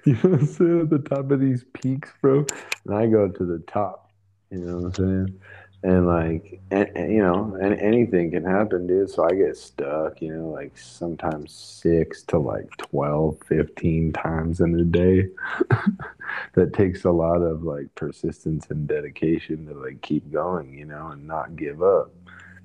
you 0.04 0.14
know 0.14 0.30
what 0.30 0.40
I'm 0.40 0.46
saying? 0.46 0.80
At 0.82 0.90
the 0.90 0.98
top 0.98 1.30
of 1.30 1.40
these 1.40 1.64
peaks, 1.74 2.12
bro. 2.22 2.46
And 2.86 2.94
I 2.94 3.06
go 3.06 3.28
to 3.28 3.44
the 3.44 3.58
top. 3.66 4.12
You 4.50 4.58
know 4.58 4.76
what 4.76 4.84
I'm 4.84 4.94
saying? 4.94 5.40
and 5.82 6.06
like 6.06 6.60
and, 6.70 6.90
and, 6.94 7.12
you 7.12 7.22
know 7.22 7.56
and 7.60 7.78
anything 7.80 8.30
can 8.30 8.44
happen 8.44 8.86
dude 8.86 9.08
so 9.08 9.24
i 9.24 9.34
get 9.34 9.56
stuck 9.56 10.20
you 10.20 10.34
know 10.34 10.48
like 10.48 10.76
sometimes 10.76 11.52
six 11.52 12.22
to 12.22 12.38
like 12.38 12.68
12 12.76 13.38
15 13.46 14.12
times 14.12 14.60
in 14.60 14.78
a 14.78 14.84
day 14.84 15.26
that 16.54 16.72
takes 16.72 17.04
a 17.04 17.10
lot 17.10 17.42
of 17.42 17.62
like 17.62 17.94
persistence 17.94 18.66
and 18.70 18.86
dedication 18.86 19.66
to 19.66 19.74
like 19.74 20.00
keep 20.02 20.30
going 20.32 20.74
you 20.76 20.84
know 20.84 21.08
and 21.08 21.26
not 21.26 21.56
give 21.56 21.82
up. 21.82 22.12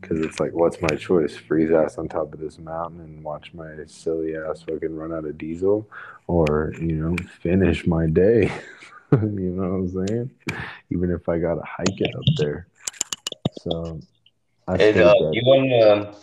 Because 0.01 0.19
it's 0.19 0.39
like 0.39 0.53
what's 0.53 0.81
my 0.81 0.95
choice? 0.95 1.35
Freeze 1.35 1.71
ass 1.71 1.97
on 1.97 2.07
top 2.07 2.33
of 2.33 2.39
this 2.39 2.59
mountain 2.59 3.01
and 3.01 3.23
watch 3.23 3.53
my 3.53 3.71
silly 3.87 4.35
ass 4.35 4.61
fucking 4.61 4.95
run 4.95 5.13
out 5.13 5.25
of 5.25 5.37
diesel? 5.37 5.89
Or 6.27 6.73
you 6.79 6.93
know 6.93 7.15
finish 7.41 7.87
my 7.87 8.07
day 8.07 8.51
you 9.11 9.51
know 9.51 9.69
what 9.69 9.75
i'm 9.75 10.07
saying? 10.07 10.31
Even 10.91 11.11
if 11.11 11.27
i 11.29 11.37
gotta 11.37 11.63
hike 11.65 11.99
it 12.01 12.15
up 12.15 12.23
there. 12.37 12.67
So, 13.61 13.99
I 14.67 14.77
hey, 14.77 15.01
uh, 15.01 15.13
you 15.31 15.41
want 15.43 15.69
to 15.69 16.17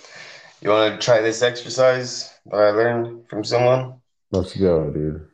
you 0.60 0.70
want 0.70 1.00
to 1.00 1.04
try 1.04 1.20
this 1.20 1.42
exercise 1.42 2.32
that 2.46 2.56
I 2.56 2.70
learned 2.70 3.28
from 3.28 3.42
someone? 3.42 3.94
Let's 4.30 4.56
go, 4.56 4.90
dude. 4.90 5.26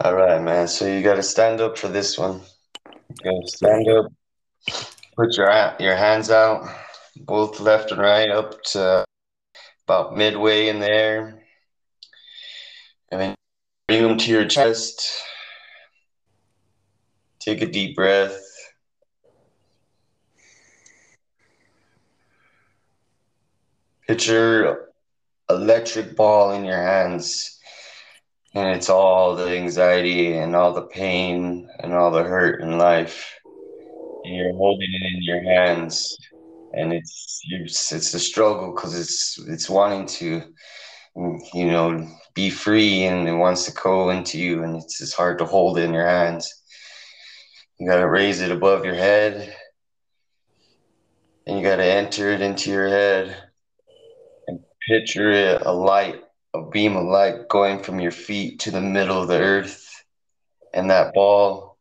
All 0.00 0.14
right, 0.14 0.40
man. 0.40 0.68
So 0.68 0.86
you 0.86 1.02
got 1.02 1.16
to 1.16 1.24
stand 1.24 1.60
up 1.60 1.76
for 1.76 1.88
this 1.88 2.16
one. 2.16 2.40
You 3.08 3.16
got 3.24 3.42
to 3.42 3.48
stand 3.48 3.88
up. 3.88 4.06
Put 5.16 5.36
your 5.36 5.74
your 5.80 5.96
hands 5.96 6.30
out, 6.30 6.68
both 7.16 7.58
left 7.58 7.90
and 7.90 8.00
right, 8.00 8.30
up 8.30 8.62
to 8.74 9.04
about 9.88 10.16
midway 10.16 10.68
in 10.68 10.78
there, 10.78 11.42
and 13.10 13.20
then 13.20 13.34
bring 13.88 14.02
them 14.04 14.18
to 14.18 14.30
your 14.30 14.46
chest. 14.46 15.20
Take 17.40 17.60
a 17.62 17.66
deep 17.66 17.96
breath. 17.96 18.40
Picture 24.06 24.90
electric 25.50 26.14
ball 26.14 26.52
in 26.52 26.64
your 26.64 26.80
hands, 26.80 27.57
and 28.54 28.76
it's 28.76 28.88
all 28.88 29.36
the 29.36 29.48
anxiety 29.56 30.36
and 30.36 30.56
all 30.56 30.72
the 30.72 30.86
pain 30.86 31.68
and 31.80 31.92
all 31.92 32.10
the 32.10 32.24
hurt 32.24 32.60
in 32.62 32.78
life. 32.78 33.34
And 34.24 34.34
you're 34.36 34.54
holding 34.54 34.88
it 34.92 35.12
in 35.14 35.22
your 35.22 35.42
hands, 35.42 36.16
and 36.72 36.92
it's 36.92 37.40
it's 37.50 38.14
a 38.14 38.20
struggle 38.20 38.72
because 38.74 38.98
it's 38.98 39.38
it's 39.48 39.70
wanting 39.70 40.06
to, 40.06 40.42
you 41.54 41.66
know, 41.66 42.08
be 42.34 42.50
free 42.50 43.04
and 43.04 43.28
it 43.28 43.34
wants 43.34 43.66
to 43.66 43.72
go 43.72 44.10
into 44.10 44.38
you, 44.38 44.62
and 44.62 44.76
it's 44.76 44.98
just 44.98 45.16
hard 45.16 45.38
to 45.38 45.44
hold 45.46 45.78
it 45.78 45.84
in 45.84 45.94
your 45.94 46.06
hands. 46.06 46.52
You 47.78 47.88
gotta 47.88 48.08
raise 48.08 48.40
it 48.40 48.50
above 48.50 48.84
your 48.84 48.94
head, 48.94 49.54
and 51.46 51.56
you 51.58 51.62
gotta 51.64 51.84
enter 51.84 52.30
it 52.30 52.40
into 52.40 52.70
your 52.70 52.88
head 52.88 53.36
and 54.48 54.60
Picture 54.88 55.30
it 55.30 55.62
a 55.66 55.72
light, 55.72 56.22
a 56.54 56.62
beam 56.62 56.96
of 56.96 57.04
light 57.04 57.48
going 57.48 57.82
from 57.82 58.00
your 58.00 58.10
feet 58.10 58.60
to 58.60 58.70
the 58.70 58.80
middle 58.80 59.20
of 59.20 59.28
the 59.28 59.38
earth. 59.38 60.04
And 60.72 60.90
that 60.90 61.14
ball, 61.14 61.76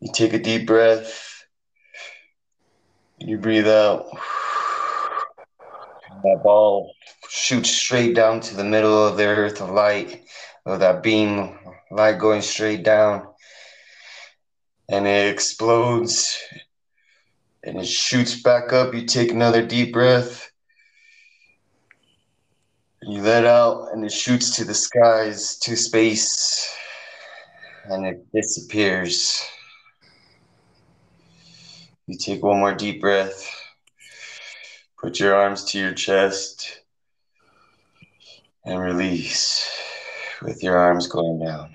you 0.00 0.10
take 0.12 0.32
a 0.32 0.38
deep 0.38 0.66
breath, 0.66 1.44
you 3.18 3.38
breathe 3.38 3.68
out, 3.68 4.06
that 6.22 6.40
ball 6.42 6.92
shoots 7.28 7.70
straight 7.70 8.14
down 8.14 8.40
to 8.40 8.56
the 8.56 8.64
middle 8.64 9.06
of 9.06 9.16
the 9.16 9.26
earth 9.26 9.60
of 9.60 9.70
light, 9.70 10.22
of 10.66 10.80
that 10.80 11.02
beam 11.02 11.58
light 11.90 12.18
going 12.18 12.42
straight 12.42 12.82
down, 12.82 13.26
and 14.88 15.06
it 15.06 15.32
explodes 15.32 16.38
and 17.62 17.78
it 17.78 17.86
shoots 17.86 18.42
back 18.42 18.72
up. 18.72 18.94
You 18.94 19.04
take 19.06 19.30
another 19.30 19.64
deep 19.64 19.92
breath. 19.92 20.49
You 23.10 23.22
let 23.22 23.44
out, 23.44 23.88
and 23.92 24.04
it 24.04 24.12
shoots 24.12 24.54
to 24.54 24.64
the 24.64 24.72
skies, 24.72 25.58
to 25.62 25.74
space, 25.74 26.72
and 27.86 28.06
it 28.06 28.24
disappears. 28.32 29.44
You 32.06 32.16
take 32.16 32.44
one 32.44 32.60
more 32.60 32.72
deep 32.72 33.00
breath. 33.00 33.52
Put 34.96 35.18
your 35.18 35.34
arms 35.34 35.64
to 35.72 35.78
your 35.80 35.92
chest 35.92 36.82
and 38.64 38.78
release 38.78 39.68
with 40.40 40.62
your 40.62 40.76
arms 40.76 41.08
going 41.08 41.40
down. 41.40 41.74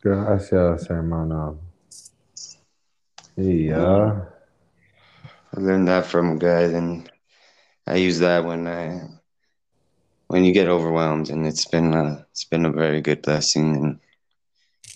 Gracias, 0.00 0.86
hermano. 0.86 1.58
Yeah. 3.36 4.20
I 5.56 5.60
learned 5.60 5.88
that 5.88 6.06
from 6.06 6.32
a 6.32 6.38
guy, 6.38 6.62
and 6.62 7.10
I 7.86 7.96
use 7.96 8.18
that 8.20 8.44
when 8.44 8.66
I 8.66 9.02
when 10.28 10.44
you 10.44 10.52
get 10.52 10.68
overwhelmed, 10.68 11.30
and 11.30 11.46
it's 11.46 11.66
been 11.66 11.94
a, 11.94 12.26
it's 12.32 12.44
been 12.44 12.64
a 12.64 12.72
very 12.72 13.00
good 13.00 13.22
blessing 13.22 13.76
and 13.76 14.00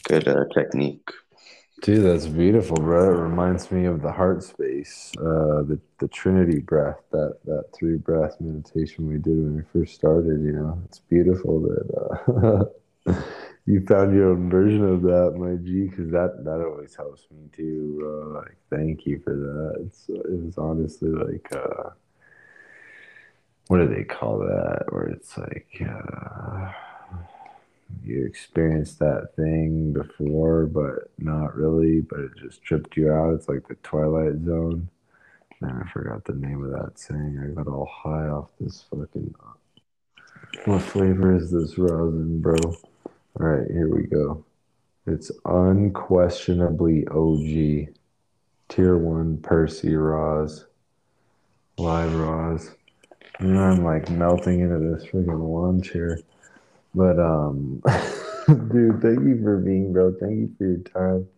good 0.05 0.27
uh, 0.27 0.45
technique. 0.55 1.09
Dude, 1.83 2.05
that's 2.05 2.27
beautiful, 2.27 2.77
bro. 2.77 3.15
It 3.15 3.23
reminds 3.23 3.71
me 3.71 3.85
of 3.85 4.03
the 4.03 4.11
heart 4.11 4.43
space, 4.43 5.13
uh, 5.19 5.63
the 5.63 5.79
the 5.99 6.09
Trinity 6.09 6.59
breath, 6.59 7.01
that 7.13 7.39
that 7.45 7.67
three 7.73 7.97
breath 7.97 8.37
meditation 8.41 9.09
we 9.09 9.19
did 9.19 9.37
when 9.37 9.57
we 9.57 9.63
first 9.73 9.95
started. 9.95 10.43
You 10.43 10.53
know, 10.53 10.83
it's 10.87 10.99
beautiful 10.99 11.61
that 11.61 12.67
uh, 13.07 13.15
you 13.69 13.85
found 13.87 14.15
your 14.15 14.31
own 14.31 14.49
version 14.49 14.83
of 14.83 15.03
that, 15.03 15.35
my 15.37 15.57
G, 15.57 15.89
because 15.89 16.11
that 16.11 16.43
that 16.45 16.65
always 16.65 16.97
helps 16.97 17.27
me 17.31 17.51
too. 17.55 18.01
Uh, 18.03 18.39
like, 18.39 18.57
thank 18.71 19.05
you 19.05 19.21
for 19.23 19.35
that. 19.37 19.85
It's 19.85 20.09
it 20.09 20.43
was 20.43 20.57
honestly 20.57 21.11
like, 21.11 21.47
uh, 21.53 21.91
what 23.67 23.79
do 23.79 23.95
they 23.95 24.05
call 24.05 24.39
that? 24.39 24.87
Where 24.89 25.09
it's 25.09 25.37
like. 25.37 25.83
Uh, 25.87 26.73
you 28.05 28.25
experienced 28.27 28.99
that 28.99 29.35
thing 29.37 29.93
before, 29.93 30.67
but 30.67 31.11
not 31.19 31.55
really, 31.55 32.01
but 32.01 32.21
it 32.21 32.31
just 32.37 32.63
tripped 32.63 32.97
you 32.97 33.11
out. 33.13 33.35
It's 33.35 33.49
like 33.49 33.67
the 33.69 33.77
Twilight 33.77 34.45
Zone. 34.45 34.89
Man, 35.61 35.83
I 35.85 35.91
forgot 35.91 36.25
the 36.25 36.35
name 36.35 36.65
of 36.65 36.71
that 36.71 36.99
saying. 36.99 37.39
I 37.43 37.55
got 37.55 37.67
all 37.67 37.91
high 37.91 38.29
off 38.29 38.51
this 38.61 38.85
fucking. 38.91 39.35
What 40.65 40.83
flavor 40.83 41.37
is 41.37 41.51
this 41.51 41.77
rosin, 41.79 42.41
bro? 42.41 42.57
All 43.41 43.47
right, 43.47 43.71
here 43.71 43.89
we 43.89 44.03
go. 44.03 44.45
It's 45.07 45.31
unquestionably 45.45 47.07
OG. 47.07 47.95
Tier 48.69 48.99
1 48.99 49.39
Persy 49.39 49.95
Roz. 49.95 50.67
Live 51.77 52.15
Roz. 52.17 52.75
And 53.39 53.57
I'm 53.57 53.85
like 53.85 54.11
melting 54.11 54.59
into 54.59 54.81
this 54.81 55.05
freaking 55.05 55.41
lawn 55.41 55.81
chair. 55.81 56.19
But 56.97 57.21
um, 57.21 57.81
dude, 58.49 59.01
thank 59.01 59.21
you 59.21 59.41
for 59.41 59.59
being, 59.59 59.93
bro. 59.93 60.13
Thank 60.19 60.33
you 60.33 60.55
for 60.59 60.65
your 60.65 60.79
time. 60.79 61.29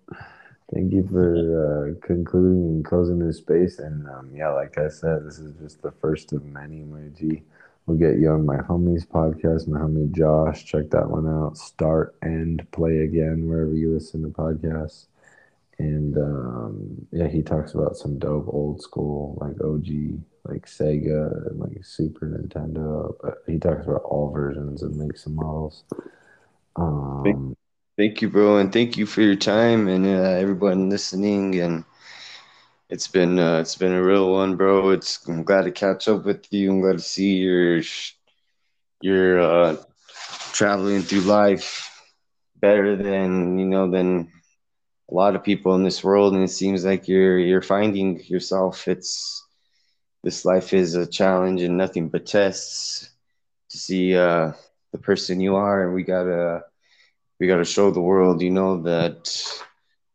Thank 0.72 0.94
you 0.94 1.06
for 1.06 1.93
uh, 1.93 2.06
concluding 2.06 2.62
and 2.62 2.85
closing 2.85 3.18
this 3.18 3.36
space. 3.36 3.78
And 3.78 4.09
um, 4.09 4.31
yeah, 4.35 4.48
like 4.48 4.78
I 4.78 4.89
said, 4.89 5.27
this 5.27 5.39
is 5.39 5.52
just 5.60 5.82
the 5.82 5.90
first 5.90 6.32
of 6.32 6.47
many, 6.47 6.81
my 6.81 7.09
G. 7.14 7.43
We'll 7.91 7.99
get 7.99 8.21
you 8.21 8.31
on 8.31 8.47
my 8.47 8.59
homies 8.59 9.05
podcast, 9.05 9.67
my 9.67 9.81
homie 9.81 10.12
Josh. 10.12 10.65
Check 10.65 10.91
that 10.91 11.11
one 11.11 11.27
out. 11.27 11.59
Start 11.59 12.15
and 12.23 12.65
play 12.71 12.99
again 12.99 13.49
wherever 13.49 13.75
you 13.75 13.93
listen 13.93 14.23
to 14.23 14.29
podcasts. 14.29 15.07
And 15.81 16.17
um, 16.17 17.09
yeah, 17.11 17.27
he 17.27 17.43
talks 17.43 17.75
about 17.75 17.97
some 17.97 18.17
dope 18.21 18.47
old 18.47 18.81
school, 18.81 19.37
like 19.41 19.61
OG 19.61 20.21
like 20.45 20.67
Sega 20.67 21.49
and 21.49 21.59
like 21.59 21.85
Super 21.85 22.27
Nintendo. 22.27 23.12
But 23.21 23.39
he 23.49 23.59
talks 23.59 23.85
about 23.87 24.03
all 24.03 24.31
versions 24.31 24.85
and 24.85 24.97
makes 24.97 25.25
some 25.25 25.35
models. 25.35 25.83
Um, 26.77 27.23
thank, 27.25 27.59
thank, 27.97 28.23
you, 28.23 28.31
bro, 28.31 28.59
and 28.59 28.73
thank 28.73 28.99
you 28.99 29.05
for 29.05 29.23
your 29.23 29.35
time 29.35 29.89
and 29.89 30.07
uh, 30.07 30.39
everyone 30.39 30.91
listening. 30.91 31.59
And 31.59 31.85
it's 32.91 33.09
been 33.09 33.39
uh, 33.39 33.61
it's 33.61 33.77
been 33.77 33.93
a 33.93 34.03
real 34.03 34.33
one, 34.33 34.57
bro. 34.57 34.91
It's 34.91 35.27
I'm 35.29 35.45
glad 35.45 35.65
to 35.65 35.73
catch 35.73 36.09
up 36.09 36.25
with 36.25 36.53
you. 36.53 36.73
I'm 36.73 36.81
glad 36.83 36.99
to 36.99 37.01
see 37.01 37.37
your 37.37 37.83
your 39.03 39.41
uh, 39.41 39.77
traveling 40.53 41.03
through 41.03 41.23
life 41.23 41.91
better 42.61 42.97
than 42.97 43.59
you 43.59 43.67
know 43.67 43.91
than 43.91 44.29
a 45.11 45.15
lot 45.15 45.37
of 45.37 45.45
people 45.45 45.75
in 45.75 45.85
this 45.85 46.05
world 46.05 46.35
and 46.35 46.45
it 46.45 46.49
seems 46.51 46.85
like 46.85 47.09
you're 47.09 47.39
you're 47.39 47.62
finding 47.62 48.21
yourself 48.27 48.89
it's 48.89 49.45
this 50.23 50.45
life 50.45 50.73
is 50.75 50.95
a 50.95 51.07
challenge 51.07 51.62
and 51.62 51.77
nothing 51.77 52.09
but 52.09 52.27
tests 52.27 53.11
to 53.71 53.79
see 53.79 54.17
uh, 54.17 54.53
the 54.93 54.99
person 54.99 55.41
you 55.41 55.57
are, 55.57 55.85
and 55.85 55.95
we 55.95 56.03
gotta 56.03 56.62
we 57.41 57.47
gotta 57.47 57.65
show 57.65 57.91
the 57.91 58.01
world, 58.01 58.43
you 58.43 58.51
know, 58.51 58.83
that 58.83 59.33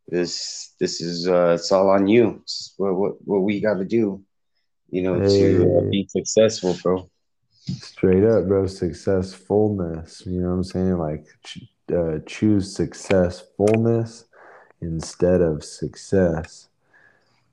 this 0.08 0.65
this 0.80 1.02
is 1.02 1.28
uh, 1.28 1.56
it's 1.56 1.72
all 1.72 1.90
on 1.90 2.08
you. 2.08 2.40
It's 2.44 2.74
what 2.78 2.96
what 2.96 3.14
what 3.26 3.42
we 3.42 3.62
gotta 3.62 3.86
do, 3.86 4.24
you 4.90 5.02
know, 5.02 5.20
hey. 5.20 5.54
to 5.54 5.78
uh, 5.78 5.90
be 5.90 6.08
successful, 6.10 6.76
bro. 6.82 7.10
Straight 7.52 8.24
up, 8.24 8.48
bro. 8.48 8.68
Successfulness. 8.68 10.24
You 10.26 10.42
know 10.42 10.50
what 10.50 10.56
I'm 10.56 10.64
saying? 10.64 10.98
Like, 10.98 11.26
uh, 11.94 12.20
choose 12.26 12.76
successfulness 12.76 14.26
instead 14.82 15.42
of 15.42 15.64
success. 15.64 16.70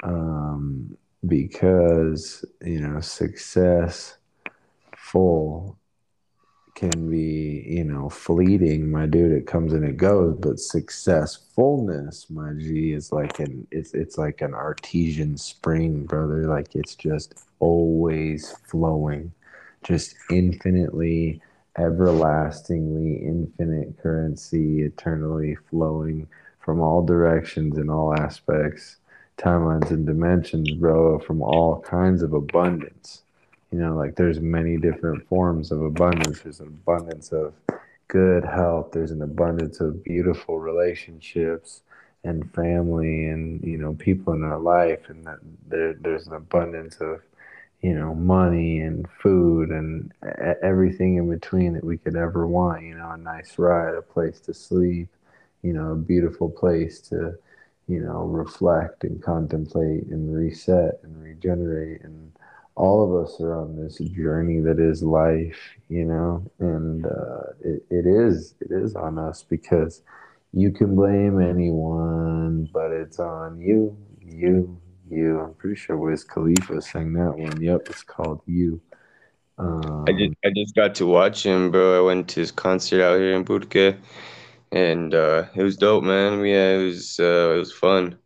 Um, 0.02 0.96
because 1.26 2.44
you 2.62 2.80
know 2.80 3.00
success 3.00 4.16
full 4.96 5.78
can 6.74 7.10
be 7.10 7.64
you 7.66 7.84
know 7.84 8.08
fleeting 8.08 8.90
my 8.90 9.06
dude 9.06 9.32
it 9.32 9.46
comes 9.46 9.72
and 9.72 9.84
it 9.84 9.96
goes 9.96 10.36
but 10.40 10.58
successfulness 10.58 12.28
my 12.30 12.52
g 12.54 12.92
is 12.92 13.12
like 13.12 13.38
an 13.40 13.66
it's 13.70 13.92
it's 13.94 14.16
like 14.18 14.40
an 14.40 14.54
artesian 14.54 15.36
spring 15.36 16.04
brother 16.04 16.46
like 16.46 16.74
it's 16.74 16.94
just 16.94 17.34
always 17.58 18.52
flowing 18.66 19.32
just 19.84 20.16
infinitely 20.30 21.40
everlastingly 21.78 23.16
infinite 23.16 23.96
currency 24.02 24.82
eternally 24.82 25.56
flowing 25.70 26.26
from 26.58 26.80
all 26.80 27.04
directions 27.04 27.76
in 27.78 27.90
all 27.90 28.14
aspects 28.14 28.96
timelines 29.38 29.90
and 29.90 30.06
dimensions, 30.06 30.70
bro, 30.72 31.18
from 31.18 31.42
all 31.42 31.80
kinds 31.80 32.22
of 32.22 32.32
abundance. 32.32 33.21
You 33.72 33.78
know, 33.78 33.96
like 33.96 34.16
there's 34.16 34.40
many 34.40 34.76
different 34.76 35.26
forms 35.28 35.72
of 35.72 35.82
abundance. 35.82 36.40
There's 36.40 36.60
an 36.60 36.68
abundance 36.68 37.32
of 37.32 37.54
good 38.08 38.44
health. 38.44 38.92
There's 38.92 39.10
an 39.10 39.22
abundance 39.22 39.80
of 39.80 40.04
beautiful 40.04 40.58
relationships 40.58 41.82
and 42.24 42.52
family 42.54 43.26
and 43.26 43.60
you 43.64 43.76
know 43.76 43.94
people 43.94 44.32
in 44.32 44.44
our 44.44 44.58
life 44.58 45.08
and 45.08 45.24
that 45.26 45.38
there, 45.66 45.94
there's 45.94 46.28
an 46.28 46.34
abundance 46.34 46.98
of 47.00 47.20
you 47.80 47.94
know 47.94 48.14
money 48.14 48.78
and 48.78 49.08
food 49.20 49.70
and 49.70 50.12
everything 50.62 51.16
in 51.16 51.28
between 51.28 51.72
that 51.72 51.82
we 51.82 51.98
could 51.98 52.14
ever 52.14 52.46
want 52.46 52.84
you 52.84 52.94
know 52.94 53.10
a 53.10 53.16
nice 53.16 53.58
ride 53.58 53.96
a 53.96 54.02
place 54.02 54.38
to 54.38 54.54
sleep 54.54 55.08
you 55.62 55.72
know 55.72 55.90
a 55.90 55.96
beautiful 55.96 56.48
place 56.48 57.00
to 57.00 57.36
you 57.88 58.00
know, 58.00 58.24
reflect 58.24 59.04
and 59.04 59.22
contemplate 59.22 60.06
and 60.06 60.34
reset 60.34 61.00
and 61.02 61.22
regenerate. 61.22 62.02
And 62.02 62.32
all 62.74 63.04
of 63.04 63.24
us 63.24 63.40
are 63.40 63.54
on 63.54 63.76
this 63.76 63.98
journey 63.98 64.60
that 64.60 64.78
is 64.80 65.02
life, 65.02 65.58
you 65.88 66.04
know, 66.04 66.50
and 66.58 67.06
uh, 67.06 67.52
it, 67.60 67.84
it 67.90 68.06
is, 68.06 68.54
it 68.60 68.70
is 68.70 68.96
on 68.96 69.18
us 69.18 69.42
because 69.42 70.02
you 70.52 70.70
can 70.70 70.94
blame 70.96 71.40
anyone, 71.40 72.68
but 72.72 72.90
it's 72.90 73.18
on 73.18 73.60
you, 73.60 73.96
you, 74.20 74.80
you. 75.10 75.40
I'm 75.40 75.54
pretty 75.54 75.76
sure 75.76 75.96
Wiz 75.96 76.24
Khalifa 76.24 76.80
sang 76.82 77.12
that 77.14 77.36
one. 77.36 77.60
Yep, 77.60 77.88
it's 77.90 78.02
called 78.02 78.40
You. 78.46 78.80
Um, 79.58 80.04
I 80.08 80.12
just 80.12 80.34
I 80.44 80.50
just 80.54 80.74
got 80.74 80.94
to 80.96 81.06
watch 81.06 81.44
him, 81.44 81.70
bro. 81.70 81.98
I 81.98 82.06
went 82.06 82.28
to 82.30 82.40
his 82.40 82.50
concert 82.50 83.02
out 83.02 83.18
here 83.18 83.34
in 83.34 83.44
Burque 83.44 83.96
and 84.72 85.14
uh, 85.14 85.44
it 85.54 85.62
was 85.62 85.76
dope, 85.76 86.02
man. 86.02 86.44
Yeah, 86.44 86.78
it 86.78 86.84
was 86.84 87.20
uh, 87.20 87.52
it 87.54 87.58
was 87.58 87.72
fun. 87.72 88.18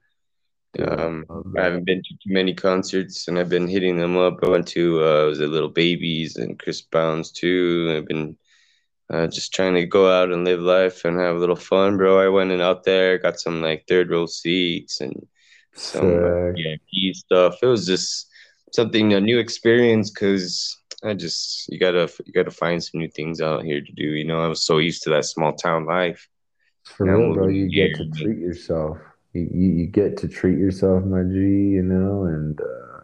Um, 0.80 1.24
I 1.56 1.62
haven't 1.62 1.84
been 1.84 2.02
to 2.02 2.14
too 2.14 2.32
many 2.32 2.54
concerts, 2.54 3.28
and 3.28 3.38
I've 3.38 3.48
been 3.48 3.68
hitting 3.68 3.96
them 3.96 4.16
up. 4.16 4.38
I 4.42 4.48
went 4.48 4.66
to 4.68 5.02
uh, 5.02 5.26
was 5.26 5.40
it 5.40 5.48
Little 5.48 5.68
Babies 5.68 6.36
and 6.36 6.58
Chris 6.58 6.82
Brown's 6.82 7.30
too. 7.30 7.94
I've 7.96 8.06
been 8.06 8.36
uh, 9.10 9.26
just 9.28 9.54
trying 9.54 9.74
to 9.74 9.86
go 9.86 10.10
out 10.10 10.32
and 10.32 10.44
live 10.44 10.60
life 10.60 11.04
and 11.04 11.18
have 11.18 11.36
a 11.36 11.38
little 11.38 11.56
fun, 11.56 11.96
bro. 11.96 12.18
I 12.18 12.28
went 12.28 12.50
and 12.50 12.62
out 12.62 12.84
there, 12.84 13.18
got 13.18 13.38
some 13.38 13.62
like 13.62 13.84
third 13.88 14.10
row 14.10 14.26
seats 14.26 15.00
and 15.00 15.26
some 15.74 16.06
uh, 16.06 16.52
VIP 16.52 17.14
stuff. 17.14 17.58
It 17.62 17.66
was 17.66 17.86
just 17.86 18.28
something 18.72 19.12
a 19.14 19.20
new 19.20 19.38
experience 19.38 20.10
because 20.10 20.76
I 21.04 21.14
just 21.14 21.68
you 21.68 21.78
gotta 21.78 22.10
you 22.24 22.32
gotta 22.32 22.50
find 22.50 22.82
some 22.82 23.00
new 23.00 23.08
things 23.08 23.40
out 23.40 23.64
here 23.64 23.80
to 23.80 23.92
do. 23.92 24.04
You 24.04 24.24
know, 24.24 24.40
I 24.40 24.48
was 24.48 24.64
so 24.64 24.78
used 24.78 25.02
to 25.04 25.10
that 25.10 25.24
small 25.24 25.52
town 25.54 25.86
life. 25.86 26.28
For 26.84 27.06
real, 27.06 27.34
bro, 27.34 27.48
you 27.48 27.68
get 27.68 27.94
to 27.96 28.10
treat 28.10 28.38
yourself. 28.38 28.98
You, 29.36 29.70
you, 29.70 29.86
get 29.86 30.16
to 30.18 30.28
treat 30.28 30.58
yourself, 30.58 31.04
my 31.04 31.22
G. 31.22 31.34
You 31.36 31.82
know, 31.82 32.24
and 32.24 32.60
uh, 32.60 33.00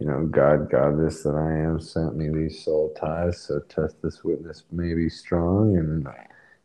you 0.00 0.06
know, 0.06 0.26
God, 0.26 0.70
Goddess 0.70 1.22
that 1.22 1.34
I 1.34 1.52
am, 1.66 1.80
sent 1.80 2.16
me 2.16 2.28
these 2.28 2.64
soul 2.64 2.94
ties. 2.98 3.40
So 3.40 3.60
test 3.60 4.02
this 4.02 4.24
witness 4.24 4.64
may 4.72 4.94
be 4.94 5.08
strong, 5.08 5.76
and 5.76 6.06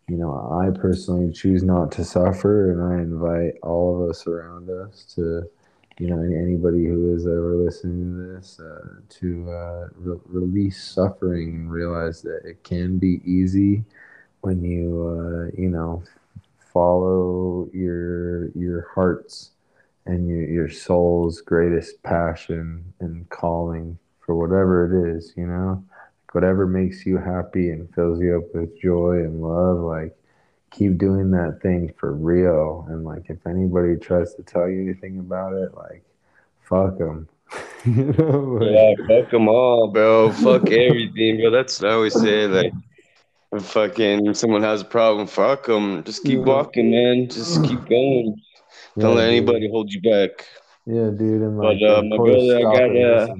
you 0.07 0.17
know, 0.17 0.59
I 0.61 0.77
personally 0.77 1.31
choose 1.31 1.63
not 1.63 1.91
to 1.93 2.03
suffer, 2.03 2.71
and 2.71 2.81
I 2.81 3.01
invite 3.01 3.55
all 3.61 4.03
of 4.03 4.09
us 4.09 4.25
around 4.25 4.69
us 4.69 5.05
to 5.15 5.43
you 5.99 6.07
know 6.07 6.21
anybody 6.21 6.85
who 6.85 7.13
is 7.13 7.27
ever 7.27 7.55
listening 7.57 8.15
to 8.15 8.35
this 8.35 8.59
uh, 8.59 9.01
to 9.09 9.51
uh, 9.51 9.87
re- 9.95 10.19
release 10.25 10.81
suffering 10.81 11.49
and 11.49 11.71
realize 11.71 12.21
that 12.21 12.41
it 12.45 12.63
can 12.63 12.97
be 12.97 13.21
easy 13.25 13.83
when 14.41 14.63
you 14.63 15.51
uh, 15.51 15.61
you 15.61 15.69
know 15.69 16.01
follow 16.73 17.69
your 17.73 18.49
your 18.51 18.87
heart's 18.93 19.51
and 20.05 20.27
your, 20.27 20.43
your 20.47 20.69
soul's 20.69 21.41
greatest 21.41 22.01
passion 22.03 22.93
and 22.99 23.27
calling 23.29 23.97
for 24.19 24.35
whatever 24.35 24.85
it 24.85 25.15
is 25.15 25.33
you 25.35 25.45
know 25.45 25.83
whatever 26.31 26.67
makes 26.67 27.05
you 27.05 27.17
happy 27.17 27.69
and 27.69 27.93
fills 27.93 28.19
you 28.19 28.37
up 28.37 28.55
with 28.55 28.79
joy 28.79 29.13
and 29.13 29.41
love 29.41 29.79
like 29.79 30.15
keep 30.71 30.97
doing 30.97 31.31
that 31.31 31.59
thing 31.61 31.93
for 31.97 32.13
real. 32.13 32.85
And 32.89 33.03
like, 33.03 33.29
if 33.29 33.45
anybody 33.47 33.95
tries 33.97 34.35
to 34.35 34.43
tell 34.43 34.69
you 34.69 34.81
anything 34.81 35.19
about 35.19 35.53
it, 35.53 35.73
like, 35.75 36.03
fuck 36.61 36.97
them. 36.97 37.27
you 37.85 38.13
know, 38.17 38.59
like, 38.61 38.71
yeah, 38.71 38.93
fuck 39.07 39.31
them 39.31 39.47
all, 39.47 39.87
bro. 39.87 40.31
fuck 40.31 40.69
everything, 40.71 41.39
bro. 41.39 41.51
That's 41.51 41.81
what 41.81 41.91
I 41.91 41.93
always 41.95 42.19
say. 42.19 42.47
Like, 42.47 42.73
if 43.51 43.65
fucking 43.65 44.33
someone 44.33 44.63
has 44.63 44.81
a 44.81 44.85
problem, 44.85 45.27
fuck 45.27 45.65
them. 45.65 46.03
Just 46.03 46.23
keep 46.23 46.39
walking, 46.39 46.91
man. 46.91 47.29
Just 47.29 47.63
keep 47.63 47.79
going. 47.87 48.35
Yeah, 48.95 49.03
Don't 49.03 49.15
let 49.15 49.25
dude. 49.25 49.37
anybody 49.37 49.69
hold 49.69 49.91
you 49.91 50.01
back. 50.01 50.45
Yeah, 50.85 51.09
dude. 51.09 51.41
And 51.41 51.57
like, 51.57 51.79
but 51.79 51.87
uh, 51.87 52.01
my 52.03 52.17
brother, 52.17 52.57
I 52.57 52.61
got 52.61 52.95
uh, 52.95 53.35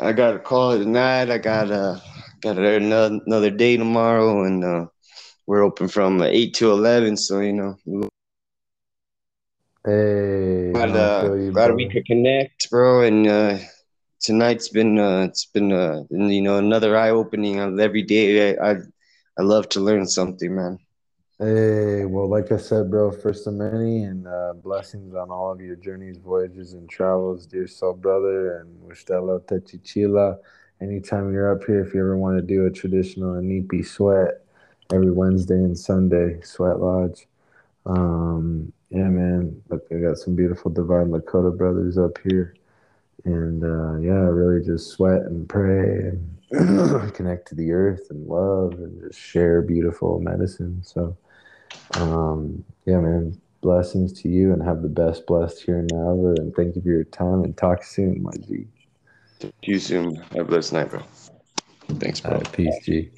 I 0.00 0.12
got 0.12 0.36
a 0.36 0.38
call 0.38 0.78
tonight. 0.78 1.30
I 1.30 1.38
got 1.38 1.70
uh, 1.70 1.98
got 2.40 2.58
another 2.58 3.20
another 3.26 3.50
day 3.50 3.76
tomorrow, 3.76 4.44
and 4.44 4.64
uh, 4.64 4.86
we're 5.46 5.62
open 5.62 5.88
from 5.88 6.22
eight 6.22 6.54
to 6.54 6.70
eleven, 6.70 7.16
so 7.16 7.40
you 7.40 7.52
know. 7.52 8.08
Hey, 9.84 10.72
glad, 10.72 10.96
uh, 10.96 11.34
you, 11.34 11.52
glad 11.52 11.74
we 11.74 11.90
could 11.90 12.06
connect, 12.06 12.70
bro. 12.70 13.02
And 13.02 13.26
uh, 13.26 13.58
tonight's 14.20 14.68
been 14.70 14.98
uh, 14.98 15.26
it's 15.28 15.44
been 15.44 15.72
uh, 15.72 16.04
you 16.10 16.40
know 16.40 16.56
another 16.56 16.96
eye 16.96 17.10
opening. 17.10 17.58
Every 17.58 18.02
day, 18.02 18.56
I, 18.58 18.70
I 18.70 18.76
I 19.38 19.42
love 19.42 19.68
to 19.70 19.80
learn 19.80 20.06
something, 20.06 20.54
man. 20.54 20.78
Hey, 21.38 22.04
well, 22.04 22.28
like 22.28 22.52
I 22.52 22.56
said, 22.56 22.90
bro, 22.90 23.10
first 23.10 23.46
of 23.48 23.54
many, 23.54 24.04
and 24.04 24.28
uh, 24.28 24.52
blessings 24.54 25.14
on 25.14 25.30
all 25.30 25.50
of 25.50 25.60
your 25.60 25.74
journeys, 25.76 26.18
voyages, 26.18 26.74
and 26.74 26.88
travels, 26.88 27.44
dear 27.46 27.66
soul 27.66 27.94
brother, 27.94 28.58
and 28.58 28.80
wish 28.82 29.04
that 29.06 29.14
Wistelo 29.14 29.40
Techichila. 29.42 30.38
Anytime 30.80 31.32
you're 31.32 31.52
up 31.52 31.64
here, 31.64 31.84
if 31.84 31.92
you 31.92 32.00
ever 32.00 32.16
want 32.16 32.36
to 32.36 32.42
do 32.42 32.66
a 32.66 32.70
traditional 32.70 33.34
Inipi 33.34 33.84
sweat, 33.84 34.44
every 34.92 35.10
Wednesday 35.10 35.54
and 35.54 35.78
Sunday, 35.78 36.40
Sweat 36.42 36.80
Lodge. 36.80 37.26
Um, 37.86 38.72
yeah, 38.90 39.08
man. 39.08 39.60
Look, 39.68 39.86
I 39.90 39.96
got 39.96 40.18
some 40.18 40.34
beautiful 40.34 40.70
Divine 40.70 41.08
Lakota 41.08 41.56
brothers 41.56 41.98
up 41.98 42.18
here. 42.22 42.54
And 43.24 43.64
uh, 43.64 43.98
yeah, 43.98 44.12
really 44.12 44.64
just 44.64 44.90
sweat 44.90 45.22
and 45.22 45.48
pray 45.48 46.08
and 46.08 46.33
connect 47.14 47.48
to 47.48 47.54
the 47.54 47.72
earth 47.72 48.06
and 48.10 48.26
love 48.26 48.72
and 48.74 49.00
just 49.00 49.18
share 49.18 49.62
beautiful 49.62 50.20
medicine. 50.20 50.82
So, 50.82 51.16
um, 51.94 52.64
yeah, 52.86 52.98
man. 52.98 53.40
Blessings 53.60 54.12
to 54.20 54.28
you 54.28 54.52
and 54.52 54.62
have 54.62 54.82
the 54.82 54.88
best 54.88 55.26
blessed 55.26 55.62
here 55.62 55.78
and 55.78 55.90
ever. 55.90 56.34
And 56.34 56.54
thank 56.54 56.76
you 56.76 56.82
for 56.82 56.88
your 56.88 57.04
time 57.04 57.44
and 57.44 57.56
talk 57.56 57.82
soon, 57.82 58.22
my 58.22 58.32
G. 58.46 58.66
Talk 59.38 59.52
you 59.62 59.78
soon. 59.78 60.16
Have 60.16 60.40
a 60.40 60.44
blessed 60.44 60.74
night, 60.74 60.90
bro. 60.90 61.02
Thanks, 61.98 62.20
bro. 62.20 62.32
Right, 62.32 62.52
peace, 62.52 62.76
G. 62.84 63.10